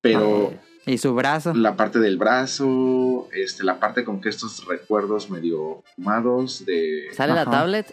[0.00, 0.52] Pero
[0.86, 1.52] Y su brazo.
[1.54, 7.08] la parte del brazo, este, la parte con que estos recuerdos medio fumados de...
[7.12, 7.92] ¿Sale la tablet?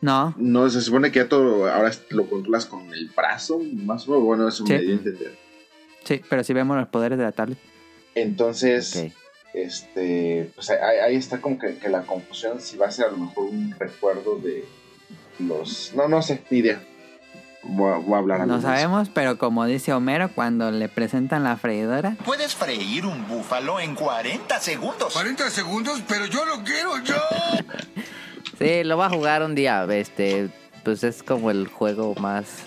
[0.00, 0.34] No.
[0.36, 4.24] No, se supone que ya todo ahora lo controlas con el brazo, más o menos,
[4.26, 4.72] bueno, eso Sí.
[4.72, 5.34] me dio a entender.
[6.04, 7.58] Sí, pero si vemos los poderes de la tablet.
[8.14, 9.12] Entonces, Ok.
[9.56, 13.10] Este, pues ahí, ahí está como que, que la confusión, si va a ser a
[13.10, 14.64] lo mejor un recuerdo de
[15.38, 15.92] los...
[15.94, 16.82] No, no sé, ni idea.
[17.62, 21.56] Voy a, voy a hablar No sabemos, pero como dice Homero, cuando le presentan la
[21.56, 25.14] freidora, Puedes freír un búfalo en 40 segundos.
[25.14, 27.16] 40 segundos, pero yo lo quiero yo.
[28.58, 29.84] Sí, lo va a jugar un día.
[29.90, 30.48] Este,
[30.82, 32.64] pues es como el juego más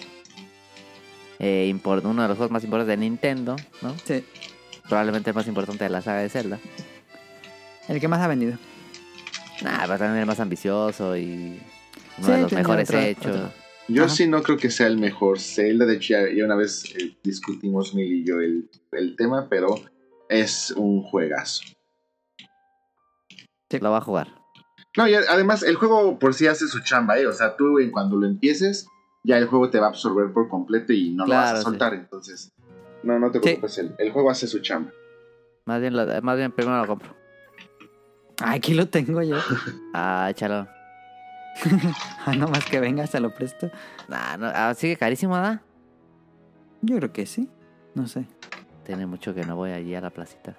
[1.40, 3.96] eh, uno de los juegos más importantes de Nintendo, ¿no?
[4.04, 4.24] sí,
[4.90, 6.60] Probablemente el más importante de la saga de Zelda.
[7.88, 8.58] el que más ha vendido.
[9.64, 11.60] Nah, va a tener el más ambicioso y
[12.18, 13.26] uno Sí, de los mejores otro- hechos.
[13.36, 13.52] otro.
[13.88, 14.14] Yo Ajá.
[14.16, 15.86] sí no creo que sea el mejor Zelda.
[15.86, 19.76] De hecho, ya, ya una vez eh, discutimos Mil y yo el, el tema, pero
[20.30, 21.64] es un juegazo.
[23.82, 24.28] Lo va a jugar.
[24.98, 27.28] No, y además el juego por sí hace su chamba, ¿eh?
[27.28, 28.88] O sea, tú en cuando lo empieces,
[29.24, 31.64] ya el juego te va a absorber por completo y no lo vas a sí.
[31.64, 31.94] soltar.
[31.94, 32.52] Entonces,
[33.04, 33.44] no, no te Sí.
[33.44, 34.92] preocupes, el, el juego hace su chamba.
[35.66, 37.16] Más bien, lo- más bien primero lo compro.
[38.42, 39.38] Ah, Aquí lo tengo yo.
[39.94, 40.68] Ah, échalo.
[42.26, 43.70] Ah, no más que venga, se lo presto.
[44.08, 45.62] Nah, no, ah, sigue carísimo, ¿da?
[46.82, 47.50] Yo creo que sí.
[47.96, 48.26] No sé.
[48.86, 50.56] Tiene mucho que no voy allí a la placita.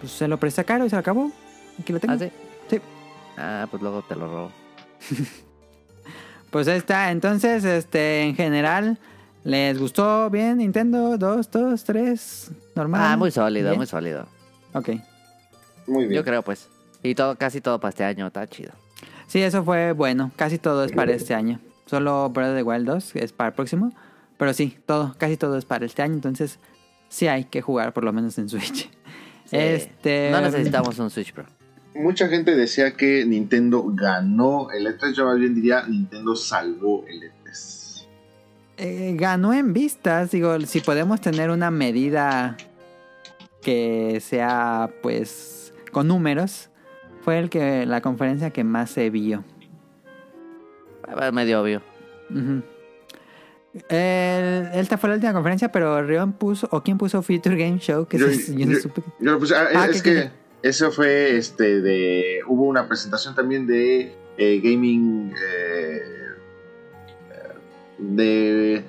[0.00, 1.30] Pues se lo presté caro y se lo acabó.
[1.80, 2.14] Aquí lo tengo.
[2.14, 2.30] ¿Ah, sí?
[2.68, 2.80] Sí.
[3.36, 4.52] Ah, pues luego te lo robo.
[6.50, 7.10] Pues ahí está.
[7.10, 8.98] Entonces, este, en general,
[9.44, 11.16] ¿les gustó bien Nintendo?
[11.18, 12.50] ¿Dos, dos, tres?
[12.74, 13.00] ¿Normal?
[13.02, 13.78] Ah, muy sólido, ¿Bien?
[13.78, 14.26] muy sólido.
[14.72, 14.90] Ok.
[15.86, 16.12] Muy bien.
[16.12, 16.68] Yo creo, pues.
[17.02, 18.72] Y todo, casi todo para este año, está chido.
[19.26, 20.30] Sí, eso fue bueno.
[20.36, 21.58] Casi todo es para este año.
[21.86, 23.92] Solo Breath of the Wild 2 es para el próximo.
[24.38, 26.14] Pero sí, todo, casi todo es para este año.
[26.14, 26.58] Entonces,
[27.08, 28.90] sí hay que jugar por lo menos en Switch.
[29.44, 29.58] Sí.
[29.58, 30.30] Este.
[30.30, 31.44] No necesitamos un Switch Pro.
[31.94, 35.12] Mucha gente decía que Nintendo ganó el E3.
[35.12, 37.41] Yo más bien diría Nintendo salvó el E E3.
[38.82, 40.30] Eh, ganó en vistas.
[40.30, 42.56] Digo, si podemos tener una medida
[43.62, 46.68] que sea, pues, con números,
[47.22, 49.44] fue el que la conferencia que más se vio.
[51.06, 51.82] Ah, Medio obvio.
[53.88, 58.06] El- esta fue la última conferencia, pero Rion puso, o quién puso Future Game Show,
[58.06, 59.02] que Yo- se- yo no yo- supe.
[59.18, 60.20] Yo lo puse- ah, Ah, es ¿qué, que
[60.62, 62.40] qué, eso fue este de.
[62.46, 65.32] Hubo una presentación también de eh, gaming.
[65.32, 66.00] eh,
[68.02, 68.84] de.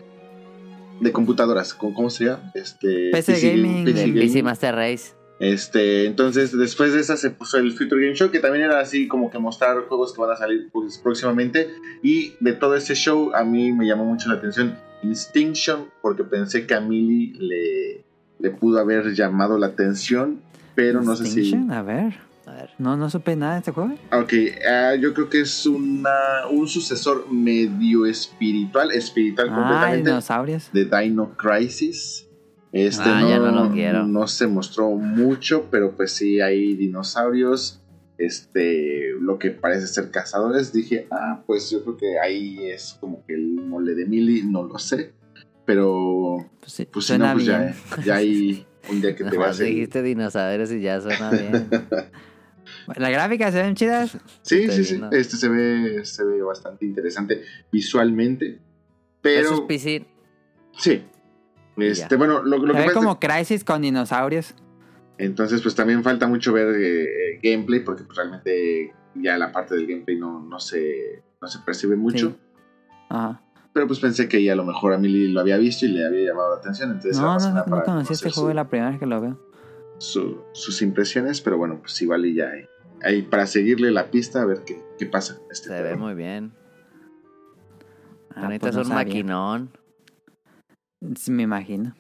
[1.00, 1.74] de computadoras.
[1.74, 2.52] ¿Cómo, cómo se llama?
[2.54, 3.86] Este, PC Gaming.
[3.86, 4.22] PC Gaming.
[4.22, 5.14] PC Master Race.
[5.40, 9.08] Este, entonces después de esa se puso el Future Game Show, que también era así
[9.08, 11.70] como que mostrar juegos que van a salir pues, próximamente.
[12.02, 16.66] Y de todo este show a mí me llamó mucho la atención Instinction, porque pensé
[16.66, 18.04] que a Millie le,
[18.40, 20.40] le pudo haber llamado la atención,
[20.76, 21.54] pero no sé si...
[21.70, 22.14] A ver,
[22.54, 22.70] A ver.
[22.78, 23.94] no, no supe nada de este juego.
[24.12, 24.34] Ok,
[24.70, 30.70] ah, yo creo que es una, un sucesor medio espiritual, espiritual Ah, completamente, dinosaurios.
[30.72, 32.28] de Dino Crisis.
[32.72, 34.06] Este Ah, no, ya no lo quiero.
[34.06, 37.80] no se mostró mucho, pero pues sí hay dinosaurios.
[38.18, 40.72] Este, lo que parece ser cazadores.
[40.74, 44.64] Dije, ah, pues yo creo que ahí es como que el mole de Mili, no
[44.64, 45.14] lo sé.
[45.66, 47.74] Pero, Pues, sí, pues si no, pues ya,
[48.06, 51.68] ya hay un día que te Nomás vas a dijiste dinosaurios y ya suena bien.
[52.96, 54.18] Las gráficas se ven chidas.
[54.42, 55.02] Sí, Estoy sí, sí.
[55.12, 58.60] Este se ve, se ve bastante interesante visualmente.
[59.24, 60.06] Eso es Pero, PC.
[60.78, 61.04] sí.
[61.78, 64.54] Este, bueno, lo, lo Se que ve pasa es como Crisis con dinosaurios.
[65.18, 69.88] Entonces, pues también falta mucho ver eh, gameplay, porque pues, realmente ya la parte del
[69.88, 72.30] gameplay no, no, se, no se percibe mucho.
[72.32, 72.36] Sí.
[73.10, 73.42] Ajá.
[73.74, 76.06] Pero pues pensé que ya a lo mejor a Millie lo había visto y le
[76.06, 76.92] había llamado la atención.
[76.92, 79.20] Entonces, No, no, no para conocí este juego, su- es la primera vez que lo
[79.22, 79.40] veo.
[79.98, 82.66] su- sus impresiones, pero bueno, pues igual y ya hay,
[83.04, 85.38] hay para seguirle la pista a ver qué, qué pasa.
[85.52, 86.54] Este Se ve muy bien.
[88.36, 89.06] Ah, Ahorita pues es un sabía.
[89.06, 89.72] maquinón.
[91.16, 91.94] Sí, me imagino.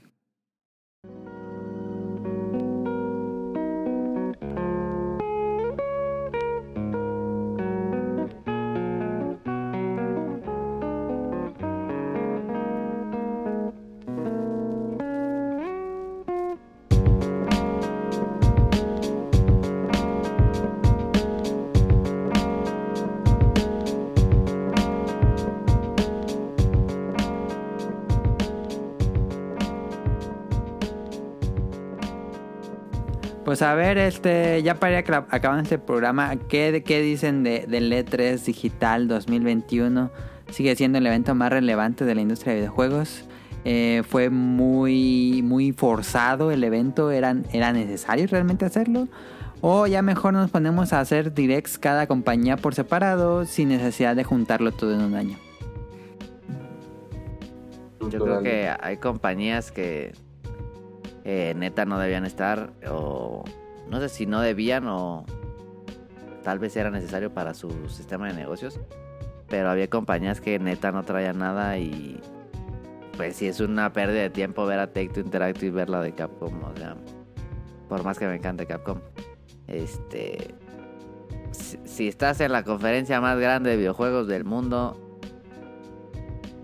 [33.63, 38.39] A ver, este, ya para ir acabando este programa, ¿qué, qué dicen de, del E3
[38.43, 40.11] Digital 2021?
[40.51, 43.25] Sigue siendo el evento más relevante de la industria de videojuegos.
[43.65, 49.07] eh, fue muy, muy forzado el evento, era, era necesario realmente hacerlo.
[49.61, 54.25] O ya mejor nos ponemos a hacer directs cada compañía por separado sin necesidad de
[54.25, 55.37] juntarlo todo en un año.
[58.09, 60.11] Yo creo que hay compañías que
[61.23, 63.43] eh, neta no debían estar o
[63.89, 65.25] no sé si no debían o
[66.43, 68.79] tal vez era necesario para su sistema de negocios.
[69.47, 72.19] Pero había compañías que neta no traían nada y
[73.17, 76.01] pues sí es una pérdida de tiempo ver a Take Two Interactive y ver la
[76.01, 76.63] de Capcom.
[76.63, 76.95] O sea,
[77.87, 78.99] por más que me encante Capcom.
[79.67, 80.55] Este...
[81.85, 85.19] Si, estás en la conferencia más grande de videojuegos del mundo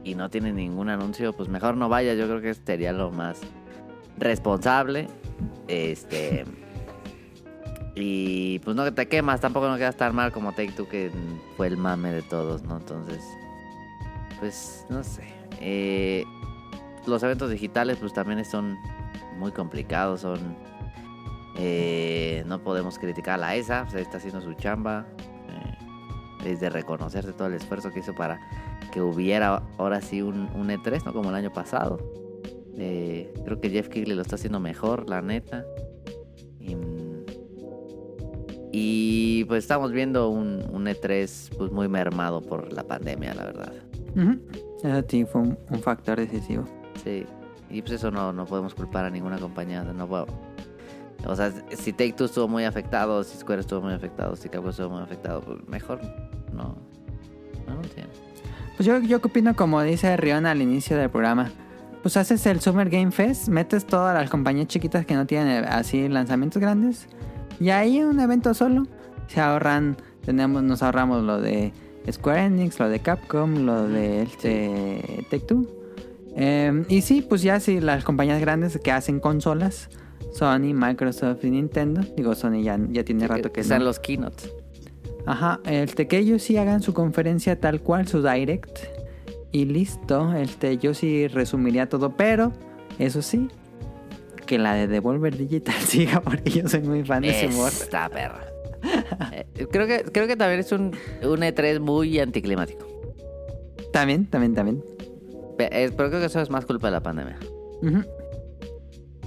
[0.03, 2.17] y no tiene ningún anuncio, pues mejor no vayas.
[2.17, 3.39] Yo creo que sería lo más
[4.19, 5.07] responsable.
[5.67, 6.45] Este.
[7.95, 11.11] Y pues no te quemas, tampoco no quedas tan mal como Take Two, que
[11.57, 12.77] fue el mame de todos, ¿no?
[12.77, 13.21] Entonces,
[14.39, 15.23] pues no sé.
[15.59, 16.23] Eh,
[17.05, 18.77] los eventos digitales, pues también son
[19.37, 20.55] muy complicados, son.
[21.57, 25.05] eh, no podemos criticar a la ESA, sea, está haciendo su chamba.
[26.43, 28.39] Eh, es de reconocerse todo el esfuerzo que hizo para
[28.93, 31.99] que hubiera ahora sí un E3, no como el año pasado.
[32.79, 35.65] Eh, creo que Jeff Kigley lo está haciendo mejor, la neta.
[36.59, 36.75] Y,
[38.71, 43.73] y, pues estamos viendo un, un E3 pues muy mermado por la pandemia, la verdad.
[44.15, 44.39] Ujú.
[44.83, 46.65] Eso sí fue un, un factor decisivo.
[47.03, 47.25] Sí.
[47.69, 49.83] Y pues eso no, no podemos culpar a ninguna compañía.
[49.83, 50.27] No puedo-
[51.25, 54.69] O sea, si Take Two estuvo muy afectado, si Square estuvo muy afectado, si Capcom
[54.69, 55.99] estuvo muy afectado, pues mejor
[56.53, 56.77] no.
[57.67, 58.13] No lo entiendo.
[58.77, 61.51] Pues yo, yo opino como dice Rion al inicio del programa.
[62.01, 65.67] Pues haces el Summer Game Fest, metes todas las compañías chiquitas que no tienen eh,
[65.69, 67.07] así lanzamientos grandes.
[67.59, 68.87] Y ahí un evento solo.
[69.27, 71.73] Se ahorran, tenemos, nos ahorramos lo de
[72.09, 75.67] Square Enix, lo de Capcom, lo de este Take Two.
[76.35, 79.89] Eh, y sí, pues ya sí, las compañías grandes que hacen consolas,
[80.31, 82.01] Sony, Microsoft y Nintendo.
[82.15, 83.85] Digo, Sony ya, ya tiene rato que sean no.
[83.85, 84.49] los keynotes.
[85.25, 88.79] Ajá, este, que ellos sí hagan su conferencia tal cual, su direct.
[89.51, 92.51] Y listo, este, yo sí resumiría todo, pero
[92.99, 93.47] eso sí,
[94.45, 97.69] que la de Devolver Digital siga, porque yo soy muy fan de ese humor.
[97.69, 98.45] Esta perra.
[99.31, 100.91] Eh, creo, que, creo que también es un,
[101.23, 102.85] un E3 muy anticlimático.
[103.91, 104.83] También, también, también.
[105.57, 107.37] Pe- Pero creo que eso es más culpa de la pandemia.
[107.81, 108.03] Ujú.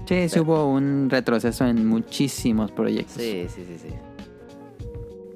[0.07, 3.15] Sí, sí hubo un retroceso en muchísimos proyectos.
[3.23, 3.94] Sí, sí, sí, sí.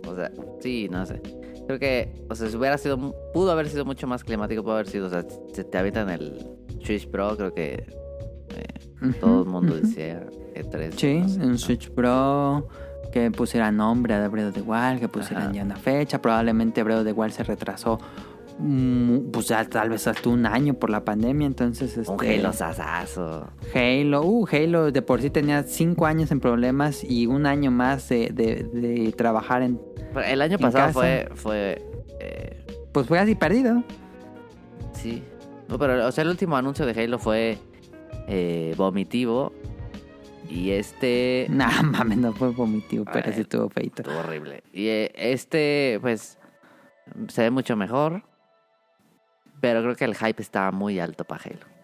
[0.08, 1.20] O sea, sí, no sé.
[1.66, 4.88] Creo que, o sea, si hubiera sido, pudo haber sido mucho más climático, pudo haber
[4.88, 6.46] sido, o sea, se te avientan el
[6.84, 7.86] Switch Pro, creo que
[8.54, 10.92] eh, todo el mundo decía E3.
[10.92, 11.58] Sí, no sé, en ¿no?
[11.58, 12.68] Switch Pro,
[13.12, 15.52] que pusieran nombre a Breath of the Wild, que pusieran Ajá.
[15.52, 16.22] ya una fecha.
[16.22, 17.98] Probablemente Breath of the Wild se retrasó,
[18.58, 21.46] pues ya tal vez hasta un año por la pandemia.
[21.46, 23.50] Entonces, Un este, Halo sasazo.
[23.74, 28.08] Halo, uh, Halo de por sí tenía 5 años en problemas y un año más
[28.08, 29.80] de, de- de trabajar en.
[30.26, 30.92] El año En pasado casa.
[30.92, 31.82] fue, fue,
[32.20, 33.82] eh, Pues fue así perdido.
[34.92, 35.22] sí.
[35.68, 37.58] No, pero, o sea, el último anuncio de Halo fue
[38.28, 39.52] eh, vomitivo.
[40.48, 41.46] Y este...
[41.50, 44.02] Nah, mames, no fue vomitivo, pero sí estuvo feito.
[44.02, 44.62] Estuvo horrible.
[44.72, 46.38] Y eh, este, pues,
[47.26, 48.22] se ve mucho mejor.
[49.60, 51.76] Pero creo que el hype estaba muy alto para Halo.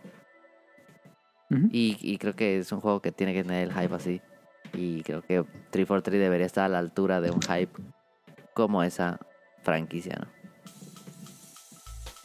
[1.70, 4.22] Y, y creo que es un juego que tiene que tener el hype así.
[4.72, 7.72] Y creo que 343 debería estar a la altura de un hype
[8.54, 9.20] como esa
[9.62, 10.42] franquicia, ¿no?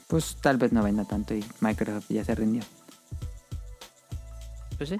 [0.07, 2.63] Pues tal vez no venda tanto y Microsoft ya se rindió.
[4.77, 4.97] Pues sí.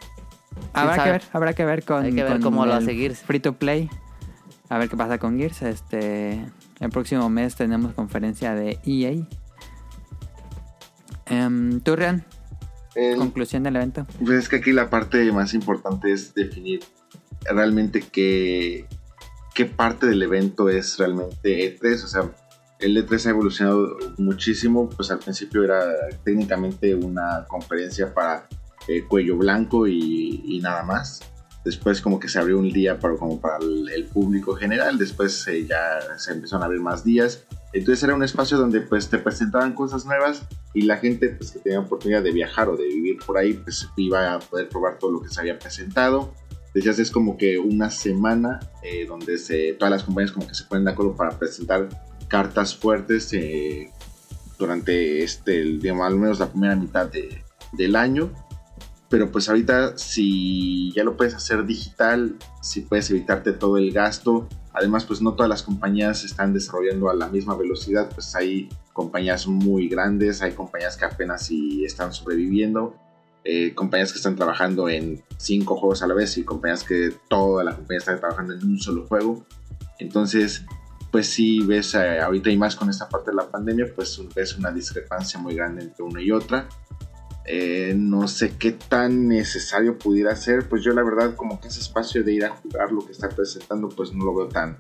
[0.74, 1.12] Habrá que sabe?
[1.12, 3.20] ver, habrá que ver con, Hay que ver con cómo lo el hace Gears.
[3.20, 3.90] Free to play.
[4.70, 5.62] A ver qué pasa con Gears.
[5.62, 6.44] Este,
[6.80, 9.26] el próximo mes tenemos conferencia de EA.
[11.30, 12.24] Um, Turrian,
[12.96, 14.06] El- conclusión del evento.
[14.24, 16.82] Pues es que aquí la parte más importante es definir
[17.50, 18.86] realmente qué,
[19.54, 22.04] qué parte del evento es realmente E3.
[22.04, 22.32] O sea,
[22.80, 24.90] el E3 ha evolucionado muchísimo.
[24.90, 25.84] Pues al principio era
[26.24, 28.48] técnicamente una conferencia para
[28.88, 31.22] eh, cuello blanco y, y nada más.
[31.68, 34.98] Después como que se abrió un día para, como para el, público general.
[34.98, 37.44] Después eh, ya se empezaron a abrir más días.
[37.74, 41.60] Entonces era un espacio donde pues te presentaban cosas nuevas y la gente pues, que
[41.60, 45.12] tenía oportunidad de viajar o de vivir por ahí pues iba a poder probar todo
[45.12, 46.34] lo que se había presentado.
[46.74, 50.64] Decías es como que una semana eh, donde se, todas las compañías como que se
[50.64, 51.90] ponen de acuerdo para presentar
[52.30, 53.92] cartas fuertes eh,
[54.58, 58.32] durante este, el- digamos, al menos la primera mitad de- del año.
[59.10, 64.48] Pero pues ahorita si ya lo puedes hacer digital, si puedes evitarte todo el gasto,
[64.74, 69.48] además pues no todas las compañías están desarrollando a la misma velocidad, pues hay compañías
[69.48, 72.96] muy grandes, hay compañías que apenas si están sobreviviendo.
[73.50, 77.64] eh, compañías que están trabajando en cinco juegos a la vez y compañías que toda
[77.64, 79.46] la compañía está trabajando en un solo juego.
[80.00, 80.66] Entonces,
[81.12, 84.58] pues sí ves eh, ahorita y más con esta parte de la pandemia, pues ves
[84.58, 86.68] una discrepancia muy grande entre una y otra.
[87.50, 91.80] Eh, no sé qué tan necesario pudiera ser, pues yo la verdad como que ese
[91.80, 94.78] espacio de ir a jugar lo que está presentando, pues no lo veo tan,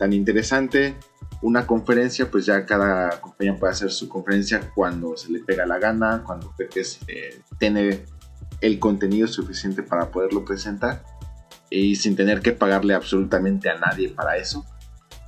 [0.00, 0.96] tan interesante.
[1.42, 5.78] Una conferencia, pues ya cada compañía puede hacer su conferencia cuando se le pega la
[5.78, 6.68] gana, cuando cree
[7.06, 8.04] eh, tiene
[8.60, 11.04] el contenido suficiente para poderlo presentar
[11.70, 14.66] y sin tener que pagarle absolutamente a nadie para eso.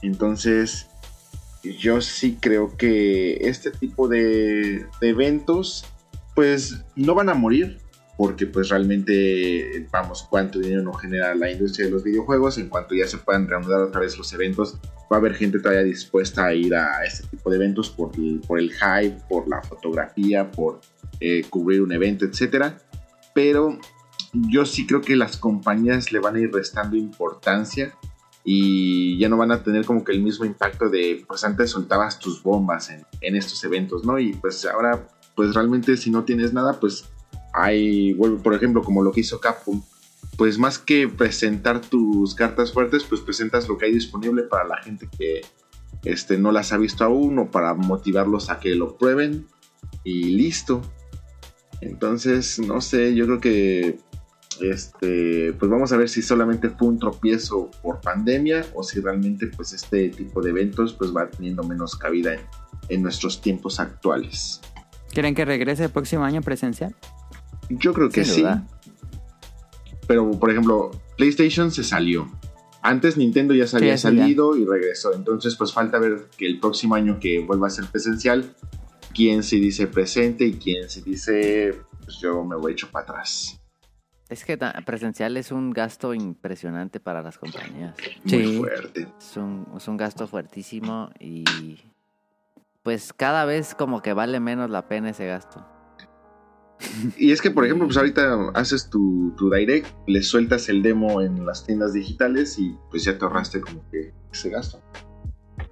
[0.02, 0.88] Entonces,
[1.62, 5.84] yo sí creo que este tipo de eventos,
[6.40, 7.76] pues no van a morir,
[8.16, 12.94] porque pues realmente, vamos, cuánto dinero no genera la industria de los videojuegos, en cuanto
[12.94, 14.78] ya se puedan reanudar otra vez los eventos,
[15.12, 18.40] va a haber gente todavía dispuesta a ir a este tipo de eventos por el,
[18.48, 20.80] por el hype, por la fotografía, por
[21.20, 22.72] eh, cubrir un evento, etc.
[23.34, 23.78] Pero
[24.32, 27.92] yo sí creo que las compañías le van a ir restando importancia
[28.44, 32.18] y ya no van a tener como que el mismo impacto de, pues antes soltabas
[32.18, 34.18] tus bombas en, en estos eventos, ¿no?
[34.18, 37.04] Y pues ahora, pues realmente si no tienes nada, pues
[37.52, 39.82] hay, por ejemplo, como lo que hizo Capcom,
[40.36, 44.78] pues más que presentar tus cartas fuertes, pues presentas lo que hay disponible para la
[44.78, 45.42] gente que
[46.04, 49.46] este, no las ha visto aún o para motivarlos a que lo prueben
[50.04, 50.82] y listo.
[51.80, 53.98] Entonces, no sé, yo creo que
[54.60, 59.46] este, pues vamos a ver si solamente fue un tropiezo por pandemia o si realmente
[59.46, 62.40] pues este tipo de eventos pues va teniendo menos cabida en,
[62.88, 64.60] en nuestros tiempos actuales.
[65.12, 66.94] ¿Quieren que regrese el próximo año presencial?
[67.68, 68.40] Yo creo que Sin sí.
[68.42, 68.66] duda.
[70.06, 72.28] Pero, por ejemplo, PlayStation se salió.
[72.82, 74.22] Antes Nintendo ya se había Sí, sí, ya.
[74.22, 75.12] salido y regresó.
[75.14, 78.54] Entonces, pues falta ver que el próximo año que vuelva a ser presencial,
[79.14, 83.56] quién se dice presente y quién se dice, pues yo me voy hecho para atrás.
[84.28, 84.56] Es que
[84.86, 87.96] presencial es un gasto impresionante para las compañías.
[88.24, 88.56] Muy Sí.
[88.58, 89.08] fuerte.
[89.18, 91.80] Es un, es un gasto fuertísimo y
[92.90, 95.64] pues cada vez como que vale menos la pena ese gasto.
[97.16, 101.20] Y es que, por ejemplo, pues ahorita haces tu, tu direct, le sueltas el demo
[101.20, 104.82] en las tiendas digitales y pues ya te ahorraste como que ese gasto.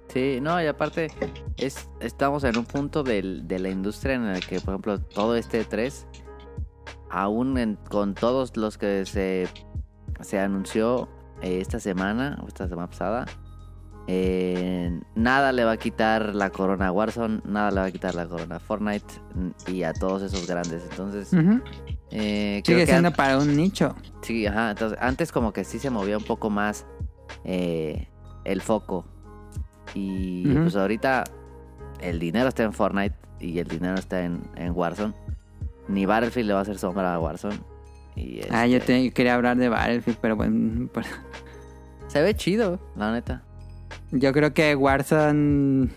[0.07, 1.11] Sí, no, y aparte
[1.57, 5.35] es, estamos en un punto del- de la industria en el que, por ejemplo, todo
[5.35, 6.07] este 3,
[7.09, 9.49] aún en- con todos los que se,
[10.21, 11.09] se anunció
[11.41, 13.25] eh, esta semana, o esta semana pasada,
[14.11, 18.15] eh, nada le va a quitar la corona a Warzone, nada le va a quitar
[18.15, 19.05] la corona a Fortnite
[19.35, 20.83] mm, y a todos esos grandes.
[20.89, 21.31] Entonces,
[22.11, 23.95] eh, creo Sigue que siendo para un nicho.
[24.23, 24.71] Sí, ajá.
[24.71, 26.87] Entonces, antes como que sí se movía un poco más
[27.43, 28.07] eh,
[28.45, 29.05] el foco.
[29.93, 31.23] Y pues ahorita
[32.01, 35.13] el dinero está en Fortnite y el dinero está en, en Warzone.
[35.87, 37.59] Ni Battlefield le va a hacer sombra a Warzone.
[38.15, 40.89] Y Ah, yo, este, te- yo quería hablar de Battlefield, pero bueno,
[42.07, 43.43] Se ve chido, la neta.
[44.11, 45.89] Yo creo que Warzone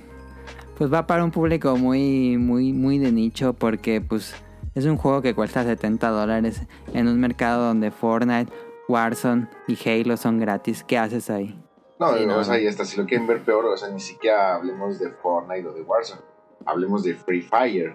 [0.77, 4.35] pues va para un público muy, muy, muy de nicho porque pues
[4.75, 6.63] es un juego que cuesta 70 dólares
[6.95, 8.53] en un mercado donde Fortnite,
[8.89, 10.83] Warzone y Halo son gratis.
[10.85, 11.59] ¿Qué haces ahí?
[11.99, 14.01] No, Sí, no, o sea, y hasta si lo quieren ver peor, o sea, ni
[14.01, 16.23] siquiera hablemos de Fortnite o de Warzone.
[16.67, 17.95] Hablemos de Free Fire.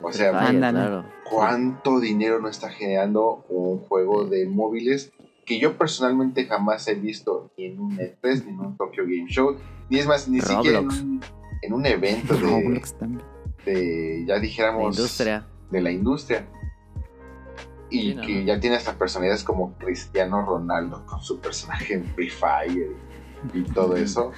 [0.00, 1.04] O sea, ándale.
[1.28, 5.12] ¿cuánto dinero no está generando un juego de móviles
[5.48, 9.26] que yo personalmente jamás he visto ni en un E3 ni en un Tokyo Game
[9.28, 9.56] Show?
[9.88, 11.20] Ni es más, ni siquiera en un,
[11.62, 12.34] en un evento
[13.64, 15.46] de, ya La dijéramos, industria.
[15.70, 16.46] de la industria.
[17.90, 18.46] Y Sí, no, que no.
[18.46, 22.94] ya tiene hasta personalidades como Cristiano Ronaldo con su personaje en Free Fire
[23.54, 24.32] y todo eso.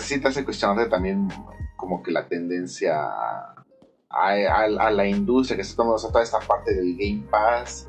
[0.00, 1.28] Sí te hace cuestionarte también
[1.76, 3.64] como que la tendencia a,
[4.08, 7.88] a- a la industria que está tomando o sea, toda esta parte del Game Pass.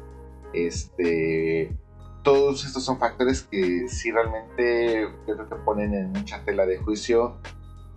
[0.52, 1.74] Este,
[2.26, 6.78] todos estos son factores que sí realmente yo creo que ponen en mucha tela de
[6.80, 7.38] juicio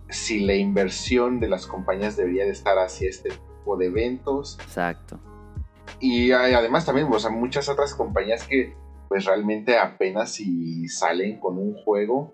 [0.07, 5.19] si la inversión de las compañías debería de estar hacia este tipo de eventos Exacto.
[5.99, 8.77] y además también, o sea, muchas otras compañías que
[9.09, 12.33] pues realmente apenas si salen con un juego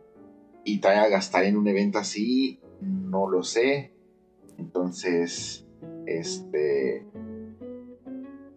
[0.66, 3.94] y te a gastar en un evento así, no lo sé.
[4.58, 5.66] Entonces,
[6.06, 7.08] este...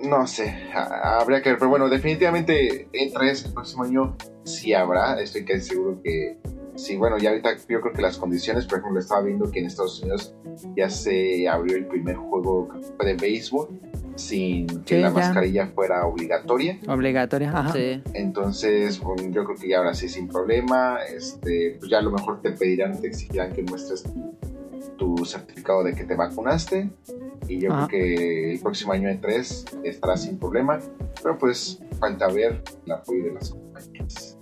[0.00, 5.20] No sé, ha- habría que ver, pero bueno, definitivamente E3 el próximo año sí habrá,
[5.20, 6.38] estoy casi seguro que
[6.76, 9.66] sí, bueno, ya ahorita yo creo que las condiciones, por ejemplo, estaba viendo que en
[9.66, 10.34] Estados Unidos
[10.76, 12.68] ya se abrió el primer juego
[13.04, 13.68] de béisbol
[14.14, 15.14] sin que Sí, la ya.
[15.14, 16.78] mascarilla fuera obligatoria.
[16.88, 17.50] Obligatoria.
[17.50, 17.72] Ajá.
[17.72, 18.00] Sí.
[18.14, 20.98] Entonces, bueno, yo creo que ya ahora sí sin problema.
[21.04, 24.04] Este, pues ya a lo mejor te pedirán, te exigirán que muestres
[24.98, 26.90] tu, certificado de que te vacunaste.
[27.48, 30.78] Y yo creo que el próximo año en 3 estará sin problema.
[31.22, 34.38] Pero pues falta ver el apoyo de las compañías.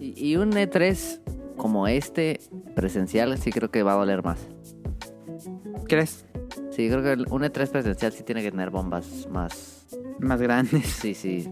[0.00, 1.20] Y, y un E3
[1.56, 2.40] como este,
[2.74, 4.38] presencial, sí creo que va a doler más.
[5.88, 6.24] ¿Crees?
[6.70, 9.86] Sí, creo que el- un E3 presencial sí tiene que tener bombas más...
[10.18, 10.86] Más grandes.
[10.86, 11.48] Sí, sí,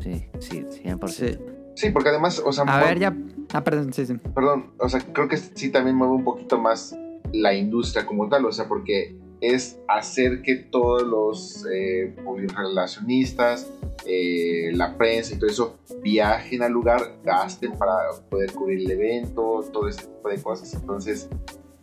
[0.00, 1.08] sí, sí, 100%.
[1.08, 1.38] Sí.
[1.74, 3.16] Sí, porque además, o sea, A ver, ya.
[3.52, 4.14] Ah, perdón, sí, sí.
[4.34, 6.96] perdón, o sea, creo que sí también mueve un poquito más
[7.34, 12.14] la industria como tal, o sea, porque es hacer que todos los eh,
[12.54, 13.70] relacionistas,
[14.06, 17.94] eh, la prensa y todo eso viajen al lugar, gasten para
[18.30, 20.72] poder cubrir el evento, todo ese tipo de cosas.
[20.74, 21.28] Entonces,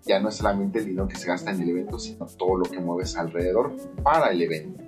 [0.06, 2.66] ya no es solamente el dinero que se gasta en el evento, sino todo lo
[2.66, 4.84] que mueves alrededor para el evento.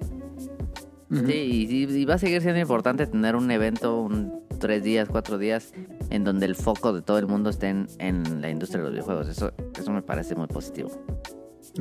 [1.11, 5.37] Sí, y, y va a seguir siendo importante tener un evento, un tres días, cuatro
[5.37, 5.73] días,
[6.09, 8.93] en donde el foco de todo el mundo esté en, en la industria de los
[8.93, 9.27] videojuegos.
[9.29, 10.89] Eso, eso me parece muy positivo.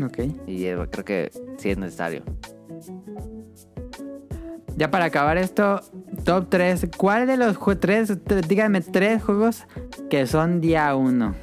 [0.02, 0.18] Ok.
[0.46, 2.22] Y eh, creo que sí es necesario.
[4.76, 5.80] Ya para acabar esto,
[6.24, 6.88] top 3.
[6.96, 9.64] ¿Cuál de los jue- tres, tre- díganme tres juegos
[10.08, 11.34] que son día 1?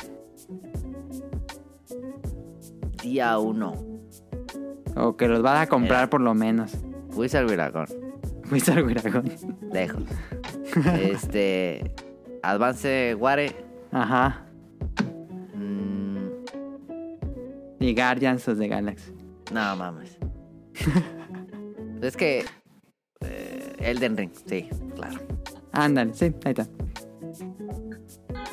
[3.03, 3.73] Día uno.
[4.95, 6.07] O que los vas a comprar Eh.
[6.07, 6.73] por lo menos.
[7.15, 7.85] Wizard Dragon.
[8.51, 9.25] Wizard Dragon.
[9.71, 10.03] Lejos.
[11.01, 11.93] este.
[12.43, 13.51] Advance Ware.
[13.91, 14.45] Ajá.
[15.53, 16.17] mm,
[17.79, 19.11] Y Guardians of the Galaxy.
[19.53, 20.17] no mames.
[22.01, 22.45] es que.
[23.21, 25.19] eh, Elden Ring, sí, claro.
[25.71, 26.67] Ándale, sí, ahí está.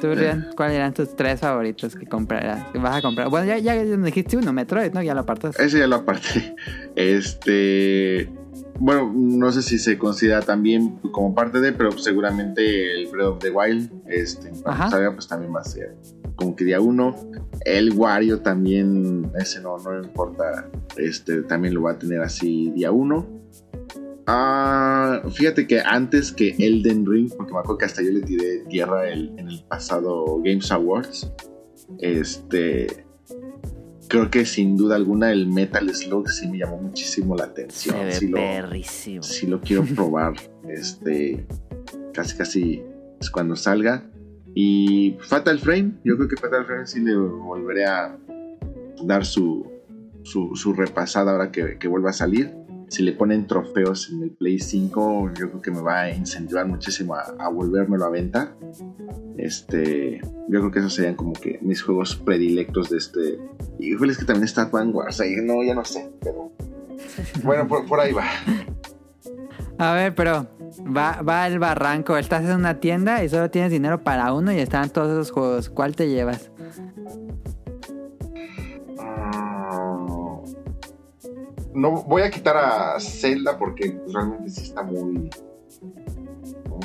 [0.01, 2.67] Tú, Rian, ¿cuáles eran tus tres favoritos que comprarás?
[2.71, 3.31] Que vas a comprar.
[3.31, 5.03] Bueno, ya, ya dijiste uno, Metroid, ¿no?
[5.03, 5.59] Ya lo apartas.
[5.59, 6.55] Ese ya lo aparté.
[6.95, 8.31] Este.
[8.79, 13.39] Bueno, no sé si se considera también como parte de, pero seguramente el Breath of
[13.39, 14.91] the Wild, este, Ajá.
[14.91, 15.95] salga, pues también va a ser
[16.35, 17.17] como que día uno.
[17.65, 22.71] El Wario también, ese no, no me importa, este, también lo va a tener así
[22.73, 23.27] día uno.
[24.27, 28.59] Ah, fíjate que antes que Elden Ring, porque me acuerdo que hasta yo le tiré
[28.69, 31.33] tierra el- en el pasado Games Awards,
[32.01, 33.06] este,
[34.09, 37.97] creo que sin duda alguna el Metal Slug sí me llamó muchísimo la Se atención.
[38.05, 39.23] ve Sí lo, perrísimo.
[39.23, 40.35] sí lo quiero probar.
[40.69, 41.47] este,
[42.13, 42.83] casi casi
[43.21, 44.05] es cuando salga.
[44.55, 48.17] Y Fatal Frame, yo creo que Fatal Frame sí le volveré a
[49.05, 49.71] dar su,
[50.23, 52.55] su, su repasada ahora que, que vuelva a salir.
[52.89, 56.67] Si le ponen trofeos en el Play 5, yo creo que me va a incentivar
[56.67, 58.57] muchísimo a, a volvérmelo a venta.
[59.39, 63.39] Este, yo creo que esos serían como que mis juegos predilectos de este.
[63.79, 65.13] Híjole, es que también está Vanguard.
[65.21, 66.53] ahí, no, ya no sé, pero.
[67.43, 68.25] Bueno, por, ahí va.
[69.79, 70.49] A ver, pero
[70.85, 72.17] va, va el barranco.
[72.17, 75.69] Estás en una tienda y solo tienes dinero para uno y están todos esos juegos.
[75.69, 76.51] ¿Cuál te llevas?
[81.77, 85.29] No voy a quitar a Zelda porque realmente sí está muy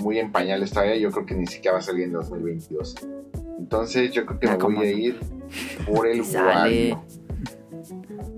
[0.02, 0.98] muy en pañales todavía.
[0.98, 2.95] Yo creo que ni siquiera va a salir en 2022.
[3.58, 5.20] Entonces yo creo que me voy ¿cómo a ir
[5.86, 6.22] por el.
[6.36, 7.03] Wario.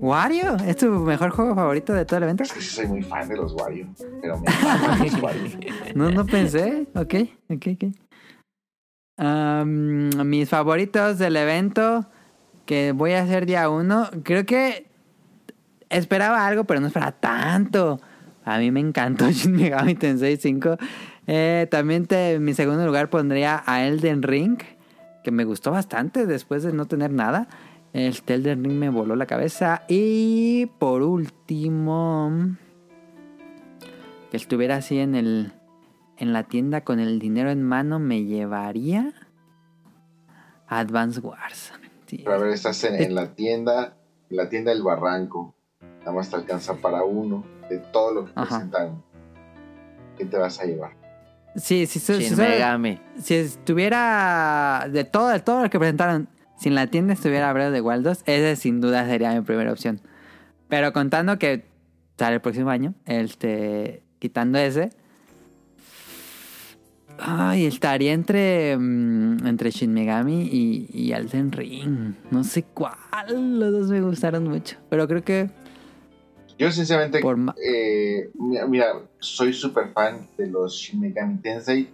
[0.00, 0.56] ¿Wario?
[0.64, 2.44] ¿Es tu mejor juego favorito de todo el evento?
[2.44, 3.88] Es que sí soy muy fan de los Wario,
[4.22, 4.46] pero me
[5.10, 5.58] los Wario.
[5.96, 6.86] No, no pensé.
[6.94, 7.14] Ok,
[7.50, 7.84] ok, ok.
[9.16, 12.06] Am, mis favoritos del evento
[12.64, 14.08] que voy a hacer día uno.
[14.22, 14.93] Creo que
[15.90, 18.00] esperaba algo, pero no esperaba tanto.
[18.44, 20.76] A mí me encantó Shin Megami Tensei 5.
[21.26, 24.58] Eh, también te- en mi segundo lugar pondría a Elden Ring,
[25.22, 27.48] que me gustó bastante después de no tener nada.
[27.94, 29.82] Este Elden Ring me voló la cabeza.
[29.88, 32.56] Y por último,
[34.30, 35.52] que estuviera así en el
[36.16, 39.12] en la tienda con el dinero en mano, me llevaría
[40.68, 41.72] Advance Wars.
[42.06, 42.18] Sí.
[42.24, 43.96] Pero a ver, estás en, en la tienda,
[44.30, 45.53] en la tienda del Barranco.
[46.04, 48.48] Nada más te alcanza para uno de todo lo que Ajá.
[48.58, 49.02] presentan.
[50.18, 50.92] ¿Qué te vas a llevar?
[51.56, 53.00] Sí, sí, Shin sí, Megami.
[53.18, 57.68] si estuviera de todo, de todo lo que presentaron, si en la tienda estuviera Breath
[57.68, 60.00] of the Wild 2, ese sin duda sería mi primera opción.
[60.68, 61.64] Pero contando que
[62.18, 64.90] sale el próximo año, este, quitando ese,
[67.18, 72.14] ay, estaría entre, mm, entre Shin Megami y, y Elden Ring.
[72.30, 72.94] No sé cuál,
[73.60, 75.50] los dos me gustaron mucho, pero creo que
[76.58, 77.20] Yo sinceramente,
[77.66, 78.86] eh, mira, mira,
[79.18, 81.88] soy súper fan de los Shin Megami Tensei,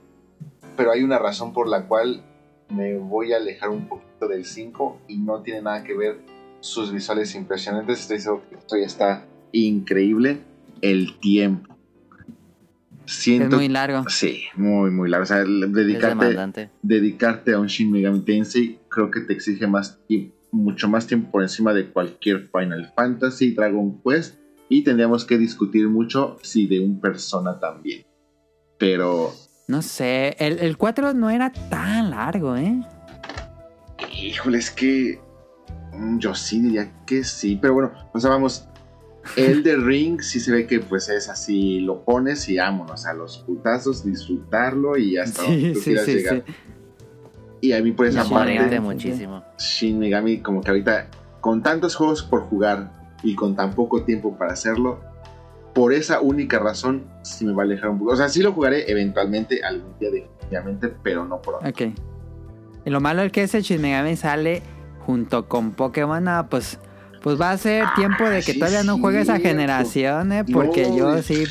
[0.76, 2.22] pero hay una razón por la cual
[2.68, 6.18] me voy a alejar un poquito del 5 y no tiene nada que ver
[6.60, 8.00] sus visuales impresionantes.
[8.00, 10.40] Estoy seguro que esto ya está increíble.
[10.82, 11.74] El tiempo.
[13.06, 14.04] es muy largo.
[14.08, 15.24] Sí, muy, muy largo.
[15.24, 15.42] O sea,
[16.82, 21.30] dedicarte a un Shin Megami Tensei creo que te exige más tiempo mucho más tiempo
[21.30, 24.39] por encima de cualquier Final Fantasy, Dragon Quest,
[24.70, 28.06] y tendríamos que discutir mucho si de un persona también.
[28.78, 29.34] Pero,
[29.68, 32.80] No sé, el, el 4 no era tan largo, ¿eh?
[34.22, 35.20] híjole, es que
[35.92, 38.68] mm, yo sí diría que sí, pero bueno, o sea, vamos,
[39.36, 43.12] el de Ring sí se ve que pues es así, lo pones y vámonos a
[43.12, 46.44] los putazos, disfrutarlo y hasta donde Sí, tú sí, quieras sí, llegar.
[47.60, 48.80] Y a mí por esa parte...
[48.80, 49.44] Muchísimo.
[49.58, 51.08] Shin Megami como que ahorita
[51.40, 55.00] con tantos juegos por jugar y con tan poco tiempo para hacerlo,
[55.74, 58.12] por esa única razón sí me va a alejar un poco.
[58.12, 61.68] O sea, sí lo jugaré eventualmente algún día definitivamente, pero no por ahora.
[61.68, 61.82] Ok.
[62.84, 64.62] Y lo malo es que ese Shin Megami sale
[65.06, 66.26] junto con Pokémon.
[66.28, 66.78] ah, pues,
[67.22, 70.44] pues va a ser Ah, tiempo de que sí, todavía no juegue esa generación, ¿eh?
[70.50, 71.44] Porque No, yo sí.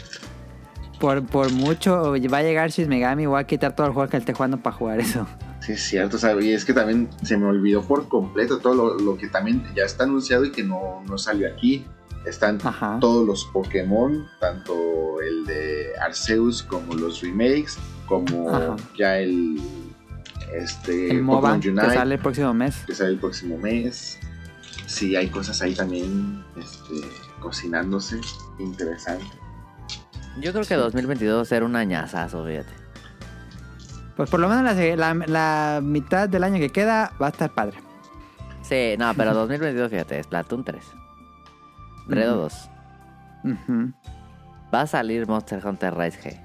[0.99, 3.25] Por, por mucho va a llegar Shin Megami.
[3.25, 5.25] Voy a quitar todo el juego que esté jugando para jugar eso.
[5.61, 8.73] Sí, es cierto, o sea, y es que también se me olvidó por completo todo
[8.73, 11.85] lo, lo que también ya está anunciado y que no, no salió aquí.
[12.25, 12.97] Están Ajá.
[12.99, 18.75] todos los Pokémon, tanto el de Arceus como los remakes, como Ajá.
[18.97, 19.59] ya el
[20.53, 21.93] este El MOBA Pokémon que Unite.
[21.93, 22.75] sale el próximo mes.
[22.85, 24.19] que sale el próximo mes.
[24.85, 26.95] Sí, hay cosas ahí también este,
[27.39, 28.19] cocinándose.
[28.59, 29.25] Interesante.
[30.41, 32.78] Yo creo que 2022 será un añazazo, fíjate.
[34.19, 34.73] Pues por lo menos la,
[35.13, 37.77] la- la mitad del año que queda va a estar padre.
[38.63, 40.83] Sí, no, pero 2022, fíjate, es Platoon 3.
[42.05, 42.69] Bredo 2.
[43.45, 43.93] Ujú.
[44.75, 46.41] Va a salir Monster Hunter Rise G.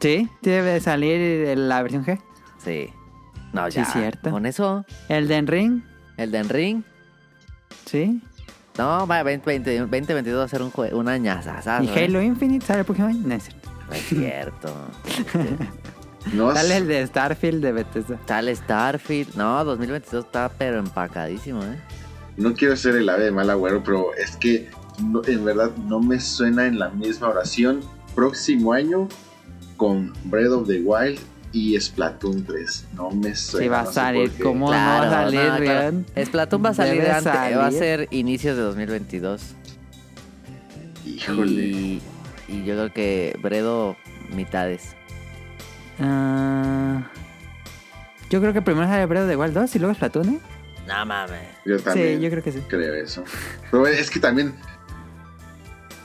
[0.00, 2.20] Sí, debe de salir la versión G.
[2.58, 2.90] Sí.
[3.52, 3.84] No, Sí, ya.
[3.86, 4.30] cierto.
[4.30, 5.82] Con eso, El de Ring,
[6.16, 6.82] el de Ring.
[7.86, 8.22] sí.
[8.78, 11.82] No, va, 2020 2022 va a ser un, un añazazazo.
[11.82, 12.04] y ¿eh?
[12.04, 13.26] Halo Infinite sale año.
[13.26, 13.68] No es cierto.
[13.88, 14.72] No es cierto.
[16.32, 18.18] No Sale sé- el de Starfield de Bethesda.
[18.26, 19.34] Sale Starfield.
[19.36, 21.78] No, 2022 está pero empacadísimo, ¿eh?
[22.36, 24.70] no quiero ser el ave de mal agüero, pero es que
[25.02, 27.80] no- en verdad no me suena en la misma oración.
[28.14, 29.08] Próximo año
[29.76, 31.18] con Breath of the Wild
[31.52, 32.84] y Splatoon 3.
[32.94, 33.64] No me suena.
[33.64, 34.32] Sí, va a no sé salir.
[34.42, 35.96] ¿Cómo no va a salir, no, claro.
[36.24, 37.78] Splatoon va a salir Debe antes, va a salir.
[37.78, 39.42] ser inicios de 2022.
[41.06, 41.52] Híjole.
[41.64, 42.02] Y,
[42.48, 43.96] y yo creo que Bredo
[44.34, 44.94] mitades.
[46.00, 47.02] Ah,
[48.30, 50.40] yo creo que primero sale Breath of the Wild 2 y luego Splatoon, ¿eh?
[50.86, 51.40] No mames.
[51.64, 52.62] Yo también Sí, yo creo que sí.
[52.68, 53.24] creo eso.
[53.70, 54.54] Pero es que también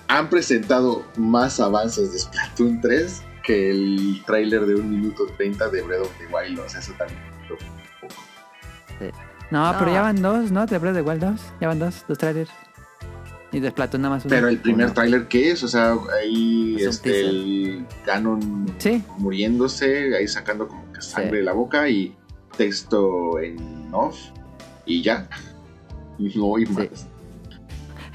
[0.07, 5.81] han presentado más avances de Splatoon 3 que el tráiler de un minuto 30 de
[5.81, 6.59] Breath of the Wild.
[6.59, 7.19] O sea, eso también.
[7.49, 7.57] lo-
[9.51, 9.79] No, No.
[9.79, 10.65] pero ya van dos, ¿no?
[10.65, 11.41] De Breath of the Wild 2.
[11.61, 12.49] Ya van dos, dos trailers.
[13.53, 14.23] Y de Splatoon nada más.
[14.27, 14.93] Pero el primer Uno.
[14.93, 15.63] tráiler, ¿qué es?
[15.63, 21.35] O sea, ahí Es este, el Ganon Sí, muriéndose, ahí sacando como que sangre Sí.
[21.37, 22.15] de la boca y
[22.57, 24.17] texto en off
[24.85, 25.29] y ya.
[26.35, 27.07] No hay más.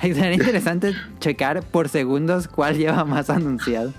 [0.00, 3.92] sería interesante checar por segundos cuál lleva más anunciado.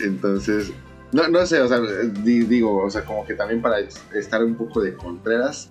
[0.00, 0.72] Entonces,
[1.12, 3.76] no, no sé, o sea, di- digo, o sea, como que también para
[4.14, 5.70] estar un poco de contreras,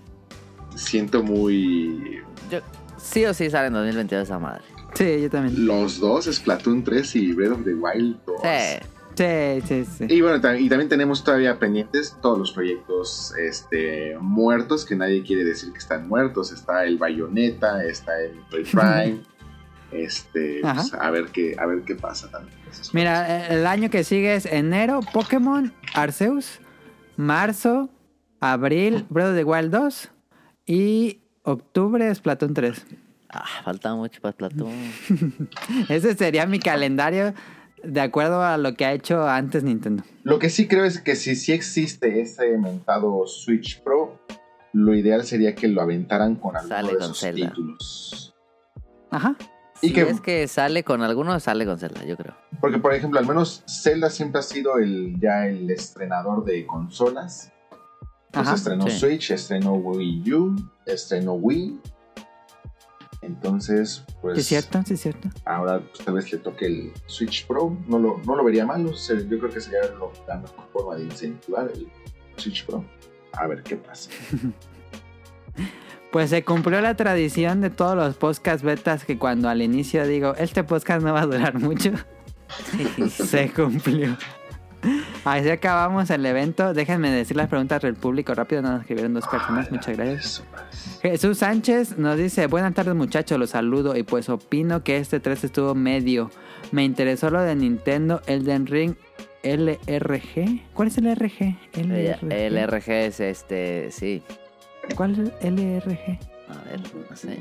[0.76, 2.22] siento muy...
[2.52, 2.60] Yo,
[3.02, 4.64] sí o sí sale en 2022 esa madre.
[4.94, 5.66] Sí, yo también.
[5.66, 8.42] Los dos, Splatoon 3 y Breath of the Wild 2.
[8.42, 8.88] Sí.
[9.16, 10.06] Sí, sí, sí.
[10.08, 15.44] Y bueno, y también tenemos todavía pendientes todos los proyectos este, muertos, que nadie quiere
[15.44, 16.52] decir que están muertos.
[16.52, 19.22] Está el Bayonetta, está el Metroid Prime.
[19.92, 22.58] este, pues, a ver qué, a ver qué pasa también.
[22.94, 26.60] Mira, el año que sigue es enero, Pokémon, Arceus,
[27.18, 27.90] marzo,
[28.40, 30.10] abril, Breath of the Wild 2
[30.66, 32.86] y octubre, Splatoon 3.
[33.30, 34.72] Ah, falta mucho para Platoon.
[35.90, 37.34] Ese sería mi calendario
[37.84, 40.04] de acuerdo a lo que ha hecho antes Nintendo.
[40.24, 44.20] Lo que sí creo es que si sí existe ese mentado Switch Pro,
[44.74, 47.48] lo ideal sería que lo aventaran con alguno Sale de con sus Zelda.
[47.50, 48.36] títulos.
[49.10, 49.36] Ajá.
[49.82, 52.36] Y si que- es que sale con alguno, sale con Zelda, yo creo.
[52.60, 57.52] Porque, por ejemplo, al menos Zelda siempre ha sido el ya el estrenador de consolas.
[58.32, 58.98] Pues Ajá, estrenó sí.
[59.00, 61.80] Switch, estrenó Wii U, estrenó Wii.
[63.22, 65.30] Entonces, pues Sí, es cierto, sí, es cierto.
[65.46, 67.78] ahora pues, tal vez le toque el Switch Pro.
[67.88, 68.86] No lo, no lo vería mal.
[68.88, 71.88] o sea, yo creo que sería lo- la mejor forma de incentivar el
[72.38, 72.84] Switch Pro.
[73.34, 74.10] A ver qué pasa.
[76.12, 80.36] Pues se cumplió la tradición de todos los podcast betas que cuando al inicio digo,
[80.36, 81.92] este podcast no va a durar mucho,
[83.10, 84.18] se cumplió.
[85.26, 86.74] Así acabamos el evento.
[86.74, 88.62] Déjenme decir las preguntas del público rápido.
[88.62, 89.72] Nos escribieron dos personas.
[89.72, 90.44] Muchas gracias.
[91.02, 95.46] Jesús Sánchez nos dice, buenas tardes muchachos, los saludo y pues opino que este 3
[95.46, 96.32] estuvo medio.
[96.72, 98.96] Me interesó lo de Nintendo Elden Ring
[99.44, 100.62] LRG.
[100.74, 101.58] ¿Cuál es el RG?
[101.74, 102.32] LRG.
[102.32, 104.22] el RG es este, sí.
[104.96, 106.20] ¿Cuál es el LRG?
[106.50, 107.40] A ver, no sé.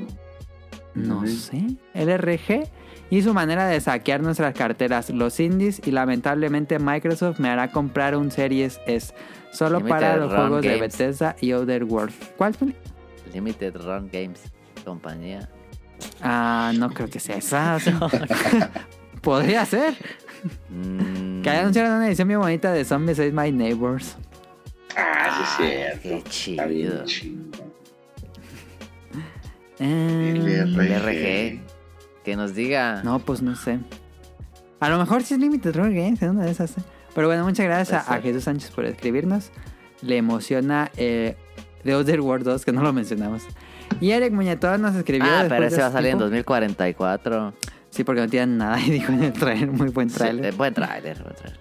[0.93, 1.77] No sé.
[1.93, 2.69] LRG
[3.11, 8.15] y su manera de saquear nuestras carteras, los indies y lamentablemente Microsoft me hará comprar
[8.15, 9.13] un Series S
[9.51, 10.79] solo Limited para los Run juegos de.
[10.79, 12.13] Bethesda y Other World.
[12.37, 12.55] ¿Cuál?
[12.57, 12.73] Tony?
[13.33, 14.41] Limited Run Games,
[14.83, 15.47] compañía.
[16.21, 17.77] Ah, no creo que sea esa.
[19.21, 19.93] Podría ser.
[20.69, 24.15] Mm, Que haya anunciado una edición bien bonita de Zombies Ate My Neighbors.
[24.97, 26.01] Ah, sí, es cierto.
[26.01, 26.15] qué
[26.51, 27.05] Está bien chido.
[27.05, 27.43] chido.
[29.79, 31.70] Eh, LRG.
[32.23, 33.01] Que nos diga.
[33.03, 33.79] No, pues no sé.
[34.79, 36.77] A lo mejor sí es Limited Run Games, en una de esas.
[36.77, 36.81] ¿eh?
[37.13, 38.21] Pero bueno, muchas gracias a.
[38.21, 39.51] Jesús Sánchez por escribirnos.
[40.01, 41.35] Le emociona eh,
[41.83, 43.43] The Other World 2, que no lo mencionamos.
[43.99, 45.27] Y Eric Muñetón nos escribió.
[45.29, 46.25] Ah, pero ese va a salir en tiempo.
[46.25, 47.53] 2044.
[47.89, 49.71] Sí, porque no tienen nada y dijo en el trailer.
[49.71, 50.45] Muy buen trailer.
[50.45, 51.59] eh, buen trailer, buen trailer.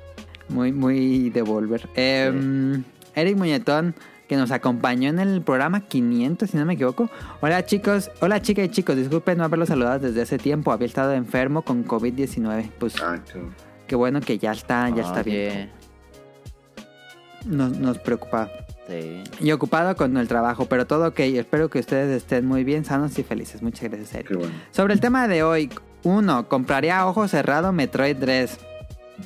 [0.49, 1.89] Muy, muy Devolver.
[1.95, 2.83] Eh,
[3.15, 3.95] Eric Muñetón,
[4.31, 7.11] que nos acompañó en el programa 500, si no me equivoco.
[7.41, 10.71] Hola chicos, hola chicas y chicos, disculpen no haberlos saludado desde hace tiempo.
[10.71, 12.71] Había estado enfermo con COVID-19.
[12.79, 13.43] Pues Ah, qué-
[13.89, 15.73] qué bueno que ya está, ya está bien.
[17.45, 18.49] Nos, nos preocupa.
[18.87, 19.25] Sí.
[19.41, 21.19] Y ocupado con el trabajo, pero todo ok.
[21.21, 23.63] Espero que ustedes estén muy bien, sanos y felices.
[23.63, 24.29] Muchas gracias, Eric.
[24.29, 24.53] qué bueno.
[24.71, 25.71] Sobre el tema de hoy,
[26.05, 28.59] uno, compraría a ojo cerrado Metroid 3.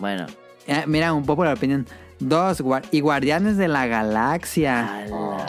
[0.01, 0.25] Bueno.
[0.67, 1.87] Eh, mira, un poco la opinión.
[2.29, 5.03] Dos, guar- y Guardianes de la Galaxia.
[5.05, 5.47] ala,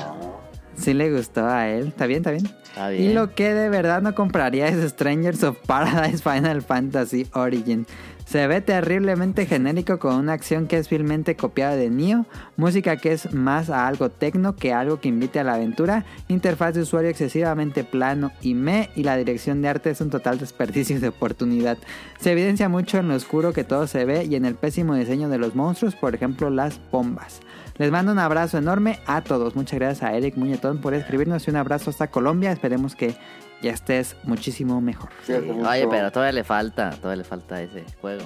[0.77, 1.87] Sí le gustó a él.
[1.87, 2.17] ¿Está bien?
[2.19, 2.45] ¿Está bien?
[2.45, 3.03] Está bien.
[3.11, 7.87] Y lo que de verdad no compraría es Strangers of Paradise Final Fantasy Origin.
[8.25, 12.25] Se ve terriblemente genérico con una acción que es fielmente copiada de Nioh,
[12.57, 16.73] música que es más a algo tecno que algo que invite a la aventura, interfaz
[16.73, 20.99] de usuario excesivamente plano y me, y la dirección de arte es un total desperdicio
[20.99, 21.77] de oportunidad.
[22.19, 25.29] Se evidencia mucho en lo oscuro que todo se ve y en el pésimo diseño
[25.29, 27.41] de los monstruos, por ejemplo las bombas.
[27.77, 29.55] Les mando un abrazo enorme a todos.
[29.55, 32.53] Muchas gracias a Eric Muñetón por escribirnos y un abrazo hasta Colombia.
[32.53, 33.15] Esperemos que
[33.61, 35.09] ya estés muchísimo mejor.
[35.27, 38.23] Oye, pero todavía le falta, todavía le falta ese juego.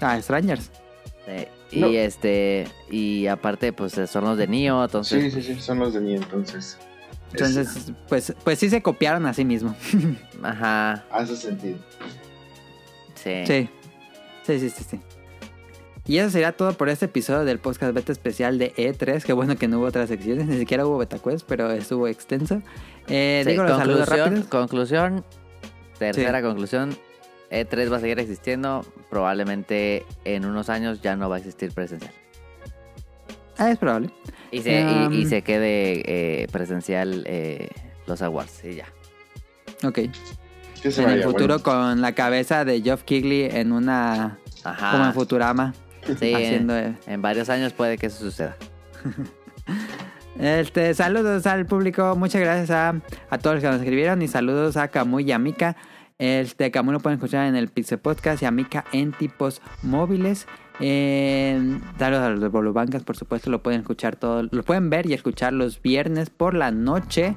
[0.00, 0.70] Ah, Strangers.
[1.26, 1.78] Sí.
[1.78, 1.88] No.
[1.88, 5.32] Y este, y aparte, pues son los de Nio, entonces.
[5.34, 6.78] Sí, sí, sí, son los de mí entonces.
[7.32, 9.74] Entonces, pues, pues sí se copiaron a sí mismo.
[10.42, 11.78] Ajá, Hace sentido.
[13.14, 13.44] sí.
[13.46, 13.68] Sí.
[14.44, 15.00] Sí, sí, sí, sí.
[16.06, 19.22] Y eso sería todo por este episodio del podcast beta especial de E3.
[19.22, 22.62] Qué bueno que no hubo otras secciones, ni siquiera hubo beta quest, pero estuvo extenso.
[23.08, 24.48] Eh, Sí, digo los saludos conclusión, rápidos.
[24.48, 25.24] conclusión,
[25.98, 26.96] tercera conclusión,
[27.50, 32.12] E3 va a seguir existiendo, probablemente en unos años ya no va a existir presencial.
[33.56, 34.10] Ah, es probable.
[34.50, 37.68] Y se, y- Um, y, se quede eh, presencial eh,
[38.06, 38.86] los awards, y ya.
[39.84, 40.00] Ok.
[40.82, 41.62] ¿Qué se En el futuro bueno.
[41.62, 44.38] con la cabeza de Geoff Keighley en una...
[44.64, 44.92] Ajá.
[44.92, 45.74] Como en Futurama.
[46.20, 48.56] Sí, haciendo, en, eh, en varios años puede que eso suceda.
[50.38, 52.94] Este, saludos al público, muchas gracias a,
[53.30, 55.76] a todos los que nos escribieron y saludos a Camu y a Mika.
[56.18, 60.46] Este, Camu lo pueden escuchar en el Pixel Podcast y a Mika en tipos móviles.
[60.80, 65.06] Eh, saludos a los de Bolubancas, por supuesto, lo pueden escuchar todo, lo pueden ver
[65.10, 67.34] y escuchar los viernes por la noche.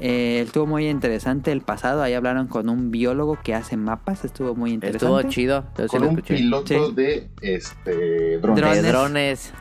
[0.00, 4.54] Eh, estuvo muy interesante el pasado, ahí hablaron con un biólogo que hace mapas, estuvo
[4.54, 5.06] muy interesante.
[5.06, 5.64] Estuvo chido.
[5.78, 6.34] Yo sí Con lo un escuché.
[6.34, 6.94] piloto Sí.
[6.94, 8.60] de este drone.
[8.60, 8.82] Drones.
[8.82, 9.52] De drones.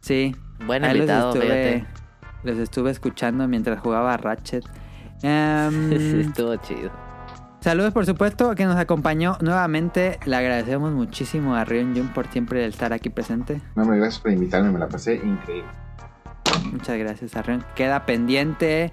[0.00, 0.34] Sí,
[0.66, 1.86] Buen Ahí invitado, los estuve, fíjate.
[2.44, 4.64] los estuve escuchando mientras jugaba Ratchet.
[5.22, 6.90] Em, Sí, estuvo chido.
[7.60, 10.20] saludos, por supuesto, que nos acompañó nuevamente.
[10.26, 13.60] Le agradecemos muchísimo a Rion Jun por siempre estar aquí presente.
[13.74, 15.68] No, me gracias por invitarme, me la pasé increíble.
[16.72, 17.64] Muchas gracias a Rion.
[17.74, 18.92] Queda pendiente.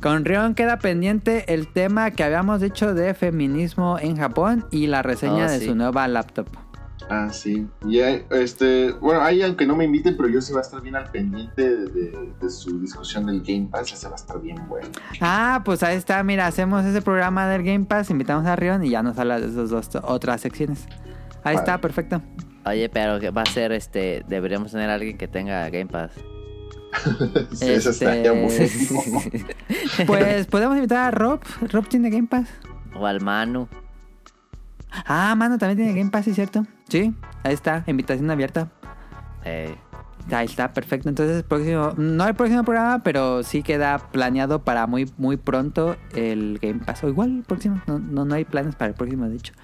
[0.00, 5.02] Con Rion queda pendiente el tema que habíamos dicho de feminismo en Japón y la
[5.02, 5.66] reseña Oh, de sí.
[5.66, 6.46] su nueva laptop.
[7.10, 7.66] Ah, sí.
[7.86, 10.94] Y este, bueno, ahí aunque no me inviten, pero yo sí va a estar bien
[10.96, 14.56] al pendiente de, de- de su discusión del Game Pass, ese va a estar bien
[14.68, 14.88] bueno.
[15.20, 18.90] Ah, pues ahí está, mira, hacemos ese programa del Game Pass, invitamos a Rion y
[18.90, 20.86] ya nos habla de esas dos otras secciones.
[21.44, 21.58] Ahí Vale.
[21.58, 22.20] está, perfecto.
[22.66, 24.24] Oye, pero que va a ser este.
[24.28, 26.10] Deberíamos tener a alguien que tenga Game Pass.
[27.52, 29.02] Sí, eso Este, estaría buenísimo.
[30.06, 31.40] Pues podemos invitar a Rob.
[31.70, 32.48] Rob tiene Game Pass.
[32.94, 33.68] O al Manu.
[34.90, 36.66] Ah, mano, también tiene Game Pass, ¿sí cierto?
[36.88, 38.70] Sí, ahí está, invitación abierta.
[39.44, 39.76] Eh,
[40.30, 41.08] Ahí está, perfecto.
[41.08, 46.58] Entonces, próximo, no el próximo programa, pero sí queda planeado para muy, muy pronto el
[46.60, 47.04] Game Pass.
[47.04, 49.54] O igual el próximo, no, no, no hay planes para el próximo, de hecho.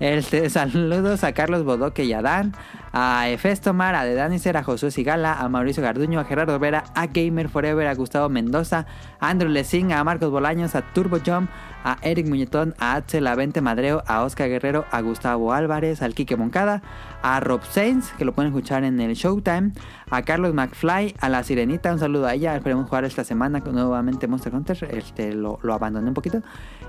[0.00, 2.54] Este, saludos a Carlos Bodoque y a Dan,
[2.90, 7.50] a Efestomar, a Dedanicer, a Josué Sigala, a Mauricio Garduño, a Gerardo Vera, a Gamer
[7.50, 8.86] Forever, a Gustavo Mendoza,
[9.20, 11.50] a Andrew Lessing, a Marcos Bolaños, a Turbo Jump,
[11.84, 16.36] a Eric Muñetón, a Axel Avente Madreo, a Oscar Guerrero, a Gustavo Álvarez, al Quique
[16.36, 16.82] Moncada,
[17.22, 19.72] a Rob Sainz, que lo pueden escuchar en el Showtime,
[20.10, 24.26] a Carlos McFly, a la Sirenita, un saludo a ella, esperemos jugar esta semana nuevamente
[24.26, 26.42] Monster Hunter, este, lo abandoné un poquito,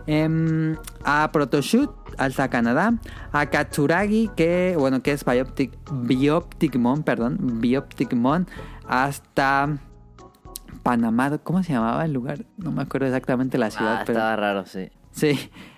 [0.07, 2.93] Em, a Protoshoot, hasta Canadá,
[3.31, 8.47] a Katsuragi, que bueno, que es Bioptic, Bioptic Mon, perdón, Bioptic Mon,
[8.87, 9.77] hasta
[10.83, 12.45] Panamá, ¿cómo se llamaba el lugar?
[12.57, 14.89] No me acuerdo exactamente la ciudad, Ah, pero estaba raro, sí.
[15.11, 15.37] sí,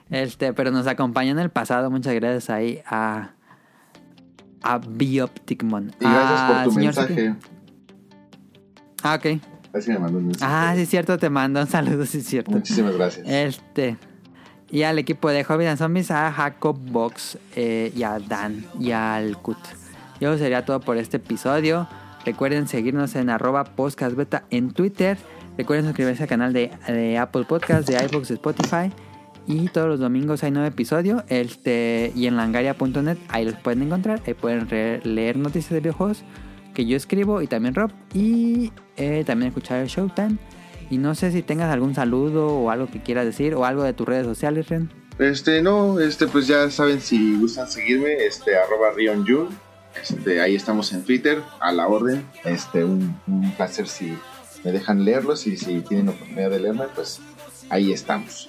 [0.09, 3.31] este, pero nos acompañó en el pasado, muchas gracias ahí a
[4.65, 5.89] a Bioptic Mon.
[5.99, 7.27] Y gracias Ah, por tu señor mensaje.
[7.33, 7.47] Suki.
[9.03, 9.25] Ah, ok.
[9.75, 10.53] Así me mandó un mensaje.
[10.55, 12.51] Ah, sí es cierto, te mando un saludo, sí es cierto.
[12.51, 13.27] Muchísimas gracias.
[13.27, 13.97] Este.
[14.71, 18.91] Y al equipo de Hobbies and Zombies, a Jacob Box eh, y a Dan y
[18.91, 19.57] al Kut.
[20.19, 21.87] Y eso sería todo por este episodio.
[22.25, 25.17] Recuerden seguirnos en arroba podcastbeta en Twitter.
[25.57, 28.91] Recuerden suscribirse al canal de, Apple Podcast, de iVoox, de Spotify.
[29.45, 31.23] Y todos los domingos hay nuevo episodio.
[31.27, 34.21] Este, y en langaria.net ahí los pueden encontrar.
[34.25, 34.67] Ahí pueden
[35.03, 36.23] leer noticias de videojuegos
[36.73, 37.91] que yo escribo y también Rob.
[38.13, 40.37] Y eh, también escuchar el Showtime.
[40.93, 43.93] Y no sé si tengas algún saludo o algo que quieras decir o algo de
[43.93, 44.91] tus redes sociales, Ren.
[45.17, 49.49] Este, no, este, pues ya saben si gustan seguirme, este, arroba Rion Jun.
[49.99, 52.23] Este, ahí estamos en Twitter, a la orden.
[52.43, 54.15] Este, un, un placer si
[54.63, 57.19] me dejan leerlos y si tienen oportunidad de leerme, pues
[57.71, 58.47] ahí estamos.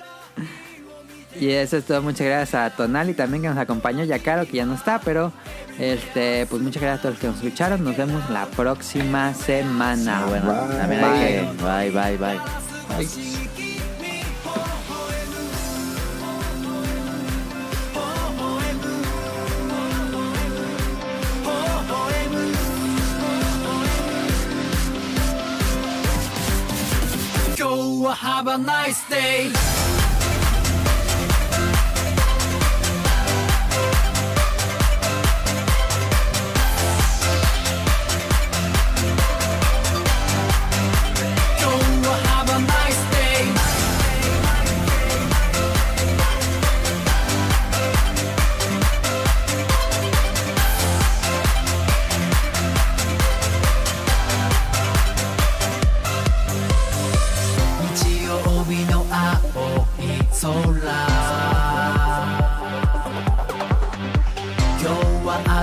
[1.39, 2.03] Y eso es todo.
[2.03, 4.05] Muchas gracias a Tonali también que nos acompañó.
[4.05, 5.33] Y a Caro que ya no está, pero
[5.79, 7.85] este, pues muchas gracias a todos los que nos escucharon.
[7.85, 10.23] Nos vemos la próxima semana.
[10.23, 10.77] Ah, bueno, Bye.
[10.77, 11.43] también hay que...
[11.63, 12.41] Bye, bye, bye.
[27.57, 29.53] Go have a nice day.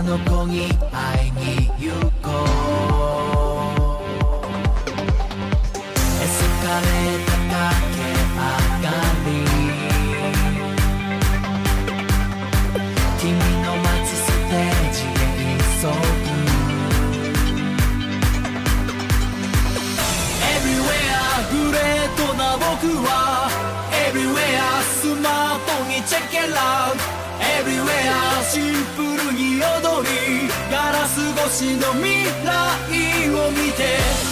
[0.01, 0.67] 산호공이
[31.53, 34.30] 私の未来を見て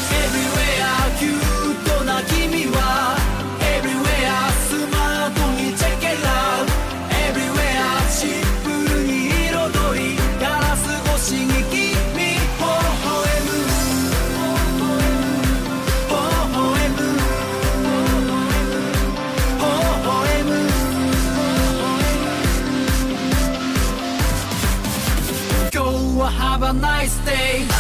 [26.69, 27.78] a nice day